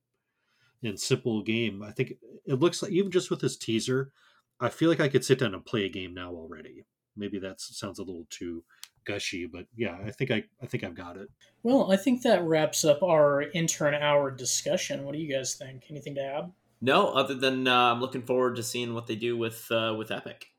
and 0.83 0.99
simple 0.99 1.41
game. 1.41 1.81
I 1.81 1.91
think 1.91 2.13
it 2.45 2.59
looks 2.59 2.83
like 2.83 2.91
even 2.91 3.09
just 3.09 3.31
with 3.31 3.39
this 3.39 3.57
teaser, 3.57 4.11
I 4.59 4.69
feel 4.69 4.89
like 4.89 4.99
I 4.99 5.09
could 5.09 5.25
sit 5.25 5.39
down 5.39 5.53
and 5.53 5.65
play 5.65 5.85
a 5.85 5.89
game 5.89 6.13
now 6.13 6.31
already. 6.31 6.83
Maybe 7.17 7.39
that 7.39 7.61
sounds 7.61 7.99
a 7.99 8.03
little 8.03 8.27
too 8.29 8.63
gushy, 9.05 9.45
but 9.45 9.65
yeah, 9.75 9.97
I 10.05 10.11
think 10.11 10.31
I 10.31 10.43
I 10.61 10.65
think 10.65 10.83
I've 10.83 10.95
got 10.95 11.15
it. 11.15 11.29
Well, 11.63 11.91
I 11.91 11.95
think 11.95 12.21
that 12.23 12.43
wraps 12.43 12.83
up 12.83 13.01
our 13.01 13.43
intern 13.43 13.93
hour 13.93 14.29
discussion. 14.29 15.05
What 15.05 15.13
do 15.13 15.19
you 15.19 15.33
guys 15.33 15.55
think? 15.55 15.85
Anything 15.89 16.15
to 16.15 16.21
add? 16.21 16.51
No, 16.85 17.07
other 17.07 17.33
than 17.33 17.67
uh, 17.67 17.93
I'm 17.93 17.99
looking 17.99 18.21
forward 18.21 18.57
to 18.57 18.63
seeing 18.63 18.93
what 18.93 19.07
they 19.07 19.15
do 19.15 19.35
with 19.35 19.71
uh, 19.71 19.95
with 19.97 20.11
Epic. 20.11 20.51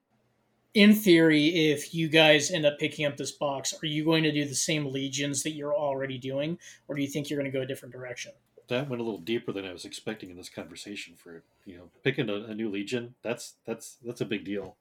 In 0.75 0.93
theory, 0.93 1.71
if 1.71 1.95
you 1.95 2.09
guys 2.09 2.51
end 2.51 2.67
up 2.67 2.81
picking 2.81 3.07
up 3.07 3.17
this 3.17 3.31
box, 3.31 3.73
are 3.81 3.87
you 3.87 4.05
going 4.05 4.25
to 4.25 4.33
do 4.33 4.45
the 4.45 4.55
same 4.55 4.87
legions 4.87 5.45
that 5.45 5.53
you're 5.53 5.75
already 5.75 6.19
doing, 6.19 6.59
or 6.89 6.97
do 6.97 7.03
you 7.03 7.07
think 7.07 7.31
you're 7.31 7.39
going 7.39 7.51
to 7.51 7.57
go 7.57 7.63
a 7.63 7.67
different 7.67 7.95
direction? 7.95 8.33
That 8.67 8.91
went 8.91 9.01
a 9.01 9.05
little 9.05 9.21
deeper 9.21 9.53
than 9.53 9.65
I 9.65 9.73
was 9.73 9.85
expecting 9.85 10.29
in 10.31 10.37
this 10.37 10.49
conversation. 10.49 11.15
For 11.15 11.45
you 11.65 11.77
know, 11.77 11.91
picking 12.03 12.29
a, 12.29 12.35
a 12.35 12.55
new 12.57 12.71
legion, 12.71 13.15
that's 13.23 13.55
that's 13.65 13.97
that's 14.05 14.21
a 14.21 14.27
big 14.27 14.45
deal. 14.45 14.75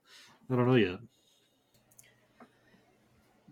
I 0.49 0.55
don't 0.55 0.65
know 0.65 0.73
yet 0.73 0.99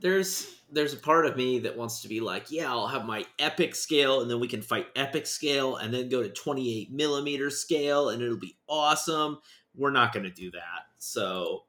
there's 0.03 0.59
there's 0.69 0.93
a 0.93 0.97
part 0.97 1.25
of 1.25 1.37
me 1.37 1.59
that 1.59 1.77
wants 1.77 2.01
to 2.01 2.07
be 2.07 2.19
like, 2.19 2.51
yeah, 2.51 2.69
I'll 2.69 2.87
have 2.87 3.05
my 3.05 3.25
epic 3.39 3.73
scale, 3.73 4.21
and 4.21 4.29
then 4.29 4.39
we 4.39 4.47
can 4.47 4.61
fight 4.61 4.87
epic 4.95 5.25
scale, 5.25 5.77
and 5.77 5.93
then 5.93 6.09
go 6.09 6.21
to 6.21 6.29
28 6.29 6.91
millimeter 6.91 7.49
scale, 7.49 8.09
and 8.09 8.21
it'll 8.21 8.37
be 8.37 8.57
awesome. 8.67 9.39
We're 9.75 9.91
not 9.91 10.13
going 10.13 10.25
to 10.25 10.31
do 10.31 10.51
that. 10.51 10.87
So 10.97 11.63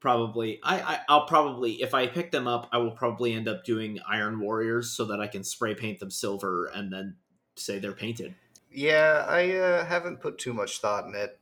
probably, 0.00 0.60
I, 0.62 0.80
I 0.80 1.00
I'll 1.08 1.26
probably 1.26 1.82
if 1.82 1.94
I 1.94 2.06
pick 2.06 2.30
them 2.30 2.46
up, 2.46 2.68
I 2.72 2.78
will 2.78 2.92
probably 2.92 3.32
end 3.32 3.48
up 3.48 3.64
doing 3.64 3.98
Iron 4.06 4.38
Warriors 4.38 4.90
so 4.90 5.06
that 5.06 5.20
I 5.20 5.26
can 5.26 5.42
spray 5.42 5.74
paint 5.74 5.98
them 5.98 6.10
silver 6.10 6.66
and 6.66 6.92
then 6.92 7.16
say 7.56 7.78
they're 7.78 7.92
painted. 7.92 8.34
Yeah, 8.70 9.24
I 9.26 9.52
uh, 9.52 9.84
haven't 9.86 10.20
put 10.20 10.36
too 10.36 10.52
much 10.52 10.80
thought 10.80 11.06
in 11.06 11.14
it. 11.14 11.38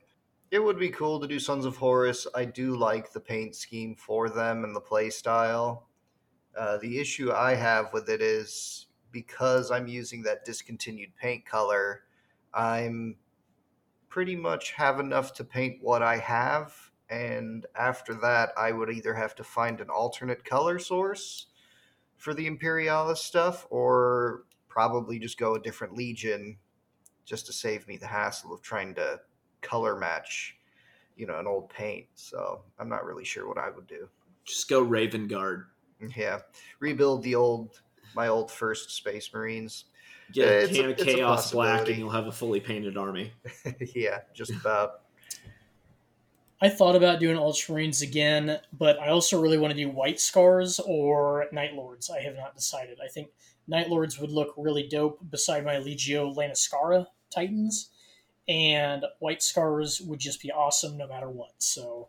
It 0.49 0.63
would 0.63 0.79
be 0.79 0.89
cool 0.89 1.19
to 1.19 1.27
do 1.27 1.39
Sons 1.39 1.65
of 1.65 1.75
Horus. 1.75 2.25
I 2.33 2.45
do 2.45 2.77
like 2.77 3.11
the 3.11 3.19
paint 3.19 3.53
scheme 3.53 3.95
for 3.95 4.29
them 4.29 4.63
and 4.63 4.73
the 4.73 4.79
play 4.79 5.09
style. 5.09 5.86
Uh, 6.57 6.77
the 6.77 6.99
issue 6.99 7.31
I 7.31 7.53
have 7.53 7.93
with 7.93 8.09
it 8.09 8.21
is 8.21 8.87
because 9.11 9.69
I'm 9.71 9.87
using 9.87 10.23
that 10.23 10.43
discontinued 10.43 11.11
paint 11.21 11.45
color, 11.45 12.03
I'm 12.53 13.17
pretty 14.09 14.35
much 14.35 14.71
have 14.71 14.99
enough 14.99 15.33
to 15.35 15.43
paint 15.43 15.77
what 15.81 16.01
I 16.01 16.17
have. 16.17 16.73
And 17.09 17.65
after 17.75 18.15
that, 18.15 18.49
I 18.57 18.71
would 18.71 18.89
either 18.89 19.13
have 19.13 19.35
to 19.35 19.43
find 19.43 19.79
an 19.79 19.89
alternate 19.89 20.43
color 20.43 20.79
source 20.79 21.47
for 22.17 22.33
the 22.33 22.47
Imperialis 22.47 23.21
stuff 23.21 23.67
or 23.69 24.43
probably 24.67 25.19
just 25.19 25.37
go 25.37 25.55
a 25.55 25.61
different 25.61 25.95
Legion 25.95 26.57
just 27.25 27.45
to 27.45 27.53
save 27.53 27.87
me 27.87 27.97
the 27.97 28.07
hassle 28.07 28.53
of 28.53 28.61
trying 28.61 28.95
to 28.95 29.19
color 29.61 29.95
match, 29.95 30.57
you 31.15 31.27
know, 31.27 31.39
an 31.39 31.47
old 31.47 31.69
paint. 31.69 32.07
So 32.15 32.61
I'm 32.79 32.89
not 32.89 33.05
really 33.05 33.25
sure 33.25 33.47
what 33.47 33.57
I 33.57 33.69
would 33.69 33.87
do. 33.87 34.09
Just 34.45 34.69
go 34.69 34.81
Raven 34.81 35.27
Guard. 35.27 35.67
Yeah, 36.15 36.39
rebuild 36.79 37.23
the 37.23 37.35
old 37.35 37.81
my 38.15 38.27
old 38.27 38.51
first 38.51 38.91
Space 38.91 39.31
Marines. 39.33 39.85
Get 40.31 40.65
a 40.65 40.67
can 40.67 40.91
of 40.91 40.97
Chaos 40.97 41.51
Black, 41.51 41.87
and 41.87 41.97
you'll 41.97 42.09
have 42.09 42.27
a 42.27 42.31
fully 42.31 42.59
painted 42.59 42.97
army. 42.97 43.31
yeah, 43.95 44.19
just 44.33 44.51
about. 44.51 45.01
I 46.59 46.69
thought 46.69 46.95
about 46.95 47.19
doing 47.19 47.37
Ultramarines 47.37 48.01
again, 48.01 48.59
but 48.73 48.99
I 48.99 49.09
also 49.09 49.39
really 49.39 49.59
want 49.59 49.71
to 49.73 49.77
do 49.79 49.89
White 49.89 50.19
Scars 50.19 50.79
or 50.79 51.45
Night 51.51 51.75
Lords. 51.75 52.09
I 52.09 52.19
have 52.21 52.35
not 52.35 52.55
decided. 52.55 52.97
I 53.03 53.07
think 53.07 53.29
Night 53.67 53.89
Lords 53.89 54.19
would 54.19 54.31
look 54.31 54.53
really 54.57 54.87
dope 54.87 55.19
beside 55.29 55.63
my 55.63 55.75
Legio 55.75 56.35
Lanniskara 56.35 57.05
Titans, 57.29 57.91
and 58.49 59.05
White 59.19 59.43
Scars 59.43 60.01
would 60.01 60.19
just 60.19 60.41
be 60.41 60.51
awesome 60.51 60.97
no 60.97 61.07
matter 61.07 61.29
what. 61.29 61.53
So 61.59 62.07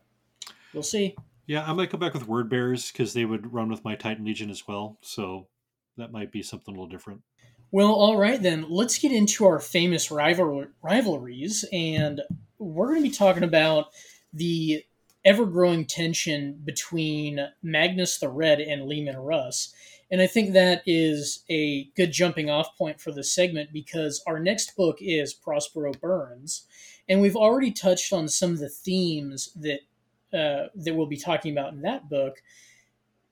we'll 0.72 0.82
see. 0.82 1.14
Yeah, 1.48 1.64
I 1.68 1.72
might 1.72 1.88
come 1.88 1.98
back 1.98 2.12
with 2.12 2.28
word 2.28 2.50
bearers 2.50 2.92
because 2.92 3.14
they 3.14 3.24
would 3.24 3.54
run 3.54 3.70
with 3.70 3.82
my 3.82 3.96
Titan 3.96 4.26
Legion 4.26 4.50
as 4.50 4.68
well. 4.68 4.98
So 5.00 5.48
that 5.96 6.12
might 6.12 6.30
be 6.30 6.42
something 6.42 6.74
a 6.74 6.78
little 6.78 6.94
different. 6.94 7.22
Well, 7.70 7.92
all 7.92 8.18
right 8.18 8.40
then. 8.40 8.66
Let's 8.68 8.98
get 8.98 9.12
into 9.12 9.46
our 9.46 9.58
famous 9.58 10.10
rival- 10.10 10.66
rivalries, 10.82 11.64
and 11.72 12.20
we're 12.58 12.88
going 12.88 13.02
to 13.02 13.08
be 13.08 13.14
talking 13.14 13.44
about 13.44 13.86
the 14.32 14.84
ever-growing 15.24 15.86
tension 15.86 16.60
between 16.64 17.40
Magnus 17.62 18.18
the 18.18 18.28
Red 18.28 18.60
and 18.60 18.86
Leman 18.86 19.16
Russ. 19.16 19.74
And 20.10 20.20
I 20.20 20.26
think 20.26 20.52
that 20.52 20.82
is 20.86 21.44
a 21.50 21.84
good 21.96 22.12
jumping 22.12 22.50
off 22.50 22.76
point 22.76 23.00
for 23.00 23.10
this 23.10 23.34
segment 23.34 23.72
because 23.72 24.22
our 24.26 24.38
next 24.38 24.76
book 24.76 24.98
is 25.00 25.32
Prospero 25.32 25.92
Burns. 25.92 26.66
And 27.08 27.22
we've 27.22 27.36
already 27.36 27.72
touched 27.72 28.12
on 28.12 28.28
some 28.28 28.52
of 28.52 28.58
the 28.58 28.68
themes 28.68 29.50
that 29.56 29.80
uh, 30.32 30.68
that 30.74 30.94
we'll 30.94 31.06
be 31.06 31.16
talking 31.16 31.52
about 31.52 31.72
in 31.72 31.82
that 31.82 32.08
book. 32.08 32.42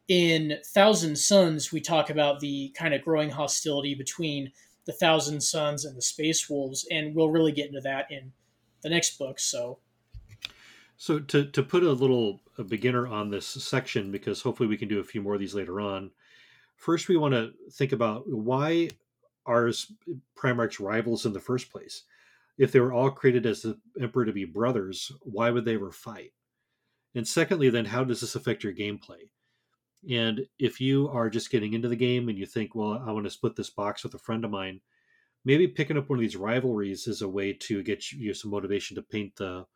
In 0.08 0.58
Thousand 0.74 1.16
Sons, 1.16 1.72
we 1.72 1.80
talk 1.80 2.10
about 2.10 2.40
the 2.40 2.72
kind 2.78 2.94
of 2.94 3.02
growing 3.02 3.30
hostility 3.30 3.94
between 3.94 4.52
the 4.86 4.92
Thousand 4.92 5.40
Sons 5.40 5.84
and 5.84 5.96
the 5.96 6.02
Space 6.02 6.48
Wolves, 6.48 6.86
and 6.90 7.14
we'll 7.14 7.30
really 7.30 7.52
get 7.52 7.66
into 7.66 7.80
that 7.80 8.10
in 8.10 8.32
the 8.82 8.88
next 8.88 9.18
book. 9.18 9.40
So, 9.40 9.78
so 10.96 11.18
to 11.18 11.46
to 11.46 11.62
put 11.62 11.82
a 11.82 11.90
little 11.90 12.40
a 12.56 12.64
beginner 12.64 13.06
on 13.06 13.30
this 13.30 13.46
section, 13.46 14.12
because 14.12 14.40
hopefully 14.40 14.68
we 14.68 14.76
can 14.76 14.88
do 14.88 15.00
a 15.00 15.04
few 15.04 15.20
more 15.20 15.34
of 15.34 15.40
these 15.40 15.54
later 15.54 15.80
on. 15.80 16.12
First, 16.76 17.08
we 17.08 17.16
want 17.16 17.34
to 17.34 17.52
think 17.72 17.92
about 17.92 18.24
why 18.28 18.90
are 19.44 19.70
Primarchs 20.36 20.80
rivals 20.80 21.26
in 21.26 21.32
the 21.32 21.40
first 21.40 21.70
place? 21.70 22.04
If 22.58 22.72
they 22.72 22.80
were 22.80 22.92
all 22.92 23.10
created 23.10 23.44
as 23.46 23.62
the 23.62 23.78
Emperor 24.00 24.24
to 24.24 24.32
be 24.32 24.44
brothers, 24.44 25.12
why 25.20 25.50
would 25.50 25.64
they 25.64 25.74
ever 25.74 25.90
fight? 25.90 26.32
And 27.16 27.26
secondly, 27.26 27.70
then 27.70 27.86
how 27.86 28.04
does 28.04 28.20
this 28.20 28.36
affect 28.36 28.62
your 28.62 28.74
gameplay? 28.74 29.30
And 30.08 30.46
if 30.58 30.80
you 30.80 31.08
are 31.08 31.30
just 31.30 31.50
getting 31.50 31.72
into 31.72 31.88
the 31.88 31.96
game 31.96 32.28
and 32.28 32.38
you 32.38 32.44
think, 32.44 32.74
well, 32.74 33.02
I 33.04 33.10
want 33.10 33.24
to 33.24 33.30
split 33.30 33.56
this 33.56 33.70
box 33.70 34.04
with 34.04 34.14
a 34.14 34.18
friend 34.18 34.44
of 34.44 34.50
mine, 34.50 34.80
maybe 35.44 35.66
picking 35.66 35.96
up 35.96 36.10
one 36.10 36.18
of 36.18 36.20
these 36.20 36.36
rivalries 36.36 37.06
is 37.06 37.22
a 37.22 37.28
way 37.28 37.54
to 37.54 37.82
get 37.82 38.12
you 38.12 38.34
some 38.34 38.50
motivation 38.50 38.94
to 38.96 39.02
paint 39.02 39.34
the 39.36 39.66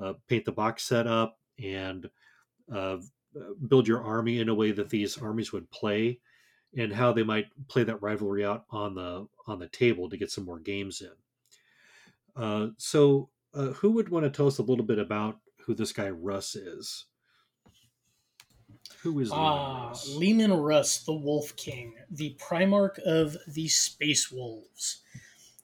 uh, 0.00 0.14
paint 0.26 0.44
the 0.44 0.52
box 0.52 0.84
set 0.84 1.06
up 1.06 1.38
and 1.62 2.08
uh, 2.74 2.96
build 3.68 3.86
your 3.86 4.02
army 4.02 4.40
in 4.40 4.48
a 4.48 4.54
way 4.54 4.72
that 4.72 4.90
these 4.90 5.18
armies 5.18 5.52
would 5.52 5.70
play 5.70 6.18
and 6.76 6.92
how 6.92 7.12
they 7.12 7.22
might 7.22 7.46
play 7.68 7.82
that 7.82 8.02
rivalry 8.02 8.44
out 8.44 8.64
on 8.70 8.94
the 8.94 9.26
on 9.46 9.58
the 9.58 9.68
table 9.68 10.08
to 10.08 10.16
get 10.16 10.30
some 10.30 10.44
more 10.44 10.58
games 10.58 11.02
in. 11.02 12.42
Uh, 12.42 12.68
so, 12.78 13.28
uh, 13.54 13.68
who 13.68 13.90
would 13.92 14.08
want 14.08 14.24
to 14.24 14.30
tell 14.30 14.46
us 14.46 14.58
a 14.58 14.62
little 14.62 14.84
bit 14.84 14.98
about 14.98 15.38
who 15.66 15.74
this 15.74 15.92
guy 15.92 16.08
Russ 16.10 16.54
is? 16.54 17.06
Who 19.02 19.18
is 19.20 19.30
Leman 19.30 19.44
Ah, 19.44 19.88
Russ? 19.88 20.08
Leman 20.08 20.52
Russ, 20.52 20.98
the 21.04 21.12
Wolf 21.12 21.54
King, 21.56 21.94
the 22.10 22.36
Primarch 22.40 22.98
of 23.00 23.36
the 23.46 23.68
Space 23.68 24.30
Wolves. 24.30 25.02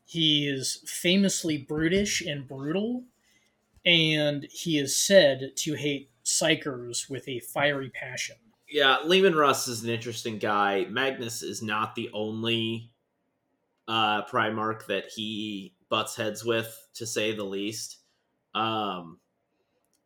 He 0.05 0.47
is 0.49 0.83
famously 0.87 1.57
brutish 1.57 2.21
and 2.21 2.47
brutal, 2.47 3.05
and 3.85 4.47
he 4.51 4.79
is 4.79 4.97
said 4.97 5.53
to 5.57 5.75
hate 5.75 6.11
psykers 6.25 7.09
with 7.09 7.27
a 7.29 7.41
fiery 7.41 7.91
passion. 7.91 8.37
Yeah, 8.69 8.99
Leman 9.05 9.35
Russ 9.35 9.69
is 9.69 9.83
an 9.85 9.91
interesting 9.91 10.39
guy. 10.39 10.87
Magnus 10.89 11.43
is 11.43 11.63
not 11.63 11.95
the 11.95 12.11
only 12.13 12.91
uh, 13.89 14.25
Primarch 14.25 14.87
that 14.87 15.07
he 15.15 15.75
butts 15.89 16.17
heads 16.17 16.45
with, 16.45 16.89
to 16.95 17.07
say 17.07 17.35
the 17.35 17.45
least. 17.45 17.99
Um, 18.55 19.19
I 19.21 19.22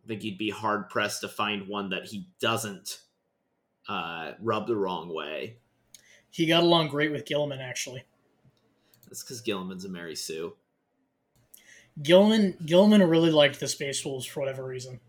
think 0.08 0.24
you'd 0.24 0.38
be 0.38 0.50
hard 0.50 0.88
pressed 0.88 1.20
to 1.22 1.28
find 1.28 1.68
one 1.68 1.90
that 1.90 2.06
he 2.06 2.28
doesn't 2.40 3.00
uh, 3.88 4.32
rub 4.40 4.66
the 4.66 4.76
wrong 4.76 5.12
way. 5.12 5.56
He 6.30 6.46
got 6.46 6.62
along 6.62 6.88
great 6.88 7.12
with 7.12 7.24
Guilliman, 7.24 7.60
actually. 7.60 8.04
That's 9.06 9.22
because 9.22 9.40
Guilliman's 9.40 9.84
a 9.84 9.88
Mary 9.88 10.16
Sue. 10.16 10.54
Guilliman 12.02 12.60
Guilliman 12.66 13.08
really 13.08 13.30
liked 13.30 13.58
the 13.58 13.68
Space 13.68 14.04
Wolves 14.04 14.26
for 14.26 14.40
whatever 14.40 14.64
reason. 14.64 15.00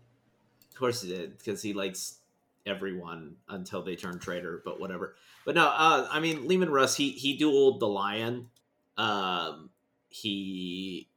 Of 0.72 0.78
course 0.78 1.02
he 1.02 1.08
did, 1.08 1.36
because 1.36 1.60
he 1.60 1.74
likes 1.74 2.18
everyone 2.64 3.36
until 3.48 3.82
they 3.82 3.96
turn 3.96 4.18
traitor, 4.18 4.62
but 4.64 4.80
whatever. 4.80 5.16
But 5.44 5.54
no, 5.54 5.66
uh, 5.66 6.08
I 6.10 6.20
mean 6.20 6.48
Leman 6.48 6.70
Russ, 6.70 6.96
he 6.96 7.10
he 7.10 7.38
dueled 7.38 7.80
the 7.80 7.88
lion. 7.88 8.48
Um, 8.96 9.70
he 10.08 11.07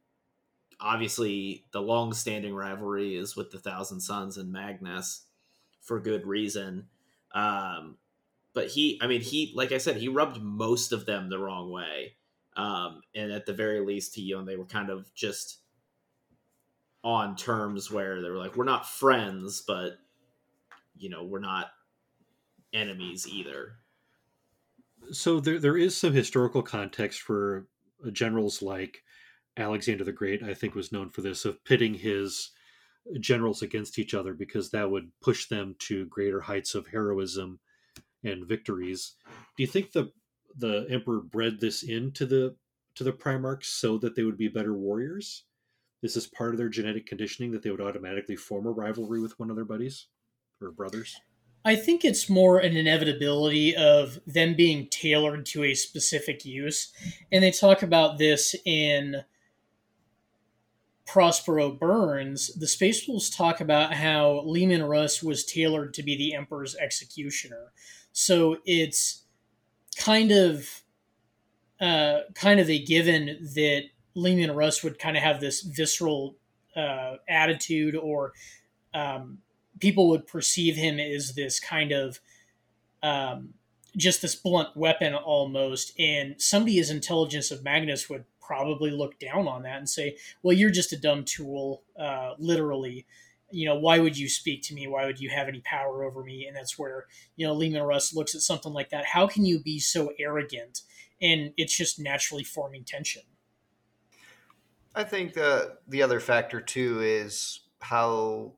obviously 0.82 1.64
the 1.72 1.80
long-standing 1.80 2.54
rivalry 2.54 3.16
is 3.16 3.36
with 3.36 3.50
the 3.50 3.58
Thousand 3.58 4.00
Sons 4.00 4.36
and 4.36 4.52
Magnus 4.52 5.24
for 5.80 6.00
good 6.00 6.26
reason. 6.26 6.88
Um, 7.34 7.96
but 8.54 8.68
he, 8.68 8.98
I 9.00 9.06
mean, 9.06 9.22
he, 9.22 9.52
like 9.54 9.72
I 9.72 9.78
said, 9.78 9.96
he 9.96 10.08
rubbed 10.08 10.42
most 10.42 10.92
of 10.92 11.06
them 11.06 11.30
the 11.30 11.38
wrong 11.38 11.70
way. 11.70 12.16
Um, 12.56 13.00
and 13.14 13.32
at 13.32 13.46
the 13.46 13.54
very 13.54 13.80
least, 13.80 14.14
he, 14.14 14.30
know, 14.30 14.44
they 14.44 14.56
were 14.56 14.66
kind 14.66 14.90
of 14.90 15.14
just 15.14 15.58
on 17.02 17.34
terms 17.36 17.90
where 17.90 18.20
they 18.20 18.28
were 18.28 18.36
like, 18.36 18.56
we're 18.56 18.64
not 18.64 18.88
friends, 18.88 19.62
but 19.66 19.98
you 20.96 21.08
know, 21.08 21.24
we're 21.24 21.40
not 21.40 21.70
enemies 22.72 23.26
either. 23.26 23.76
so 25.10 25.40
there 25.40 25.58
there 25.58 25.76
is 25.76 25.96
some 25.96 26.12
historical 26.12 26.62
context 26.62 27.20
for 27.20 27.66
generals 28.12 28.62
like 28.62 29.02
Alexander 29.56 30.04
the 30.04 30.12
Great. 30.12 30.42
I 30.42 30.54
think 30.54 30.74
was 30.74 30.92
known 30.92 31.10
for 31.10 31.20
this 31.20 31.44
of 31.44 31.64
pitting 31.64 31.94
his 31.94 32.50
generals 33.20 33.62
against 33.62 33.98
each 33.98 34.14
other 34.14 34.32
because 34.32 34.70
that 34.70 34.90
would 34.90 35.10
push 35.20 35.48
them 35.48 35.74
to 35.80 36.06
greater 36.06 36.40
heights 36.40 36.74
of 36.74 36.86
heroism 36.86 37.58
and 38.24 38.46
victories. 38.46 39.14
Do 39.56 39.62
you 39.62 39.66
think 39.66 39.92
the 39.92 40.12
the 40.56 40.86
emperor 40.90 41.20
bred 41.20 41.60
this 41.60 41.82
into 41.82 42.26
the 42.26 42.56
to 42.94 43.04
the 43.04 43.12
Primarchs 43.12 43.64
so 43.64 43.98
that 43.98 44.14
they 44.14 44.22
would 44.22 44.38
be 44.38 44.48
better 44.48 44.74
warriors? 44.74 45.44
This 46.02 46.16
is 46.16 46.26
part 46.26 46.50
of 46.50 46.58
their 46.58 46.68
genetic 46.68 47.06
conditioning 47.06 47.52
that 47.52 47.62
they 47.62 47.70
would 47.70 47.80
automatically 47.80 48.36
form 48.36 48.66
a 48.66 48.70
rivalry 48.70 49.20
with 49.20 49.38
one 49.38 49.50
of 49.50 49.56
their 49.56 49.64
buddies 49.64 50.06
or 50.60 50.70
brothers? 50.70 51.16
I 51.64 51.76
think 51.76 52.04
it's 52.04 52.28
more 52.28 52.58
an 52.58 52.76
inevitability 52.76 53.76
of 53.76 54.18
them 54.26 54.54
being 54.54 54.88
tailored 54.88 55.46
to 55.46 55.62
a 55.62 55.74
specific 55.74 56.44
use. 56.44 56.92
And 57.30 57.42
they 57.42 57.52
talk 57.52 57.82
about 57.82 58.18
this 58.18 58.56
in 58.64 59.22
Prospero 61.12 61.70
Burns. 61.70 62.54
The 62.54 62.66
Space 62.66 63.06
Wolves 63.06 63.28
talk 63.28 63.60
about 63.60 63.92
how 63.92 64.40
Leman 64.46 64.82
Russ 64.82 65.22
was 65.22 65.44
tailored 65.44 65.92
to 65.92 66.02
be 66.02 66.16
the 66.16 66.34
Emperor's 66.34 66.74
executioner. 66.74 67.70
So 68.12 68.56
it's 68.64 69.24
kind 69.94 70.32
of 70.32 70.82
uh, 71.78 72.20
kind 72.34 72.60
of 72.60 72.70
a 72.70 72.82
given 72.82 73.50
that 73.54 73.82
Leman 74.14 74.52
Russ 74.52 74.82
would 74.82 74.98
kind 74.98 75.18
of 75.18 75.22
have 75.22 75.38
this 75.38 75.60
visceral 75.60 76.36
uh, 76.74 77.16
attitude 77.28 77.94
or 77.94 78.32
um, 78.94 79.36
people 79.80 80.08
would 80.08 80.26
perceive 80.26 80.76
him 80.76 80.98
as 80.98 81.34
this 81.34 81.60
kind 81.60 81.92
of 81.92 82.20
um, 83.02 83.52
just 83.98 84.22
this 84.22 84.34
blunt 84.34 84.74
weapon 84.74 85.12
almost. 85.12 85.92
And 85.98 86.40
somebody 86.40 86.78
as 86.78 86.88
intelligent 86.88 87.50
as 87.50 87.62
Magnus 87.62 88.08
would 88.08 88.24
probably 88.52 88.90
look 88.90 89.18
down 89.18 89.48
on 89.48 89.62
that 89.62 89.78
and 89.78 89.88
say, 89.88 90.14
well, 90.42 90.54
you're 90.54 90.70
just 90.70 90.92
a 90.92 91.00
dumb 91.00 91.24
tool, 91.24 91.84
uh, 91.98 92.34
literally. 92.38 93.06
You 93.50 93.66
know, 93.66 93.76
why 93.76 93.98
would 93.98 94.18
you 94.18 94.28
speak 94.28 94.62
to 94.64 94.74
me? 94.74 94.86
Why 94.86 95.06
would 95.06 95.18
you 95.18 95.30
have 95.30 95.48
any 95.48 95.60
power 95.60 96.04
over 96.04 96.22
me? 96.22 96.44
And 96.46 96.54
that's 96.54 96.78
where, 96.78 97.06
you 97.34 97.46
know, 97.46 97.54
Leman 97.54 97.82
Russ 97.82 98.14
looks 98.14 98.34
at 98.34 98.42
something 98.42 98.74
like 98.74 98.90
that. 98.90 99.06
How 99.06 99.26
can 99.26 99.46
you 99.46 99.58
be 99.58 99.78
so 99.78 100.12
arrogant? 100.18 100.82
And 101.22 101.54
it's 101.56 101.74
just 101.74 101.98
naturally 101.98 102.44
forming 102.44 102.84
tension. 102.84 103.22
I 104.94 105.04
think 105.04 105.32
the 105.32 105.78
the 105.88 106.02
other 106.02 106.20
factor 106.20 106.60
too 106.60 107.00
is 107.00 107.60
how 107.80 108.52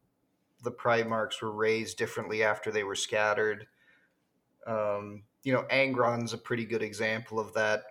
the 0.65 0.73
Primarchs 0.73 1.41
were 1.41 1.53
raised 1.53 1.99
differently 1.99 2.43
after 2.43 2.73
they 2.73 2.83
were 2.83 2.97
scattered. 2.97 3.69
Um, 4.67 5.23
you 5.45 5.53
know, 5.53 5.65
Angron's 5.71 6.33
a 6.33 6.39
pretty 6.39 6.65
good 6.65 6.83
example 6.83 7.39
of 7.39 7.53
that 7.55 7.85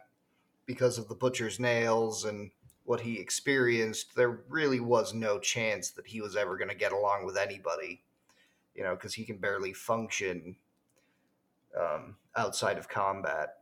because 0.65 0.97
of 0.97 1.07
the 1.07 1.15
butcher's 1.15 1.59
nails 1.59 2.25
and 2.25 2.51
what 2.85 3.01
he 3.01 3.19
experienced. 3.19 4.15
There 4.15 4.43
really 4.49 4.79
was 4.79 5.13
no 5.13 5.39
chance 5.39 5.91
that 5.91 6.07
he 6.07 6.21
was 6.21 6.35
ever 6.35 6.57
going 6.57 6.69
to 6.69 6.75
get 6.75 6.91
along 6.91 7.25
with 7.25 7.37
anybody, 7.37 8.03
you 8.75 8.83
know, 8.83 8.95
because 8.95 9.13
he 9.13 9.25
can 9.25 9.37
barely 9.37 9.73
function 9.73 10.55
um, 11.79 12.17
outside 12.35 12.77
of 12.77 12.89
combat 12.89 13.55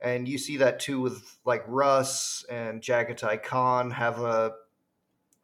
and 0.00 0.28
you 0.28 0.38
see 0.38 0.56
that 0.58 0.80
too 0.80 1.00
with 1.00 1.38
like 1.44 1.64
Russ 1.66 2.44
and 2.50 2.80
Jaghatai 2.80 3.42
Khan 3.42 3.90
have 3.90 4.20
a 4.20 4.52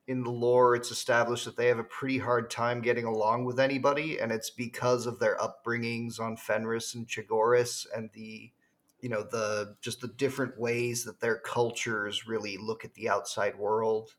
in 0.06 0.22
the 0.22 0.30
lore 0.30 0.76
it's 0.76 0.90
established 0.90 1.46
that 1.46 1.56
they 1.56 1.66
have 1.68 1.78
a 1.78 1.84
pretty 1.84 2.18
hard 2.18 2.50
time 2.50 2.82
getting 2.82 3.06
along 3.06 3.44
with 3.44 3.58
anybody 3.58 4.18
and 4.18 4.30
it's 4.30 4.50
because 4.50 5.06
of 5.06 5.18
their 5.18 5.36
upbringings 5.38 6.20
on 6.20 6.36
Fenris 6.36 6.94
and 6.94 7.08
Chogoris 7.08 7.86
and 7.96 8.10
the 8.12 8.52
you 9.04 9.10
know 9.10 9.22
the 9.22 9.76
just 9.82 10.00
the 10.00 10.08
different 10.08 10.58
ways 10.58 11.04
that 11.04 11.20
their 11.20 11.36
cultures 11.36 12.26
really 12.26 12.56
look 12.56 12.86
at 12.86 12.94
the 12.94 13.06
outside 13.06 13.54
world 13.58 14.14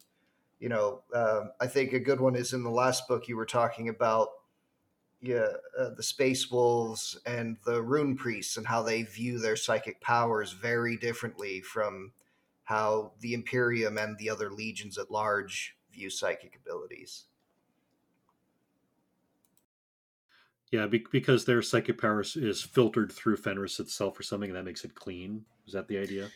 you 0.60 0.70
know 0.70 1.02
uh, 1.12 1.46
I 1.60 1.66
think 1.66 1.94
a 1.94 2.00
good 2.00 2.22
one 2.22 2.36
is 2.36 2.54
in 2.54 2.64
the 2.64 2.70
last 2.70 3.08
book 3.08 3.28
you 3.28 3.36
were 3.36 3.48
talking 3.48 3.90
about 3.90 4.28
yeah, 5.22 5.48
uh, 5.80 5.90
the 5.98 6.04
space 6.04 6.52
wolves 6.52 7.18
and 7.26 7.58
the 7.66 7.82
rune 7.82 8.16
priests 8.16 8.58
and 8.58 8.68
how 8.68 8.84
they 8.84 9.02
view 9.02 9.40
their 9.40 9.56
psychic 9.56 10.00
powers 10.00 10.52
very 10.52 10.98
differently 10.98 11.62
from 11.62 12.12
how 12.66 13.14
the 13.22 13.34
Imperium 13.34 13.98
and 13.98 14.16
the 14.20 14.30
other 14.30 14.52
legions 14.52 15.00
at 15.00 15.10
large 15.10 15.76
view 15.92 16.12
psychic 16.12 16.60
abilities. 16.64 17.26
Yeah, 20.72 20.88
be- 20.88 21.06
because 21.12 21.46
their 21.46 21.62
psychic 21.62 22.02
power 22.02 22.22
is- 22.22 22.62
filtered 22.62 23.12
through 23.12 23.38
Fenris 23.38 23.80
itself 23.80 24.20
or 24.20 24.24
something, 24.24 24.50
and 24.50 24.58
that 24.58 24.66
makes 24.66 24.84
it 24.84 24.96
clean. 24.96 25.46
Is 25.68 25.74
that 25.74 25.88
the 25.88 25.98
idea? 25.98 26.30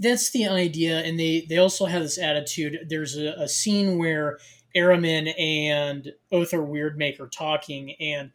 That's 0.00 0.30
the 0.30 0.46
idea, 0.48 1.00
and 1.00 1.18
they 1.18 1.46
they 1.48 1.58
also 1.58 1.86
have 1.86 2.02
this 2.02 2.18
attitude. 2.18 2.86
There's 2.88 3.16
a, 3.16 3.34
a 3.38 3.48
scene 3.48 3.98
where 3.98 4.38
Ahriman 4.76 5.32
and 5.38 6.12
Ohthere 6.32 6.66
Wyrdmake 6.66 7.18
are 7.20 7.28
talking, 7.28 7.94
and 7.98 8.30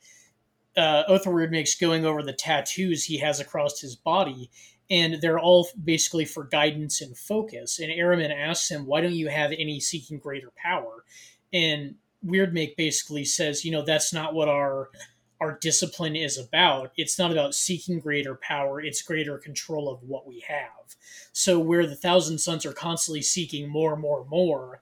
uh, 0.75 1.03
Ohthere 1.09 1.33
Wyrdmake's 1.33 1.75
going 1.75 2.05
over 2.05 2.21
the 2.23 2.33
tattoos 2.33 3.03
he 3.03 3.17
has 3.19 3.39
across 3.39 3.79
his 3.79 3.95
body, 3.95 4.49
and 4.89 5.21
they're 5.21 5.39
all 5.39 5.67
basically 5.83 6.25
for 6.25 6.43
guidance 6.43 7.01
and 7.01 7.17
focus. 7.17 7.79
And 7.79 7.91
Ahriman 7.91 8.31
asks 8.35 8.69
him, 8.69 8.85
"Why 8.85 9.01
don't 9.01 9.13
you 9.13 9.29
have 9.29 9.51
any 9.51 9.79
seeking 9.79 10.17
greater 10.17 10.51
power?" 10.57 11.05
And 11.53 11.95
Wyrdmake 12.25 12.75
basically 12.75 13.25
says, 13.25 13.63
"You 13.63 13.71
know, 13.71 13.85
that's 13.85 14.11
not 14.11 14.33
what 14.33 14.49
our 14.49 14.89
our 15.39 15.57
discipline 15.59 16.15
is 16.15 16.37
about. 16.37 16.91
It's 16.97 17.19
not 17.19 17.31
about 17.31 17.55
seeking 17.55 17.99
greater 17.99 18.35
power, 18.35 18.81
it's 18.81 19.01
greater 19.01 19.37
control 19.37 19.89
of 19.89 20.03
what 20.03 20.27
we 20.27 20.43
have. 20.47 20.95
So, 21.31 21.59
where 21.59 21.85
the 21.85 21.95
Thousand 21.95 22.39
Sons 22.39 22.65
are 22.65 22.73
constantly 22.73 23.21
seeking 23.21 23.69
more, 23.69 23.95
more, 23.95 24.25
more 24.25 24.81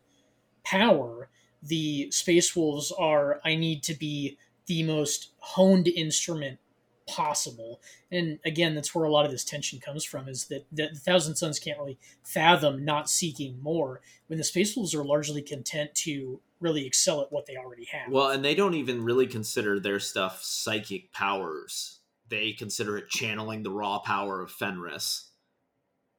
power, 0.64 1.30
the 1.61 2.10
Space 2.11 2.56
Wolves 2.56 2.91
are, 2.98 3.41
I 3.44 3.56
need 3.56 3.84
to 3.84 3.94
be 3.94 4.38
the 4.68 4.84
most 4.84 5.32
honed 5.40 5.88
instrument 5.88 6.60
possible. 7.07 7.82
And 8.11 8.40
again, 8.45 8.73
that's 8.76 8.95
where 8.95 9.06
a 9.06 9.11
lot 9.11 9.26
of 9.26 9.32
this 9.32 9.44
tension 9.44 9.80
comes 9.80 10.03
from 10.03 10.27
is 10.27 10.45
that 10.45 10.65
the, 10.72 10.90
the 10.91 10.99
Thousand 10.99 11.36
Sons 11.36 11.60
can't 11.60 11.77
really 11.77 11.99
fathom 12.23 12.84
not 12.84 13.10
seeking 13.10 13.61
more 13.61 14.02
when 14.27 14.38
the 14.38 14.44
Space 14.44 14.76
Wolves 14.76 14.95
are 14.95 15.03
largely 15.03 15.41
content 15.41 15.94
to 15.95 16.40
really 16.60 16.86
excel 16.86 17.22
at 17.22 17.32
what 17.32 17.45
they 17.45 17.57
already 17.57 17.86
have. 17.86 18.11
Well, 18.11 18.30
and 18.30 18.44
they 18.44 18.56
don't 18.56 18.73
even 18.73 19.03
really 19.03 19.27
consider 19.27 19.80
their 19.80 19.99
stuff 19.99 20.41
psychic 20.44 21.11
powers. 21.11 21.99
They 22.27 22.53
consider 22.53 22.98
it 22.98 23.10
channeling 23.10 23.64
the 23.64 23.72
raw 23.72 23.99
power 23.99 24.41
of 24.41 24.52
Fenris, 24.52 25.30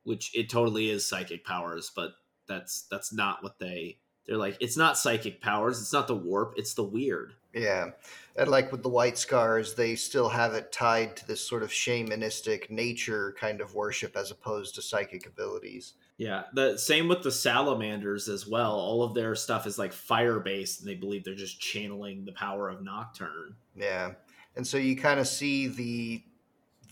which 0.04 0.30
it 0.34 0.48
totally 0.48 0.90
is 0.90 1.08
psychic 1.08 1.44
powers, 1.44 1.90
but 1.94 2.12
that's 2.46 2.86
that's 2.90 3.12
not 3.12 3.42
what 3.42 3.58
they 3.58 3.98
they're 4.26 4.36
like 4.36 4.56
it's 4.60 4.76
not 4.76 4.98
psychic 4.98 5.40
powers, 5.40 5.80
it's 5.80 5.92
not 5.92 6.06
the 6.06 6.16
warp, 6.16 6.54
it's 6.56 6.74
the 6.74 6.86
wyrd. 6.86 7.32
Yeah. 7.52 7.90
And 8.36 8.50
like 8.50 8.70
with 8.70 8.82
the 8.82 8.88
White 8.88 9.16
Scars, 9.16 9.74
they 9.74 9.94
still 9.94 10.28
have 10.28 10.52
it 10.54 10.72
tied 10.72 11.16
to 11.16 11.26
this 11.26 11.40
sort 11.40 11.62
of 11.62 11.70
shamanistic 11.70 12.70
nature 12.70 13.34
kind 13.40 13.60
of 13.60 13.74
worship 13.74 14.16
as 14.16 14.30
opposed 14.30 14.74
to 14.74 14.82
psychic 14.82 15.26
abilities. 15.26 15.94
Yeah, 16.18 16.44
the 16.54 16.78
same 16.78 17.08
with 17.08 17.22
the 17.22 17.30
salamanders 17.30 18.28
as 18.28 18.46
well. 18.46 18.72
All 18.72 19.02
of 19.02 19.14
their 19.14 19.34
stuff 19.34 19.66
is 19.66 19.78
like 19.78 19.92
fire 19.92 20.40
based, 20.40 20.80
and 20.80 20.88
they 20.88 20.94
believe 20.94 21.24
they're 21.24 21.34
just 21.34 21.60
channeling 21.60 22.24
the 22.24 22.32
power 22.32 22.70
of 22.70 22.82
Nocturne. 22.82 23.54
Yeah. 23.74 24.12
And 24.56 24.66
so 24.66 24.78
you 24.78 24.96
kind 24.96 25.20
of 25.20 25.28
see 25.28 25.66
the 25.66 26.22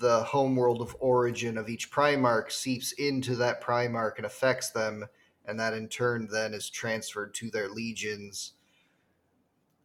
the 0.01 0.25
homeworld 0.25 0.83
of 0.83 0.97
origin 0.99 1.57
of 1.57 1.69
each 1.69 1.91
Primarch 1.91 2.53
seeps 2.53 2.93
into 2.93 3.37
that 3.37 3.63
Primarch 3.63 4.17
and 4.19 4.27
affects 4.27 4.71
them, 4.71 5.07
and 5.47 5.59
that 5.59 5.73
in 5.73 5.89
turn 5.89 6.29
then 6.31 6.53
is 6.53 6.69
transferred 6.69 7.33
to 7.35 7.51
their 7.51 7.69
legions 7.69 8.53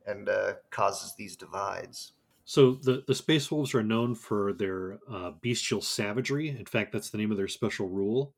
and 0.05 0.27
uh, 0.27 0.53
causes 0.69 1.13
these 1.15 1.37
divides. 1.37 2.13
So 2.43 2.73
the 2.73 3.03
the 3.07 3.15
Space 3.15 3.49
Wolves 3.49 3.73
are 3.73 3.83
known 3.83 4.15
for 4.15 4.51
their 4.51 4.99
uh, 5.09 5.31
bestial 5.41 5.81
savagery. 5.81 6.49
In 6.49 6.65
fact, 6.65 6.91
that's 6.91 7.09
the 7.09 7.17
name 7.17 7.31
of 7.31 7.37
their 7.37 7.47
special 7.47 7.87
rule. 7.87 8.33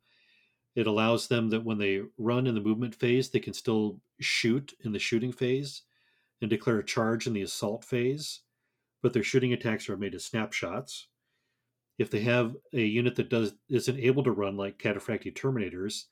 It 0.75 0.87
allows 0.87 1.27
them 1.27 1.49
that 1.49 1.65
when 1.65 1.77
they 1.77 2.01
run 2.17 2.47
in 2.47 2.55
the 2.55 2.61
movement 2.61 2.95
phase, 2.95 3.29
they 3.29 3.39
can 3.39 3.53
still 3.53 3.99
shoot 4.19 4.73
in 4.83 4.93
the 4.93 4.99
shooting 4.99 5.31
phase 5.31 5.81
and 6.39 6.49
declare 6.49 6.79
a 6.79 6.85
charge 6.85 7.27
in 7.27 7.33
the 7.33 7.41
assault 7.41 7.83
phase, 7.83 8.41
but 9.01 9.13
their 9.13 9.23
shooting 9.23 9.53
attacks 9.53 9.89
are 9.89 9.97
made 9.97 10.15
as 10.15 10.25
snapshots. 10.25 11.07
If 11.97 12.09
they 12.09 12.21
have 12.21 12.55
a 12.73 12.81
unit 12.81 13.15
that 13.17 13.29
does 13.29 13.53
isn't 13.69 13.99
able 13.99 14.23
to 14.23 14.31
run 14.31 14.57
like 14.57 14.79
Cataphractii 14.79 15.35
Terminators, 15.35 16.05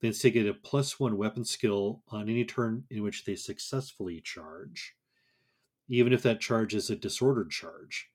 then 0.00 0.08
they 0.08 0.08
instead 0.08 0.34
get 0.34 0.46
a 0.46 0.54
plus 0.54 1.00
one 1.00 1.16
weapon 1.16 1.44
skill 1.44 2.02
on 2.08 2.28
any 2.28 2.44
turn 2.44 2.84
in 2.90 3.02
which 3.02 3.24
they 3.24 3.34
successfully 3.34 4.20
charge, 4.20 4.94
even 5.88 6.12
if 6.12 6.22
that 6.22 6.40
charge 6.40 6.74
is 6.74 6.90
a 6.90 6.96
disordered 6.96 7.50
charge. 7.50 8.10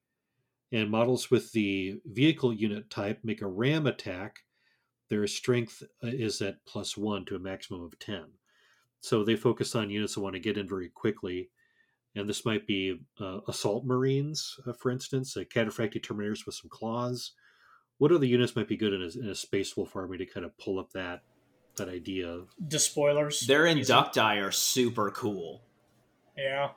And 0.71 0.91
models 0.91 1.31
with 1.31 1.53
the 1.53 1.99
vehicle 2.05 2.53
unit 2.53 2.89
type 2.89 3.19
make 3.23 3.41
a 3.41 3.47
ram 3.47 3.87
attack 3.87 4.41
their 5.09 5.25
strength 5.27 5.83
uh, 6.03 6.07
is 6.07 6.41
at 6.41 6.65
plus 6.65 6.97
one 6.97 7.25
to 7.25 7.35
a 7.35 7.39
maximum 7.39 7.83
of 7.83 7.97
10. 7.99 8.25
So 8.99 9.23
they 9.23 9.35
focus 9.35 9.75
on 9.75 9.89
units 9.89 10.15
that 10.15 10.21
want 10.21 10.33
to 10.33 10.39
get 10.39 10.57
in 10.57 10.67
very 10.67 10.89
quickly. 10.89 11.49
And 12.15 12.27
this 12.27 12.45
might 12.45 12.65
be 12.65 12.99
uh, 13.21 13.39
assault 13.47 13.85
marines, 13.85 14.59
uh, 14.65 14.73
for 14.73 14.91
instance, 14.91 15.37
uh, 15.37 15.41
cataphractii 15.41 16.01
terminators 16.01 16.45
with 16.45 16.55
some 16.55 16.69
claws. 16.69 17.33
What 17.99 18.11
other 18.11 18.25
units 18.25 18.55
might 18.55 18.67
be 18.67 18.77
good 18.77 18.93
in 18.93 19.01
a, 19.01 19.19
in 19.19 19.29
a 19.29 19.35
space 19.35 19.77
wolf 19.77 19.95
army 19.95 20.17
to 20.17 20.25
kind 20.25 20.45
of 20.45 20.57
pull 20.57 20.79
up 20.79 20.91
that 20.93 21.21
that 21.77 21.89
idea? 21.89 22.41
Despoilers. 22.67 23.41
Their 23.41 23.63
inducti 23.63 24.43
are 24.43 24.51
super 24.51 25.11
cool. 25.11 25.61
Yeah. 26.35 26.69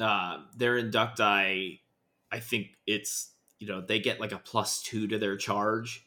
Uh, 0.00 0.38
their 0.56 0.82
inducti, 0.82 1.80
I 2.32 2.40
think 2.40 2.68
it's 2.86 3.32
you 3.58 3.66
know 3.66 3.80
they 3.80 4.00
get 4.00 4.20
like 4.20 4.32
a 4.32 4.38
plus 4.38 4.82
two 4.82 5.06
to 5.08 5.18
their 5.18 5.36
charge 5.36 6.06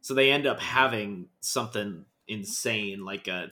so 0.00 0.14
they 0.14 0.30
end 0.30 0.46
up 0.46 0.60
having 0.60 1.26
something 1.40 2.04
insane, 2.28 3.04
like 3.04 3.28
a 3.28 3.50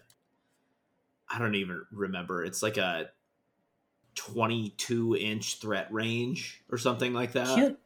I 1.30 1.38
don't 1.38 1.54
even 1.56 1.82
remember. 1.92 2.44
It's 2.44 2.62
like 2.62 2.78
a 2.78 3.10
22 4.14 5.16
inch 5.16 5.60
threat 5.60 5.92
range 5.92 6.62
or 6.70 6.78
something 6.78 7.12
like 7.12 7.32
that. 7.32 7.46
Can't 7.54 7.78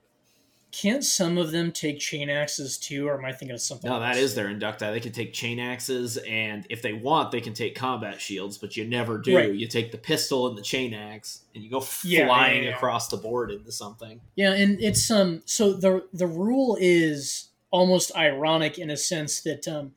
can't 0.73 1.05
some 1.05 1.37
of 1.37 1.51
them 1.51 1.71
take 1.71 1.99
chain 1.99 2.31
axes 2.31 2.79
too, 2.79 3.07
or 3.07 3.19
am 3.19 3.27
I 3.27 3.33
thinking 3.33 3.55
of 3.55 3.61
something? 3.61 3.91
No, 3.91 3.97
else? 3.97 4.15
that 4.15 4.17
is 4.17 4.35
their 4.35 4.47
inducti. 4.47 4.91
They 4.91 5.01
can 5.01 5.13
take 5.13 5.35
chain 5.35 5.59
axes, 5.61 6.17
and 6.17 6.67
if 6.71 6.81
they 6.81 6.95
want, 6.95 7.31
they 7.31 7.43
can 7.43 7.53
take 7.53 7.75
combat 7.75 8.23
shields, 8.23 8.57
but 8.57 8.75
you 8.75 8.87
never 8.87 9.19
do. 9.19 9.37
Right. 9.37 9.53
You 9.53 9.67
take 9.69 9.93
the 9.93 9.99
pistol 9.99 10.49
and 10.49 10.57
the 10.57 10.63
chain 10.63 10.95
axe, 10.95 11.43
and 11.55 11.63
you 11.63 11.69
go 11.71 11.85
Yeah, 12.05 12.27
flying 12.27 12.63
yeah, 12.63 12.71
yeah. 12.71 12.77
across 12.77 13.09
the 13.09 13.19
board 13.19 13.51
into 13.51 13.71
something. 13.71 14.23
Yeah, 14.35 14.55
and 14.55 14.81
it's 14.81 15.11
um. 15.11 15.43
So 15.45 15.75
the 15.75 16.07
the 16.15 16.27
rule 16.27 16.79
is 16.81 17.51
almost 17.73 18.15
ironic 18.17 18.79
in 18.79 18.91
a 18.91 18.97
sense 18.97 19.41
that 19.41 19.67
um, 19.67 19.93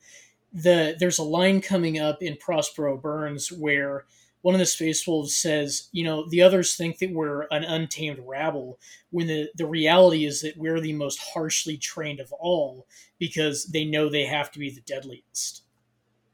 the 0.52 0.96
there's 0.98 1.18
a 1.18 1.22
line 1.22 1.60
coming 1.60 2.00
up 2.00 2.22
in 2.22 2.36
Prospero 2.36 2.96
Burns 2.96 3.52
where 3.52 4.06
one 4.42 4.54
of 4.54 4.60
the 4.60 4.66
Space 4.66 5.04
Wolves 5.08 5.36
says, 5.36 5.88
you 5.90 6.04
know, 6.04 6.28
the 6.28 6.40
others 6.40 6.76
think 6.76 6.98
that 6.98 7.12
we're 7.12 7.48
an 7.50 7.64
untamed 7.64 8.20
rabble, 8.24 8.78
when 9.10 9.26
the, 9.26 9.48
the 9.56 9.66
reality 9.66 10.24
is 10.24 10.40
that 10.42 10.56
we're 10.56 10.78
the 10.80 10.92
most 10.92 11.18
harshly 11.34 11.76
trained 11.76 12.20
of 12.20 12.32
all 12.32 12.86
because 13.18 13.64
they 13.64 13.84
know 13.84 14.08
they 14.08 14.24
have 14.24 14.52
to 14.52 14.60
be 14.60 14.70
the 14.70 14.82
deadliest. 14.82 15.64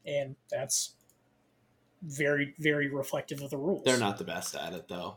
And 0.05 0.37
that's 0.51 0.93
very, 2.03 2.55
very 2.59 2.91
reflective 2.91 3.41
of 3.41 3.49
the 3.49 3.57
rules. 3.57 3.85
They're 3.85 3.97
not 3.97 4.19
the 4.19 4.25
best 4.25 4.55
at 4.55 4.75
it, 4.75 4.89
though. 4.89 5.17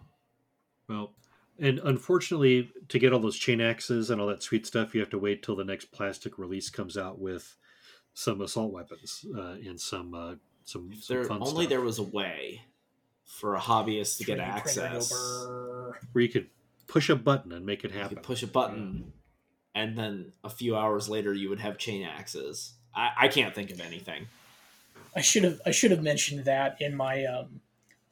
Well, 0.88 1.12
and 1.60 1.80
unfortunately, 1.80 2.72
to 2.90 3.00
get 3.00 3.14
all 3.14 3.20
those 3.20 3.38
chain 3.38 3.62
axes 3.62 4.10
and 4.10 4.20
all 4.20 4.28
that 4.28 4.44
sweet 4.44 4.66
stuff, 4.66 4.94
you 4.94 5.00
have 5.02 5.10
to 5.12 5.20
wait 5.20 5.42
till 5.44 5.56
the 5.56 5.64
next 5.64 5.92
plastic 5.92 6.38
release 6.38 6.70
comes 6.70 6.98
out 6.98 7.20
with 7.20 7.56
some 8.14 8.42
assault 8.42 8.72
weapons 8.72 9.26
uh, 9.38 9.56
and 9.66 9.80
some 9.80 10.14
uh, 10.14 10.36
some, 10.64 10.90
If 10.94 11.04
some 11.04 11.16
there 11.18 11.26
fun 11.26 11.42
only 11.42 11.66
stuff 11.66 11.70
there 11.70 11.82
was 11.82 12.00
a 12.00 12.04
way 12.04 12.62
for 13.26 13.56
a 13.56 13.60
hobbyist 13.60 14.18
to 14.20 14.24
get 14.24 14.40
3D 14.40 14.62
printer 14.62 14.82
go 14.82 14.86
access. 14.88 15.12
where 16.14 16.22
you 16.24 16.30
could 16.30 16.48
push 16.88 17.10
a 17.10 17.16
button 17.16 17.52
and 17.52 17.66
make 17.66 17.84
it 17.84 17.92
You 17.92 17.98
happen. 18.00 18.18
could 18.18 18.24
push 18.24 18.44
a 18.44 18.48
button, 18.48 19.12
and 19.74 19.98
then 19.98 20.32
a 20.44 20.50
few 20.50 20.76
hours 20.76 21.10
later, 21.10 21.34
you 21.34 21.50
would 21.50 21.60
have 21.60 21.78
chain 21.78 22.04
axes. 22.04 22.74
I, 22.96 23.12
I 23.22 23.28
can't 23.28 23.54
think 23.54 23.72
of 23.72 23.82
anything. 23.82 24.28
I 25.16 25.22
should 25.22 25.44
have 25.44 25.62
I 25.66 25.72
should 25.72 25.92
have 25.92 26.04
mentioned 26.04 26.46
that 26.46 26.78
in 26.82 26.96
my 26.96 27.26
um, 27.26 27.62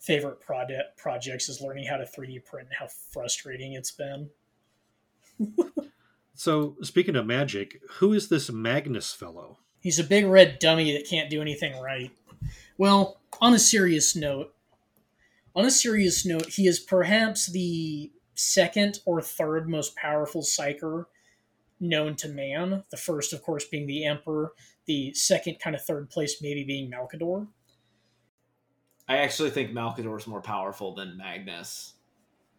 favorite 0.03 0.39
project 0.39 0.97
projects 0.97 1.49
is 1.49 1.61
learning 1.61 1.85
how 1.85 1.97
to 1.97 2.03
3D 2.03 2.43
print 2.45 2.67
and 2.69 2.77
how 2.77 2.87
frustrating 3.11 3.73
it's 3.73 3.91
been. 3.91 4.29
So, 6.35 6.75
speaking 6.81 7.15
of 7.15 7.27
magic, 7.27 7.79
who 7.99 8.11
is 8.11 8.29
this 8.29 8.51
Magnus 8.51 9.13
fellow? 9.13 9.59
He's 9.79 9.99
a 9.99 10.03
big 10.03 10.25
red 10.25 10.57
dummy 10.59 10.91
that 10.93 11.07
can't 11.07 11.29
do 11.29 11.41
anything 11.41 11.79
right. 11.79 12.11
Well, 12.77 13.21
on 13.39 13.53
a 13.53 13.59
serious 13.59 14.15
note, 14.15 14.53
on 15.55 15.65
a 15.65 15.71
serious 15.71 16.25
note, 16.25 16.47
he 16.47 16.67
is 16.67 16.79
perhaps 16.79 17.45
the 17.45 18.11
second 18.33 18.99
or 19.05 19.21
third 19.21 19.69
most 19.69 19.95
powerful 19.95 20.41
psyker 20.41 21.05
known 21.79 22.15
to 22.15 22.29
man. 22.29 22.83
The 22.89 22.97
first, 22.97 23.31
of 23.31 23.43
course, 23.43 23.65
being 23.65 23.85
the 23.85 24.05
Emperor. 24.05 24.53
The 24.85 25.13
second, 25.13 25.59
kind 25.59 25.75
of 25.75 25.83
third 25.83 26.09
place, 26.09 26.41
maybe 26.41 26.63
being 26.63 26.89
Malcador. 26.89 27.47
I 29.07 29.17
actually 29.17 29.49
think 29.49 29.71
Malcador 29.71 30.17
is 30.17 30.27
more 30.27 30.41
powerful 30.41 30.93
than 30.95 31.17
Magnus. 31.17 31.93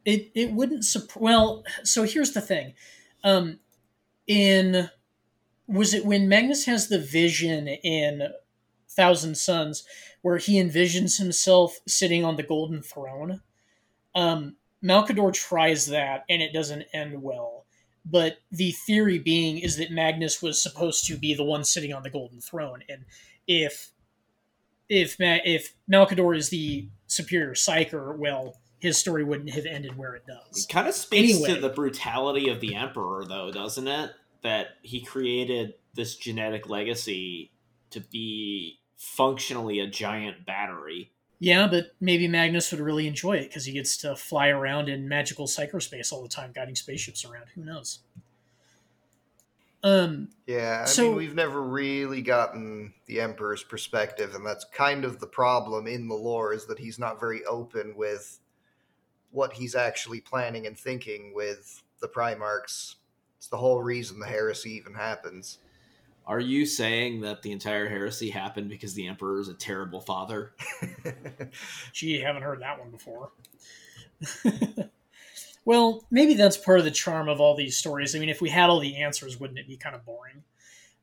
it 0.05 0.31
it 0.35 0.53
wouldn't 0.53 0.85
sup- 0.85 1.17
well 1.17 1.65
so 1.83 2.03
here's 2.05 2.33
the 2.33 2.41
thing. 2.41 2.75
Um 3.23 3.61
in 4.27 4.91
was 5.67 5.95
it 5.95 6.05
when 6.05 6.29
magnus 6.29 6.67
has 6.67 6.89
the 6.89 6.99
vision 6.99 7.69
in 7.69 8.29
thousand 8.91 9.37
suns 9.37 9.85
where 10.23 10.37
he 10.39 10.63
envisions 10.63 11.19
himself 11.19 11.79
sitting 11.89 12.25
on 12.25 12.37
the 12.37 12.43
golden 12.43 12.83
throne? 12.83 13.41
Um 14.15 14.57
malcador 14.83 15.33
tries 15.33 15.87
that 15.87 16.25
and 16.29 16.43
it 16.43 16.53
doesn't 16.53 16.85
end 16.93 17.23
well. 17.23 17.65
But 18.05 18.37
the 18.53 18.73
theory 18.73 19.19
being 19.19 19.59
is 19.59 19.79
that 19.79 19.91
magnus 19.91 20.43
was 20.43 20.63
supposed 20.63 21.07
to 21.07 21.17
be 21.17 21.35
the 21.35 21.45
one 21.45 21.65
sitting 21.65 21.95
on 21.95 22.03
the 22.03 22.11
golden 22.11 22.43
throne 22.43 22.83
and 22.91 23.07
if 23.47 23.91
if 24.89 25.19
Ma- 25.19 25.39
if 25.45 25.75
malcador 25.91 26.37
is 26.37 26.49
the 26.51 26.89
superior 27.07 27.53
psyker 27.55 28.17
well 28.19 28.57
his 28.81 28.99
story 28.99 29.25
wouldn't 29.25 29.51
have 29.51 29.65
ended 29.67 29.97
where 29.97 30.15
it 30.15 30.25
does 30.27 30.65
It 30.65 30.73
kind 30.73 30.87
of 30.87 30.95
speaks 30.95 31.35
Anyway. 31.35 31.55
to 31.55 31.61
the 31.61 31.71
brutality 31.71 32.49
of 32.51 32.61
the 32.61 32.75
Emperor, 32.75 33.25
though, 33.27 33.51
doesn't 33.51 33.89
it? 33.89 34.11
That 34.43 34.67
he 34.83 35.01
created 35.01 35.73
this 35.95 36.17
genetic 36.17 36.69
legacy 36.69 37.51
to 37.91 38.01
be 38.01 38.81
functionally 38.99 39.81
a 39.81 39.87
giant 39.87 40.45
battery. 40.45 41.13
Yeah, 41.39 41.67
but 41.67 41.93
maybe 41.99 42.29
Magnus 42.29 42.71
would 42.73 42.81
really 42.81 43.07
enjoy 43.07 43.37
it 43.39 43.49
because 43.49 43.65
he 43.65 43.73
gets 43.73 43.97
to 43.99 44.15
fly 44.17 44.49
around 44.49 44.91
in 44.91 45.09
magical 45.09 45.47
cyberspace 45.47 46.13
all 46.13 46.23
the 46.23 46.29
time, 46.29 46.53
guiding 46.55 46.75
spaceships 46.75 47.25
around. 47.25 47.47
Who 47.55 47.65
knows? 47.65 48.01
Um, 49.85 50.31
Yeah, 50.47 50.81
I 50.83 50.87
So- 50.87 51.09
mean, 51.09 51.17
we've 51.17 51.35
never 51.35 51.63
really 51.63 52.23
gotten 52.23 52.95
the 53.07 53.21
Emperor's 53.21 53.63
perspective, 53.63 54.35
and 54.35 54.45
that's 54.45 54.65
kind 54.65 55.05
of 55.05 55.21
the 55.21 55.27
problem 55.27 55.87
in 55.87 56.09
the 56.09 56.15
lore 56.15 56.53
is 56.55 56.67
that 56.67 56.79
he's 56.79 56.99
not 56.99 57.21
very 57.21 57.45
open 57.45 57.95
with 57.95 58.41
what 59.31 59.53
he's 59.53 59.75
actually 59.75 60.21
planning 60.21 60.67
and 60.67 60.79
thinking 60.79 61.35
with 61.35 61.83
the 62.01 62.09
Primarchs. 62.09 62.97
It's 63.37 63.49
the 63.49 63.59
whole 63.59 63.83
reason 63.83 64.19
the 64.21 64.27
heresy 64.27 64.73
even 64.73 64.95
happens. 64.95 65.59
Are 66.27 66.41
you 66.41 66.65
saying 66.65 67.21
that 67.21 67.43
the 67.43 67.53
entire 67.53 67.87
heresy 67.89 68.31
happened 68.31 68.71
because 68.71 68.95
the 68.95 69.07
emperor 69.07 69.39
is 69.41 69.49
a 69.49 69.55
terrible 69.55 70.01
father? 70.01 70.55
Gee, 71.93 72.21
haven't 72.21 72.43
heard 72.43 72.61
that 72.63 72.79
one 72.79 72.91
before. 72.91 73.33
well, 75.65 76.05
maybe 76.11 76.35
that's 76.35 76.57
part 76.57 76.79
of 76.79 76.85
the 76.85 76.91
charm 76.91 77.29
of 77.29 77.41
all 77.41 77.57
these 77.57 77.77
stories. 77.77 78.15
I 78.15 78.19
mean, 78.19 78.29
if 78.29 78.41
we 78.41 78.51
had 78.51 78.71
all 78.71 78.81
the 78.81 78.97
answers, 78.97 79.39
wouldn't 79.41 79.59
it 79.59 79.69
be 79.69 79.77
kind 79.77 79.95
of 79.95 80.05
boring? 80.05 80.43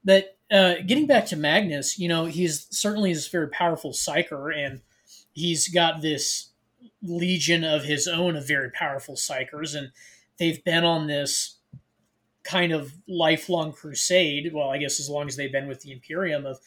But 0.03 0.37
uh, 0.51 0.75
getting 0.85 1.07
back 1.07 1.27
to 1.27 1.35
Magnus, 1.35 1.99
you 1.99 2.07
know, 2.07 2.25
he's 2.25 2.67
certainly 2.71 3.13
this 3.13 3.27
very 3.27 3.49
powerful 3.49 3.91
psyker, 3.91 4.55
and 4.55 4.81
he's 5.31 5.67
got 5.67 6.01
this 6.01 6.49
legion 7.03 7.63
of 7.63 7.83
his 7.83 8.07
own 8.07 8.35
of 8.35 8.47
very 8.47 8.69
powerful 8.71 9.15
psykers, 9.15 9.75
and 9.75 9.91
they've 10.37 10.63
been 10.63 10.83
on 10.83 11.07
this 11.07 11.57
kind 12.43 12.71
of 12.71 12.93
lifelong 13.07 13.71
crusade. 13.71 14.51
Well, 14.53 14.69
I 14.69 14.77
guess 14.77 14.99
as 14.99 15.09
long 15.09 15.27
as 15.27 15.35
they've 15.35 15.51
been 15.51 15.67
with 15.67 15.81
the 15.81 15.91
Imperium 15.91 16.45
of 16.45 16.59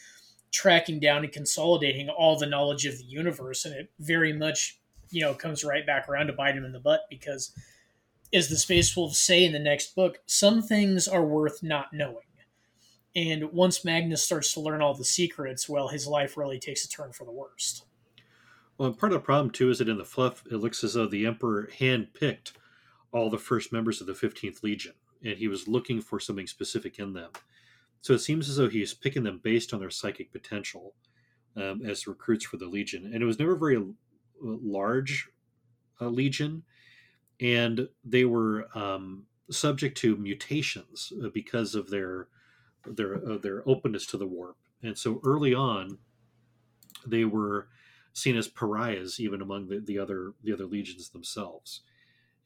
tracking 0.52 1.00
down 1.00 1.24
and 1.24 1.32
consolidating 1.32 2.08
all 2.08 2.38
the 2.38 2.46
knowledge 2.46 2.86
of 2.86 2.96
the 2.96 3.04
universe, 3.04 3.64
and 3.64 3.74
it 3.74 3.90
very 3.98 4.32
much, 4.32 4.78
you 5.10 5.20
know, 5.20 5.34
comes 5.34 5.64
right 5.64 5.84
back 5.84 6.08
around 6.08 6.28
to 6.28 6.32
bite 6.32 6.56
him 6.56 6.64
in 6.64 6.72
the 6.72 6.78
butt 6.78 7.02
because, 7.10 7.52
as 8.34 8.48
the 8.48 8.56
Space 8.56 8.96
Wolves 8.96 9.18
say 9.18 9.44
in 9.44 9.52
the 9.52 9.58
next 9.58 9.94
book, 9.94 10.18
some 10.26 10.60
things 10.60 11.06
are 11.06 11.24
worth 11.24 11.62
not 11.62 11.92
knowing. 11.92 12.26
And 13.16 13.52
once 13.52 13.84
Magnus 13.84 14.24
starts 14.24 14.52
to 14.54 14.60
learn 14.60 14.82
all 14.82 14.94
the 14.94 15.04
secrets, 15.04 15.68
well, 15.68 15.88
his 15.88 16.06
life 16.06 16.36
really 16.36 16.58
takes 16.58 16.84
a 16.84 16.88
turn 16.88 17.12
for 17.12 17.24
the 17.24 17.30
worst. 17.30 17.84
Well, 18.76 18.88
and 18.88 18.98
part 18.98 19.12
of 19.12 19.20
the 19.20 19.24
problem 19.24 19.50
too 19.50 19.70
is 19.70 19.78
that 19.78 19.88
in 19.88 19.98
the 19.98 20.04
fluff, 20.04 20.42
it 20.50 20.56
looks 20.56 20.82
as 20.82 20.94
though 20.94 21.06
the 21.06 21.26
Emperor 21.26 21.70
handpicked 21.78 22.52
all 23.12 23.30
the 23.30 23.38
first 23.38 23.72
members 23.72 24.00
of 24.00 24.08
the 24.08 24.12
15th 24.14 24.64
Legion, 24.64 24.94
and 25.24 25.38
he 25.38 25.46
was 25.46 25.68
looking 25.68 26.00
for 26.00 26.18
something 26.18 26.48
specific 26.48 26.98
in 26.98 27.12
them. 27.12 27.30
So 28.00 28.12
it 28.14 28.18
seems 28.18 28.50
as 28.50 28.56
though 28.56 28.68
he's 28.68 28.92
picking 28.92 29.22
them 29.22 29.40
based 29.42 29.72
on 29.72 29.78
their 29.78 29.90
psychic 29.90 30.32
potential 30.32 30.94
um, 31.56 31.82
as 31.86 32.08
recruits 32.08 32.44
for 32.44 32.56
the 32.56 32.66
Legion. 32.66 33.10
And 33.12 33.22
it 33.22 33.26
was 33.26 33.38
never 33.38 33.52
a 33.52 33.58
very 33.58 33.80
large 34.42 35.28
uh, 36.00 36.08
Legion, 36.08 36.64
and 37.40 37.88
they 38.04 38.24
were 38.24 38.68
um, 38.74 39.24
subject 39.50 39.96
to 39.98 40.16
mutations 40.16 41.12
uh, 41.22 41.28
because 41.32 41.74
of 41.74 41.90
their 41.90 42.28
their 42.86 43.16
uh, 43.16 43.38
their 43.38 43.68
openness 43.68 44.06
to 44.06 44.16
the 44.16 44.26
warp. 44.26 44.56
And 44.82 44.96
so 44.96 45.20
early 45.24 45.54
on, 45.54 45.98
they 47.06 47.24
were 47.24 47.68
seen 48.12 48.36
as 48.36 48.48
pariahs 48.48 49.18
even 49.18 49.42
among 49.42 49.68
the, 49.68 49.80
the 49.80 49.98
other 49.98 50.32
the 50.42 50.52
other 50.52 50.66
legions 50.66 51.10
themselves. 51.10 51.80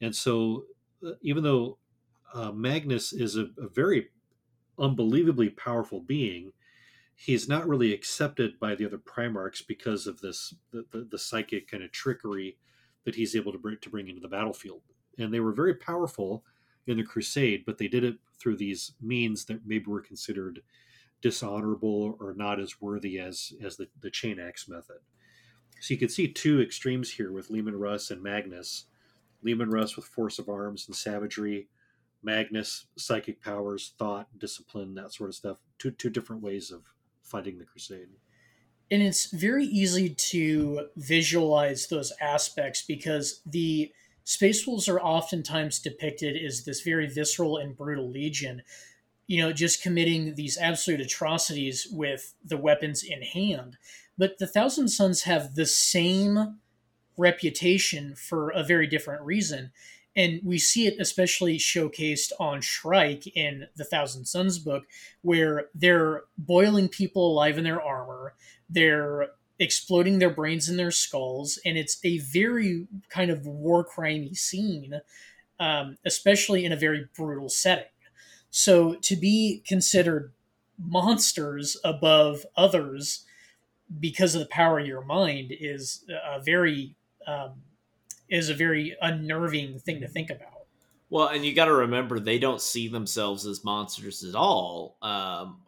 And 0.01 0.15
so, 0.15 0.65
uh, 1.05 1.11
even 1.21 1.43
though 1.43 1.77
uh, 2.33 2.51
Magnus 2.51 3.13
is 3.13 3.35
a, 3.35 3.49
a, 3.57 3.67
very 3.73 4.09
unbelievably 4.77 5.49
powerful 5.49 5.99
being, 5.99 6.53
he's 7.15 7.49
not 7.49 7.67
really 7.67 7.93
accepted 7.93 8.59
by 8.59 8.75
the 8.75 8.85
other 8.85 8.97
Primarchs 8.97 9.65
because 9.65 10.07
of 10.07 10.21
this 10.21 10.53
the, 10.71 10.85
the, 10.91 11.07
the 11.11 11.19
psychic 11.19 11.69
kind 11.69 11.83
of 11.83 11.91
trickery 11.91 12.57
that 13.05 13.15
he's 13.15 13.35
able 13.35 13.51
to 13.51 13.57
bring 13.57 13.77
to 13.81 13.89
bring 13.89 14.07
into 14.07 14.21
the 14.21 14.27
battlefield. 14.27 14.81
And 15.17 15.33
they 15.33 15.39
were 15.39 15.53
very 15.53 15.73
powerful 15.73 16.43
in 16.87 16.97
the 16.97 17.03
Crusade, 17.03 17.63
but 17.65 17.77
they 17.77 17.87
did 17.87 18.03
it 18.03 18.17
through 18.39 18.57
these 18.57 18.93
means 19.01 19.45
that 19.45 19.65
maybe 19.65 19.85
were 19.85 20.01
considered 20.01 20.61
dishonorable 21.21 22.17
or 22.19 22.33
not 22.33 22.59
as 22.59 22.81
worthy 22.81 23.19
as 23.19 23.53
as 23.63 23.77
the, 23.77 23.87
the 24.01 24.09
chain 24.09 24.39
axe 24.39 24.67
method. 24.67 24.97
So 25.81 25.93
you 25.93 25.99
can 25.99 26.09
see 26.09 26.27
two 26.27 26.61
extremes 26.61 27.11
here 27.11 27.31
with 27.31 27.49
Leman 27.49 27.75
Russ 27.75 28.11
and 28.11 28.21
Magnus. 28.21 28.85
Leman 29.41 29.69
Russ 29.69 29.95
with 29.95 30.05
force 30.05 30.37
of 30.37 30.49
arms 30.49 30.85
and 30.87 30.95
savagery, 30.95 31.69
Magnus 32.21 32.87
psychic 32.97 33.41
powers, 33.41 33.93
thought, 33.97 34.27
discipline, 34.37 34.93
that 34.95 35.13
sort 35.13 35.29
of 35.29 35.35
stuff. 35.35 35.57
Two 35.77 35.91
two 35.91 36.09
different 36.09 36.41
ways 36.41 36.71
of 36.71 36.81
fighting 37.23 37.57
the 37.57 37.65
crusade. 37.65 38.09
And 38.91 39.03
it's 39.03 39.31
very 39.31 39.65
easy 39.65 40.09
to 40.09 40.87
visualize 40.95 41.87
those 41.87 42.11
aspects 42.19 42.83
because 42.87 43.41
the 43.45 43.91
Space 44.23 44.65
Wolves 44.65 44.87
are 44.87 44.99
oftentimes 44.99 45.79
depicted 45.79 46.35
as 46.43 46.63
this 46.63 46.81
very 46.81 47.07
visceral 47.07 47.57
and 47.57 47.75
brutal 47.75 48.09
legion, 48.09 48.63
you 49.27 49.41
know, 49.41 49.51
just 49.51 49.81
committing 49.81 50.35
these 50.35 50.57
absolute 50.57 51.01
atrocities 51.01 51.87
with 51.91 52.33
the 52.43 52.57
weapons 52.57 53.03
in 53.03 53.21
hand. 53.21 53.77
But 54.17 54.37
the 54.37 54.47
Thousand 54.47 54.89
Sons 54.89 55.23
have 55.23 55.55
the 55.55 55.65
same 55.65 56.59
reputation 57.17 58.15
for 58.15 58.49
a 58.49 58.63
very 58.63 58.87
different 58.87 59.21
reason. 59.21 59.71
And 60.19 60.41
we 60.43 60.57
see 60.57 60.85
it 60.85 60.99
especially 60.99 61.57
showcased 61.57 62.33
on 62.41 62.59
Shrike 62.59 63.25
in 63.37 63.67
the 63.77 63.85
Thousand 63.85 64.25
Sons 64.25 64.59
book, 64.59 64.83
where 65.21 65.69
they're 65.73 66.23
boiling 66.37 66.89
people 66.89 67.31
alive 67.31 67.57
in 67.57 67.63
their 67.63 67.81
armor. 67.81 68.33
They're 68.69 69.27
exploding 69.59 70.19
their 70.19 70.29
brains 70.29 70.67
in 70.67 70.75
their 70.75 70.91
skulls, 70.91 71.57
and 71.65 71.77
it's 71.77 72.01
a 72.03 72.17
very 72.17 72.85
kind 73.07 73.31
of 73.31 73.47
war 73.47 73.85
crimey 73.85 74.35
scene, 74.35 74.99
um, 75.57 75.97
especially 76.03 76.65
in 76.65 76.73
a 76.73 76.77
very 76.77 77.07
brutal 77.15 77.47
setting. 77.47 77.85
So 78.51 78.95
to 78.95 79.15
be 79.15 79.63
considered 79.65 80.33
monsters 80.77 81.77
above 81.85 82.45
others 82.57 83.23
because 84.01 84.35
of 84.35 84.41
the 84.41 84.47
power 84.47 84.79
of 84.79 84.85
your 84.85 85.05
mind 85.05 85.53
is 85.57 86.03
a 86.09 86.41
very 86.41 86.97
um, 87.25 87.61
is 88.29 88.49
a 88.49 88.53
very 88.53 88.95
unnerving 89.01 89.79
thing 89.79 90.01
to 90.01 90.07
think 90.07 90.29
about. 90.29 90.53
Well, 91.09 91.27
and 91.27 91.43
you 91.43 91.55
got 91.55 91.65
to 91.65 91.73
remember 91.73 92.19
they 92.19 92.37
don't 92.37 92.61
see 92.61 92.87
themselves 92.87 93.45
as 93.45 93.63
monsters 93.63 94.23
at 94.23 94.35
all, 94.35 94.97
um, 95.01 95.61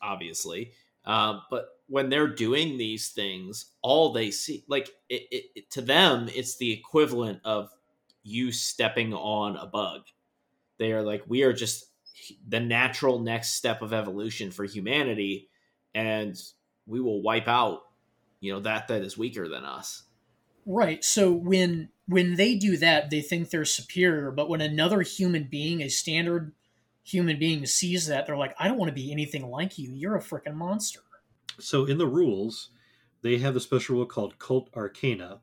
obviously. 0.00 0.72
Uh, 1.04 1.40
but 1.50 1.68
when 1.88 2.08
they're 2.08 2.28
doing 2.28 2.78
these 2.78 3.08
things, 3.08 3.66
all 3.82 4.12
they 4.12 4.30
see, 4.30 4.64
like 4.68 4.90
it, 5.08 5.22
it, 5.30 5.44
it, 5.54 5.70
to 5.72 5.82
them, 5.82 6.28
it's 6.34 6.56
the 6.56 6.72
equivalent 6.72 7.40
of 7.44 7.70
you 8.22 8.52
stepping 8.52 9.12
on 9.12 9.56
a 9.56 9.66
bug. 9.66 10.02
They 10.78 10.92
are 10.92 11.02
like, 11.02 11.24
we 11.26 11.42
are 11.42 11.52
just 11.52 11.86
the 12.48 12.60
natural 12.60 13.18
next 13.18 13.54
step 13.54 13.82
of 13.82 13.92
evolution 13.92 14.50
for 14.50 14.64
humanity, 14.64 15.48
and 15.94 16.40
we 16.86 17.00
will 17.00 17.22
wipe 17.22 17.48
out, 17.48 17.82
you 18.40 18.52
know, 18.52 18.60
that 18.60 18.88
that 18.88 19.02
is 19.02 19.18
weaker 19.18 19.48
than 19.48 19.64
us. 19.64 20.04
Right. 20.66 21.04
So 21.04 21.32
when 21.32 21.90
when 22.06 22.34
they 22.34 22.56
do 22.56 22.76
that, 22.76 23.10
they 23.10 23.20
think 23.20 23.50
they're 23.50 23.64
superior, 23.64 24.32
but 24.32 24.48
when 24.48 24.60
another 24.60 25.02
human 25.02 25.44
being, 25.44 25.80
a 25.80 25.88
standard 25.88 26.52
human 27.04 27.38
being, 27.38 27.64
sees 27.66 28.08
that, 28.08 28.26
they're 28.26 28.36
like, 28.36 28.54
I 28.58 28.66
don't 28.66 28.78
want 28.78 28.88
to 28.88 28.94
be 28.94 29.12
anything 29.12 29.48
like 29.48 29.78
you. 29.78 29.92
You're 29.92 30.16
a 30.16 30.20
freaking 30.20 30.56
monster. 30.56 31.00
So 31.60 31.84
in 31.84 31.98
the 31.98 32.08
rules, 32.08 32.70
they 33.22 33.38
have 33.38 33.54
a 33.54 33.60
special 33.60 33.96
rule 33.96 34.06
called 34.06 34.40
Cult 34.40 34.70
Arcana. 34.74 35.40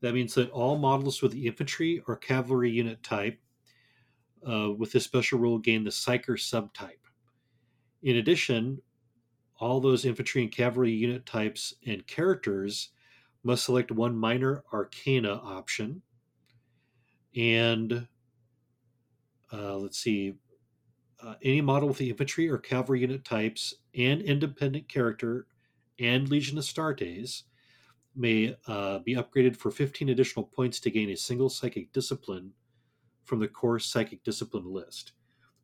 That 0.00 0.14
means 0.14 0.34
that 0.34 0.50
all 0.50 0.78
models 0.78 1.22
with 1.22 1.32
the 1.32 1.46
infantry 1.46 2.02
or 2.06 2.16
cavalry 2.16 2.70
unit 2.70 3.02
type 3.02 3.40
uh, 4.48 4.70
with 4.70 4.92
this 4.92 5.04
special 5.04 5.38
rule 5.38 5.58
gain 5.58 5.84
the 5.84 5.90
Psyker 5.90 6.38
subtype. 6.38 7.10
In 8.02 8.16
addition, 8.16 8.80
all 9.58 9.80
those 9.80 10.04
infantry 10.04 10.42
and 10.42 10.52
cavalry 10.52 10.92
unit 10.92 11.26
types 11.26 11.74
and 11.86 12.06
characters 12.06 12.90
must 13.42 13.64
select 13.64 13.90
one 13.90 14.16
minor 14.16 14.62
arcana 14.72 15.34
option. 15.34 16.02
And 17.36 18.06
uh, 19.52 19.76
let's 19.76 19.98
see, 19.98 20.34
uh, 21.22 21.34
any 21.42 21.60
model 21.60 21.88
with 21.88 21.98
the 21.98 22.10
infantry 22.10 22.48
or 22.48 22.58
cavalry 22.58 23.00
unit 23.00 23.24
types 23.24 23.74
and 23.94 24.22
independent 24.22 24.88
character 24.88 25.46
and 25.98 26.28
Legion 26.28 26.58
Astartes 26.58 27.42
may 28.16 28.56
uh, 28.66 28.98
be 29.00 29.14
upgraded 29.14 29.56
for 29.56 29.70
15 29.70 30.08
additional 30.08 30.44
points 30.44 30.80
to 30.80 30.90
gain 30.90 31.10
a 31.10 31.16
single 31.16 31.48
psychic 31.48 31.92
discipline 31.92 32.52
from 33.24 33.38
the 33.38 33.48
core 33.48 33.78
psychic 33.78 34.24
discipline 34.24 34.72
list, 34.72 35.12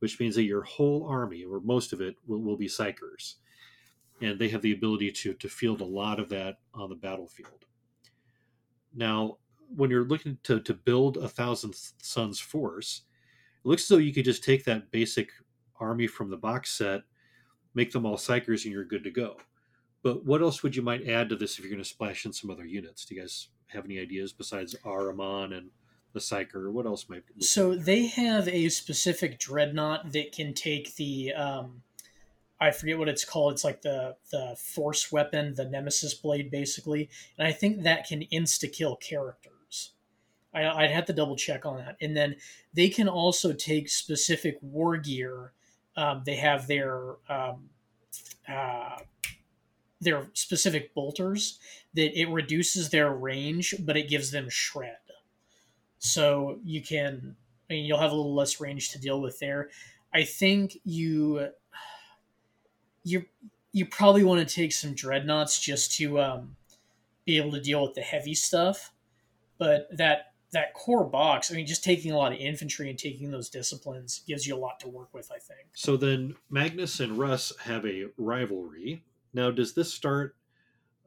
which 0.01 0.20
means 0.20 0.35
that 0.36 0.44
your 0.44 0.62
whole 0.62 1.07
army, 1.09 1.44
or 1.44 1.61
most 1.61 1.93
of 1.93 2.01
it, 2.01 2.16
will, 2.27 2.40
will 2.43 2.57
be 2.57 2.69
psykers. 2.69 3.36
And 4.20 4.38
they 4.38 4.48
have 4.48 4.62
the 4.62 4.72
ability 4.72 5.12
to, 5.12 5.34
to 5.34 5.48
field 5.48 5.80
a 5.80 5.84
lot 5.84 6.18
of 6.18 6.28
that 6.30 6.59
on 6.72 6.88
the 6.88 6.94
battlefield. 6.94 7.66
Now, 8.94 9.36
when 9.74 9.90
you're 9.90 10.05
looking 10.05 10.38
to, 10.44 10.60
to 10.60 10.74
build 10.74 11.18
a 11.18 11.28
Thousand 11.28 11.74
Sons 12.01 12.40
force, 12.40 13.02
it 13.64 13.68
looks 13.68 13.82
as 13.82 13.88
though 13.88 13.97
you 13.98 14.14
could 14.14 14.24
just 14.24 14.44
take 14.44 14.64
that 14.64 14.90
basic 14.90 15.30
army 15.78 16.06
from 16.06 16.30
the 16.30 16.36
box 16.36 16.70
set, 16.70 17.02
make 17.74 17.93
them 17.93 18.06
all 18.06 18.16
psykers, 18.16 18.64
and 18.64 18.72
you're 18.72 18.84
good 18.84 19.05
to 19.05 19.10
go. 19.10 19.36
But 20.02 20.24
what 20.24 20.40
else 20.40 20.62
would 20.62 20.76
you 20.76 20.82
might 20.82 21.09
add 21.09 21.28
to 21.30 21.36
this 21.36 21.59
if 21.59 21.64
you're 21.64 21.70
going 21.70 21.82
to 21.82 21.88
splash 21.88 22.24
in 22.24 22.32
some 22.32 22.51
other 22.51 22.64
units? 22.64 23.05
Do 23.05 23.14
you 23.14 23.20
guys 23.20 23.48
have 23.66 23.84
any 23.84 23.98
ideas 23.98 24.32
besides 24.32 24.74
Ahriman 24.84 25.56
and 25.56 25.70
the 26.12 26.20
Psyker? 26.20 26.70
What 26.72 26.86
else 26.86 27.09
might? 27.09 27.24
So 27.40 27.74
they 27.74 28.06
have 28.06 28.48
a 28.48 28.68
specific 28.68 29.38
dreadnought 29.38 30.12
that 30.12 30.32
can 30.32 30.55
take 30.55 30.94
the 30.94 31.32
um, 31.34 31.82
I 32.60 32.70
forget 32.70 32.98
what 32.98 33.08
it's 33.08 33.24
called. 33.24 33.52
It's 33.52 33.64
like 33.64 33.82
the 33.82 34.16
the 34.30 34.56
force 34.58 35.12
weapon, 35.12 35.54
the 35.54 35.64
Nemesis 35.64 36.14
blade, 36.14 36.50
basically, 36.50 37.10
and 37.38 37.46
I 37.46 37.52
think 37.52 37.82
that 37.82 38.06
can 38.06 38.24
insta 38.32 38.72
kill 38.72 38.96
characters. 38.96 39.92
I, 40.54 40.82
would 40.82 40.90
have 40.90 41.04
to 41.06 41.12
double 41.12 41.36
check 41.36 41.66
on 41.66 41.76
that. 41.78 41.96
And 42.00 42.16
then 42.16 42.36
they 42.72 42.88
can 42.88 43.08
also 43.08 43.52
take 43.52 43.90
specific 43.90 44.56
war 44.62 44.96
gear. 44.96 45.52
Um, 45.96 46.22
they 46.24 46.36
have 46.36 46.66
their 46.66 47.16
um, 47.28 47.68
uh, 48.48 48.96
their 50.00 50.28
specific 50.34 50.94
bolters 50.94 51.58
that 51.94 52.18
it 52.18 52.28
reduces 52.28 52.90
their 52.90 53.10
range, 53.10 53.74
but 53.80 53.96
it 53.96 54.08
gives 54.08 54.30
them 54.30 54.48
shred. 54.48 54.96
So 55.98 56.58
you 56.62 56.82
can, 56.82 57.36
I 57.68 57.74
mean, 57.74 57.84
you'll 57.86 57.98
have 57.98 58.12
a 58.12 58.14
little 58.14 58.34
less 58.34 58.60
range 58.60 58.90
to 58.90 59.00
deal 59.00 59.20
with 59.20 59.38
there. 59.38 59.70
I 60.12 60.24
think 60.24 60.78
you, 60.84 61.48
you, 63.06 63.24
you 63.72 63.86
probably 63.86 64.24
want 64.24 64.46
to 64.46 64.54
take 64.54 64.72
some 64.72 64.94
dreadnoughts 64.94 65.60
just 65.60 65.96
to 65.96 66.20
um, 66.20 66.56
be 67.24 67.36
able 67.36 67.52
to 67.52 67.60
deal 67.60 67.82
with 67.82 67.94
the 67.94 68.00
heavy 68.00 68.34
stuff. 68.34 68.92
But 69.58 69.88
that 69.96 70.32
that 70.52 70.74
core 70.74 71.04
box, 71.04 71.50
I 71.50 71.54
mean, 71.54 71.66
just 71.66 71.84
taking 71.84 72.12
a 72.12 72.16
lot 72.16 72.32
of 72.32 72.38
infantry 72.38 72.88
and 72.88 72.98
taking 72.98 73.30
those 73.30 73.48
disciplines 73.48 74.22
gives 74.26 74.46
you 74.46 74.54
a 74.54 74.58
lot 74.58 74.80
to 74.80 74.88
work 74.88 75.12
with. 75.12 75.30
I 75.30 75.38
think. 75.38 75.68
So 75.74 75.96
then 75.96 76.34
Magnus 76.50 77.00
and 77.00 77.18
Russ 77.18 77.52
have 77.60 77.86
a 77.86 78.06
rivalry. 78.16 79.02
Now, 79.34 79.50
does 79.50 79.74
this 79.74 79.92
start 79.92 80.36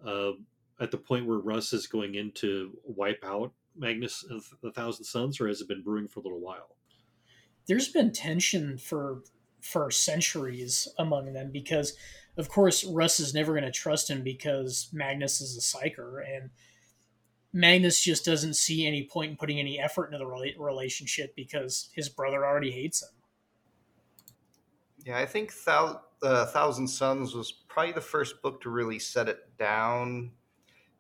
uh, 0.05 0.31
at 0.80 0.91
the 0.91 0.97
point 0.97 1.26
where 1.26 1.39
Russ 1.39 1.73
is 1.73 1.88
going 1.88 2.15
in 2.15 2.31
to 2.34 2.77
wipe 2.84 3.23
out 3.26 3.51
Magnus 3.76 4.26
and 4.30 4.41
the 4.61 4.71
Thousand 4.71 5.05
Sons, 5.05 5.39
or 5.41 5.47
has 5.47 5.61
it 5.61 5.67
been 5.67 5.84
brewing 5.84 6.07
for 6.07 6.19
a 6.19 6.23
little 6.23 6.39
while? 6.39 6.76
There's 7.67 7.89
been 7.89 8.11
tension 8.11 8.77
for 8.77 9.23
for 9.61 9.91
centuries 9.91 10.88
among 10.98 11.34
them 11.34 11.52
because, 11.52 11.94
of 12.38 12.49
course, 12.49 12.84
Russ 12.84 13.19
is 13.19 13.34
never 13.34 13.53
going 13.53 13.65
to 13.65 13.72
trust 13.72 14.10
him 14.10 14.23
because 14.23 14.90
Magnus 14.94 15.41
is 15.41 15.57
a 15.57 15.61
psyker 15.61 16.23
and 16.26 16.49
Magnus 17.52 18.02
just 18.02 18.26
doesn't 18.26 18.56
see 18.56 18.86
any 18.86 19.03
point 19.03 19.31
in 19.31 19.38
putting 19.38 19.60
any 19.60 19.80
effort 19.80 20.14
into 20.14 20.19
the 20.19 20.53
relationship 20.57 21.36
because 21.36 21.90
his 21.94 22.07
brother 22.10 22.45
already 22.45 22.72
hates 22.72 23.02
him. 23.02 23.10
Yeah, 25.06 25.18
I 25.18 25.26
think 25.26 25.53
Thou- 25.64 26.02
uh, 26.22 26.45
Thousand 26.48 26.88
Sons 26.88 27.34
was 27.34 27.52
probably 27.52 27.94
the 27.94 28.02
first 28.02 28.41
book 28.41 28.61
to 28.61 28.69
really 28.69 28.99
set 28.99 29.30
it 29.30 29.57
down, 29.57 30.31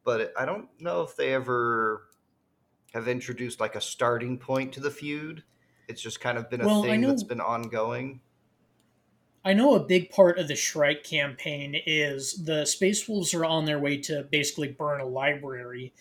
but 0.03 0.33
I 0.37 0.45
don't 0.45 0.69
know 0.79 1.01
if 1.01 1.15
they 1.15 1.33
ever 1.33 2.09
have 2.93 3.07
introduced 3.07 3.59
like 3.59 3.75
a 3.75 3.81
starting 3.81 4.37
point 4.37 4.73
to 4.73 4.79
the 4.79 4.89
feud. 4.89 5.43
It's 5.87 6.01
just 6.01 6.19
kind 6.19 6.37
of 6.37 6.49
been 6.49 6.61
a 6.61 6.65
well, 6.65 6.83
thing 6.83 7.01
know, 7.01 7.09
that's 7.09 7.23
been 7.23 7.41
ongoing. 7.41 8.21
I 9.49 9.53
know 9.53 9.73
a 9.73 9.79
big 9.79 10.11
part 10.11 10.37
of 10.37 10.47
the 10.47 10.55
Shrike 10.55 11.03
campaign 11.03 11.75
is 11.87 12.45
the 12.45 12.65
Space 12.65 13.07
Wolves 13.07 13.33
are 13.33 13.45
on 13.45 13.65
their 13.65 13.79
way 13.79 13.97
to 14.01 14.27
basically 14.29 14.67
burn 14.67 15.01
a 15.01 15.07
library, 15.07 15.91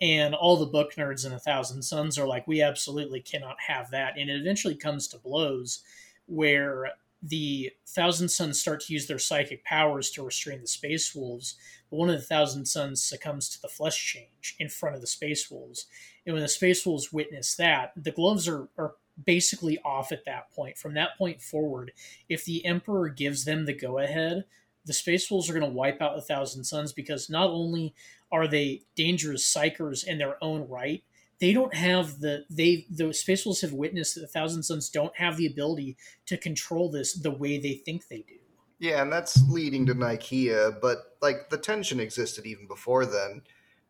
and 0.00 0.34
all 0.34 0.56
the 0.56 0.66
book 0.66 0.94
nerds 0.94 1.24
in 1.24 1.32
a 1.32 1.38
thousand 1.38 1.84
sons 1.84 2.18
are 2.18 2.26
like 2.26 2.48
we 2.48 2.60
absolutely 2.60 3.20
cannot 3.20 3.58
have 3.68 3.92
that 3.92 4.18
and 4.18 4.28
it 4.28 4.40
eventually 4.40 4.74
comes 4.74 5.06
to 5.06 5.18
blows 5.18 5.84
where 6.26 6.94
the 7.22 7.70
thousand 7.86 8.28
sons 8.28 8.60
start 8.60 8.80
to 8.80 8.92
use 8.92 9.06
their 9.06 9.20
psychic 9.20 9.64
powers 9.64 10.10
to 10.10 10.24
restrain 10.24 10.60
the 10.60 10.66
space 10.66 11.14
wolves 11.14 11.56
but 11.90 11.96
one 11.96 12.10
of 12.10 12.16
the 12.16 12.26
thousand 12.26 12.66
sons 12.66 13.02
succumbs 13.02 13.48
to 13.48 13.62
the 13.62 13.68
flesh 13.68 14.04
change 14.04 14.56
in 14.58 14.68
front 14.68 14.94
of 14.94 15.00
the 15.00 15.06
space 15.06 15.50
wolves. 15.50 15.86
And 16.24 16.34
when 16.34 16.42
the 16.42 16.48
space 16.48 16.84
wolves 16.84 17.12
witness 17.12 17.54
that 17.56 17.92
the 17.96 18.10
gloves 18.10 18.48
are, 18.48 18.68
are 18.76 18.94
basically 19.24 19.78
off 19.84 20.12
at 20.12 20.24
that 20.26 20.50
point 20.52 20.76
from 20.76 20.94
that 20.94 21.16
point 21.16 21.40
forward 21.40 21.90
if 22.28 22.44
the 22.44 22.64
emperor 22.66 23.08
gives 23.08 23.44
them 23.44 23.64
the 23.64 23.72
go 23.72 23.98
ahead 23.98 24.44
the 24.84 24.92
space 24.92 25.30
wolves 25.30 25.48
are 25.48 25.54
going 25.54 25.64
to 25.64 25.76
wipe 25.76 26.02
out 26.02 26.14
the 26.14 26.22
thousand 26.22 26.64
sons 26.64 26.92
because 26.92 27.30
not 27.30 27.48
only 27.48 27.94
are 28.32 28.46
they 28.46 28.82
dangerous 28.94 29.52
psykers 29.52 30.04
in 30.04 30.18
their 30.18 30.42
own 30.42 30.68
right? 30.68 31.02
They 31.38 31.52
don't 31.52 31.74
have 31.74 32.20
the 32.20 32.44
they 32.48 32.86
the 32.90 33.12
Space 33.12 33.44
Wolves 33.44 33.60
have 33.60 33.72
witnessed 33.72 34.14
that 34.14 34.22
the 34.22 34.26
Thousand 34.26 34.62
Sons 34.62 34.88
don't 34.88 35.16
have 35.16 35.36
the 35.36 35.46
ability 35.46 35.96
to 36.26 36.36
control 36.36 36.90
this 36.90 37.12
the 37.12 37.30
way 37.30 37.58
they 37.58 37.74
think 37.74 38.08
they 38.08 38.24
do. 38.26 38.36
Yeah, 38.78 39.02
and 39.02 39.12
that's 39.12 39.42
leading 39.48 39.86
to 39.86 39.94
Nikaea, 39.94 40.80
but 40.80 41.16
like 41.22 41.50
the 41.50 41.58
tension 41.58 42.00
existed 42.00 42.46
even 42.46 42.66
before 42.66 43.06
then. 43.06 43.42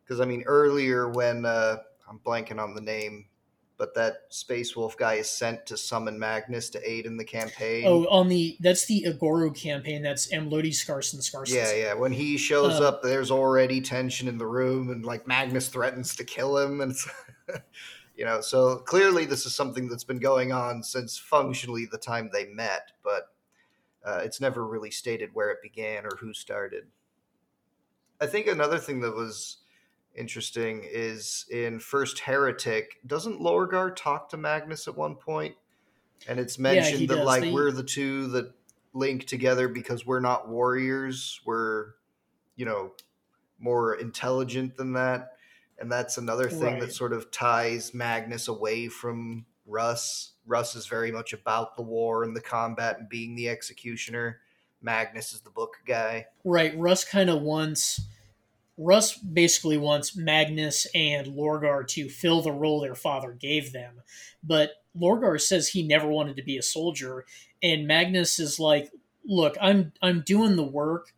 Because 0.03 0.19
I 0.19 0.25
mean, 0.25 0.43
earlier 0.45 1.09
when 1.09 1.45
uh, 1.45 1.77
I'm 2.09 2.19
blanking 2.19 2.61
on 2.61 2.73
the 2.73 2.81
name, 2.81 3.25
but 3.77 3.93
that 3.93 4.23
Space 4.29 4.75
Wolf 4.75 4.97
guy 4.97 5.15
is 5.15 5.29
sent 5.29 5.65
to 5.67 5.77
summon 5.77 6.17
Magnus 6.17 6.69
to 6.71 6.89
aid 6.89 7.05
in 7.05 7.15
the 7.15 7.23
campaign. 7.23 7.83
Oh, 7.85 8.05
on 8.07 8.27
the 8.27 8.57
that's 8.59 8.85
the 8.85 9.05
Aghoru 9.07 9.55
campaign. 9.55 10.01
That's 10.01 10.33
Amlodhi 10.33 10.71
Skarssen 10.71 11.19
Skarssen. 11.19 11.53
Yeah, 11.53 11.73
yeah. 11.73 11.93
When 11.93 12.11
he 12.11 12.37
shows 12.37 12.81
uh, 12.81 12.89
up, 12.89 13.03
there's 13.03 13.29
already 13.29 13.79
tension 13.81 14.27
in 14.27 14.37
the 14.37 14.47
room, 14.47 14.89
and 14.89 15.05
like 15.05 15.27
Magnus 15.27 15.69
threatens 15.69 16.15
to 16.15 16.23
kill 16.23 16.57
him, 16.57 16.81
and 16.81 16.95
you 18.15 18.25
know, 18.25 18.41
so 18.41 18.77
clearly 18.77 19.25
this 19.25 19.45
is 19.45 19.53
something 19.53 19.87
that's 19.87 20.03
been 20.03 20.19
going 20.19 20.51
on 20.51 20.81
since 20.81 21.17
functionally 21.17 21.85
the 21.85 21.99
time 21.99 22.29
they 22.33 22.45
met, 22.45 22.91
but 23.03 23.29
uh, 24.03 24.21
it's 24.23 24.41
never 24.41 24.65
really 24.65 24.91
stated 24.91 25.29
where 25.33 25.51
it 25.51 25.61
began 25.61 26.05
or 26.05 26.17
who 26.19 26.33
started. 26.33 26.85
I 28.19 28.25
think 28.25 28.47
another 28.47 28.79
thing 28.79 29.01
that 29.01 29.15
was 29.15 29.57
interesting 30.17 30.83
is 30.83 31.45
in 31.51 31.79
First 31.79 32.19
Heretic, 32.19 32.97
doesn't 33.05 33.39
Lorgar 33.39 33.95
talk 33.95 34.29
to 34.29 34.37
Magnus 34.37 34.87
at 34.87 34.97
one 34.97 35.15
point? 35.15 35.55
And 36.27 36.39
it's 36.39 36.57
mentioned 36.57 37.01
yeah, 37.01 37.07
that 37.07 37.15
does. 37.17 37.25
like 37.25 37.41
they... 37.43 37.51
we're 37.51 37.71
the 37.71 37.83
two 37.83 38.27
that 38.29 38.51
link 38.93 39.25
together 39.25 39.67
because 39.67 40.05
we're 40.05 40.19
not 40.19 40.49
warriors. 40.49 41.39
We're, 41.45 41.91
you 42.55 42.65
know, 42.65 42.93
more 43.59 43.95
intelligent 43.95 44.75
than 44.77 44.93
that. 44.93 45.33
And 45.79 45.91
that's 45.91 46.17
another 46.17 46.49
thing 46.49 46.73
right. 46.73 46.79
that 46.81 46.93
sort 46.93 47.13
of 47.13 47.29
ties 47.29 47.93
Magnus 47.93 48.47
away 48.47 48.87
from 48.87 49.45
Russ. 49.67 50.31
Russ 50.45 50.75
is 50.75 50.87
very 50.87 51.11
much 51.11 51.33
about 51.33 51.75
the 51.75 51.83
war 51.83 52.23
and 52.23 52.35
the 52.35 52.41
combat 52.41 52.97
and 52.99 53.07
being 53.07 53.35
the 53.35 53.49
executioner. 53.49 54.39
Magnus 54.81 55.33
is 55.33 55.41
the 55.41 55.51
book 55.51 55.77
guy. 55.85 56.25
Right. 56.43 56.77
Russ 56.77 57.03
kind 57.03 57.29
of 57.29 57.41
wants 57.41 58.01
Russ 58.77 59.17
basically 59.17 59.77
wants 59.77 60.15
Magnus 60.15 60.85
and 60.93 61.27
Lorgar 61.27 61.87
to 61.89 62.09
fill 62.09 62.41
the 62.41 62.51
role 62.51 62.79
their 62.79 62.95
father 62.95 63.31
gave 63.31 63.73
them. 63.73 64.01
But 64.43 64.71
Lorgar 64.95 65.41
says 65.41 65.69
he 65.69 65.83
never 65.83 66.07
wanted 66.07 66.35
to 66.37 66.43
be 66.43 66.57
a 66.57 66.63
soldier, 66.63 67.25
and 67.61 67.87
Magnus 67.87 68.39
is 68.39 68.59
like, 68.59 68.91
"Look, 69.25 69.57
I'm 69.59 69.93
I'm 70.01 70.21
doing 70.21 70.55
the 70.55 70.63
work." 70.63 71.13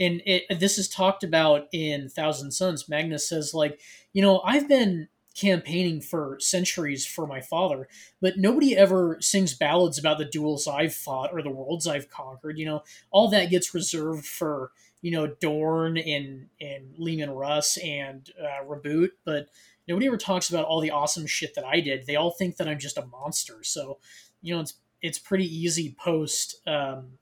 And 0.00 0.22
it, 0.26 0.58
this 0.58 0.76
is 0.76 0.88
talked 0.88 1.22
about 1.22 1.68
in 1.72 2.08
Thousand 2.08 2.50
Sons. 2.50 2.88
Magnus 2.88 3.28
says, 3.28 3.54
like, 3.54 3.80
you 4.12 4.22
know, 4.22 4.40
I've 4.40 4.68
been 4.68 5.06
campaigning 5.36 6.00
for 6.00 6.36
centuries 6.40 7.06
for 7.06 7.26
my 7.26 7.40
father, 7.40 7.88
but 8.20 8.36
nobody 8.36 8.76
ever 8.76 9.18
sings 9.20 9.54
ballads 9.54 9.98
about 9.98 10.18
the 10.18 10.24
duels 10.24 10.66
I've 10.66 10.94
fought 10.94 11.30
or 11.32 11.42
the 11.42 11.50
worlds 11.50 11.86
I've 11.86 12.10
conquered. 12.10 12.58
You 12.58 12.66
know, 12.66 12.82
all 13.10 13.28
that 13.28 13.50
gets 13.50 13.74
reserved 13.74 14.26
for 14.26 14.72
you 15.04 15.10
know 15.10 15.26
Dorn 15.26 15.98
and 15.98 16.48
and 16.62 16.94
Leman 16.96 17.28
Russ 17.28 17.76
and 17.76 18.26
uh, 18.42 18.64
Reboot, 18.64 19.10
but 19.26 19.48
nobody 19.86 20.06
ever 20.06 20.16
talks 20.16 20.48
about 20.48 20.64
all 20.64 20.80
the 20.80 20.92
awesome 20.92 21.26
shit 21.26 21.54
that 21.56 21.64
I 21.64 21.80
did. 21.80 22.06
They 22.06 22.16
all 22.16 22.30
think 22.30 22.56
that 22.56 22.66
I'm 22.66 22.78
just 22.78 22.96
a 22.96 23.04
monster. 23.04 23.58
So 23.64 23.98
you 24.40 24.54
know 24.54 24.62
it's 24.62 24.72
it's 25.02 25.18
pretty 25.18 25.44
easy 25.44 25.94
post 26.02 26.66
um, 26.66 27.18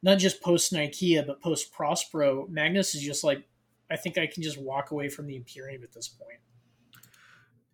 not 0.00 0.18
just 0.18 0.40
post 0.40 0.72
Nikaea, 0.72 1.26
but 1.26 1.42
post 1.42 1.72
Prospero. 1.72 2.46
Magnus 2.48 2.94
is 2.94 3.02
just 3.02 3.24
like 3.24 3.48
I 3.90 3.96
think 3.96 4.16
I 4.16 4.28
can 4.28 4.44
just 4.44 4.56
walk 4.56 4.92
away 4.92 5.08
from 5.08 5.26
the 5.26 5.34
Imperium 5.34 5.82
at 5.82 5.92
this 5.92 6.06
point. 6.06 6.38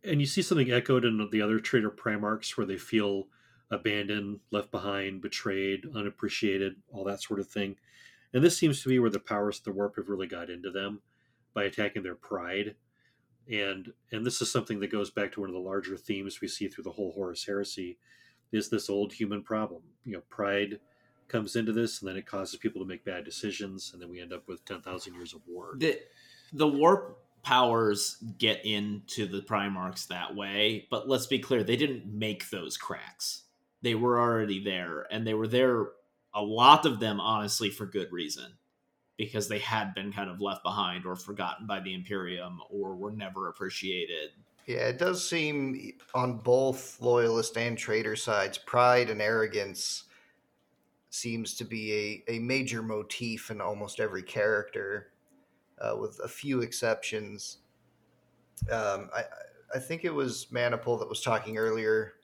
And 0.04 0.20
you 0.20 0.26
see 0.26 0.40
something 0.40 0.72
echoed 0.72 1.04
in 1.04 1.28
the 1.30 1.42
other 1.42 1.60
Traitor 1.60 1.90
Primarchs 1.90 2.56
where 2.56 2.66
they 2.66 2.78
feel 2.78 3.26
abandoned, 3.70 4.40
left 4.50 4.70
behind, 4.70 5.20
betrayed, 5.20 5.84
unappreciated, 5.94 6.76
all 6.90 7.04
that 7.04 7.22
sort 7.22 7.40
of 7.40 7.46
thing. 7.46 7.76
And 8.32 8.44
this 8.44 8.58
seems 8.58 8.82
to 8.82 8.88
be 8.88 8.98
where 8.98 9.10
the 9.10 9.18
powers 9.18 9.58
of 9.58 9.64
the 9.64 9.72
warp 9.72 9.96
have 9.96 10.08
really 10.08 10.26
got 10.26 10.50
into 10.50 10.70
them 10.70 11.00
by 11.54 11.64
attacking 11.64 12.02
their 12.02 12.14
pride. 12.14 12.74
And 13.50 13.92
and 14.12 14.26
this 14.26 14.42
is 14.42 14.50
something 14.50 14.80
that 14.80 14.92
goes 14.92 15.10
back 15.10 15.32
to 15.32 15.40
one 15.40 15.48
of 15.48 15.54
the 15.54 15.60
larger 15.60 15.96
themes 15.96 16.40
we 16.40 16.48
see 16.48 16.68
through 16.68 16.84
the 16.84 16.92
whole 16.92 17.12
Horus 17.12 17.44
heresy 17.46 17.98
is 18.52 18.68
this 18.68 18.90
old 18.90 19.12
human 19.12 19.42
problem. 19.42 19.82
You 20.04 20.14
know, 20.14 20.22
pride 20.28 20.80
comes 21.28 21.56
into 21.56 21.72
this 21.72 22.00
and 22.00 22.08
then 22.08 22.16
it 22.16 22.26
causes 22.26 22.58
people 22.58 22.80
to 22.80 22.88
make 22.88 23.04
bad 23.04 23.24
decisions 23.24 23.90
and 23.92 24.00
then 24.00 24.08
we 24.10 24.20
end 24.20 24.32
up 24.32 24.48
with 24.48 24.64
10,000 24.64 25.14
years 25.14 25.34
of 25.34 25.40
war. 25.46 25.74
The 25.76 25.98
the 26.52 26.66
warp 26.66 27.18
powers 27.42 28.16
get 28.38 28.64
into 28.64 29.26
the 29.26 29.40
Primarchs 29.40 30.06
that 30.08 30.34
way, 30.34 30.86
but 30.90 31.08
let's 31.08 31.26
be 31.26 31.38
clear, 31.38 31.62
they 31.62 31.76
didn't 31.76 32.06
make 32.06 32.50
those 32.50 32.76
cracks. 32.76 33.44
They 33.80 33.94
were 33.94 34.18
already 34.18 34.62
there 34.62 35.06
and 35.10 35.26
they 35.26 35.34
were 35.34 35.48
there 35.48 35.88
a 36.34 36.42
lot 36.42 36.86
of 36.86 37.00
them 37.00 37.20
honestly 37.20 37.70
for 37.70 37.86
good 37.86 38.12
reason 38.12 38.52
because 39.16 39.48
they 39.48 39.58
had 39.58 39.94
been 39.94 40.12
kind 40.12 40.30
of 40.30 40.40
left 40.40 40.62
behind 40.62 41.04
or 41.04 41.16
forgotten 41.16 41.66
by 41.66 41.80
the 41.80 41.94
imperium 41.94 42.60
or 42.70 42.94
were 42.94 43.10
never 43.10 43.48
appreciated. 43.48 44.30
Yeah 44.66 44.88
it 44.88 44.98
does 44.98 45.26
seem 45.26 45.92
on 46.14 46.38
both 46.38 47.00
loyalist 47.00 47.56
and 47.56 47.76
traitor 47.76 48.16
sides 48.16 48.58
pride 48.58 49.10
and 49.10 49.20
arrogance 49.20 50.04
seems 51.10 51.54
to 51.54 51.64
be 51.64 52.22
a, 52.28 52.34
a 52.34 52.38
major 52.38 52.82
motif 52.82 53.50
in 53.50 53.60
almost 53.60 53.98
every 53.98 54.22
character 54.22 55.08
uh, 55.80 55.96
with 55.98 56.20
a 56.22 56.28
few 56.28 56.60
exceptions. 56.60 57.58
Um, 58.70 59.08
I, 59.14 59.24
I 59.74 59.78
think 59.78 60.04
it 60.04 60.14
was 60.14 60.50
Maniple 60.52 60.98
that 60.98 61.08
was 61.08 61.22
talking 61.22 61.56
earlier 61.56 62.14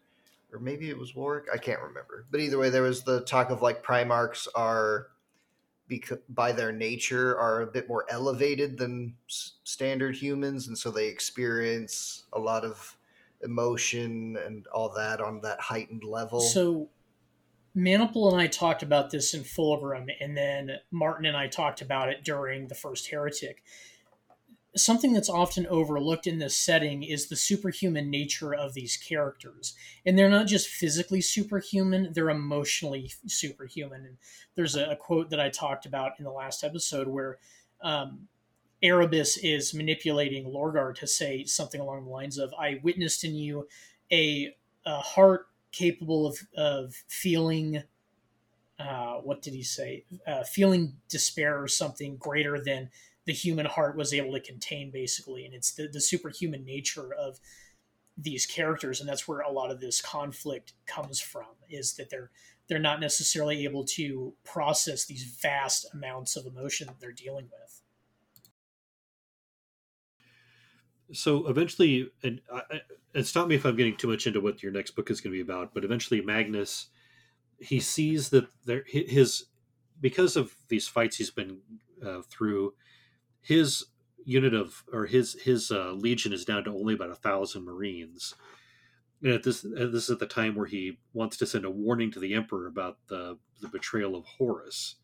or 0.55 0.61
maybe 0.61 0.89
it 0.89 0.99
was 0.99 1.15
Warwick. 1.15 1.47
I 1.53 1.59
can't 1.59 1.81
remember. 1.81 2.27
But 2.31 2.41
either 2.41 2.59
way, 2.59 2.71
there 2.71 2.83
was 2.83 3.03
the 3.03 3.23
talk 3.23 3.51
of 3.51 3.63
like 3.63 3.85
Primarchs 3.85 4.47
are 4.55 5.09
because 5.87 6.19
by 6.29 6.53
their 6.53 6.73
nature 6.73 7.39
are 7.39 7.61
a 7.61 7.67
bit 7.67 7.89
more 7.89 8.07
elevated 8.09 8.79
than 8.79 9.17
s- 9.29 9.59
standard 9.65 10.17
humans 10.17 10.67
and 10.67 10.79
so 10.79 10.91
they 10.91 11.09
experience 11.09 12.25
a 12.33 12.39
lot 12.39 12.65
of 12.65 12.97
emotion 13.43 14.37
and 14.47 14.67
all 14.69 14.89
that 14.89 15.21
on 15.21 15.43
that 15.43 15.61
heightened 15.61 16.03
level 16.03 16.41
So, 16.41 16.89
Maniple 17.75 18.33
and 18.33 18.41
I 18.41 18.47
talked 18.47 18.83
about 18.83 19.11
this 19.11 19.35
in 19.35 19.43
Fulgrim, 19.43 20.07
and 20.21 20.37
then 20.37 20.79
Martin 20.93 21.27
and 21.27 21.37
I 21.37 21.49
talked 21.49 21.83
about 21.83 22.09
it 22.09 22.23
during 22.25 22.69
the 22.69 22.75
first 22.75 23.11
Heretic. 23.11 23.63
Something 24.77 25.13
that's 25.13 25.31
often 25.31 25.67
overlooked 25.69 26.27
in 26.27 26.39
this 26.39 26.57
setting 26.57 27.03
is 27.03 27.29
the 27.29 27.37
superhuman 27.37 28.11
nature 28.11 28.53
of 28.53 28.75
these 28.75 28.97
characters. 28.97 29.75
And 30.05 30.19
they're 30.19 30.29
not 30.29 30.47
just 30.47 30.69
physically 30.69 31.21
superhuman, 31.21 32.13
they're 32.13 32.31
emotionally 32.31 33.13
superhuman. 33.27 34.05
And 34.05 34.17
there's 34.57 34.75
a, 34.77 34.91
a 34.91 34.97
quote 34.97 35.31
that 35.31 35.41
I 35.41 35.49
talked 35.49 35.87
about 35.87 36.13
in 36.19 36.25
the 36.25 36.31
last 36.31 36.65
episode 36.65 37.07
where 37.07 37.39
um, 37.83 38.29
Erebus 38.83 39.37
is 39.39 39.75
manipulating 39.75 40.47
Lorgar 40.47 40.95
to 40.97 41.07
say 41.07 41.45
something 41.45 41.81
along 41.81 42.05
the 42.05 42.11
lines 42.11 42.39
of, 42.39 42.53
I 42.59 42.81
witnessed 42.83 43.25
in 43.25 43.35
you 43.35 43.69
a, 44.13 44.55
a 44.85 45.01
heart 45.01 45.47
capable 45.73 46.27
of, 46.27 46.39
of 46.57 46.95
feeling 47.09 47.83
uh, 48.79 49.15
what 49.19 49.41
did 49.41 49.55
he 49.55 49.63
say 49.63 50.05
uh, 50.27 50.43
feeling 50.43 50.95
despair 51.09 51.63
or 51.63 51.69
something 51.69 52.17
greater 52.17 52.61
than 52.61 52.91
the 53.27 53.33
human 53.33 53.67
heart 53.67 53.97
was 53.97 54.13
able 54.13 54.33
to 54.33 54.41
contain 54.41 54.91
basically 54.91 55.45
and 55.45 55.55
it's 55.55 55.73
the, 55.73 55.89
the 55.89 56.01
superhuman 56.01 56.65
nature 56.65 57.13
of 57.15 57.39
these 58.17 58.47
characters 58.47 59.01
and 59.01 59.09
that's 59.09 59.27
where 59.27 59.41
a 59.41 59.51
lot 59.51 59.71
of 59.71 59.81
this 59.81 60.01
conflict 60.01 60.75
comes 60.87 61.21
from 61.21 61.47
is 61.69 61.95
that 61.95 62.11
they're 62.11 62.31
they're 62.69 62.79
not 62.79 63.01
necessarily 63.01 63.65
able 63.65 63.85
to 63.85 64.33
process 64.45 65.05
these 65.05 65.25
vast 65.43 65.87
amounts 65.93 66.35
of 66.35 66.47
emotion 66.47 66.87
that 66.87 66.99
they're 66.99 67.13
dealing 67.13 67.45
with. 67.61 67.83
So 71.13 71.47
eventually 71.47 72.11
and 72.23 72.41
I, 72.53 72.81
and 73.15 73.27
stop 73.27 73.47
me 73.49 73.55
if 73.55 73.65
i'm 73.65 73.77
getting 73.77 73.97
too 73.97 74.09
much 74.09 74.27
into 74.27 74.41
what 74.41 74.63
your 74.63 74.73
next 74.73 74.93
book 74.93 75.11
is 75.11 75.21
going 75.21 75.33
to 75.33 75.37
be 75.37 75.53
about 75.53 75.73
but 75.73 75.85
eventually 75.85 76.21
magnus 76.21 76.89
he 77.59 77.79
sees 77.79 78.31
that 78.31 78.49
there 78.65 78.85
his 78.87 79.47
because 80.01 80.37
of 80.37 80.57
these 80.69 80.89
fights 80.89 81.17
he's 81.17 81.31
been 81.31 81.59
uh, 82.05 82.23
through 82.29 82.75
his 83.45 83.87
unit 84.25 84.55
of 84.55 84.83
or 84.93 85.07
his 85.07 85.35
his 85.43 85.71
uh, 85.71 85.93
legion 85.93 86.33
is 86.33 86.45
down 86.45 86.65
to 86.65 86.71
only 86.71 86.95
about 86.95 87.11
a 87.11 87.15
thousand 87.15 87.65
marines 87.65 88.35
and 89.23 89.33
at 89.33 89.43
this 89.43 89.61
this 89.63 90.05
is 90.05 90.11
at 90.11 90.19
the 90.19 90.27
time 90.27 90.55
where 90.55 90.67
he 90.67 90.99
wants 91.13 91.37
to 91.37 91.47
send 91.47 91.65
a 91.65 91.71
warning 91.71 92.11
to 92.11 92.19
the 92.19 92.35
emperor 92.35 92.67
about 92.67 92.99
the 93.09 93.39
the 93.61 93.69
betrayal 93.69 94.17
of 94.17 94.25
horus 94.25 94.97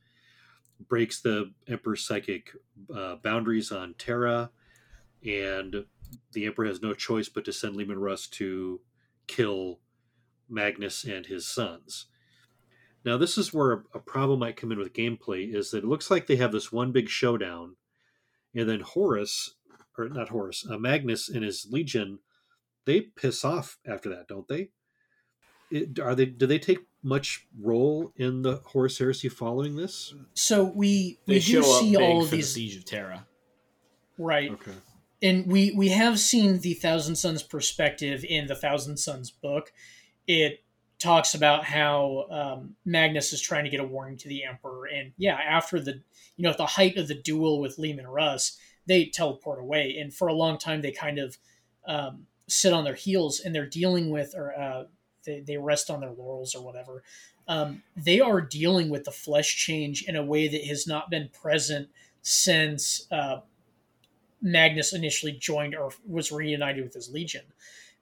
breaks 0.89 1.21
the 1.21 1.53
emperor's 1.69 2.03
psychic 2.03 2.51
uh, 2.95 3.17
boundaries 3.17 3.71
on 3.71 3.95
terra 3.99 4.51
and 5.25 5.85
the 6.33 6.47
emperor 6.47 6.67
has 6.67 6.83
no 6.83 6.95
choice 6.95 7.29
but 7.29 7.45
to 7.45 7.53
send 7.53 7.77
Leman 7.77 7.99
Russ 7.99 8.27
to 8.29 8.81
kill 9.27 9.81
Magnus 10.49 11.05
and 11.05 11.27
his 11.27 11.47
sons. 11.47 12.07
Now, 13.05 13.17
this 13.17 13.39
is 13.39 13.55
where 13.55 13.85
a 13.95 13.99
problem 13.99 14.41
might 14.41 14.57
come 14.57 14.73
in 14.73 14.79
with 14.79 14.93
gameplay 14.93 15.55
is 15.55 15.71
that 15.71 15.85
it 15.85 15.89
looks 15.89 16.11
like 16.11 16.27
they 16.27 16.37
have 16.37 16.53
this 16.53 16.71
one 16.71 16.93
big 16.93 17.09
showdown, 17.09 17.77
and 18.55 18.69
then 18.69 18.81
Horus, 18.81 19.55
or 19.97 20.09
not 20.09 20.29
Horus, 20.31 20.67
uh, 20.69 20.79
Magnus 20.79 21.29
and 21.29 21.45
his 21.45 21.67
legion, 21.71 22.19
they 22.87 23.01
piss 23.01 23.45
off 23.45 23.79
after 23.87 24.09
that, 24.11 24.29
don't 24.29 24.49
they? 24.49 24.71
It, 25.71 25.99
are 26.01 26.15
they? 26.15 26.27
Do 26.27 26.47
they 26.47 26.59
take 26.59 26.81
much 27.03 27.47
role 27.61 28.13
in 28.17 28.43
the 28.43 28.57
Horus 28.67 28.99
heresy 28.99 29.29
following 29.29 29.77
this? 29.77 30.13
So 30.35 30.65
we 30.65 31.19
we 31.27 31.35
They 31.35 31.41
do 31.41 31.63
show 31.63 31.75
up 31.75 31.81
see 31.81 31.93
big 31.93 32.01
all 32.01 32.23
of 32.23 32.27
for 32.27 32.31
the 32.33 32.37
these 32.39 32.53
siege 32.53 32.77
of 32.77 32.85
Terra. 32.85 33.27
right 34.19 34.51
Okay. 34.51 34.73
and 35.23 35.47
we 35.47 35.71
we 35.73 35.89
have 35.91 36.19
seen 36.19 36.59
the 36.61 36.75
Thousand 36.75 37.17
Sons 37.17 37.43
perspective 37.43 38.25
in 38.29 38.47
the 38.49 38.57
Thousand 38.57 38.97
Sons 38.97 39.31
book. 39.31 39.73
It 40.27 40.65
talks 41.01 41.35
about 41.35 41.65
how 41.65 42.27
um, 42.31 42.77
Magnus 42.85 43.33
is 43.33 43.41
trying 43.41 43.65
to 43.65 43.71
get 43.71 43.81
a 43.81 43.85
warning 43.85 44.17
to 44.19 44.29
the 44.29 44.45
Emperor, 44.45 44.87
and 44.87 45.13
yeah, 45.17 45.35
after 45.37 45.81
the 45.81 46.01
you 46.37 46.45
know 46.45 46.51
at 46.51 46.59
the 46.59 46.67
height 46.67 46.97
of 46.97 47.09
the 47.09 47.15
duel 47.15 47.61
with 47.61 47.79
Leman 47.79 48.07
Russ, 48.07 48.59
they 48.87 49.07
teleport 49.07 49.59
away, 49.59 49.97
and 49.99 50.15
for 50.15 50.29
a 50.29 50.35
long 50.35 50.59
time 50.59 50.83
they 50.83 50.93
kind 50.93 51.19
of 51.19 51.39
um, 51.87 52.27
sit 52.47 52.73
on 52.73 52.85
their 52.85 52.95
heels, 52.95 53.41
and 53.41 53.55
they're 53.55 53.67
dealing 53.67 54.11
with 54.11 54.35
or 54.37 54.55
uh, 54.57 54.85
they 55.25 55.41
they 55.41 55.57
rest 55.57 55.91
on 55.91 56.01
their 56.01 56.13
laurels 56.13 56.55
or 56.55 56.63
whatever. 56.63 57.03
Um, 57.49 57.83
they 57.97 58.21
are 58.21 58.41
dealing 58.41 58.91
with 58.91 59.05
the 59.05 59.11
flesh 59.11 59.57
change 59.57 60.05
in 60.05 60.15
a 60.15 60.23
way 60.23 60.47
that 60.47 60.65
has 60.65 60.87
not 60.87 61.11
been 61.11 61.31
present 61.33 61.89
since 62.23 63.07
uh, 63.11 63.41
Magnus 64.41 64.93
initially 64.93 65.33
joined 65.33 65.75
or 65.75 65.91
was 66.07 66.31
reunited 66.31 66.85
with 66.85 66.95
his 66.95 67.11
legion. 67.11 67.43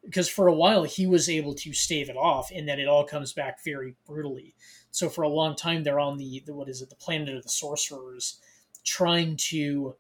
Because 0.05 0.29
for 0.29 0.47
a 0.47 0.55
while 0.55 0.85
he 0.85 1.07
was 1.07 1.29
able 1.29 1.55
to 1.55 1.73
stave 1.73 2.09
it 2.09 2.17
off, 2.17 2.51
and 2.55 2.69
then 2.69 2.81
it 2.81 2.89
all 2.89 3.05
comes 3.05 3.33
back 3.33 3.63
very 3.65 3.95
brutally. 4.07 4.55
So 4.91 5.09
for 5.09 5.23
a 5.23 5.29
long 5.29 5.55
time 5.55 5.83
they're 5.83 6.01
on 6.01 6.19
the, 6.19 6.43
the 6.47 6.55
what 6.55 6.69
is 6.69 6.83
it, 6.83 6.91
the 6.91 6.97
planet 6.97 7.37
of 7.37 7.43
the 7.43 7.49
sorcerers, 7.49 8.41
trying 8.85 9.37
to 9.51 9.97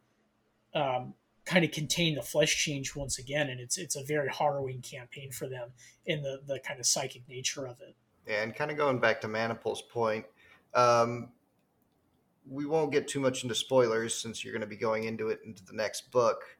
um, 0.74 1.14
kind 1.44 1.64
of 1.64 1.70
contain 1.70 2.14
the 2.14 2.22
flesh 2.22 2.56
change 2.56 2.94
once 2.94 3.18
again, 3.18 3.48
and 3.48 3.58
it's 3.60 3.78
it's 3.78 3.96
a 3.96 4.04
very 4.04 4.28
harrowing 4.30 4.82
campaign 4.82 5.30
for 5.32 5.48
them 5.48 5.70
in 6.06 6.22
the 6.22 6.40
the 6.46 6.60
kind 6.60 6.78
of 6.78 6.86
psychic 6.86 7.28
nature 7.28 7.66
of 7.66 7.80
it. 7.80 7.96
and 8.26 8.54
kind 8.54 8.70
of 8.70 8.76
going 8.76 9.00
back 9.00 9.20
to 9.22 9.28
Maniple's 9.28 9.82
point, 9.82 10.26
um, 10.74 11.30
we 12.46 12.66
won't 12.66 12.92
get 12.92 13.08
too 13.08 13.20
much 13.20 13.42
into 13.42 13.54
spoilers 13.54 14.14
since 14.14 14.44
you're 14.44 14.52
going 14.52 14.60
to 14.60 14.66
be 14.66 14.76
going 14.76 15.04
into 15.04 15.28
it 15.28 15.40
into 15.44 15.64
the 15.64 15.72
next 15.72 16.10
book. 16.10 16.57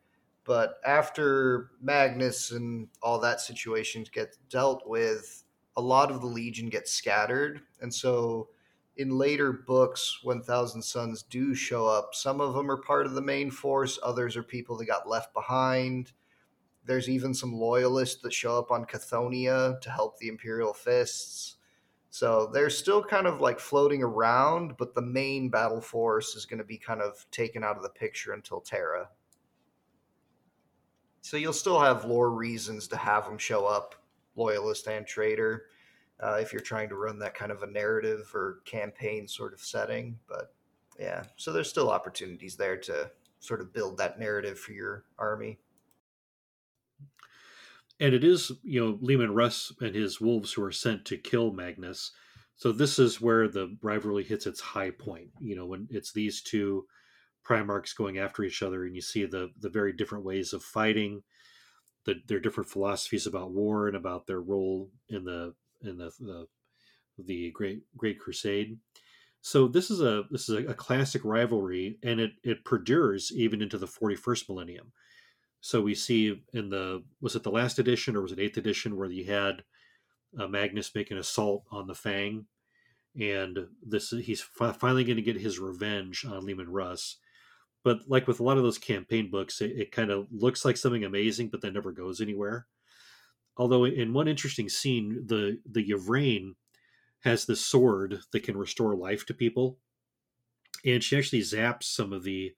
But 0.49 0.81
after 0.87 1.73
Magnus 1.79 2.53
and 2.53 2.89
all 3.03 3.21
that 3.21 3.43
situation 3.43 4.07
gets 4.11 4.39
dealt 4.49 4.89
with, 4.89 5.45
a 5.77 5.83
lot 5.83 6.11
of 6.11 6.23
the 6.23 6.27
Legion 6.27 6.71
gets 6.71 6.91
scattered. 6.91 7.61
And 7.83 7.93
so 7.93 8.49
in 8.97 9.19
later 9.19 9.53
books, 9.53 10.21
when 10.23 10.41
Thousand 10.41 10.81
Sons 10.81 11.23
do 11.23 11.55
show 11.55 11.87
up, 11.87 12.15
some 12.15 12.41
of 12.41 12.55
them 12.55 12.71
are 12.71 12.81
part 12.81 13.05
of 13.05 13.13
the 13.13 13.21
main 13.21 13.51
force, 13.51 13.99
others 14.03 14.39
are 14.39 14.43
people 14.43 14.79
that 14.79 14.87
got 14.87 15.07
left 15.07 15.35
behind. 15.35 16.13
There's 16.87 17.11
even 17.11 17.35
some 17.35 17.53
loyalists 17.53 18.23
that 18.23 18.33
show 18.33 18.59
up 18.59 18.71
on 18.71 18.87
Cathonia 18.87 19.79
to 19.83 19.91
help 19.91 20.17
the 20.17 20.29
Imperial 20.29 20.73
Fists. 20.73 21.57
So 22.09 22.47
they're 22.55 22.71
still 22.71 23.05
kind 23.05 23.27
of 23.27 23.43
like 23.43 23.61
floating 23.61 24.03
around, 24.03 24.79
but 24.79 24.95
the 24.95 25.03
main 25.03 25.51
battle 25.51 25.83
force 25.83 26.35
is 26.37 26.47
going 26.47 26.57
to 26.57 26.65
be 26.65 26.79
kind 26.79 27.03
of 27.03 27.27
taken 27.31 27.63
out 27.63 27.77
of 27.77 27.83
the 27.83 27.91
picture 27.91 28.33
until 28.33 28.63
Terra. 28.63 29.11
So 31.29 31.37
you'll 31.37 31.53
still 31.53 31.79
have 31.79 32.07
lore 32.07 32.31
reasons 32.31 32.89
to 32.89 32.97
have 32.97 33.27
them 33.27 33.37
show 33.37 33.67
up, 33.67 33.95
loyalist 34.35 34.87
and 34.87 35.07
traitor, 35.07 35.67
uh, 36.21 36.39
if 36.41 36.55
you're 36.55 36.63
trying 36.63 36.89
to 36.89 36.95
run 36.95 37.19
that 37.19 37.35
kind 37.35 37.53
of 37.53 37.63
a 37.63 37.67
narrative 37.67 38.31
or 38.35 38.61
campaign 38.65 39.29
sort 39.29 39.53
of 39.53 39.61
setting. 39.61 40.19
But 40.27 40.55
yeah, 40.99 41.25
so 41.37 41.53
there's 41.53 41.69
still 41.69 41.91
opportunities 41.91 42.57
there 42.57 42.79
to 42.79 43.11
sort 43.41 43.61
of 43.61 43.75
build 43.75 43.99
that 43.99 44.19
narrative 44.19 44.59
for 44.59 44.73
your 44.73 45.05
army. 45.19 45.59
and 48.01 48.15
it 48.15 48.25
is 48.25 48.51
you 48.63 48.81
know 48.81 48.99
Leman 49.03 49.35
Russ 49.35 49.71
and 49.83 49.95
his 49.95 50.23
wolves 50.23 50.55
who 50.55 50.63
are 50.65 50.73
sent 50.73 51.05
to 51.05 51.19
kill 51.19 51.53
Magnus. 51.53 52.11
So 52.57 52.73
this 52.73 52.99
is 52.99 53.21
where 53.21 53.49
the 53.49 53.77
rivalry 53.83 54.25
hits 54.25 54.47
its 54.47 54.63
high 54.63 54.93
point. 54.93 55.29
You 55.43 55.57
know 55.57 55.67
when 55.67 55.89
it's 55.91 56.11
these 56.11 56.41
two 56.41 56.87
Primarchs 57.49 57.97
going 57.97 58.19
after 58.19 58.43
each 58.43 58.63
other, 58.63 58.85
and 58.85 58.95
you 58.95 59.01
see 59.01 59.25
the 59.25 59.51
the 59.59 59.71
very 59.71 59.93
different 59.93 60.25
ways 60.25 60.53
of 60.53 60.63
fighting, 60.63 61.23
the, 62.05 62.17
their 62.27 62.41
different 62.41 62.69
philosophies 62.69 63.27
about 63.27 63.53
war 63.53 63.89
and 63.89 63.97
about 63.97 64.27
their 64.27 64.41
role 64.41 64.91
in 65.09 65.25
the 65.25 65.55
in 65.81 65.97
the 65.97 66.11
the, 66.21 66.47
the 67.19 67.51
great 67.53 67.83
Great 67.97 68.21
Crusade. 68.21 68.79
So 69.41 69.69
this 69.69 69.91
is 69.91 70.01
a 70.01 70.25
this 70.31 70.49
is 70.49 70.57
a, 70.57 70.71
a 70.71 70.75
classic 70.75 71.25
rivalry, 71.25 71.99
and 72.03 72.21
it 72.21 72.33
it 72.43 72.65
perdures 72.65 73.33
even 73.35 73.63
into 73.63 73.79
the 73.79 73.87
forty 73.87 74.17
first 74.17 74.49
millennium. 74.49 74.93
So 75.61 75.81
we 75.81 75.95
see 75.95 76.43
in 76.53 76.71
the 76.71 77.03
was 77.21 77.35
it 77.35 77.43
the 77.45 77.51
last 77.51 77.79
edition 77.79 78.15
or 78.15 78.23
was 78.23 78.33
it 78.33 78.41
eighth 78.41 78.59
edition 78.59 78.97
where 78.97 79.11
you 79.11 79.25
had 79.25 79.65
uh, 80.39 80.47
Magnus 80.47 80.95
make 80.95 81.11
an 81.11 81.19
assault 81.19 81.65
on 81.71 81.87
the 81.87 81.95
Fang, 81.95 82.47
and 83.19 83.69
this 83.83 84.11
he's 84.11 84.43
fi- 84.43 84.73
finally 84.73 85.05
going 85.05 85.17
to 85.17 85.23
get 85.23 85.41
his 85.41 85.59
revenge 85.59 86.25
on 86.25 86.45
Leman 86.45 86.69
Russ. 86.69 87.17
But 87.85 88.01
like 88.09 88.27
with 88.27 88.41
a 88.41 88.43
lot 88.43 88.57
of 88.57 88.65
those 88.65 88.79
campaign 88.79 89.31
books, 89.31 89.61
it, 89.61 89.73
it 89.77 89.93
kind 89.93 90.11
of 90.11 90.27
looks 90.31 90.65
like 90.65 90.77
something 90.77 91.05
amazing, 91.05 91.49
but 91.49 91.61
then 91.63 91.75
never 91.75 91.93
goes 91.93 92.21
anywhere. 92.21 92.67
Although 93.57 93.85
in 93.85 94.13
one 94.13 94.29
interesting 94.29 94.69
scene, 94.69 95.25
the 95.27 95.61
the 95.69 95.85
Yvraine 95.91 96.55
has 97.21 97.45
this 97.45 97.61
sword 97.61 98.21
that 98.33 98.45
can 98.45 98.57
restore 98.57 98.97
life 98.97 99.27
to 99.27 99.35
people, 99.35 99.79
and 100.85 101.03
she 101.03 101.17
actually 101.17 101.43
zaps 101.43 101.85
some 101.85 102.13
of 102.13 102.25
the 102.25 102.55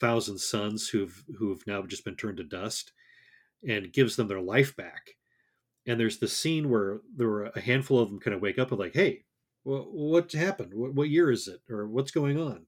thousand 0.00 0.38
sons 0.38 0.88
who've 0.88 1.24
who've 1.38 1.66
now 1.66 1.82
just 1.82 2.04
been 2.04 2.16
turned 2.16 2.36
to 2.38 2.44
dust 2.44 2.92
and 3.66 3.92
gives 3.92 4.16
them 4.16 4.28
their 4.28 4.40
life 4.40 4.76
back. 4.76 5.16
And 5.86 5.98
there's 6.00 6.18
the 6.18 6.28
scene 6.28 6.70
where 6.70 7.00
there 7.14 7.28
were 7.28 7.44
a 7.44 7.60
handful 7.60 7.98
of 7.98 8.10
them 8.10 8.20
kind 8.20 8.34
of 8.34 8.42
wake 8.42 8.58
up 8.58 8.70
and 8.70 8.80
like 8.80 8.94
hey 8.94 9.24
what 9.64 10.30
happened? 10.32 10.74
What, 10.74 10.94
what 10.94 11.08
year 11.08 11.30
is 11.30 11.48
it? 11.48 11.60
Or 11.70 11.86
what's 11.86 12.10
going 12.10 12.38
on 12.38 12.66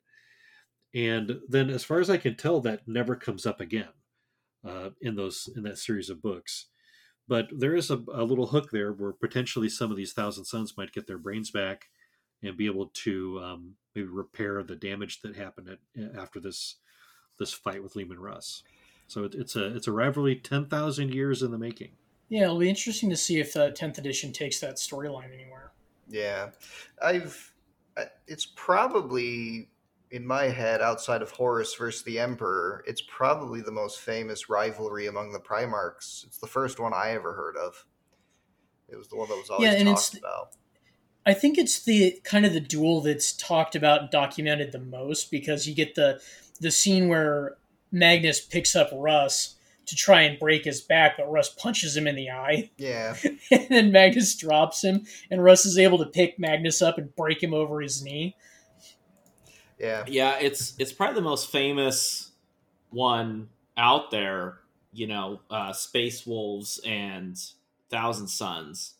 And 0.96 1.40
then, 1.46 1.68
as 1.68 1.84
far 1.84 2.00
as 2.00 2.08
I 2.08 2.16
can 2.16 2.36
tell, 2.36 2.58
that 2.60 2.88
never 2.88 3.16
comes 3.16 3.44
up 3.44 3.60
again 3.60 3.90
uh, 4.66 4.90
in 5.02 5.14
those 5.14 5.46
in 5.54 5.62
that 5.64 5.76
series 5.76 6.08
of 6.08 6.22
books. 6.22 6.68
But 7.28 7.48
there 7.54 7.74
is 7.74 7.90
a, 7.90 8.02
a 8.14 8.24
little 8.24 8.46
hook 8.46 8.70
there 8.70 8.92
where 8.92 9.12
potentially 9.12 9.68
some 9.68 9.90
of 9.90 9.98
these 9.98 10.14
Thousand 10.14 10.46
Sons 10.46 10.74
might 10.78 10.92
get 10.92 11.06
their 11.06 11.18
brains 11.18 11.50
back 11.50 11.88
and 12.42 12.56
be 12.56 12.64
able 12.64 12.86
to 12.86 13.40
um, 13.42 13.74
maybe 13.94 14.08
repair 14.08 14.62
the 14.62 14.74
damage 14.74 15.20
that 15.20 15.36
happened 15.36 15.68
at, 15.68 16.16
after 16.16 16.40
this 16.40 16.76
this 17.38 17.52
fight 17.52 17.82
with 17.82 17.94
Leman 17.94 18.18
Russ. 18.18 18.62
So 19.06 19.24
it, 19.24 19.34
it's 19.34 19.54
a 19.54 19.76
it's 19.76 19.88
a 19.88 19.92
rivalry 19.92 20.36
ten 20.36 20.64
thousand 20.64 21.12
years 21.12 21.42
in 21.42 21.50
the 21.50 21.58
making. 21.58 21.90
Yeah, 22.30 22.44
it'll 22.44 22.58
be 22.58 22.70
interesting 22.70 23.10
to 23.10 23.16
see 23.18 23.38
if 23.38 23.52
the 23.52 23.70
tenth 23.72 23.98
edition 23.98 24.32
takes 24.32 24.60
that 24.60 24.76
storyline 24.76 25.34
anywhere. 25.34 25.72
Yeah, 26.08 26.52
I've. 27.02 27.52
It's 28.26 28.46
probably 28.56 29.68
in 30.16 30.26
my 30.26 30.44
head, 30.44 30.80
outside 30.80 31.22
of 31.22 31.30
Horus 31.30 31.74
versus 31.74 32.02
the 32.02 32.18
Emperor, 32.18 32.82
it's 32.86 33.02
probably 33.02 33.60
the 33.60 33.70
most 33.70 34.00
famous 34.00 34.48
rivalry 34.48 35.06
among 35.06 35.32
the 35.32 35.38
Primarchs. 35.38 36.26
It's 36.26 36.38
the 36.38 36.46
first 36.46 36.80
one 36.80 36.92
I 36.94 37.10
ever 37.10 37.34
heard 37.34 37.56
of. 37.56 37.84
It 38.88 38.96
was 38.96 39.08
the 39.08 39.16
one 39.16 39.28
that 39.28 39.36
was 39.36 39.50
always 39.50 39.68
yeah, 39.68 39.74
and 39.76 39.88
talked 39.88 40.14
it's, 40.14 40.18
about. 40.18 40.48
I 41.26 41.34
think 41.34 41.58
it's 41.58 41.84
the 41.84 42.18
kind 42.24 42.46
of 42.46 42.52
the 42.52 42.60
duel 42.60 43.02
that's 43.02 43.32
talked 43.32 43.74
about 43.74 44.00
and 44.00 44.10
documented 44.10 44.72
the 44.72 44.78
most 44.78 45.30
because 45.30 45.68
you 45.68 45.74
get 45.74 45.94
the 45.94 46.20
the 46.60 46.70
scene 46.70 47.08
where 47.08 47.56
Magnus 47.92 48.40
picks 48.40 48.74
up 48.74 48.88
Russ 48.92 49.56
to 49.86 49.94
try 49.94 50.22
and 50.22 50.38
break 50.38 50.64
his 50.64 50.80
back, 50.80 51.16
but 51.16 51.30
Russ 51.30 51.48
punches 51.48 51.96
him 51.96 52.06
in 52.06 52.16
the 52.16 52.30
eye. 52.30 52.70
Yeah. 52.76 53.16
and 53.50 53.68
then 53.68 53.92
Magnus 53.92 54.34
drops 54.34 54.82
him, 54.82 55.04
and 55.30 55.44
Russ 55.44 55.66
is 55.66 55.78
able 55.78 55.98
to 55.98 56.06
pick 56.06 56.38
Magnus 56.38 56.80
up 56.80 56.98
and 56.98 57.14
break 57.14 57.42
him 57.42 57.54
over 57.54 57.80
his 57.80 58.02
knee. 58.02 58.36
Yeah. 59.78 60.04
Yeah, 60.06 60.38
it's 60.40 60.74
it's 60.78 60.92
probably 60.92 61.16
the 61.16 61.22
most 61.22 61.50
famous 61.50 62.30
one 62.90 63.48
out 63.76 64.10
there, 64.10 64.60
you 64.92 65.06
know, 65.06 65.40
uh, 65.50 65.72
Space 65.72 66.26
Wolves 66.26 66.80
and 66.84 67.36
Thousand 67.90 68.28
Sons. 68.28 68.94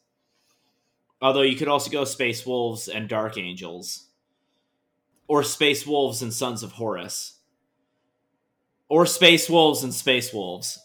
Although 1.21 1.43
you 1.43 1.57
could 1.57 1.69
also 1.69 1.91
go 1.91 2.05
Space 2.05 2.45
Wolves 2.45 2.89
and 2.89 3.09
Dark 3.09 3.39
Angels. 3.39 4.05
Or 5.29 5.43
Space 5.43 5.87
Wolves 5.87 6.23
and 6.23 6.33
Sons 6.33 6.63
of 6.63 6.73
Horus. 6.73 7.39
Or 8.89 9.07
Space 9.07 9.49
Wolves 9.49 9.83
and 9.83 9.95
Space 9.95 10.33
Wolves. 10.33 10.79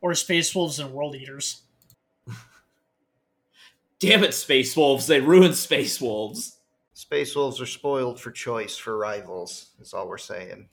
Or 0.00 0.14
Space 0.14 0.54
Wolves 0.54 0.78
and 0.78 0.92
World 0.92 1.16
Eaters. 1.16 1.62
Damn 3.98 4.22
it, 4.22 4.34
Space 4.34 4.76
Wolves. 4.76 5.06
They 5.06 5.20
ruined 5.20 5.56
Space 5.56 6.00
Wolves. 6.00 6.53
Space 6.94 7.34
Wolves 7.34 7.60
are 7.60 7.66
spoiled 7.66 8.20
for 8.20 8.30
choice 8.30 8.76
for 8.76 8.96
rivals, 8.96 9.70
is 9.80 9.92
all 9.92 10.08
we're 10.08 10.16
saying. 10.16 10.68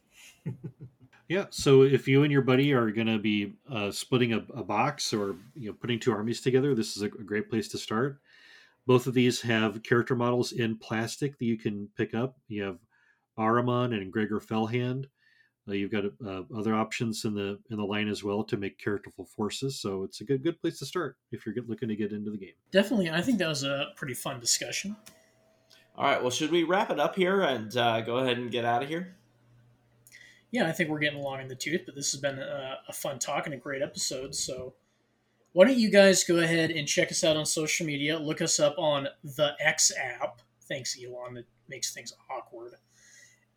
yeah, 1.28 1.46
so 1.50 1.82
if 1.82 2.08
you 2.08 2.22
and 2.22 2.32
your 2.32 2.44
buddy 2.44 2.74
are 2.74 2.92
going 2.92 3.08
to 3.08 3.18
be 3.18 3.54
uh, 3.72 3.90
splitting 3.90 4.34
a, 4.34 4.46
a, 4.54 4.64
box 4.64 5.14
or 5.14 5.36
you 5.56 5.70
know 5.70 5.74
putting 5.74 6.00
two 6.00 6.12
armies 6.12 6.40
together, 6.40 6.76
this 6.76 6.96
is 6.96 7.02
a, 7.02 7.08
a 7.08 7.24
great 7.24 7.50
place 7.50 7.68
to 7.70 7.80
start. 7.80 8.20
Both 8.86 9.08
of 9.08 9.16
these 9.16 9.42
have 9.42 9.82
character 9.82 10.16
models 10.16 10.52
in 10.52 10.78
plastic 10.78 11.40
that 11.40 11.46
you 11.46 11.58
can 11.58 11.90
pick 11.98 12.14
up. 12.14 12.38
You 12.48 12.64
have 12.64 12.78
Ahriman 13.38 13.94
and 13.94 14.14
Geigor 14.14 14.42
Fell-Hand. 14.42 15.08
Uh, 15.68 15.74
you've 15.74 15.92
got 15.92 16.06
uh, 16.06 16.42
other 16.56 16.76
options 16.76 17.26
in 17.26 17.34
the 17.34 17.60
in 17.72 17.78
the 17.78 17.84
line 17.84 18.08
as 18.08 18.24
well 18.24 18.44
to 18.44 18.58
make 18.58 18.78
characterful 18.78 19.26
forces. 19.26 19.80
So 19.80 20.04
it's 20.04 20.22
a 20.22 20.24
good 20.24 20.44
good 20.44 20.62
place 20.62 20.78
to 20.80 20.86
start 20.86 21.18
if 21.32 21.48
you're 21.48 21.56
looking 21.68 21.90
to 21.90 21.96
get 21.96 22.12
into 22.12 22.30
the 22.30 22.38
game. 22.38 22.54
Definitely, 22.72 23.10
I 23.10 23.22
think 23.22 23.40
that 23.40 23.48
was 23.48 23.64
a 23.64 23.88
pretty 23.96 24.14
fun 24.14 24.40
discussion. 24.40 24.96
All 26.02 26.08
right. 26.08 26.20
Well, 26.20 26.32
should 26.32 26.50
we 26.50 26.64
wrap 26.64 26.90
it 26.90 27.00
up 27.00 27.16
here 27.16 27.42
and 27.44 27.78
uh, 27.78 28.02
go 28.02 28.18
ahead 28.18 28.40
and 28.40 28.50
get 28.50 28.66
out 28.66 28.82
of 28.82 28.90
here? 28.90 29.14
Yeah, 30.50 30.68
I 30.68 30.72
think 30.72 30.90
we're 30.90 30.98
getting 30.98 31.20
along 31.20 31.42
in 31.42 31.48
the 31.48 31.54
tooth, 31.54 31.84
but 31.86 31.94
this 31.94 32.12
has 32.12 32.20
been 32.20 32.40
a, 32.40 32.80
a 32.90 32.92
fun 32.92 33.20
talk 33.20 33.46
and 33.46 33.54
a 33.54 33.58
great 33.58 33.84
episode. 33.84 34.34
So, 34.34 34.74
why 35.54 35.66
don't 35.66 35.78
you 35.78 35.92
guys 35.92 36.24
go 36.24 36.38
ahead 36.38 36.72
and 36.72 36.88
check 36.88 37.12
us 37.12 37.24
out 37.24 37.38
on 37.38 37.46
social 37.46 37.86
media? 37.86 38.18
Look 38.18 38.42
us 38.42 38.60
up 38.60 38.80
on 38.80 39.10
the 39.24 39.52
X 39.60 39.92
app. 39.96 40.42
Thanks, 40.68 40.98
Elon. 41.00 41.36
That 41.36 41.46
makes 41.70 41.94
things 41.94 42.14
awkward. 42.32 42.74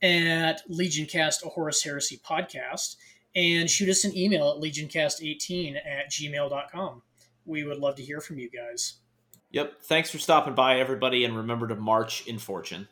At 0.02 0.68
LegionCast, 0.70 1.46
a 1.46 1.48
Horus 1.48 1.82
Heresy 1.82 2.20
podcast, 2.28 2.96
and 3.34 3.70
shoot 3.70 3.88
us 3.88 4.04
an 4.04 4.14
email 4.14 4.50
at 4.50 4.62
legioncast18 4.62 5.76
at 5.76 6.10
gmail.com. 6.10 7.02
We 7.46 7.64
would 7.64 7.78
love 7.78 7.94
to 7.94 8.02
hear 8.02 8.20
from 8.20 8.38
you 8.38 8.50
guys. 8.50 8.96
Yep. 9.54 9.82
Thanks 9.82 10.10
for 10.10 10.18
stopping 10.18 10.56
by, 10.56 10.80
everybody, 10.80 11.24
and 11.24 11.36
remember 11.36 11.68
to 11.68 11.76
march 11.76 12.26
in 12.26 12.40
fortune. 12.40 12.88